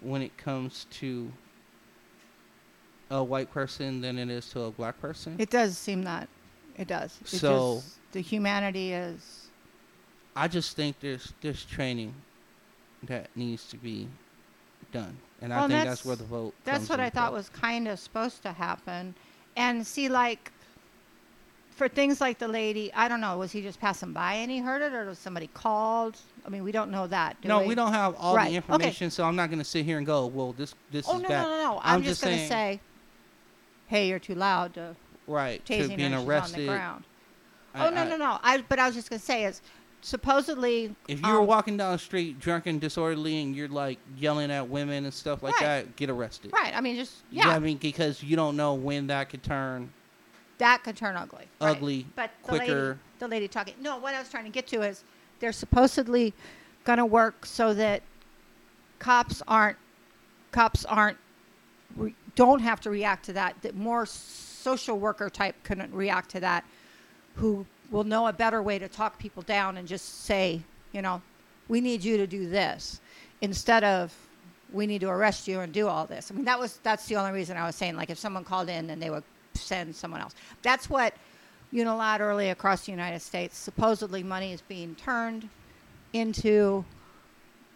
when 0.00 0.22
it 0.22 0.36
comes 0.36 0.86
to 0.90 1.32
a 3.10 3.22
white 3.22 3.50
person 3.50 4.00
than 4.00 4.18
it 4.18 4.28
is 4.30 4.48
to 4.50 4.62
a 4.62 4.70
black 4.70 5.00
person. 5.00 5.36
It 5.38 5.50
does 5.50 5.76
seem 5.78 6.02
that. 6.04 6.28
It 6.76 6.88
does. 6.88 7.18
It 7.22 7.28
So- 7.28 7.76
just- 7.76 7.98
the 8.12 8.20
humanity 8.20 8.92
is. 8.92 9.48
I 10.36 10.46
just 10.48 10.76
think 10.76 11.00
there's 11.00 11.32
there's 11.40 11.64
training 11.64 12.14
that 13.02 13.28
needs 13.36 13.66
to 13.68 13.76
be 13.76 14.08
done. 14.92 15.16
And 15.40 15.52
I 15.52 15.60
think 15.60 15.70
that's- 15.70 15.86
that's 15.98 16.04
where 16.04 16.16
the 16.16 16.24
vote 16.24 16.54
That's 16.64 16.88
what 16.88 17.00
I 17.00 17.10
thought 17.10 17.32
was 17.32 17.48
kind 17.48 17.88
of 17.88 17.98
supposed 17.98 18.42
to 18.42 18.52
happen. 18.52 19.14
And 19.56 19.86
see, 19.86 20.08
like, 20.08 20.52
for 21.78 21.88
things 21.88 22.20
like 22.20 22.38
the 22.38 22.48
lady, 22.48 22.92
I 22.92 23.08
don't 23.08 23.20
know, 23.20 23.38
was 23.38 23.52
he 23.52 23.62
just 23.62 23.80
passing 23.80 24.12
by 24.12 24.34
and 24.34 24.50
he 24.50 24.58
heard 24.58 24.82
it, 24.82 24.92
or 24.92 25.06
was 25.06 25.18
somebody 25.18 25.46
called? 25.46 26.18
I 26.44 26.48
mean, 26.50 26.64
we 26.64 26.72
don't 26.72 26.90
know 26.90 27.06
that. 27.06 27.40
Do 27.40 27.48
No, 27.48 27.60
we? 27.60 27.68
we 27.68 27.74
don't 27.76 27.92
have 27.92 28.16
all 28.16 28.34
Right, 28.34 28.46
the 28.50 28.56
okay. 28.56 28.56
information, 28.56 29.10
so 29.10 29.24
I'm 29.24 29.36
not 29.36 29.48
going 29.48 29.60
to 29.60 29.64
sit 29.64 29.84
here 29.84 29.96
and 29.96 30.06
go, 30.06 30.26
"Well, 30.26 30.52
this 30.52 30.74
this 30.90 31.08
Oh 31.08 31.16
is 31.16 31.22
no, 31.22 31.28
bad." 31.28 31.42
no, 31.44 31.48
no, 31.50 31.62
no! 31.74 31.80
I'm, 31.82 31.96
I'm 31.96 32.02
just, 32.02 32.20
just 32.20 32.24
gonna 32.24 32.48
say, 32.48 32.80
hey, 33.86 34.08
you're 34.08 34.18
too 34.18 34.34
loud 34.34 34.74
to 34.74 34.96
Right, 35.26 35.64
to 35.66 35.72
tasing 35.72 35.90
her. 35.90 35.96
being 35.96 36.10
She's 36.10 36.18
on 36.18 36.24
the 36.24 36.28
arrested. 36.28 36.66
ground. 36.68 37.04
I- 37.74 37.86
oh 37.86 37.90
no, 37.90 38.02
I- 38.02 38.08
no, 38.08 38.16
no! 38.16 38.38
I 38.42 38.64
but 38.68 38.78
I 38.78 38.86
was 38.86 38.94
just 38.96 39.08
gonna 39.08 39.20
say 39.20 39.44
is 39.44 39.62
supposedly 40.00 40.94
If 41.08 41.24
you 41.24 41.32
were 41.32 41.40
um, 41.40 41.46
walking 41.46 41.76
down 41.76 41.92
the 41.92 41.98
street 41.98 42.38
drunk 42.40 42.66
and 42.66 42.80
disorderly 42.80 43.40
and 43.42 43.54
you're 43.54 43.68
like 43.68 43.98
yelling 44.16 44.50
at 44.50 44.68
women 44.68 45.04
and 45.04 45.14
stuff 45.14 45.42
like 45.42 45.54
Right. 45.60 45.84
that, 45.86 45.96
get 45.96 46.10
arrested. 46.10 46.52
right. 46.52 46.74
I 46.76 46.80
mean, 46.80 46.96
just 46.96 47.22
You 47.30 47.42
know 47.42 47.50
yeah, 47.50 47.56
I 47.56 47.58
mean, 47.58 47.76
because 47.78 48.22
you 48.22 48.36
don't 48.36 48.56
know 48.56 48.74
when 48.74 49.06
that 49.08 49.28
could 49.28 49.42
turn 49.42 49.90
that 50.58 50.82
could 50.84 50.96
turn 50.96 51.16
ugly. 51.16 51.46
right. 51.60 51.70
ugly. 51.70 52.06
But 52.14 52.30
the 52.44 52.52
lady, 52.52 52.64
quicker. 52.66 52.98
the 53.18 53.28
lady 53.28 53.48
talking. 53.48 53.74
No, 53.80 53.98
what 53.98 54.14
I 54.14 54.18
was 54.18 54.28
trying 54.28 54.44
to 54.44 54.50
get 54.50 54.66
to 54.68 54.82
is 54.82 55.04
they're 55.40 55.52
supposedly 55.52 56.34
going 56.84 56.98
to 56.98 57.06
work 57.06 57.46
so 57.46 57.74
that 57.74 58.02
cops 58.98 59.42
aren't 59.46 59.76
cops 60.50 60.84
aren't 60.84 61.18
re, 61.96 62.14
don't 62.34 62.60
have 62.60 62.80
to 62.80 62.90
react 62.90 63.24
to 63.26 63.32
that. 63.34 63.56
That 63.62 63.76
more 63.76 64.06
social 64.06 64.98
worker 64.98 65.30
type 65.30 65.54
couldn't 65.62 65.92
react 65.92 66.30
to 66.30 66.40
that, 66.40 66.64
who 67.34 67.64
will 67.90 68.04
know 68.04 68.26
a 68.26 68.32
better 68.32 68.62
way 68.62 68.78
to 68.78 68.88
talk 68.88 69.18
people 69.18 69.42
down 69.42 69.76
and 69.76 69.88
just 69.88 70.24
say, 70.24 70.60
you 70.92 71.02
know, 71.02 71.22
we 71.68 71.80
need 71.80 72.02
you 72.02 72.16
to 72.16 72.26
do 72.26 72.48
this 72.48 73.00
instead 73.40 73.84
of 73.84 74.14
we 74.72 74.86
need 74.86 75.00
to 75.00 75.08
arrest 75.08 75.48
you 75.48 75.60
and 75.60 75.72
do 75.72 75.88
all 75.88 76.06
this. 76.06 76.30
I 76.30 76.34
mean, 76.34 76.44
that 76.44 76.58
was 76.58 76.78
that's 76.82 77.06
the 77.06 77.16
only 77.16 77.32
reason 77.32 77.56
I 77.56 77.64
was 77.64 77.76
saying 77.76 77.96
like 77.96 78.10
if 78.10 78.18
someone 78.18 78.44
called 78.44 78.68
in 78.68 78.90
and 78.90 79.00
they 79.00 79.10
would 79.10 79.24
send 79.58 79.94
someone 79.94 80.20
else. 80.20 80.34
That's 80.62 80.88
what 80.88 81.14
unilaterally 81.72 82.50
across 82.50 82.86
the 82.86 82.92
United 82.92 83.20
States 83.20 83.56
supposedly 83.56 84.22
money 84.22 84.52
is 84.52 84.62
being 84.62 84.94
turned 84.94 85.48
into 86.12 86.84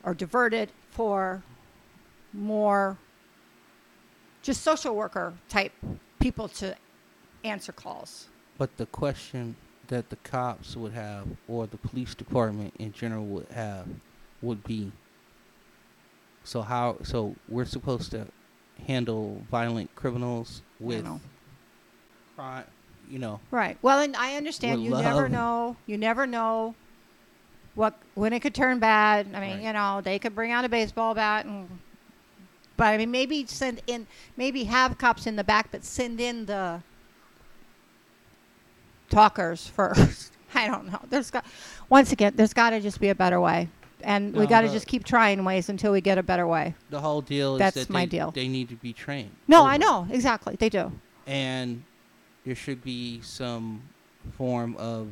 or 0.04 0.14
diverted 0.14 0.70
for 0.90 1.42
more 2.32 2.96
just 4.42 4.62
social 4.62 4.96
worker 4.96 5.34
type 5.48 5.72
people 6.18 6.48
to 6.48 6.74
answer 7.44 7.72
calls. 7.72 8.28
But 8.58 8.76
the 8.76 8.86
question 8.86 9.56
that 9.88 10.10
the 10.10 10.16
cops 10.16 10.76
would 10.76 10.92
have, 10.92 11.26
or 11.48 11.66
the 11.66 11.76
police 11.76 12.14
department 12.14 12.74
in 12.78 12.92
general 12.92 13.26
would 13.26 13.48
have, 13.48 13.86
would 14.40 14.64
be: 14.64 14.90
so 16.44 16.62
how? 16.62 16.96
So 17.02 17.36
we're 17.48 17.64
supposed 17.64 18.10
to 18.12 18.26
handle 18.86 19.42
violent 19.50 19.94
criminals 19.94 20.62
with 20.80 21.06
crime, 22.36 22.64
you 23.08 23.18
know? 23.18 23.40
Right. 23.50 23.76
Well, 23.82 24.00
and 24.00 24.16
I 24.16 24.36
understand 24.36 24.82
you 24.84 24.90
never 24.90 25.28
know. 25.28 25.76
You 25.86 25.98
never 25.98 26.26
know 26.26 26.74
what 27.74 27.94
when 28.14 28.32
it 28.32 28.40
could 28.40 28.54
turn 28.54 28.78
bad. 28.78 29.26
I 29.34 29.40
mean, 29.40 29.56
Right. 29.56 29.62
you 29.62 29.72
know, 29.72 30.00
they 30.02 30.18
could 30.18 30.34
bring 30.34 30.50
out 30.52 30.64
a 30.64 30.68
baseball 30.68 31.14
bat 31.14 31.46
and 31.46 31.68
but 32.76 32.84
I 32.88 32.96
mean 32.98 33.10
maybe 33.10 33.46
send 33.46 33.80
in 33.86 34.06
maybe 34.36 34.64
have 34.64 34.98
cops 34.98 35.26
in 35.26 35.36
the 35.36 35.44
back 35.44 35.70
but 35.70 35.84
send 35.84 36.20
in 36.20 36.46
the 36.46 36.80
talkers 39.10 39.66
first. 39.68 40.32
I 40.54 40.66
don't 40.66 40.90
know. 40.90 41.00
There's 41.08 41.30
got 41.30 41.44
once 41.88 42.12
again, 42.12 42.32
there's 42.36 42.52
got 42.52 42.70
to 42.70 42.80
just 42.80 43.00
be 43.00 43.08
a 43.08 43.14
better 43.14 43.40
way. 43.40 43.68
And 44.04 44.34
we 44.34 44.46
got 44.48 44.62
to 44.62 44.68
just 44.68 44.88
keep 44.88 45.04
trying 45.04 45.44
ways 45.44 45.68
until 45.68 45.92
we 45.92 46.00
get 46.00 46.18
a 46.18 46.24
better 46.24 46.44
way. 46.46 46.74
The 46.90 46.98
whole 47.00 47.20
deal 47.20 47.54
is 47.54 47.58
That's 47.60 47.74
that 47.76 47.90
my 47.90 48.00
they, 48.00 48.06
deal. 48.06 48.30
they 48.32 48.48
need 48.48 48.68
to 48.70 48.74
be 48.74 48.92
trained. 48.92 49.30
No, 49.46 49.60
over 49.60 49.68
I 49.68 49.76
know. 49.76 50.08
Exactly. 50.10 50.56
They 50.58 50.68
do. 50.68 50.90
and 51.26 51.84
there 52.44 52.54
should 52.54 52.82
be 52.84 53.20
some 53.22 53.82
form 54.36 54.76
of 54.76 55.08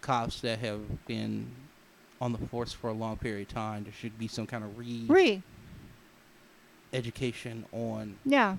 cops 0.00 0.40
that 0.40 0.58
have 0.60 1.06
been 1.06 1.46
on 2.20 2.32
the 2.32 2.38
force 2.48 2.72
for 2.72 2.88
a 2.90 2.92
long 2.92 3.16
period 3.16 3.48
of 3.48 3.54
time. 3.54 3.84
There 3.84 3.92
should 3.92 4.18
be 4.18 4.28
some 4.28 4.46
kind 4.46 4.62
of 4.64 4.78
Re. 4.78 5.04
re-education 6.92 7.64
on 7.72 8.16
Yeah. 8.24 8.56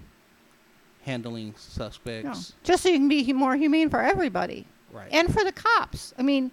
handling 1.04 1.48
No. 1.50 1.54
suspects. 1.58 2.54
Just 2.64 2.84
so 2.84 2.90
you 2.90 2.98
can 2.98 3.08
be 3.08 3.32
more 3.34 3.56
humane 3.56 3.90
for 3.90 4.02
everybody. 4.02 4.68
Right. 4.92 5.10
and 5.12 5.34
for 5.34 5.44
the 5.44 5.52
cops. 5.52 6.14
I 6.18 6.22
mean, 6.24 6.52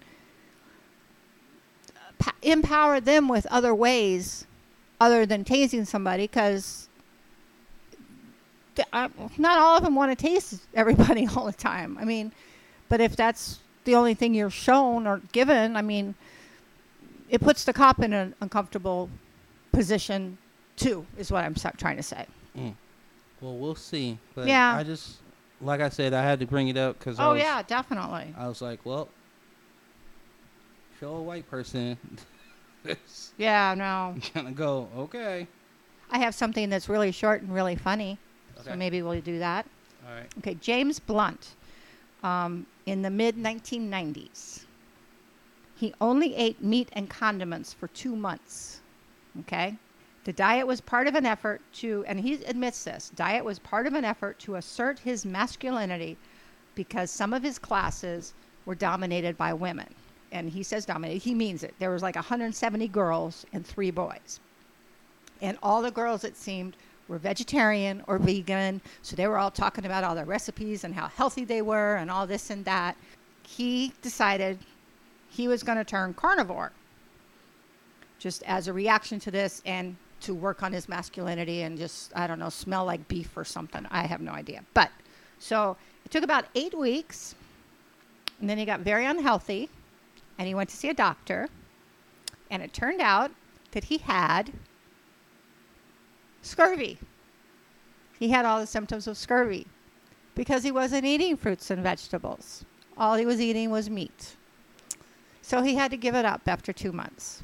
empower 2.41 2.99
them 2.99 3.27
with 3.29 3.45
other 3.47 3.73
ways 3.73 4.45
other 4.99 5.25
than 5.25 5.43
tasing 5.45 5.87
somebody 5.87 6.23
because 6.25 6.89
not 8.93 9.59
all 9.59 9.77
of 9.77 9.83
them 9.83 9.95
want 9.95 10.17
to 10.17 10.21
taste 10.21 10.61
everybody 10.73 11.27
all 11.35 11.45
the 11.45 11.53
time. 11.53 11.97
I 11.99 12.05
mean, 12.05 12.31
but 12.89 13.01
if 13.01 13.15
that's 13.15 13.59
the 13.85 13.95
only 13.95 14.13
thing 14.13 14.33
you're 14.33 14.49
shown 14.49 15.05
or 15.07 15.21
given, 15.31 15.75
I 15.75 15.81
mean, 15.81 16.15
it 17.29 17.41
puts 17.41 17.63
the 17.65 17.73
cop 17.73 18.01
in 18.01 18.13
an 18.13 18.35
uncomfortable 18.41 19.09
position 19.71 20.37
too, 20.75 21.05
is 21.17 21.31
what 21.31 21.43
I'm 21.43 21.55
trying 21.77 21.97
to 21.97 22.03
say. 22.03 22.25
Mm. 22.57 22.75
Well, 23.41 23.57
we'll 23.57 23.75
see. 23.75 24.17
But 24.35 24.47
Yeah. 24.47 24.75
I 24.75 24.83
just, 24.83 25.17
like 25.61 25.81
I 25.81 25.89
said, 25.89 26.13
I 26.13 26.21
had 26.23 26.39
to 26.39 26.45
bring 26.45 26.67
it 26.69 26.77
up 26.77 26.97
because 26.99 27.19
I 27.19 27.25
Oh, 27.25 27.33
was, 27.33 27.41
yeah, 27.41 27.61
definitely. 27.63 28.33
I 28.37 28.47
was 28.47 28.61
like, 28.61 28.79
well, 28.85 29.09
show 30.99 31.15
a 31.15 31.21
white 31.21 31.49
person. 31.49 31.97
it's 32.85 33.33
Yeah, 33.37 33.73
no. 33.75 34.15
gonna 34.33 34.51
go 34.51 34.87
okay. 34.97 35.47
I 36.11 36.19
have 36.19 36.35
something 36.35 36.69
that's 36.69 36.87
really 36.89 37.11
short 37.11 37.41
and 37.41 37.53
really 37.53 37.75
funny. 37.75 38.17
So 38.63 38.71
Okay. 38.71 38.79
maybe 38.79 39.01
we'll 39.01 39.21
do 39.21 39.39
that. 39.39 39.65
All 40.07 40.13
right. 40.13 40.27
Okay, 40.39 40.55
James 40.55 40.99
Blunt, 40.99 41.55
um, 42.23 42.65
in 42.85 43.01
the 43.01 43.09
mid 43.09 43.35
1990s, 43.35 44.65
he 45.75 45.93
only 45.99 46.35
ate 46.35 46.63
meat 46.63 46.89
and 46.93 47.09
condiments 47.09 47.73
for 47.73 47.87
two 47.89 48.15
months. 48.15 48.81
Okay, 49.41 49.77
the 50.23 50.33
diet 50.33 50.65
was 50.65 50.79
part 50.79 51.07
of 51.07 51.15
an 51.15 51.25
effort 51.25 51.61
to, 51.73 52.05
and 52.07 52.19
he 52.19 52.35
admits 52.45 52.83
this, 52.83 53.09
diet 53.15 53.43
was 53.43 53.59
part 53.59 53.87
of 53.87 53.93
an 53.93 54.05
effort 54.05 54.39
to 54.39 54.55
assert 54.55 54.99
his 54.99 55.25
masculinity 55.25 56.17
because 56.75 57.11
some 57.11 57.33
of 57.33 57.43
his 57.43 57.59
classes 57.59 58.33
were 58.65 58.75
dominated 58.75 59.37
by 59.37 59.53
women. 59.53 59.87
And 60.31 60.49
he 60.49 60.63
says 60.63 60.85
dominated, 60.85 61.21
he 61.21 61.33
means 61.35 61.63
it. 61.63 61.75
There 61.79 61.91
was 61.91 62.01
like 62.01 62.15
170 62.15 62.87
girls 62.87 63.45
and 63.53 63.65
three 63.65 63.91
boys. 63.91 64.39
And 65.41 65.57
all 65.61 65.81
the 65.81 65.91
girls, 65.91 66.23
it 66.23 66.37
seemed, 66.37 66.77
were 67.07 67.17
vegetarian 67.17 68.03
or 68.07 68.17
vegan. 68.17 68.81
So 69.01 69.15
they 69.15 69.27
were 69.27 69.37
all 69.37 69.51
talking 69.51 69.85
about 69.85 70.03
all 70.03 70.15
their 70.15 70.25
recipes 70.25 70.83
and 70.83 70.93
how 70.93 71.07
healthy 71.07 71.45
they 71.45 71.61
were 71.61 71.95
and 71.95 72.09
all 72.09 72.25
this 72.25 72.49
and 72.49 72.63
that. 72.65 72.95
He 73.45 73.93
decided 74.01 74.57
he 75.29 75.47
was 75.47 75.63
going 75.63 75.77
to 75.77 75.83
turn 75.83 76.13
carnivore 76.13 76.71
just 78.19 78.43
as 78.43 78.67
a 78.67 78.73
reaction 78.73 79.19
to 79.19 79.31
this 79.31 79.61
and 79.65 79.95
to 80.21 80.33
work 80.33 80.63
on 80.63 80.71
his 80.71 80.87
masculinity 80.87 81.63
and 81.63 81.77
just, 81.77 82.13
I 82.15 82.27
don't 82.27 82.39
know, 82.39 82.49
smell 82.49 82.85
like 82.85 83.05
beef 83.09 83.35
or 83.35 83.43
something. 83.43 83.85
I 83.91 84.03
have 84.03 84.21
no 84.21 84.31
idea. 84.31 84.63
But 84.73 84.89
so 85.39 85.75
it 86.05 86.11
took 86.11 86.23
about 86.23 86.45
eight 86.55 86.77
weeks. 86.77 87.35
And 88.39 88.49
then 88.49 88.57
he 88.57 88.65
got 88.65 88.79
very 88.79 89.05
unhealthy 89.05 89.69
and 90.37 90.47
he 90.47 90.55
went 90.55 90.69
to 90.69 90.77
see 90.77 90.89
a 90.89 90.93
doctor. 90.93 91.49
And 92.49 92.63
it 92.63 92.73
turned 92.73 93.01
out 93.01 93.31
that 93.71 93.85
he 93.85 93.97
had 93.97 94.53
scurvy. 96.43 96.99
He 98.19 98.29
had 98.29 98.45
all 98.45 98.59
the 98.59 98.67
symptoms 98.67 99.07
of 99.07 99.17
scurvy 99.17 99.65
because 100.35 100.63
he 100.63 100.71
wasn't 100.71 101.05
eating 101.05 101.35
fruits 101.35 101.71
and 101.71 101.81
vegetables. 101.81 102.63
All 102.97 103.15
he 103.15 103.25
was 103.25 103.41
eating 103.41 103.69
was 103.69 103.89
meat. 103.89 104.35
So 105.41 105.61
he 105.61 105.75
had 105.75 105.91
to 105.91 105.97
give 105.97 106.15
it 106.15 106.25
up 106.25 106.41
after 106.47 106.71
two 106.71 106.91
months. 106.91 107.41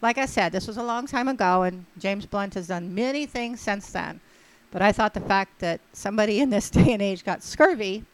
Like 0.00 0.16
I 0.16 0.26
said, 0.26 0.52
this 0.52 0.66
was 0.68 0.76
a 0.76 0.82
long 0.82 1.06
time 1.06 1.26
ago, 1.28 1.62
and 1.62 1.84
James 1.98 2.24
Blunt 2.24 2.54
has 2.54 2.68
done 2.68 2.94
many 2.94 3.26
things 3.26 3.60
since 3.60 3.90
then. 3.90 4.20
But 4.70 4.82
I 4.82 4.92
thought 4.92 5.14
the 5.14 5.20
fact 5.20 5.58
that 5.58 5.80
somebody 5.92 6.40
in 6.40 6.50
this 6.50 6.70
day 6.78 6.92
and 6.92 7.02
age 7.02 7.24
got 7.24 7.42
scurvy 7.42 8.04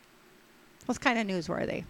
was 0.86 0.99
kind 0.99 1.19
of 1.19 1.27
newsworthy. 1.27 1.85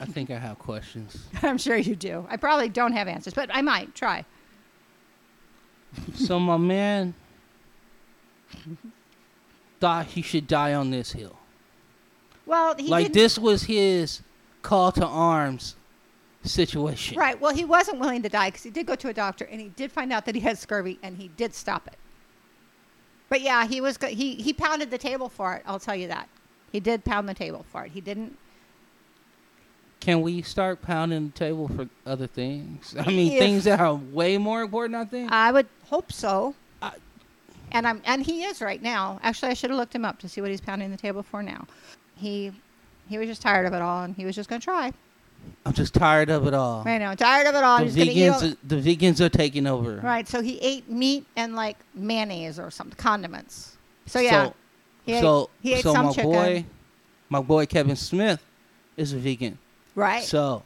I 0.00 0.04
think 0.04 0.30
I 0.30 0.38
have 0.38 0.58
questions. 0.58 1.26
I'm 1.42 1.58
sure 1.58 1.76
you 1.76 1.96
do. 1.96 2.26
I 2.28 2.36
probably 2.36 2.68
don't 2.68 2.92
have 2.92 3.08
answers, 3.08 3.34
but 3.34 3.50
I 3.52 3.62
might 3.62 3.94
try. 3.94 4.24
So 6.14 6.38
my 6.38 6.56
man 6.56 7.14
thought 9.80 10.06
he 10.06 10.22
should 10.22 10.46
die 10.46 10.74
on 10.74 10.90
this 10.90 11.12
hill. 11.12 11.38
Well, 12.46 12.74
he 12.76 12.88
like 12.88 13.06
didn't, 13.06 13.14
this 13.14 13.38
was 13.38 13.64
his 13.64 14.22
call 14.62 14.92
to 14.92 15.06
arms 15.06 15.76
situation. 16.42 17.18
Right. 17.18 17.38
Well, 17.40 17.54
he 17.54 17.64
wasn't 17.64 17.98
willing 17.98 18.22
to 18.22 18.28
die 18.28 18.48
because 18.48 18.62
he 18.62 18.70
did 18.70 18.86
go 18.86 18.94
to 18.94 19.08
a 19.08 19.12
doctor 19.12 19.44
and 19.44 19.60
he 19.60 19.68
did 19.68 19.92
find 19.92 20.12
out 20.12 20.24
that 20.26 20.34
he 20.34 20.40
had 20.40 20.58
scurvy 20.58 20.98
and 21.02 21.16
he 21.16 21.28
did 21.28 21.54
stop 21.54 21.86
it. 21.86 21.96
But 23.28 23.42
yeah, 23.42 23.66
he 23.66 23.80
was 23.80 23.98
go- 23.98 24.08
he 24.08 24.34
he 24.36 24.52
pounded 24.52 24.90
the 24.90 24.98
table 24.98 25.28
for 25.28 25.54
it. 25.54 25.62
I'll 25.66 25.78
tell 25.78 25.94
you 25.94 26.08
that. 26.08 26.28
He 26.72 26.80
did 26.80 27.04
pound 27.04 27.28
the 27.28 27.34
table 27.34 27.64
for 27.70 27.84
it. 27.84 27.92
He 27.92 28.00
didn't. 28.00 28.36
Can 30.00 30.22
we 30.22 30.42
start 30.42 30.80
pounding 30.80 31.26
the 31.30 31.32
table 31.38 31.68
for 31.68 31.88
other 32.06 32.26
things? 32.26 32.94
I 32.98 33.06
mean, 33.08 33.32
If- 33.32 33.38
things 33.38 33.64
that 33.64 33.80
are 33.80 33.94
way 33.94 34.38
more 34.38 34.62
important. 34.62 34.96
I 34.96 35.04
think. 35.04 35.32
I 35.32 35.50
would 35.52 35.66
hope 35.86 36.12
so. 36.12 36.54
I- 36.80 36.92
and 37.72 37.86
I'm 37.86 38.00
and 38.04 38.24
he 38.24 38.44
is 38.44 38.60
right 38.62 38.80
now. 38.80 39.18
Actually, 39.22 39.50
I 39.50 39.54
should 39.54 39.70
have 39.70 39.78
looked 39.78 39.94
him 39.94 40.04
up 40.04 40.18
to 40.20 40.28
see 40.28 40.40
what 40.40 40.50
he's 40.50 40.60
pounding 40.60 40.90
the 40.90 40.96
table 40.96 41.22
for 41.22 41.42
now. 41.42 41.66
He 42.16 42.52
he 43.08 43.18
was 43.18 43.26
just 43.26 43.42
tired 43.42 43.66
of 43.66 43.72
it 43.74 43.82
all 43.82 44.04
and 44.04 44.14
he 44.14 44.24
was 44.24 44.34
just 44.36 44.48
going 44.48 44.60
to 44.60 44.64
try. 44.64 44.92
I'm 45.64 45.72
just 45.72 45.94
tired 45.94 46.30
of 46.30 46.46
it 46.46 46.52
all. 46.54 46.82
I 46.86 46.98
know, 46.98 47.14
tired 47.14 47.46
of 47.46 47.54
it 47.54 47.62
all. 47.64 47.78
the 47.78 47.84
He's 47.84 47.94
going 47.96 48.08
to 48.08 48.14
eat. 48.14 48.28
all- 48.28 48.40
vegans, 48.40 48.56
the 48.64 48.76
vegans 48.76 49.20
are 49.20 49.28
taking 49.28 49.66
over. 49.66 49.96
Right. 50.02 50.28
So 50.28 50.42
he 50.42 50.58
ate 50.60 50.88
meat 50.90 51.26
and 51.36 51.54
like 51.54 51.76
mayonnaise 51.94 52.58
or 52.58 52.70
some 52.70 52.90
condiments. 52.90 53.76
So 54.06 54.20
yeah, 54.20 54.46
So, 54.46 54.54
he 55.04 55.12
ate, 55.14 55.20
so, 55.20 55.50
he 55.62 55.74
ate 55.74 55.82
so 55.82 55.94
my 55.94 56.10
chicken. 56.12 56.30
boy, 56.30 56.64
my 57.28 57.40
boy 57.40 57.66
Kevin 57.66 57.96
Smith, 57.96 58.42
is 58.96 59.12
a 59.12 59.18
vegan. 59.18 59.58
Right. 59.98 60.22
So, 60.24 60.62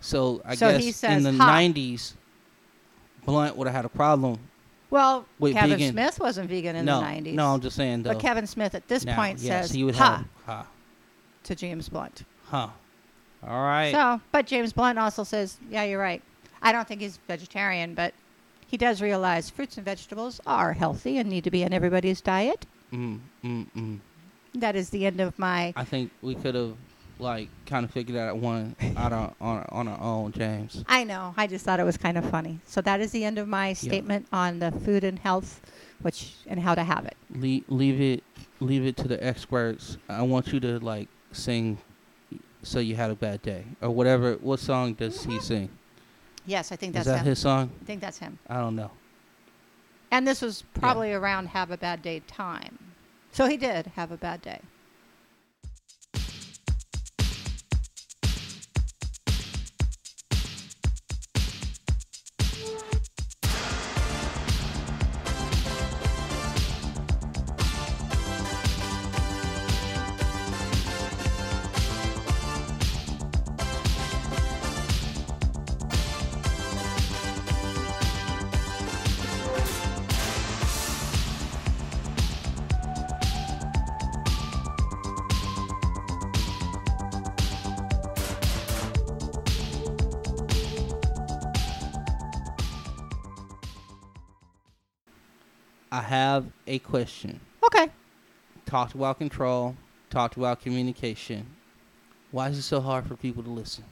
so 0.00 0.42
I 0.44 0.54
So 0.54 0.70
guess 0.72 0.82
he 0.84 0.92
says, 0.92 1.24
in 1.24 1.36
the 1.36 1.42
"Ha." 1.44 1.50
'90s, 1.50 2.14
Blunt 3.24 3.56
would 3.56 3.66
have 3.66 3.74
had 3.76 3.84
a 3.84 3.88
problem. 3.88 4.38
well, 4.90 5.26
Wait, 5.38 5.52
Kevin 5.54 5.78
vegan. 5.78 5.92
Smith 5.92 6.18
wasn't 6.20 6.48
vegan 6.48 6.76
in 6.76 6.84
no, 6.84 7.00
the 7.00 7.06
90s. 7.06 7.34
no, 7.34 7.46
I'm 7.54 7.60
just 7.60 7.76
saying 7.76 8.02
though. 8.02 8.12
but 8.14 8.20
Kevin 8.20 8.46
Smith 8.46 8.74
at 8.74 8.86
this 8.88 9.04
now, 9.04 9.16
point 9.16 9.38
yes, 9.40 9.66
says 9.66 9.70
he 9.74 9.84
would 9.84 9.96
ha 9.96 10.16
have, 10.18 10.26
ha, 10.46 10.66
to 11.44 11.54
James 11.54 11.88
Blunt. 11.88 12.24
huh. 12.46 12.68
All 13.46 13.62
right. 13.62 13.92
So, 13.92 14.20
but 14.32 14.46
James 14.46 14.72
Blunt 14.72 14.98
also 14.98 15.22
says, 15.22 15.58
yeah, 15.70 15.84
you're 15.84 16.00
right. 16.00 16.20
I 16.60 16.72
don't 16.72 16.88
think 16.88 17.00
he's 17.00 17.18
vegetarian, 17.28 17.94
but 17.94 18.12
he 18.66 18.76
does 18.76 19.00
realize 19.00 19.48
fruits 19.48 19.76
and 19.76 19.84
vegetables 19.84 20.40
are 20.44 20.72
healthy 20.72 21.18
and 21.18 21.30
need 21.30 21.44
to 21.44 21.50
be 21.52 21.62
in 21.62 21.72
everybody's 21.72 22.20
diet. 22.20 22.66
mm, 22.92 23.20
mm, 23.44 23.66
mm. 23.76 24.00
That 24.54 24.74
is 24.74 24.90
the 24.90 25.06
end 25.06 25.20
of 25.20 25.38
my. 25.38 25.72
I 25.76 25.84
think 25.84 26.10
we 26.20 26.34
could 26.34 26.56
have 26.56 26.74
like 27.18 27.48
kind 27.66 27.84
of 27.84 27.90
figured 27.90 28.16
out 28.16 28.36
one 28.36 28.76
out 28.96 29.12
on 29.12 29.34
on 29.40 29.66
on 29.70 29.88
our 29.88 30.00
own, 30.00 30.32
James. 30.32 30.84
I 30.88 31.04
know. 31.04 31.34
I 31.36 31.46
just 31.46 31.64
thought 31.64 31.80
it 31.80 31.84
was 31.84 31.96
kind 31.96 32.18
of 32.18 32.28
funny. 32.30 32.60
So 32.66 32.80
that 32.82 33.00
is 33.00 33.10
the 33.10 33.24
end 33.24 33.38
of 33.38 33.48
my 33.48 33.72
statement 33.72 34.26
on 34.32 34.58
the 34.58 34.72
food 34.72 35.04
and 35.04 35.18
health, 35.18 35.60
which 36.02 36.34
and 36.46 36.60
how 36.60 36.74
to 36.74 36.84
have 36.84 37.04
it. 37.06 37.16
leave, 37.30 37.64
leave 37.68 38.00
it 38.00 38.24
leave 38.60 38.84
it 38.84 38.96
to 38.98 39.08
the 39.08 39.22
experts. 39.24 39.98
I 40.08 40.22
want 40.22 40.52
you 40.52 40.60
to 40.60 40.78
like 40.80 41.08
sing 41.32 41.78
so 42.62 42.80
you 42.80 42.96
had 42.96 43.10
a 43.10 43.14
bad 43.14 43.42
day 43.42 43.64
or 43.80 43.90
whatever. 43.90 44.34
What 44.34 44.60
song 44.60 44.94
does 44.94 45.24
he 45.24 45.32
mm-hmm. 45.32 45.40
sing? 45.40 45.68
Yes, 46.46 46.72
I 46.72 46.76
think 46.76 46.94
that's 46.94 47.06
Is 47.06 47.12
that 47.12 47.20
him. 47.20 47.26
his 47.26 47.38
song? 47.38 47.70
I 47.82 47.84
think 47.84 48.00
that's 48.00 48.18
him. 48.18 48.38
I 48.48 48.56
don't 48.56 48.74
know. 48.74 48.90
And 50.10 50.26
this 50.26 50.40
was 50.40 50.64
probably 50.72 51.12
around 51.12 51.48
have 51.48 51.70
a 51.70 51.76
bad 51.76 52.00
day 52.00 52.22
time. 52.26 52.78
So 53.32 53.46
he 53.46 53.58
did 53.58 53.88
have 53.94 54.10
a 54.10 54.16
bad 54.16 54.40
day. 54.40 54.60
I 95.98 96.02
have 96.02 96.46
a 96.66 96.78
question. 96.78 97.40
Okay. 97.64 97.88
Talked 98.66 98.94
about 98.94 99.18
control. 99.18 99.76
Talked 100.10 100.36
about 100.36 100.60
communication. 100.60 101.46
Why 102.30 102.48
is 102.48 102.58
it 102.58 102.62
so 102.62 102.80
hard 102.80 103.06
for 103.06 103.16
people 103.16 103.42
to 103.42 103.50
listen? 103.50 103.84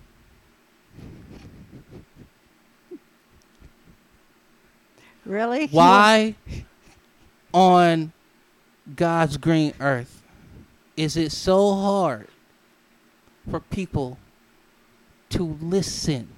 Really? 5.24 5.66
Why 5.72 6.36
on 7.52 8.12
God's 8.94 9.36
green 9.36 9.74
earth 9.80 10.22
is 10.96 11.16
it 11.16 11.32
so 11.32 11.74
hard 11.74 12.28
for 13.50 13.60
people 13.60 14.18
to 15.30 15.42
listen? 15.60 16.36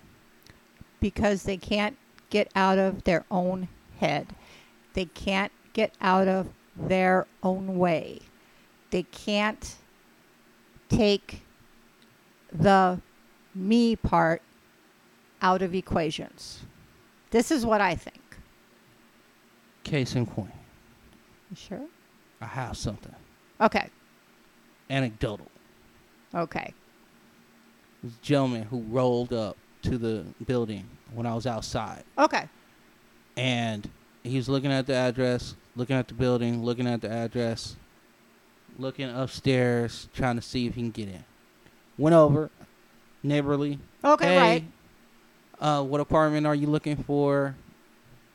because 1.01 1.45
they 1.45 1.57
can't 1.57 1.97
get 2.31 2.51
out 2.55 2.79
of 2.79 3.05
their 3.05 3.25
own 3.31 3.69
head. 4.01 4.27
They 4.95 5.05
can't 5.07 5.53
get 5.79 5.95
out 6.01 6.27
of 6.27 6.49
their 6.77 7.25
own 7.45 7.79
way. 7.79 8.19
They 8.91 9.05
can't 9.05 9.77
take 10.89 11.43
the 12.53 13.01
me 13.55 13.95
part 13.95 14.43
out 15.41 15.63
of 15.63 15.77
equations. 15.77 16.63
This 17.31 17.53
is 17.53 17.65
what 17.65 17.81
I 17.81 17.95
think. 17.95 18.19
Case 19.85 20.17
in 20.17 20.27
point, 20.27 20.51
You 21.51 21.57
sure? 21.57 21.87
I 22.41 22.47
have 22.47 22.77
something 22.77 23.15
Okay. 23.61 23.89
anecdotal. 24.91 25.47
Okay. 26.35 26.75
This 28.03 28.15
gentleman 28.21 28.65
who 28.65 28.81
rolled 28.81 29.33
up 29.33 29.57
to 29.83 29.97
the 29.97 30.25
building 30.45 30.89
when 31.15 31.25
I 31.25 31.35
was 31.37 31.47
outside, 31.47 32.03
Okay. 32.19 32.49
and 33.37 33.89
he 34.25 34.37
was 34.37 34.49
looking 34.49 34.73
at 34.73 34.87
the 34.87 34.95
address, 34.95 35.55
looking 35.79 35.97
at 35.97 36.09
the 36.09 36.15
building, 36.15 36.63
looking 36.63 36.89
at 36.89 37.01
the 37.01 37.11
address, 37.11 37.77
looking 38.77 39.09
upstairs, 39.09 40.09
trying 40.13 40.35
to 40.37 40.43
see 40.43 40.67
if 40.67 40.75
he 40.75 40.83
can 40.83 40.91
get 40.91 41.09
in. 41.09 41.25
Went 41.97 42.15
over, 42.15 42.51
neighborly. 43.23 43.79
Okay, 44.05 44.27
hey, 44.27 44.37
right. 44.37 44.65
Uh, 45.61 45.83
what 45.85 46.01
apartment 46.01 46.47
are 46.47 46.55
you 46.55 46.67
looking 46.67 46.97
for? 46.97 47.55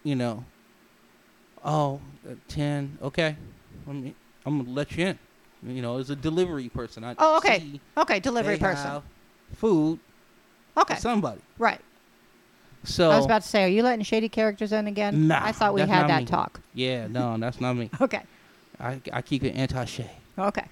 You 0.03 0.15
know. 0.15 0.45
Oh, 1.63 2.01
uh, 2.29 2.35
10. 2.49 2.97
Okay. 3.01 3.37
Let 3.85 3.95
me, 3.95 4.15
I'm 4.45 4.55
going 4.57 4.65
to 4.65 4.71
let 4.71 4.97
you 4.97 5.07
in. 5.07 5.19
You 5.65 5.81
know, 5.81 5.97
as 5.97 6.09
a 6.09 6.15
delivery 6.15 6.67
person. 6.67 7.05
I 7.05 7.15
Oh, 7.17 7.37
okay. 7.37 7.79
Okay, 7.97 8.19
delivery 8.19 8.55
they 8.55 8.59
person. 8.59 8.89
have 8.89 9.03
food 9.55 9.99
Okay. 10.77 10.95
somebody. 10.95 11.41
Right. 11.57 11.79
So 12.83 13.09
I 13.09 13.15
was 13.15 13.25
about 13.25 13.43
to 13.43 13.47
say, 13.47 13.63
are 13.63 13.67
you 13.67 13.81
letting 13.83 14.03
shady 14.03 14.27
characters 14.29 14.71
in 14.73 14.87
again? 14.87 15.27
Nah, 15.27 15.39
I 15.43 15.51
thought 15.53 15.73
we 15.73 15.81
had 15.81 16.09
that 16.09 16.21
me. 16.21 16.25
talk. 16.25 16.59
yeah, 16.73 17.07
no, 17.07 17.37
that's 17.37 17.61
not 17.61 17.73
me. 17.75 17.89
Okay. 18.01 18.21
I 18.79 18.99
I 19.11 19.21
keep 19.21 19.43
it 19.43 19.55
anti 19.55 19.85
shade 19.85 20.09
Okay. 20.37 20.65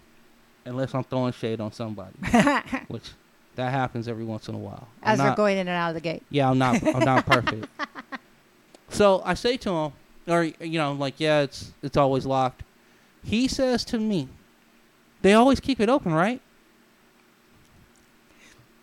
unless 0.66 0.94
I'm 0.94 1.04
throwing 1.06 1.32
shade 1.34 1.62
on 1.62 1.72
somebody, 1.72 2.12
which 2.90 3.12
that 3.56 3.72
happens 3.72 4.08
every 4.08 4.24
once 4.26 4.48
in 4.50 4.56
a 4.56 4.58
while. 4.58 4.88
I'm 5.04 5.14
As 5.14 5.18
they're 5.20 5.28
not- 5.28 5.38
going 5.38 5.58
in 5.58 5.68
and 5.68 5.76
out 5.76 5.90
of 5.90 5.94
the 5.96 6.02
gate. 6.02 6.24
Yeah, 6.30 6.50
I'm 6.50 6.58
not. 6.58 6.82
I'm 6.86 7.06
not 7.06 7.26
perfect. 7.26 7.68
So 8.90 9.22
I 9.24 9.36
say 9.36 9.56
to 9.58 9.70
him, 9.72 9.92
or 10.28 10.44
you 10.44 10.78
know, 10.78 10.92
like, 10.92 11.16
yeah, 11.18 11.42
it's 11.42 11.72
it's 11.82 11.96
always 11.96 12.26
locked. 12.26 12.64
He 13.24 13.48
says 13.48 13.86
to 13.86 13.98
me, 13.98 14.28
"They 15.22 15.34
always 15.34 15.60
keep 15.62 15.80
it 15.80 15.88
open, 15.88 16.12
right?" 16.12 16.42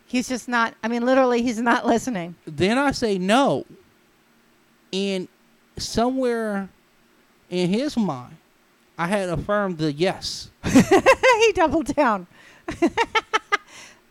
He's 0.08 0.26
just 0.26 0.48
not, 0.48 0.74
I 0.82 0.88
mean, 0.88 1.04
literally, 1.04 1.42
he's 1.42 1.60
not 1.60 1.86
listening. 1.86 2.34
Then 2.46 2.78
I 2.78 2.92
say 2.92 3.18
no, 3.18 3.66
and 4.90 5.28
somewhere 5.76 6.70
in 7.50 7.68
his 7.68 7.94
mind, 7.94 8.36
I 8.96 9.06
had 9.06 9.28
affirmed 9.28 9.76
the 9.76 9.92
yes. 9.92 10.50
he 10.64 11.52
doubled 11.52 11.94
down. 11.94 12.26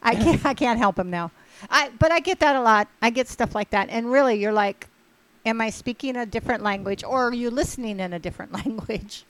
I 0.03 0.14
can't. 0.14 0.45
I 0.45 0.53
can't 0.53 0.78
help 0.78 0.99
him 0.99 1.10
now. 1.10 1.32
I. 1.69 1.90
But 1.98 2.11
I 2.11 2.19
get 2.19 2.40
that 2.41 2.56
a 2.56 2.61
lot. 2.61 2.88
I 3.02 3.10
get 3.10 3.28
stuff 3.28 3.56
like 3.56 3.72
that, 3.72 3.90
and 3.90 4.11
really, 4.11 4.36
you're 4.36 4.53
like, 4.53 4.88
am 5.48 5.60
I 5.60 5.72
speaking 5.72 6.15
a 6.15 6.28
different 6.28 6.61
language, 6.61 7.03
or 7.03 7.28
are 7.28 7.34
you 7.34 7.49
listening 7.49 7.99
in 7.99 8.14
a 8.14 8.19
different 8.19 8.53
language? 8.65 9.26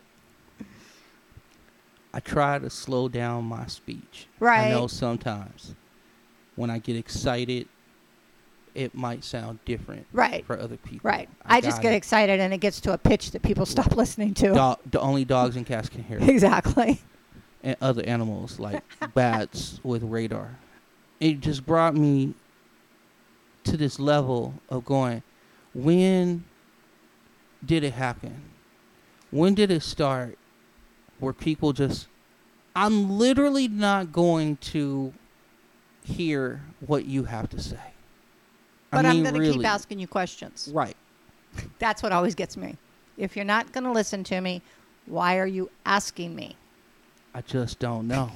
I 2.14 2.20
try 2.20 2.60
to 2.60 2.70
slow 2.70 3.08
down 3.08 3.46
my 3.46 3.68
speech. 3.68 4.28
Right. 4.40 4.68
I 4.68 4.72
know 4.72 4.88
sometimes 4.88 5.76
when 6.58 6.70
I 6.70 6.80
get 6.80 6.98
excited, 6.98 7.68
it 8.76 8.94
might 8.94 9.24
sound 9.24 9.60
different 9.66 10.06
Right. 10.12 10.46
for 10.46 10.60
other 10.60 10.76
people. 10.78 11.10
Right. 11.10 11.30
I, 11.46 11.62
just 11.62 11.82
get 11.82 11.94
it. 11.94 11.98
excited, 11.98 12.40
and 12.42 12.54
it 12.54 12.58
gets 12.60 12.82
to 12.82 12.92
a 12.94 12.98
pitch 12.98 13.32
that 13.32 13.42
people 13.42 13.66
stop 13.66 13.96
listening 13.96 14.34
to. 14.36 14.54
Dog, 14.54 14.80
the 14.92 15.00
only 15.00 15.24
dogs 15.26 15.56
and 15.56 15.66
cats 15.66 15.88
can 15.88 16.04
hear 16.04 16.18
it. 16.22 16.28
Exactly. 16.30 17.00
and 17.64 17.76
other 17.82 18.04
animals 18.06 18.60
like 18.60 18.84
bats 19.14 19.80
with 19.84 20.04
radar. 20.04 20.58
It 21.20 21.40
just 21.40 21.66
brought 21.66 21.96
me 21.96 22.34
to 23.64 23.78
this 23.78 24.00
level 24.00 24.54
of 24.70 24.86
going, 24.86 25.24
when 25.74 26.44
did 27.66 27.84
it 27.84 27.94
happen? 27.94 28.42
When 29.32 29.56
did 29.56 29.72
it 29.72 29.82
start 29.82 30.38
where 31.20 31.34
people 31.34 31.74
just, 31.74 32.08
I'm 32.76 33.18
literally 33.18 33.68
not 33.68 34.12
going 34.12 34.58
to 34.58 35.14
hear 36.08 36.62
what 36.86 37.06
you 37.06 37.26
have 37.26 37.50
to 37.50 37.62
say. 37.62 37.80
But 38.92 39.06
I 39.06 39.10
I'm 39.10 39.24
going 39.24 39.36
to 39.36 39.52
keep 39.52 39.66
asking 39.66 40.00
you 40.00 40.08
questions. 40.08 40.70
Right. 40.74 40.96
That's 41.80 42.02
what 42.02 42.12
always 42.12 42.36
gets 42.36 42.56
me. 42.56 42.78
If 43.18 43.36
you're 43.36 43.46
not 43.46 43.72
going 43.74 43.84
to 43.84 43.92
listen 43.92 44.24
to 44.26 44.40
me, 44.40 44.62
why 45.06 45.38
are 45.38 45.46
you 45.46 45.70
asking 45.86 46.36
me? 46.36 46.56
I 47.34 47.42
just 47.42 47.80
don't 47.80 48.08
know. 48.08 48.32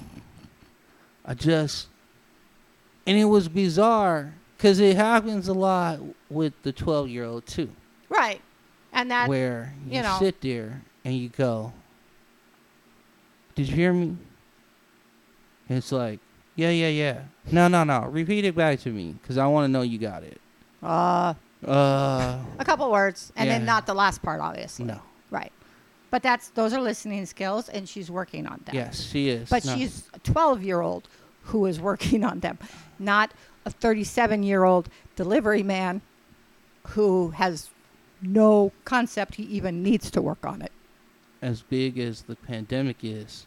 I 1.26 1.34
just, 1.34 1.88
and 3.07 3.18
it 3.18 3.26
was 3.26 3.48
bizarre 3.48 4.34
because 4.57 4.80
it 4.80 4.95
happens 4.95 5.48
a 5.48 5.53
lot 5.53 5.99
with 6.30 6.53
the 6.64 6.72
12 6.72 7.10
year 7.10 7.26
old 7.26 7.45
too, 7.45 7.69
Right. 8.10 8.41
And 8.91 9.10
that 9.10 9.30
where 9.30 9.73
you, 9.88 9.98
you 9.98 10.03
know. 10.03 10.18
sit 10.19 10.41
there 10.41 10.81
and 11.06 11.15
you 11.15 11.30
go, 11.30 11.72
Did 13.56 13.69
you 13.69 13.76
hear 13.76 13.93
me? 13.93 14.18
And 15.69 15.77
it's 15.77 15.91
like, 15.91 16.19
Yeah, 16.56 16.72
yeah, 16.72 16.89
yeah. 16.89 17.22
No, 17.51 17.68
no, 17.68 17.84
no. 17.84 18.01
Repeat 18.01 18.45
it 18.45 18.55
back 18.55 18.80
to 18.81 18.89
me 18.89 19.15
because 19.22 19.38
I 19.38 19.47
want 19.47 19.65
to 19.65 19.68
know 19.72 19.81
you 19.81 19.97
got 19.97 20.23
it. 20.23 20.39
uh 20.84 21.34
Uh, 21.65 22.39
a 22.59 22.65
couple 22.65 22.89
words 22.91 23.31
and 23.35 23.47
then 23.49 23.65
not 23.65 23.85
the 23.85 23.93
last 23.93 24.22
part 24.23 24.41
obviously. 24.41 24.85
no. 24.85 24.99
Right. 25.30 25.51
But 26.09 26.23
that's 26.23 26.49
those 26.49 26.73
are 26.73 26.81
listening 26.81 27.26
skills 27.26 27.69
and 27.69 27.88
she's 27.88 28.09
working 28.11 28.45
on 28.47 28.61
them. 28.65 28.76
Yes, 28.76 29.01
she 29.01 29.30
is. 29.30 29.49
But 29.49 29.63
No. 29.65 29.76
she's 29.76 30.09
a 30.13 30.19
12 30.19 30.63
year 30.63 30.81
old 30.81 31.07
who 31.45 31.65
is 31.68 31.80
working 31.80 32.23
on 32.23 32.39
them, 32.41 32.57
not 32.99 33.31
a 33.65 33.69
37 33.72 34.43
year 34.43 34.63
old 34.63 34.89
delivery 35.15 35.63
man 35.63 36.01
who 36.88 37.30
has 37.31 37.69
no 38.23 38.72
concept 38.85 39.35
he 39.35 39.43
even 39.43 39.81
needs 39.84 40.09
to 40.11 40.22
work 40.22 40.45
on 40.45 40.61
it. 40.61 40.72
as 41.43 41.61
big 41.63 41.97
as 41.99 42.23
the 42.23 42.35
pandemic 42.35 42.97
is, 43.03 43.45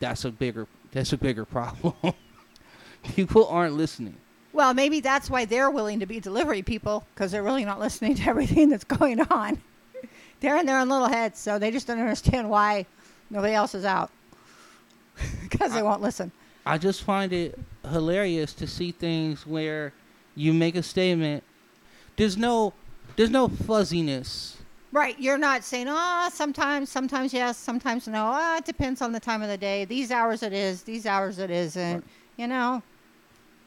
that's 0.00 0.24
a 0.24 0.30
bigger 0.30 0.66
that's 0.92 1.12
a 1.12 1.16
bigger 1.18 1.44
problem. 1.44 1.94
People 3.14 3.46
aren't 3.46 3.74
listening. 3.74 4.16
Well, 4.52 4.72
maybe 4.72 5.00
that's 5.00 5.28
why 5.28 5.44
they're 5.44 5.70
willing 5.70 6.00
to 6.00 6.06
be 6.06 6.18
delivery 6.18 6.62
people 6.62 7.06
because 7.14 7.30
they're 7.30 7.42
really 7.42 7.64
not 7.64 7.78
listening 7.78 8.14
to 8.16 8.28
everything 8.28 8.70
that's 8.70 8.84
going 8.84 9.20
on. 9.20 9.60
they're 10.40 10.56
in 10.56 10.66
their 10.66 10.78
own 10.78 10.88
little 10.88 11.08
heads, 11.08 11.38
so 11.38 11.58
they 11.58 11.70
just 11.70 11.86
don't 11.86 11.98
understand 11.98 12.48
why 12.48 12.86
nobody 13.30 13.52
else 13.54 13.74
is 13.74 13.84
out 13.84 14.10
because 15.42 15.74
they 15.74 15.82
won't 15.82 16.00
listen. 16.00 16.32
I 16.64 16.78
just 16.78 17.02
find 17.02 17.32
it 17.32 17.58
hilarious 17.90 18.52
to 18.54 18.66
see 18.66 18.92
things 18.92 19.46
where 19.46 19.92
you 20.34 20.52
make 20.52 20.74
a 20.74 20.82
statement. 20.82 21.44
There's 22.16 22.36
no 22.36 22.72
there's 23.16 23.30
no 23.30 23.48
fuzziness. 23.48 24.56
Right. 24.92 25.18
You're 25.18 25.38
not 25.38 25.64
saying, 25.64 25.88
oh, 25.90 26.30
sometimes, 26.32 26.90
sometimes 26.90 27.34
yes, 27.34 27.58
sometimes 27.58 28.08
no. 28.08 28.30
Ah, 28.32 28.56
it 28.56 28.64
depends 28.64 29.02
on 29.02 29.12
the 29.12 29.20
time 29.20 29.42
of 29.42 29.48
the 29.48 29.58
day. 29.58 29.84
These 29.84 30.10
hours 30.10 30.42
it 30.42 30.52
is, 30.52 30.82
these 30.82 31.04
hours 31.04 31.38
it 31.38 31.50
isn't. 31.50 31.94
Right. 31.96 32.04
You 32.36 32.46
know? 32.46 32.82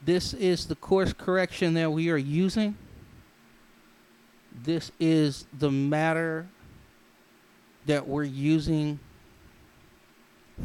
This 0.04 0.34
is 0.34 0.66
the 0.68 0.76
course 0.76 1.14
correction 1.14 1.74
that 1.76 1.92
we 1.92 2.10
are 2.10 2.18
using. 2.18 2.78
This 4.64 4.92
is 5.00 5.46
the 5.58 5.70
matter 5.72 6.48
that 7.86 8.08
we're 8.08 8.24
using 8.24 9.00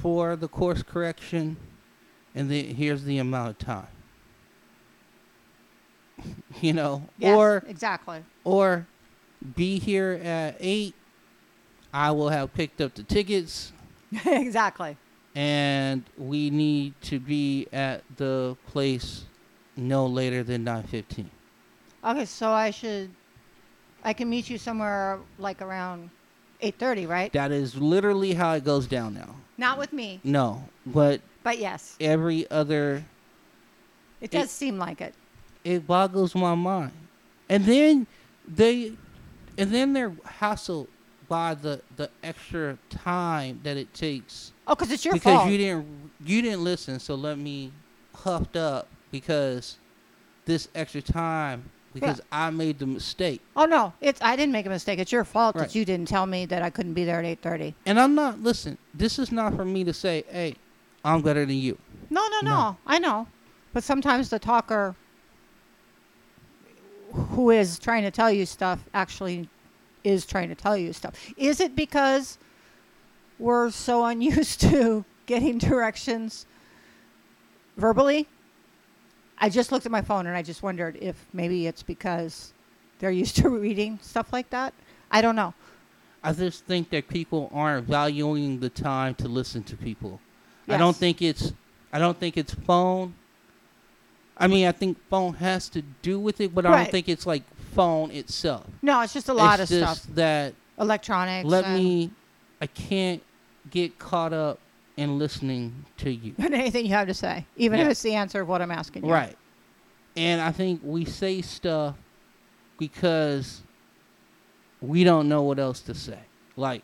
for 0.01 0.37
the 0.37 0.49
course 0.49 0.83
correction, 0.83 1.57
and 2.35 2.51
then 2.51 2.65
here's 2.75 3.05
the 3.05 3.19
amount 3.19 3.51
of 3.51 3.59
time. 3.59 3.87
you 6.61 6.73
know, 6.73 7.03
Yes, 7.19 7.37
or 7.37 7.63
exactly. 7.67 8.25
or 8.45 8.87
be 9.57 9.79
here 9.79 10.21
at 10.23 10.57
eight. 10.61 10.95
I 11.93 12.11
will 12.11 12.31
have 12.31 12.53
picked 12.55 12.81
up 12.81 12.95
the 12.95 13.05
tickets, 13.05 13.73
exactly. 14.27 14.97
And 15.35 16.05
we 16.17 16.51
need 16.51 16.95
to 17.03 17.19
be 17.19 17.67
at 17.73 18.03
the 18.17 18.57
place 18.69 19.25
no 19.77 20.07
later 20.07 20.43
than 20.43 20.65
nine 20.65 20.85
fifteen. 20.85 21.31
Okay, 22.05 22.25
so 22.25 22.51
I 22.51 22.71
should, 22.71 23.11
I 24.05 24.13
can 24.13 24.29
meet 24.29 24.51
you 24.51 24.59
somewhere 24.59 25.19
like 25.39 25.63
around 25.63 26.11
8.30, 26.63 27.09
right? 27.09 27.33
That 27.33 27.51
is 27.51 27.75
literally 27.77 28.35
how 28.35 28.53
it 28.53 28.65
goes 28.65 28.87
down 28.87 29.15
now. 29.15 29.35
Not 29.57 29.79
with 29.79 29.93
me, 29.93 30.21
No, 30.23 30.69
but 30.85 31.21
but 31.43 31.59
yes, 31.59 31.97
every 32.01 32.51
other, 32.51 33.05
it 34.21 34.31
does 34.31 34.51
seem 34.51 34.79
like 34.79 35.01
it. 35.01 35.15
it 35.63 35.87
boggles 35.87 36.35
my 36.35 36.55
mind. 36.55 36.93
And 37.49 37.65
then 37.65 38.07
they, 38.47 38.93
and 39.57 39.71
then 39.71 39.93
they're 39.93 40.11
hassled 40.11 40.89
by 41.29 41.55
the 41.55 41.81
the 41.97 42.11
extra 42.23 42.77
time 42.91 43.61
that 43.63 43.77
it 43.77 43.95
takes 43.95 44.53
Oh, 44.67 44.75
because 44.75 44.91
it's 44.91 45.05
your 45.05 45.15
because 45.15 45.35
fault. 45.41 45.51
you 45.51 45.59
didn't 45.59 46.11
you 46.25 46.41
didn't 46.43 46.65
listen. 46.65 46.99
So 46.99 47.15
let 47.15 47.39
me 47.39 47.73
huffed 48.15 48.57
up 48.57 48.89
because 49.11 49.77
this 50.47 50.69
extra 50.75 51.03
time 51.03 51.71
because 51.93 52.21
I 52.33 52.51
made 52.51 52.79
the 52.81 52.87
mistake. 52.87 53.41
oh, 53.57 53.67
no, 53.67 53.93
it's 54.01 54.21
I 54.23 54.35
didn't 54.37 54.53
make 54.53 54.67
a 54.67 54.71
mistake. 54.71 54.99
It's 54.99 55.13
your 55.13 55.25
fault 55.25 55.55
Right. 55.55 55.63
that 55.69 55.75
you 55.77 55.85
didn't 55.85 56.09
tell 56.09 56.27
me 56.27 56.45
that 56.47 56.63
I 56.63 56.71
couldn't 56.71 56.95
be 56.95 57.05
there 57.05 57.21
at 57.23 57.41
8.30. 57.43 57.75
And 57.87 58.01
I'm 58.01 58.15
not 58.17 58.41
listen. 58.43 58.79
This 58.93 59.19
is 59.19 59.31
not 59.31 59.55
for 59.55 59.65
me 59.65 59.85
to 59.85 59.93
say, 59.93 60.25
"Hey, 60.29 60.57
I'm 61.05 61.23
better 61.23 61.45
than 61.47 61.57
you." 61.57 61.79
No, 62.11 62.27
no, 62.29 62.41
no, 62.41 62.51
No. 62.51 62.77
I 62.87 62.99
know. 62.99 63.29
But 63.73 63.85
sometimes 63.85 64.29
the 64.31 64.39
talker 64.39 64.95
who 67.13 67.51
is 67.51 67.79
trying 67.79 68.03
to 68.03 68.11
tell 68.11 68.31
you 68.31 68.45
stuff 68.47 68.85
actually 68.93 69.49
is 70.03 70.27
trying 70.27 70.49
to 70.49 70.55
tell 70.55 70.77
you 70.77 70.93
stuff. 70.93 71.15
Is 71.37 71.61
it 71.61 71.77
because 71.77 72.39
we're 73.39 73.71
so 73.71 74.05
unused 74.07 74.61
to 74.63 75.05
getting 75.27 75.59
directions 75.59 76.47
verbally? 77.77 78.29
I 79.39 79.49
just 79.49 79.73
looked 79.73 79.85
at 79.87 79.93
my 79.93 80.03
phone 80.03 80.27
and 80.27 80.37
I 80.37 80.43
just 80.43 80.63
wondered 80.63 80.97
if 81.01 81.27
maybe 81.33 81.67
it's 81.67 81.83
because 81.83 82.53
they're 82.99 83.11
used 83.25 83.37
to 83.37 83.49
reading 83.49 83.99
stuff 84.03 84.33
like 84.33 84.51
that. 84.51 84.75
I 85.11 85.23
don't 85.23 85.37
know. 85.37 85.55
I 86.23 86.33
just 86.33 86.65
think 86.65 86.89
that 86.91 87.09
people 87.09 87.51
aren't 87.53 87.87
valuing 87.87 88.61
the 88.61 88.71
time 88.71 89.15
to 89.17 89.29
listen 89.29 89.63
to 89.65 89.77
people. 89.77 90.21
I 90.67 90.79
don't 90.79 90.97
think 90.97 91.21
it's 91.21 91.53
I 91.93 91.99
don't 91.99 92.19
think 92.19 92.37
it's 92.37 92.55
phone. 92.55 93.15
I 94.37 94.47
mean, 94.49 94.67
I 94.67 94.73
think 94.73 94.99
phone 95.09 95.35
has 95.35 95.69
to 95.71 95.83
do 96.03 96.19
with 96.19 96.41
it, 96.41 96.55
but 96.55 96.67
I 96.67 96.77
don't 96.77 96.91
think 96.91 97.09
it's 97.09 97.27
like 97.27 97.43
phone 97.75 98.11
itself. 98.11 98.67
No, 98.83 99.01
it's 99.03 99.13
just 99.13 99.29
a 99.29 99.35
lot 99.35 99.61
it's 99.61 99.71
of 99.71 99.79
just 99.81 100.03
stuff. 100.05 100.15
that 100.17 100.55
Electronics. 100.79 101.47
let 101.47 101.71
me 101.71 102.11
I 102.61 102.67
can't 102.67 103.23
get 103.71 103.99
caught 103.99 104.33
up 104.33 104.59
in 104.97 105.19
listening 105.19 105.85
to 105.99 106.11
you. 106.11 106.35
and 106.39 106.55
anything 106.55 106.87
you 106.87 106.93
have 106.93 107.09
to 107.09 107.15
say, 107.15 107.47
even 107.57 107.81
if 107.81 107.89
it's 107.89 108.03
the 108.03 108.15
answer 108.15 108.41
of 108.41 108.49
what 108.49 108.63
I'm 108.63 108.71
asking 108.71 109.05
you. 109.05 109.13
Right. 109.13 109.37
And 110.17 110.41
I 110.41 110.53
think 110.53 110.81
we 110.85 111.05
say 111.05 111.43
stuff 111.43 111.97
because 112.79 113.63
we 114.81 115.03
don't 115.05 115.29
know 115.29 115.43
what 115.43 115.59
else 115.59 115.81
to 115.81 115.95
say. 115.95 116.19
Like, 116.57 116.83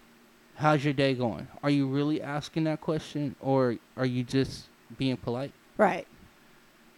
how's 0.57 0.85
your 0.85 0.95
day 0.95 1.15
going? 1.15 1.47
Are 1.63 1.71
you 1.71 1.87
really 1.87 2.21
asking 2.21 2.65
that 2.65 2.81
question, 2.81 3.37
or 3.41 3.77
are 3.97 4.07
you 4.07 4.25
just 4.25 4.67
being 4.99 5.17
polite? 5.17 5.53
Right. 5.77 6.07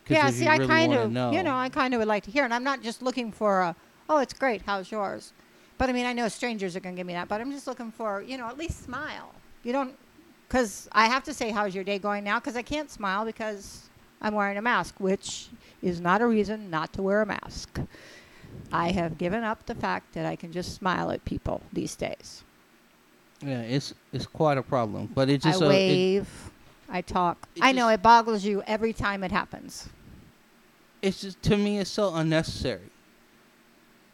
Yeah, 0.09 0.31
see, 0.31 0.45
you 0.45 0.51
I 0.51 0.59
kind 0.59 0.93
of, 0.95 1.13
you 1.33 1.43
know, 1.43 1.55
I 1.55 1.69
kind 1.69 1.95
of 1.95 1.99
would 1.99 2.09
like 2.09 2.25
to 2.25 2.31
hear, 2.31 2.45
and 2.45 2.53
I'm 2.53 2.65
not 2.65 2.83
just 2.83 3.03
looking 3.03 3.31
for 3.31 3.61
a, 3.61 3.77
oh, 4.09 4.19
it's 4.19 4.33
great, 4.33 4.63
how's 4.63 4.91
yours? 4.91 5.33
But 5.79 5.89
I 5.89 5.93
mean, 5.93 6.07
I 6.07 6.13
know 6.13 6.29
strangers 6.29 6.77
are 6.77 6.81
going 6.81 6.95
to 6.95 6.99
give 7.01 7.07
me 7.07 7.15
that, 7.15 7.29
but 7.29 7.41
I'm 7.41 7.51
just 7.51 7.67
looking 7.67 7.91
for, 7.91 8.23
you 8.23 8.39
know, 8.39 8.47
at 8.47 8.57
least 8.59 8.85
smile. 8.85 9.33
You 9.65 9.73
don't, 9.73 9.95
because 10.49 10.89
I 10.93 11.07
have 11.07 11.25
to 11.25 11.35
say, 11.35 11.51
how's 11.51 11.75
your 11.75 11.85
day 11.85 11.99
going 11.99 12.25
now? 12.25 12.39
Because 12.39 12.57
I 12.57 12.63
can't 12.63 12.91
smile 12.91 13.25
because 13.25 13.89
I'm 14.21 14.35
wearing 14.35 14.59
a 14.59 14.63
mask, 14.63 14.95
which 14.99 15.49
is 15.83 16.01
not 16.01 16.21
a 16.23 16.27
reason 16.27 16.71
not 16.71 16.93
to 16.95 17.03
wear 17.03 17.23
a 17.23 17.27
mask. 17.27 17.81
I 18.71 18.93
have 18.93 19.19
given 19.19 19.43
up 19.45 19.67
the 19.67 19.75
fact 19.75 20.13
that 20.15 20.27
I 20.27 20.37
can 20.37 20.53
just 20.53 20.75
smile 20.75 21.11
at 21.11 21.25
people 21.25 21.63
these 21.73 21.97
days. 21.97 22.45
yeah, 23.41 23.63
it's 23.63 23.95
it's 24.13 24.27
quite 24.27 24.59
a 24.59 24.63
problem. 24.63 25.09
But 25.15 25.29
it 25.31 25.45
I 25.45 25.51
just 25.51 25.63
it- 25.63 25.69
wave, 25.69 26.29
I 26.89 27.01
talk. 27.01 27.49
I 27.61 27.73
know 27.73 27.89
it 27.89 28.03
boggles 28.03 28.45
you 28.45 28.63
every 28.67 28.93
time 28.93 29.25
it 29.25 29.33
happens. 29.33 29.89
it's 31.01 31.23
just 31.23 31.43
to 31.43 31.57
me 31.57 31.79
it's 31.79 31.91
so 31.91 32.15
unnecessary. 32.15 32.92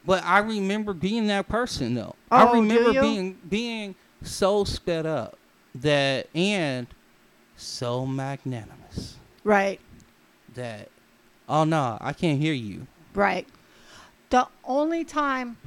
But 0.05 0.23
I 0.23 0.39
remember 0.39 0.93
being 0.93 1.27
that 1.27 1.47
person 1.49 1.93
though. 1.95 2.15
I 2.31 2.43
Oh, 2.43 2.53
do 2.53 2.61
remember 2.61 2.99
being 3.01 3.37
being 3.47 3.95
so 4.23 4.63
sped 4.63 5.05
up 5.05 5.37
that 5.75 6.27
and 6.33 6.87
so 7.55 8.05
magnanimous 8.05 9.17
Right. 9.43 9.79
that 10.55 10.89
oh 11.47 11.63
no, 11.63 11.97
I 12.01 12.13
can't 12.13 12.39
hear 12.39 12.53
you. 12.53 12.87
Right. 13.13 13.47
The 14.29 14.47
only 14.63 15.03
time 15.03 15.57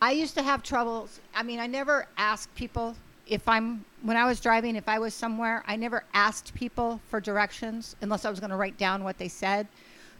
I 0.00 0.12
used 0.12 0.34
to 0.34 0.42
have 0.42 0.62
troubles, 0.62 1.20
I 1.34 1.42
mean, 1.42 1.60
I 1.60 1.66
never 1.66 2.06
asked 2.18 2.54
people 2.54 2.96
if 3.26 3.48
I'm, 3.48 3.84
when 4.02 4.18
I 4.18 4.26
was 4.26 4.38
driving, 4.38 4.76
if 4.76 4.86
I 4.86 4.98
was 4.98 5.14
somewhere, 5.14 5.62
I 5.66 5.76
never 5.76 6.04
asked 6.12 6.52
people 6.54 7.00
for 7.08 7.20
directions 7.20 7.96
unless 8.02 8.26
I 8.26 8.30
was 8.30 8.38
going 8.38 8.50
to 8.50 8.56
write 8.56 8.76
down 8.76 9.02
what 9.02 9.16
they 9.16 9.28
said. 9.28 9.66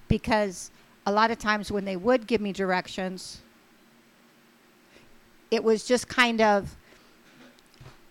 Because 0.08 0.70
a 1.06 1.12
lot 1.12 1.30
of 1.30 1.38
times 1.38 1.70
when 1.70 1.84
they 1.84 1.96
would 1.96 2.26
give 2.26 2.40
me 2.40 2.52
directions, 2.52 3.40
it 5.50 5.62
was 5.62 5.84
just 5.84 6.08
kind 6.08 6.40
of, 6.40 6.74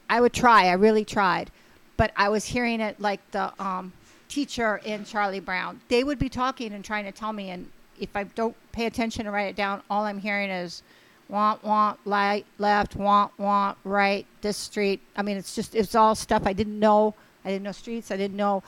I 0.10 0.22
would 0.22 0.34
try, 0.34 0.68
I 0.68 0.74
really 0.74 1.06
tried. 1.06 1.52
But 1.98 2.12
I 2.16 2.30
was 2.30 2.46
hearing 2.46 2.82
it 2.82 3.00
like 3.00 3.20
the 3.32 3.52
um, 3.64 3.94
teacher 4.30 4.82
in 4.84 5.06
Charlie 5.06 5.40
Brown. 5.40 5.80
They 5.90 6.04
would 6.04 6.20
be 6.20 6.30
talking 6.30 6.74
and 6.74 6.84
trying 6.84 7.06
to 7.06 7.12
tell 7.12 7.34
me, 7.34 7.50
and 7.50 7.70
if 8.00 8.16
I 8.16 8.24
don't 8.24 8.56
pay 8.72 8.86
attention 8.86 9.26
and 9.26 9.34
write 9.34 9.48
it 9.48 9.56
down, 9.56 9.82
all 9.90 10.06
I'm 10.06 10.20
hearing 10.20 10.50
is 10.50 10.84
want, 11.30 11.64
want, 11.64 12.00
light, 12.06 12.46
left, 12.58 12.96
want, 12.96 13.38
want, 13.38 13.78
right, 13.84 14.26
this 14.42 14.58
street. 14.58 15.02
I 15.16 15.22
mean, 15.22 15.38
it's 15.38 15.56
just, 15.56 15.76
it's 15.76 15.96
all 15.96 16.16
stuff 16.16 16.44
I 16.46 16.54
didn't 16.54 16.80
know. 16.80 17.16
I 17.46 17.50
didn't 17.50 17.64
know 17.64 17.72
streets. 17.72 18.12
I 18.12 18.18
didn't 18.18 18.38
know. 18.38 18.64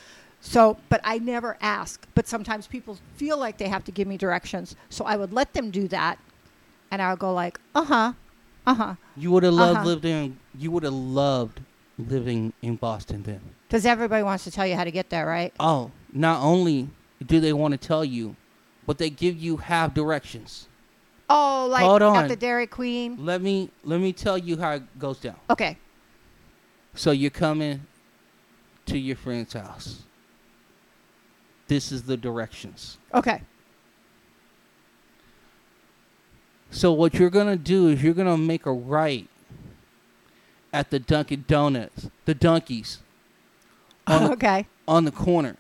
So, 0.46 0.78
but 0.90 1.02
I 1.04 1.18
never 1.18 1.58
ask. 1.60 2.06
But 2.14 2.28
sometimes 2.28 2.68
people 2.68 2.98
feel 3.16 3.38
like 3.38 3.58
they 3.58 3.68
have 3.68 3.84
to 3.86 3.92
give 3.92 4.08
me 4.08 4.16
directions. 4.16 4.76
So 4.90 5.04
I 5.04 5.16
would 5.18 5.34
let 5.34 5.54
them 5.54 5.72
do 5.72 5.88
that. 5.88 6.20
And 6.92 7.02
I 7.02 7.10
would 7.10 7.20
go 7.20 7.34
like, 7.34 7.60
uh 7.74 7.84
huh, 7.84 8.14
uh 8.68 8.74
huh. 8.76 8.96
You 9.18 9.32
would 9.32 9.44
have 9.44 9.56
loved 9.56 9.78
Uh-huh. 9.78 9.88
lived 9.88 10.06
in 10.06 10.38
you 10.58 10.70
would 10.72 10.84
have 10.84 10.94
loved 10.94 11.62
living 11.98 12.54
in 12.62 12.76
Boston 12.76 13.24
then. 13.24 13.42
Because 13.68 13.86
everybody 13.88 14.22
wants 14.24 14.44
to 14.44 14.52
tell 14.52 14.68
you 14.68 14.76
how 14.76 14.84
to 14.84 14.92
get 14.92 15.10
there, 15.10 15.26
right? 15.26 15.52
Oh, 15.60 15.92
not 16.14 16.42
only 16.44 16.90
do 17.26 17.40
they 17.40 17.52
want 17.52 17.72
to 17.72 17.78
tell 17.78 18.06
you, 18.06 18.36
but 18.86 19.00
they 19.00 19.10
give 19.10 19.36
you 19.36 19.58
half 19.58 19.96
directions. 19.96 20.68
Oh, 21.28 21.68
like 21.72 21.84
Hold 21.86 22.04
on. 22.04 22.18
at 22.18 22.28
the 22.30 22.36
Dairy 22.36 22.68
Queen. 22.68 23.18
Let 23.20 23.42
me 23.42 23.72
let 23.84 24.00
me 24.00 24.14
tell 24.14 24.38
you 24.38 24.58
how 24.58 24.74
it 24.74 25.00
goes 25.00 25.18
down. 25.18 25.38
Okay. 25.50 25.78
So 26.94 27.10
you're 27.12 27.32
coming 27.32 27.82
to 28.86 28.98
your 29.00 29.16
friend's 29.16 29.54
house. 29.54 30.04
This 31.68 31.92
is 31.92 32.04
the 32.04 32.18
directions. 32.18 32.98
Okay. 33.14 33.42
So 36.70 36.92
what 36.92 37.14
you're 37.14 37.30
gonna 37.30 37.56
do 37.56 37.88
is 37.88 38.04
you're 38.04 38.14
gonna 38.14 38.38
make 38.38 38.66
a 38.66 38.72
right 38.72 39.28
at 40.74 40.90
the 40.90 41.00
Dunkin' 41.00 41.46
Donuts, 41.48 42.10
the 42.26 42.36
Dunkies, 42.36 43.00
on 44.06 44.26
the, 44.26 44.32
okay. 44.34 44.68
on 44.88 45.06
the 45.06 45.12
corner. 45.12 45.56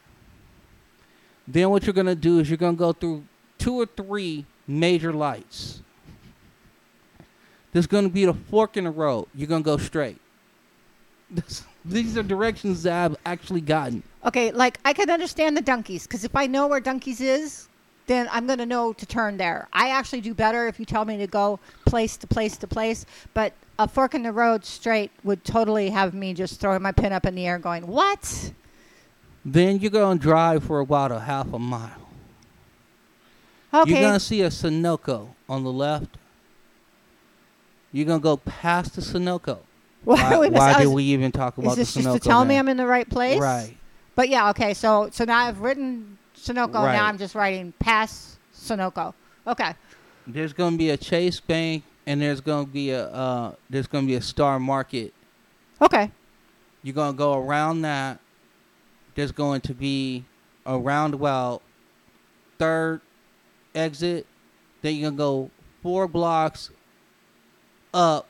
Then 1.47 1.69
what 1.69 1.85
you're 1.85 1.93
gonna 1.93 2.15
do 2.15 2.39
is 2.39 2.49
you're 2.49 2.57
gonna 2.57 2.75
go 2.75 2.91
through 2.91 3.23
two 3.57 3.75
or 3.75 3.85
three 3.85 4.45
major 4.67 5.13
lights. 5.13 5.81
There's 7.71 7.87
gonna 7.87 8.09
be 8.09 8.25
the 8.25 8.33
fork 8.33 8.77
in 8.77 8.83
the 8.83 8.91
road. 8.91 9.27
You're 9.33 9.47
gonna 9.47 9.63
go 9.63 9.77
straight. 9.77 10.19
These 11.85 12.17
are 12.17 12.23
directions 12.23 12.83
that 12.83 13.05
I've 13.05 13.17
actually 13.25 13.61
gotten. 13.61 14.01
Okay, 14.25 14.51
like 14.51 14.79
I 14.83 14.93
can 14.93 15.09
understand 15.11 15.55
the 15.55 15.61
Dunkies 15.61 16.07
because 16.07 16.23
if 16.23 16.35
I 16.35 16.47
know 16.47 16.67
where 16.67 16.79
Dunkies 16.79 17.21
is, 17.21 17.67
then 18.07 18.27
I'm 18.31 18.47
gonna 18.47 18.65
know 18.65 18.93
to 18.93 19.05
turn 19.05 19.37
there. 19.37 19.67
I 19.71 19.89
actually 19.89 20.21
do 20.21 20.33
better 20.33 20.67
if 20.67 20.79
you 20.79 20.85
tell 20.85 21.05
me 21.05 21.17
to 21.17 21.27
go 21.27 21.59
place 21.85 22.17
to 22.17 22.27
place 22.27 22.57
to 22.57 22.67
place. 22.67 23.05
But 23.35 23.53
a 23.77 23.87
fork 23.87 24.15
in 24.15 24.23
the 24.23 24.31
road 24.31 24.65
straight 24.65 25.11
would 25.23 25.43
totally 25.43 25.91
have 25.91 26.13
me 26.13 26.33
just 26.33 26.59
throwing 26.59 26.81
my 26.81 26.91
pin 26.91 27.13
up 27.13 27.25
in 27.25 27.35
the 27.35 27.45
air, 27.45 27.59
going, 27.59 27.85
"What?" 27.85 28.51
Then 29.43 29.79
you're 29.79 29.91
gonna 29.91 30.19
drive 30.19 30.63
for 30.63 30.79
about 30.79 31.11
a 31.11 31.19
half 31.19 31.53
a 31.53 31.59
mile. 31.59 31.91
Okay. 33.71 33.91
You're 33.91 34.01
gonna 34.01 34.19
see 34.19 34.41
a 34.41 34.49
Sunoco 34.49 35.29
on 35.47 35.63
the 35.63 35.71
left. 35.71 36.17
You're 37.91 38.05
gonna 38.07 38.19
go 38.19 38.37
past 38.37 38.95
the 38.95 39.01
Sunoco. 39.01 39.59
Why, 40.13 40.15
Why, 40.15 40.37
wait 40.37 40.47
a 40.47 40.51
minute, 40.51 40.59
why 40.59 40.77
did 40.77 40.87
we 40.89 41.03
even 41.05 41.31
talk 41.31 41.57
about 41.57 41.71
Is 41.71 41.77
this 41.77 41.93
the 41.95 42.03
just 42.03 42.13
to 42.13 42.19
tell 42.19 42.45
me? 42.45 42.57
I'm 42.57 42.69
in 42.69 42.77
the 42.77 42.85
right 42.85 43.09
place? 43.09 43.39
Right. 43.39 43.75
But 44.13 44.29
yeah, 44.29 44.51
okay. 44.51 44.75
So 44.75 45.09
so 45.11 45.25
now 45.25 45.39
I've 45.39 45.61
written 45.61 46.19
Sunoco. 46.37 46.75
Right. 46.75 46.93
Now 46.93 47.05
I'm 47.05 47.17
just 47.17 47.33
writing 47.33 47.73
past 47.79 48.37
Sunoco. 48.55 49.15
Okay. 49.47 49.73
There's 50.27 50.53
gonna 50.53 50.77
be 50.77 50.91
a 50.91 50.97
Chase 50.97 51.39
Bank, 51.39 51.83
and 52.05 52.21
there's 52.21 52.39
gonna 52.39 52.67
be 52.67 52.91
a 52.91 53.07
uh, 53.07 53.53
there's 53.69 53.87
gonna 53.87 54.05
be 54.05 54.13
a 54.13 54.21
Star 54.21 54.59
Market. 54.59 55.11
Okay. 55.81 56.11
You're 56.83 56.93
gonna 56.93 57.17
go 57.17 57.33
around 57.33 57.81
that. 57.81 58.19
There's 59.15 59.31
going 59.31 59.61
to 59.61 59.73
be 59.73 60.23
a 60.67 60.77
roundabout 60.77 61.63
third 62.59 63.01
exit. 63.73 64.27
Then 64.83 64.95
you're 64.95 65.09
gonna 65.09 65.17
go 65.17 65.51
four 65.81 66.07
blocks 66.07 66.69
up. 67.93 68.27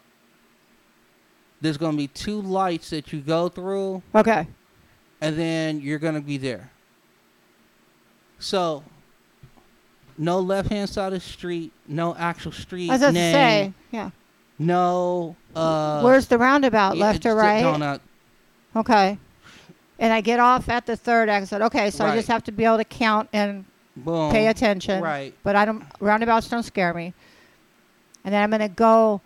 There's 1.62 1.78
gonna 1.78 1.98
be 1.98 2.08
two 2.08 2.42
lights 2.42 2.90
that 2.92 3.12
you 3.14 3.22
go 3.22 3.50
through, 3.50 4.04
Okay. 4.14 4.48
and 5.22 5.38
then 5.38 5.82
you're 5.82 6.00
gonna 6.00 6.22
be 6.22 6.38
there. 6.38 6.70
So, 8.40 8.84
no 10.18 10.40
left 10.40 10.70
hand 10.70 10.90
side 10.90 11.08
of 11.08 11.14
the 11.14 11.20
street, 11.20 11.72
no 11.88 12.16
actual 12.16 12.52
street 12.52 12.90
I 12.90 12.94
was 12.98 13.14
name, 13.14 13.34
say, 13.34 13.74
yeah. 13.92 14.10
no. 14.60 15.36
Uh, 15.56 16.02
Where's 16.02 16.28
the 16.28 16.38
roundabout? 16.38 16.98
yeah, 16.98 17.06
left 17.06 17.26
or 17.26 17.36
right? 17.36 17.62
No, 17.62 17.78
not 17.78 18.02
Okay. 18.76 19.18
And 19.98 20.12
I 20.12 20.20
get 20.20 20.42
off 20.42 20.68
at 20.68 20.86
the 20.86 20.98
third 20.98 21.30
exit. 21.30 21.62
Okay, 21.62 21.90
so 21.90 22.06
I 22.06 22.16
just 22.16 22.28
have 22.28 22.44
to 22.44 22.52
be 22.52 22.66
able 22.66 22.78
to 22.78 22.84
count 22.84 23.30
and 23.32 23.64
boom. 23.96 24.30
pay 24.30 24.48
attention. 24.48 25.02
Right. 25.02 25.34
But 25.44 25.56
I 25.56 25.64
don't 25.64 25.86
roundabouts 26.02 26.50
don't 26.50 26.64
scare 26.64 26.94
me. 26.94 27.14
And 28.26 28.34
then 28.34 28.44
I'm 28.44 28.52
gonna 28.52 28.68
go 28.68 29.22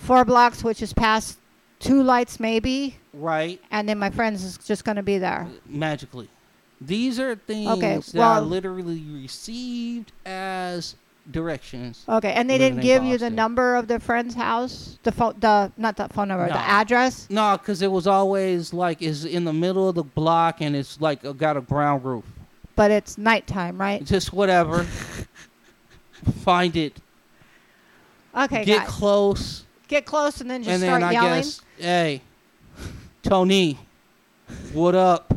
four 0.00 0.24
blocks, 0.24 0.64
which 0.64 0.82
is 0.82 0.92
past 0.92 1.38
two 1.78 2.02
lights 2.02 2.40
maybe, 2.40 2.96
Right. 3.14 3.60
and 3.70 3.88
then 3.88 3.98
my 3.98 4.10
friends 4.10 4.44
is 4.44 4.58
just 4.58 4.84
gonna 4.84 5.02
be 5.02 5.18
there. 5.18 5.48
Magically, 5.66 6.28
these 6.80 7.18
are 7.20 7.34
things 7.36 7.68
Okay, 7.70 7.98
that 8.14 8.20
I 8.22 8.38
literally 8.40 9.02
received 9.12 10.12
as 10.26 10.94
directions. 11.30 12.04
Okay, 12.08 12.32
and 12.32 12.48
they 12.50 12.58
didn't 12.58 12.80
give 12.80 13.04
you 13.04 13.16
the 13.18 13.30
number 13.30 13.76
of 13.76 13.86
the 13.88 14.00
friend's 14.00 14.34
house, 14.34 14.98
the 15.04 15.12
phone, 15.12 15.34
the 15.38 15.70
not 15.76 15.96
the 15.96 16.08
phone 16.08 16.28
number, 16.28 16.46
No. 16.46 16.52
the 16.54 16.58
address. 16.58 17.26
No, 17.30 17.56
because 17.56 17.82
it 17.82 17.90
was 17.92 18.06
always 18.06 18.72
like 18.72 19.00
it's 19.00 19.24
in 19.24 19.44
the 19.44 19.52
middle 19.52 19.88
of 19.88 19.94
the 19.94 20.02
block 20.02 20.60
and 20.60 20.74
it's 20.74 21.00
like 21.00 21.24
uh, 21.24 21.32
got 21.32 21.56
a 21.56 21.60
brown 21.60 22.02
roof. 22.02 22.24
But 22.76 22.90
it's 22.90 23.16
nighttime, 23.18 23.78
right? 23.80 24.04
Just 24.04 24.32
whatever. 24.32 24.84
Find 26.42 26.76
it. 26.76 26.96
Okay, 28.36 28.64
get 28.64 28.80
guys. 28.80 28.88
close, 28.88 29.64
get 29.90 30.06
close 30.06 30.40
and 30.40 30.48
then 30.50 30.62
just 30.62 30.72
and 30.72 30.82
start 30.82 31.00
then 31.00 31.08
I 31.10 31.12
yelling. 31.12 31.42
guess, 31.42 31.60
hey, 31.76 32.22
Tony, 33.22 33.78
what 34.72 34.94
up? 34.94 35.34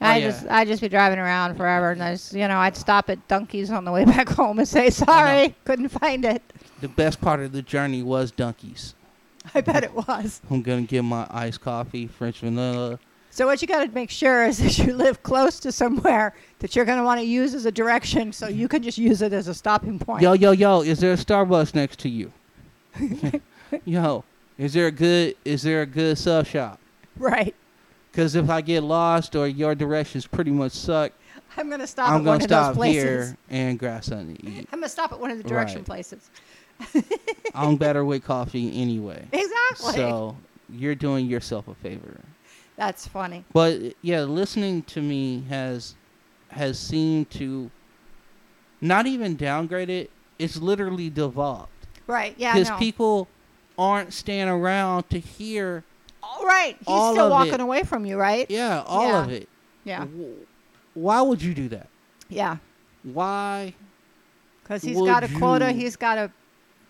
I 0.00 0.14
Oh, 0.14 0.18
yeah. 0.18 0.30
just 0.30 0.46
I 0.48 0.64
just 0.64 0.80
be 0.80 0.88
driving 0.88 1.18
around 1.18 1.56
forever, 1.56 1.90
and 1.90 2.02
I 2.02 2.12
just 2.12 2.32
you 2.32 2.46
know 2.46 2.58
I'd 2.58 2.76
stop 2.76 3.10
at 3.10 3.26
Dunkies 3.28 3.70
on 3.70 3.84
the 3.84 3.90
way 3.92 4.04
back 4.16 4.28
home 4.28 4.58
and 4.60 4.68
say 4.68 4.90
sorry, 4.90 5.54
couldn't 5.64 5.88
find 5.88 6.24
it. 6.24 6.40
The 6.80 6.88
best 6.88 7.20
part 7.20 7.40
of 7.40 7.50
the 7.52 7.62
journey 7.62 8.02
was 8.02 8.30
Dunkies. 8.30 8.94
I 9.54 9.60
bet 9.60 9.82
it 9.82 9.92
was. 9.92 10.40
I'm 10.50 10.62
gonna 10.62 10.82
get 10.82 11.02
my 11.02 11.26
iced 11.30 11.60
coffee, 11.60 12.06
French 12.06 12.38
vanilla. 12.40 13.00
So 13.30 13.46
what 13.46 13.60
you 13.60 13.68
got 13.68 13.84
to 13.84 13.90
make 13.92 14.10
sure 14.10 14.46
is 14.46 14.58
that 14.62 14.78
you 14.78 14.94
live 14.94 15.22
close 15.22 15.60
to 15.60 15.70
somewhere 15.70 16.34
that 16.60 16.74
you're 16.74 16.84
going 16.86 16.98
to 16.98 17.04
want 17.04 17.20
to 17.20 17.26
use 17.26 17.54
as 17.54 17.66
a 17.66 17.70
direction, 17.70 18.32
so 18.32 18.48
you 18.48 18.66
can 18.66 18.82
just 18.82 18.98
use 18.98 19.20
it 19.22 19.32
as 19.32 19.46
a 19.46 19.54
stopping 19.54 19.98
point. 19.98 20.22
Yo, 20.22 20.32
yo, 20.32 20.50
yo! 20.52 20.80
Is 20.80 20.98
there 20.98 21.12
a 21.12 21.16
Starbucks 21.16 21.74
next 21.74 21.98
to 22.00 22.08
you? 22.08 22.32
yo, 23.84 24.24
is 24.56 24.72
there 24.74 24.86
a 24.86 24.90
good? 24.90 25.36
Is 25.44 25.62
there 25.62 25.82
a 25.82 25.86
good 25.86 26.18
sub 26.18 26.46
shop? 26.46 26.80
Right. 27.16 27.54
Because 28.10 28.34
if 28.34 28.48
I 28.50 28.60
get 28.60 28.82
lost 28.82 29.36
or 29.36 29.46
your 29.46 29.74
directions 29.74 30.26
pretty 30.26 30.50
much 30.50 30.72
suck, 30.72 31.12
I'm 31.56 31.68
going 31.68 31.80
to 31.80 31.86
stop 31.86 32.08
I'm 32.10 32.16
at 32.16 32.18
gonna 32.18 32.28
one 32.30 32.34
of 32.36 32.40
those 32.40 32.46
stop 32.48 32.74
places. 32.74 33.02
here 33.02 33.36
and 33.50 33.78
grab 33.78 34.02
something 34.02 34.36
to 34.36 34.46
eat. 34.46 34.68
I'm 34.72 34.80
going 34.80 34.82
to 34.84 34.88
stop 34.88 35.12
at 35.12 35.20
one 35.20 35.30
of 35.30 35.38
the 35.38 35.44
direction 35.44 35.78
Right. 35.78 35.86
places. 35.86 36.30
I'm 37.54 37.76
better 37.78 38.04
with 38.04 38.24
coffee 38.24 38.80
anyway. 38.80 39.24
Exactly. 39.32 39.94
So 39.94 40.36
you're 40.70 40.94
doing 40.94 41.26
yourself 41.26 41.68
a 41.68 41.74
favor. 41.74 42.20
That's 42.76 43.06
funny. 43.06 43.44
But 43.52 43.94
yeah, 44.02 44.22
listening 44.22 44.82
to 44.84 45.02
me 45.02 45.44
has 45.48 45.94
has 46.50 46.78
seemed 46.78 47.30
to 47.30 47.70
not 48.80 49.06
even 49.06 49.36
downgrade 49.36 49.90
it. 49.90 50.10
It's 50.38 50.56
literally 50.56 51.10
devolved 51.10 51.77
Right. 52.08 52.34
Yeah. 52.36 52.54
because 52.54 52.70
no. 52.70 52.78
people 52.78 53.28
aren't 53.78 54.12
staying 54.12 54.48
around 54.48 55.08
to 55.10 55.20
hear. 55.20 55.84
All 56.22 56.44
right. 56.44 56.76
He's 56.78 56.88
all 56.88 57.12
still 57.12 57.30
walking 57.30 57.54
it. 57.54 57.60
away 57.60 57.84
from 57.84 58.04
you, 58.04 58.16
right? 58.16 58.50
Yeah, 58.50 58.82
all 58.84 59.08
Yeah. 59.08 59.24
of 59.24 59.30
it. 59.30 59.48
Yeah. 59.84 60.06
Why 60.94 61.22
would 61.22 61.40
you 61.40 61.54
do 61.54 61.68
that? 61.68 61.88
Yeah. 62.28 62.56
Why? 63.04 63.74
Because 64.62 64.82
he's 64.82 64.98
got 64.98 65.22
a 65.22 65.28
quota. 65.28 65.70
He's 65.70 65.94
got 65.94 66.18
a 66.18 66.32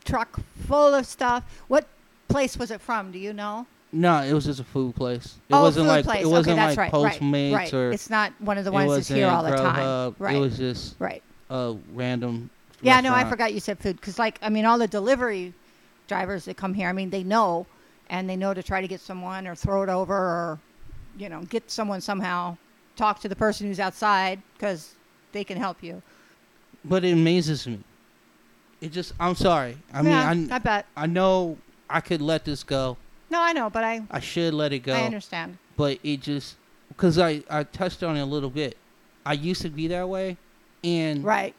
truck 0.04 0.40
full 0.66 0.94
of 0.94 1.04
stuff. 1.04 1.44
What 1.68 1.86
place 2.28 2.56
was 2.56 2.70
it 2.70 2.80
from? 2.80 3.12
Do 3.12 3.18
you 3.18 3.32
know? 3.32 3.66
No, 3.92 4.22
it 4.22 4.32
was 4.32 4.44
just 4.44 4.60
a 4.60 4.64
food 4.64 4.94
place. 4.96 5.36
It 5.48 5.54
oh, 5.54 5.62
wasn't 5.62 5.84
food 5.84 5.88
like 5.88 6.04
place. 6.04 6.24
it 6.24 6.28
wasn't 6.28 6.58
okay, 6.58 6.66
that's 6.66 6.76
like 6.76 6.92
right. 6.92 7.02
right, 7.02 7.20
Postmates 7.20 7.54
right. 7.54 7.74
or 7.74 7.92
It's 7.92 8.10
not 8.10 8.32
one 8.38 8.58
of 8.58 8.64
the 8.64 8.72
ones 8.72 8.92
that's 8.92 9.08
here 9.08 9.28
all 9.28 9.42
the 9.42 9.56
time. 9.56 10.14
Right. 10.18 10.36
It 10.36 10.38
was 10.38 10.58
just 10.58 10.96
right. 10.98 11.22
a 11.48 11.76
random. 11.94 12.50
Yeah, 12.82 13.00
no, 13.00 13.12
I 13.12 13.24
forgot 13.24 13.52
you 13.52 13.60
said 13.60 13.78
food 13.78 13.96
because, 13.96 14.18
like, 14.18 14.38
I 14.42 14.48
mean, 14.48 14.64
all 14.64 14.78
the 14.78 14.86
delivery 14.86 15.52
drivers 16.06 16.44
that 16.44 16.56
come 16.56 16.74
here, 16.74 16.88
I 16.88 16.92
mean, 16.92 17.10
they 17.10 17.24
know, 17.24 17.66
and 18.08 18.28
they 18.28 18.36
know 18.36 18.54
to 18.54 18.62
try 18.62 18.80
to 18.80 18.88
get 18.88 19.00
someone 19.00 19.46
or 19.46 19.54
throw 19.54 19.82
it 19.82 19.88
over 19.88 20.14
or, 20.14 20.60
you 21.18 21.28
know, 21.28 21.42
get 21.42 21.70
someone 21.70 22.00
somehow. 22.00 22.56
Talk 22.96 23.20
to 23.20 23.28
the 23.28 23.36
person 23.36 23.66
who's 23.68 23.78
outside 23.78 24.42
because 24.54 24.94
they 25.32 25.44
can 25.44 25.56
help 25.56 25.82
you. 25.82 26.02
But 26.84 27.04
it 27.04 27.12
amazes 27.12 27.66
me. 27.66 27.78
It 28.80 28.92
just. 28.92 29.12
I'm 29.20 29.34
sorry. 29.34 29.78
I 29.92 30.02
yeah, 30.02 30.34
mean, 30.34 30.50
I 30.52 30.56
I 30.56 30.58
bet. 30.58 30.86
I 30.96 31.06
know 31.06 31.58
I 31.88 32.00
could 32.00 32.20
let 32.20 32.44
this 32.44 32.64
go. 32.64 32.96
No, 33.30 33.40
I 33.40 33.52
know, 33.52 33.70
but 33.70 33.84
I, 33.84 34.02
I 34.10 34.20
should 34.20 34.54
let 34.54 34.72
it 34.72 34.80
go. 34.80 34.94
I 34.94 35.02
understand. 35.02 35.58
But 35.76 35.98
it 36.02 36.20
just 36.20 36.56
because 36.88 37.18
I 37.18 37.42
I 37.50 37.62
touched 37.64 38.02
on 38.02 38.16
it 38.16 38.20
a 38.20 38.26
little 38.26 38.50
bit. 38.50 38.76
I 39.24 39.34
used 39.34 39.62
to 39.62 39.68
be 39.68 39.88
that 39.88 40.08
way, 40.08 40.36
and 40.82 41.22
Right. 41.22 41.54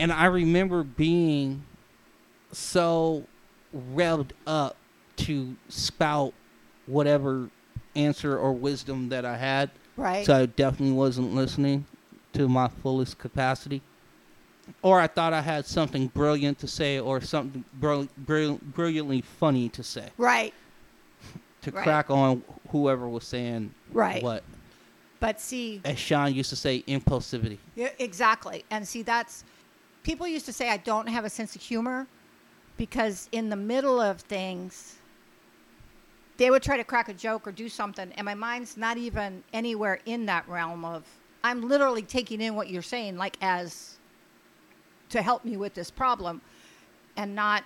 And 0.00 0.10
I 0.12 0.24
remember 0.24 0.82
being 0.82 1.64
so 2.52 3.24
revved 3.94 4.30
up 4.46 4.76
to 5.16 5.54
spout 5.68 6.32
whatever 6.86 7.50
answer 7.94 8.36
or 8.36 8.52
wisdom 8.52 9.10
that 9.10 9.24
I 9.24 9.36
had. 9.36 9.70
Right. 9.96 10.24
So 10.26 10.34
I 10.34 10.46
definitely 10.46 10.94
wasn't 10.96 11.34
listening 11.34 11.84
to 12.32 12.48
my 12.48 12.68
fullest 12.68 13.18
capacity. 13.18 13.82
Or 14.82 15.00
I 15.00 15.06
thought 15.08 15.32
I 15.32 15.40
had 15.42 15.66
something 15.66 16.06
brilliant 16.08 16.58
to 16.60 16.66
say 16.68 16.98
or 16.98 17.20
something 17.20 17.64
brill- 17.74 18.08
brill- 18.16 18.60
brilliantly 18.62 19.20
funny 19.20 19.68
to 19.70 19.82
say 19.82 20.08
right. 20.16 20.54
to 21.62 21.70
Right. 21.72 21.82
crack 21.84 22.10
on 22.10 22.42
whoever 22.70 23.08
was 23.08 23.24
saying 23.24 23.74
Right. 23.92 24.22
what. 24.22 24.42
But 25.18 25.38
see, 25.40 25.82
As 25.84 25.98
Sean 25.98 26.32
used 26.32 26.48
to 26.50 26.56
say, 26.56 26.82
impulsivity. 26.88 27.58
Yeah, 27.74 27.90
exactly. 27.98 28.64
And 28.70 28.88
see, 28.88 29.02
that's 29.02 29.44
people 30.10 30.26
used 30.26 30.44
to 30.44 30.52
say 30.52 30.68
I 30.68 30.78
don't 30.78 31.08
have 31.08 31.24
a 31.24 31.30
sense 31.30 31.54
of 31.54 31.62
humor 31.62 32.04
because 32.76 33.28
in 33.30 33.48
the 33.48 33.54
middle 33.54 34.00
of 34.00 34.20
things, 34.20 34.96
they 36.36 36.50
would 36.50 36.64
try 36.64 36.76
to 36.76 36.82
crack 36.82 37.08
a 37.08 37.14
joke 37.14 37.46
or 37.46 37.52
do 37.52 37.68
something, 37.68 38.10
and 38.16 38.24
my 38.24 38.34
mind's 38.34 38.76
not 38.76 38.96
even 38.96 39.44
anywhere 39.52 40.00
in 40.06 40.26
that 40.26 40.48
realm 40.48 40.84
of. 40.84 41.04
I'm 41.44 41.68
literally 41.68 42.02
taking 42.02 42.40
in 42.40 42.56
what 42.56 42.68
you're 42.68 42.82
saying, 42.82 43.18
like 43.18 43.36
as 43.40 43.98
to 45.10 45.22
help 45.22 45.44
me 45.44 45.56
with 45.56 45.74
this 45.74 45.92
problem, 45.92 46.40
and 47.16 47.32
not 47.32 47.62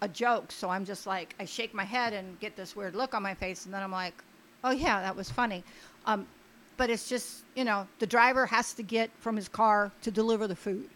a 0.00 0.06
joke. 0.06 0.52
So 0.52 0.68
I'm 0.68 0.84
just 0.84 1.04
like, 1.04 1.34
I 1.40 1.46
shake 1.46 1.74
my 1.74 1.82
head 1.82 2.12
and 2.12 2.38
get 2.38 2.54
this 2.54 2.76
weird 2.76 2.94
look 2.94 3.12
on 3.12 3.24
my 3.24 3.34
face, 3.34 3.64
and 3.64 3.74
then 3.74 3.82
I'm 3.82 3.90
like, 3.90 4.14
oh 4.62 4.70
yeah, 4.70 5.02
that 5.02 5.16
was 5.16 5.32
funny. 5.32 5.64
Um, 6.06 6.28
but 6.76 6.90
it's 6.90 7.08
just 7.08 7.42
you 7.56 7.64
know 7.64 7.88
the 7.98 8.06
driver 8.06 8.46
has 8.46 8.72
to 8.74 8.84
get 8.84 9.10
from 9.18 9.34
his 9.34 9.48
car 9.48 9.90
to 10.02 10.12
deliver 10.12 10.46
the 10.46 10.54
food 10.54 10.88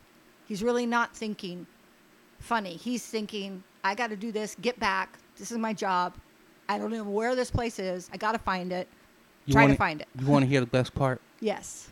he's 0.53 0.63
really 0.63 0.85
not 0.85 1.17
thinking 1.17 1.67
funny 2.39 2.77
he's 2.77 3.03
thinking 3.07 3.63
i 3.85 3.95
got 3.95 4.11
to 4.11 4.17
do 4.17 4.31
this 4.31 4.55
get 4.61 4.79
back 4.79 5.19
this 5.39 5.51
is 5.51 5.57
my 5.57 5.73
job 5.73 6.13
i 6.69 6.77
don't 6.77 6.91
know 6.91 7.03
where 7.05 7.35
this 7.35 7.51
place 7.51 7.79
is 7.79 8.11
i 8.13 8.19
got 8.19 8.33
to 8.33 8.39
find 8.39 8.71
it 8.71 8.87
You 9.47 9.55
try 9.55 9.63
wanna, 9.63 9.73
to 9.73 9.79
find 9.79 10.01
it 10.03 10.09
You 10.21 10.27
want 10.27 10.43
to 10.43 10.47
hear 10.47 10.61
the 10.61 10.67
best 10.67 10.95
part? 10.95 11.23
yes 11.41 11.89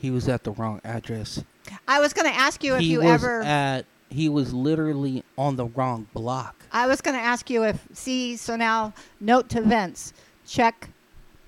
He 0.00 0.10
was 0.10 0.28
at 0.30 0.44
the 0.44 0.52
wrong 0.52 0.80
address. 0.82 1.44
i 1.86 2.00
was 2.00 2.14
going 2.14 2.26
to 2.26 2.34
ask 2.34 2.64
you 2.64 2.74
if 2.76 2.80
he 2.80 2.92
you 2.92 2.98
was 3.00 3.08
ever 3.22 3.42
at. 3.42 3.84
He 4.08 4.30
was 4.30 4.54
literally 4.54 5.22
on 5.36 5.56
the 5.56 5.66
wrong 5.66 6.06
block. 6.14 6.64
i 6.72 6.86
was 6.86 7.02
going 7.02 7.18
to 7.18 7.22
ask 7.22 7.50
you 7.50 7.64
if 7.64 7.86
see 7.92 8.34
so 8.38 8.56
now 8.56 8.94
note 9.20 9.50
to 9.50 9.60
vince 9.60 10.14
check 10.46 10.88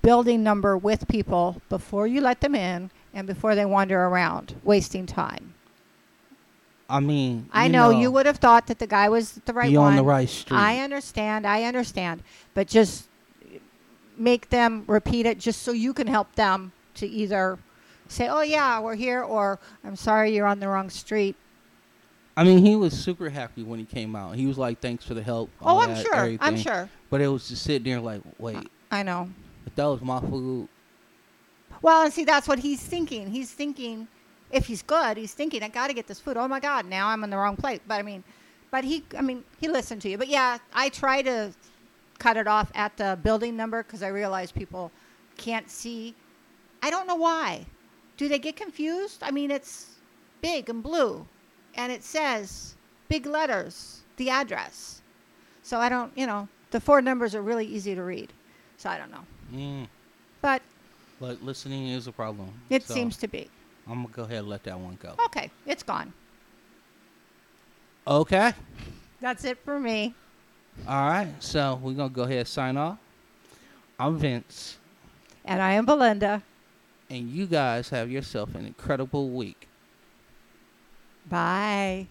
building 0.03 0.43
number 0.43 0.77
with 0.77 1.07
people 1.07 1.59
before 1.67 2.05
you 2.05 2.21
let 2.21 2.41
them 2.41 2.53
in 2.53 2.91
and 3.11 3.25
before 3.25 3.55
they 3.55 3.65
wander 3.65 3.99
around 4.05 4.55
wasting 4.63 5.07
time 5.07 5.55
I 6.89 6.99
mean, 6.99 7.47
I 7.53 7.65
you 7.65 7.71
know, 7.71 7.91
you 7.91 8.09
would 8.09 8.25
have 8.25 8.37
thought 8.37 8.65
that 8.67 8.79
the 8.79 8.87
guy 8.87 9.09
was 9.09 9.33
the 9.45 9.53
right 9.53 9.69
be 9.69 9.77
one. 9.77 9.91
on 9.91 9.95
the 9.95 10.03
right 10.03 10.27
street. 10.27 10.57
I 10.57 10.79
understand. 10.79 11.45
I 11.45 11.63
understand. 11.63 12.23
But 12.55 12.67
just 12.67 13.07
make 14.17 14.49
them 14.49 14.83
repeat 14.87 15.25
it 15.27 15.39
just 15.39 15.61
so 15.61 15.71
you 15.71 15.93
can 15.93 16.07
help 16.07 16.33
them 16.35 16.71
to 16.95 17.07
either 17.07 17.59
say, 18.07 18.27
"Oh 18.27 18.41
yeah, 18.41 18.79
we're 18.79 18.95
here," 18.95 19.21
or 19.21 19.59
"I'm 19.83 19.95
sorry, 19.95 20.35
you're 20.35 20.47
on 20.47 20.59
the 20.59 20.67
wrong 20.67 20.89
street." 20.89 21.35
I 22.35 22.43
mean, 22.43 22.65
he 22.65 22.75
was 22.75 22.93
super 22.93 23.29
happy 23.29 23.63
when 23.63 23.79
he 23.79 23.85
came 23.85 24.15
out. 24.15 24.35
He 24.35 24.47
was 24.47 24.57
like, 24.57 24.79
"Thanks 24.79 25.05
for 25.05 25.13
the 25.13 25.21
help." 25.23 25.49
Oh, 25.61 25.79
I'm 25.79 25.93
that, 25.93 26.05
sure. 26.05 26.37
I'm 26.41 26.57
sure. 26.57 26.89
But 27.09 27.21
it 27.21 27.27
was 27.27 27.49
just 27.49 27.63
sitting 27.63 27.83
there 27.83 27.99
like, 27.99 28.21
wait, 28.37 28.67
I 28.91 29.03
know. 29.03 29.29
if 29.65 29.75
that 29.75 29.85
was 29.85 30.01
my 30.01 30.19
food, 30.21 30.67
Well, 31.81 32.03
and 32.03 32.13
see, 32.13 32.25
that's 32.25 32.47
what 32.47 32.59
he's 32.59 32.81
thinking. 32.81 33.29
He's 33.29 33.51
thinking, 33.51 34.07
if 34.51 34.65
he's 34.65 34.81
good, 34.81 35.17
he's 35.17 35.33
thinking, 35.33 35.63
"I 35.63 35.69
got 35.69 35.87
to 35.87 35.93
get 35.93 36.07
this 36.07 36.19
food." 36.19 36.37
Oh 36.37 36.47
my 36.47 36.59
God, 36.59 36.85
now 36.85 37.07
I'm 37.07 37.23
in 37.23 37.29
the 37.29 37.37
wrong 37.37 37.55
place. 37.55 37.79
But 37.87 37.95
I 37.95 38.01
mean, 38.03 38.23
but 38.71 38.83
he, 38.83 39.03
I 39.17 39.21
mean, 39.21 39.43
he 39.59 39.67
listened 39.67 40.01
to 40.03 40.09
you. 40.09 40.17
But 40.17 40.27
yeah, 40.27 40.57
I 40.73 40.89
try 40.89 41.21
to 41.23 41.51
cut 42.19 42.37
it 42.37 42.47
off 42.47 42.71
at 42.75 42.95
the 42.97 43.17
building 43.23 43.55
number 43.55 43.83
because 43.83 44.03
I 44.03 44.07
realize 44.09 44.51
people 44.51 44.91
can't 45.37 45.69
see. 45.69 46.15
I 46.81 46.89
don't 46.89 47.07
know 47.07 47.15
why. 47.15 47.65
Do 48.17 48.27
they 48.27 48.39
get 48.39 48.55
confused? 48.55 49.23
I 49.23 49.31
mean, 49.31 49.51
it's 49.51 49.95
big 50.41 50.69
and 50.69 50.83
blue, 50.83 51.25
and 51.75 51.91
it 51.91 52.03
says 52.03 52.75
big 53.07 53.25
letters 53.25 54.01
the 54.17 54.29
address. 54.29 55.01
So 55.63 55.79
I 55.79 55.89
don't, 55.89 56.11
you 56.15 56.27
know, 56.27 56.47
the 56.71 56.79
four 56.79 57.01
numbers 57.01 57.33
are 57.35 57.41
really 57.41 57.65
easy 57.65 57.95
to 57.95 58.03
read. 58.03 58.31
So 58.77 58.89
I 58.89 58.97
don't 58.97 59.11
know, 59.11 59.25
mm, 59.53 59.87
but 60.41 60.61
but 61.19 61.43
listening 61.43 61.87
is 61.89 62.07
a 62.07 62.11
problem. 62.11 62.49
it 62.69 62.83
So, 62.83 62.93
seems 62.93 63.17
to 63.17 63.27
be. 63.27 63.49
I'm 63.89 64.03
gonna 64.03 64.13
go 64.13 64.23
ahead 64.23 64.39
and 64.39 64.47
let 64.49 64.63
that 64.63 64.79
one 64.79 64.97
go. 65.01 65.15
Okay, 65.25 65.49
it's 65.65 65.83
gone. 65.83 66.13
Okay. 68.07 68.53
That's 69.21 69.43
it 69.43 69.57
for 69.65 69.79
me. 69.79 70.13
All 70.87 71.09
right. 71.09 71.27
So 71.39 71.79
we're 71.81 71.93
gonna 71.93 72.09
go 72.09 72.23
ahead 72.23 72.37
and 72.39 72.47
sign 72.47 72.77
off. 72.77 72.97
I'm 73.99 74.17
Vince, 74.17 74.77
And 75.43 75.61
I 75.61 75.73
am 75.73 75.85
Belinda. 75.85 76.41
and 77.09 77.29
you 77.29 77.45
guys 77.47 77.89
have 77.89 78.09
yourself 78.09 78.55
an 78.55 78.65
incredible 78.65 79.29
week. 79.29 79.67
Bye. 81.27 82.07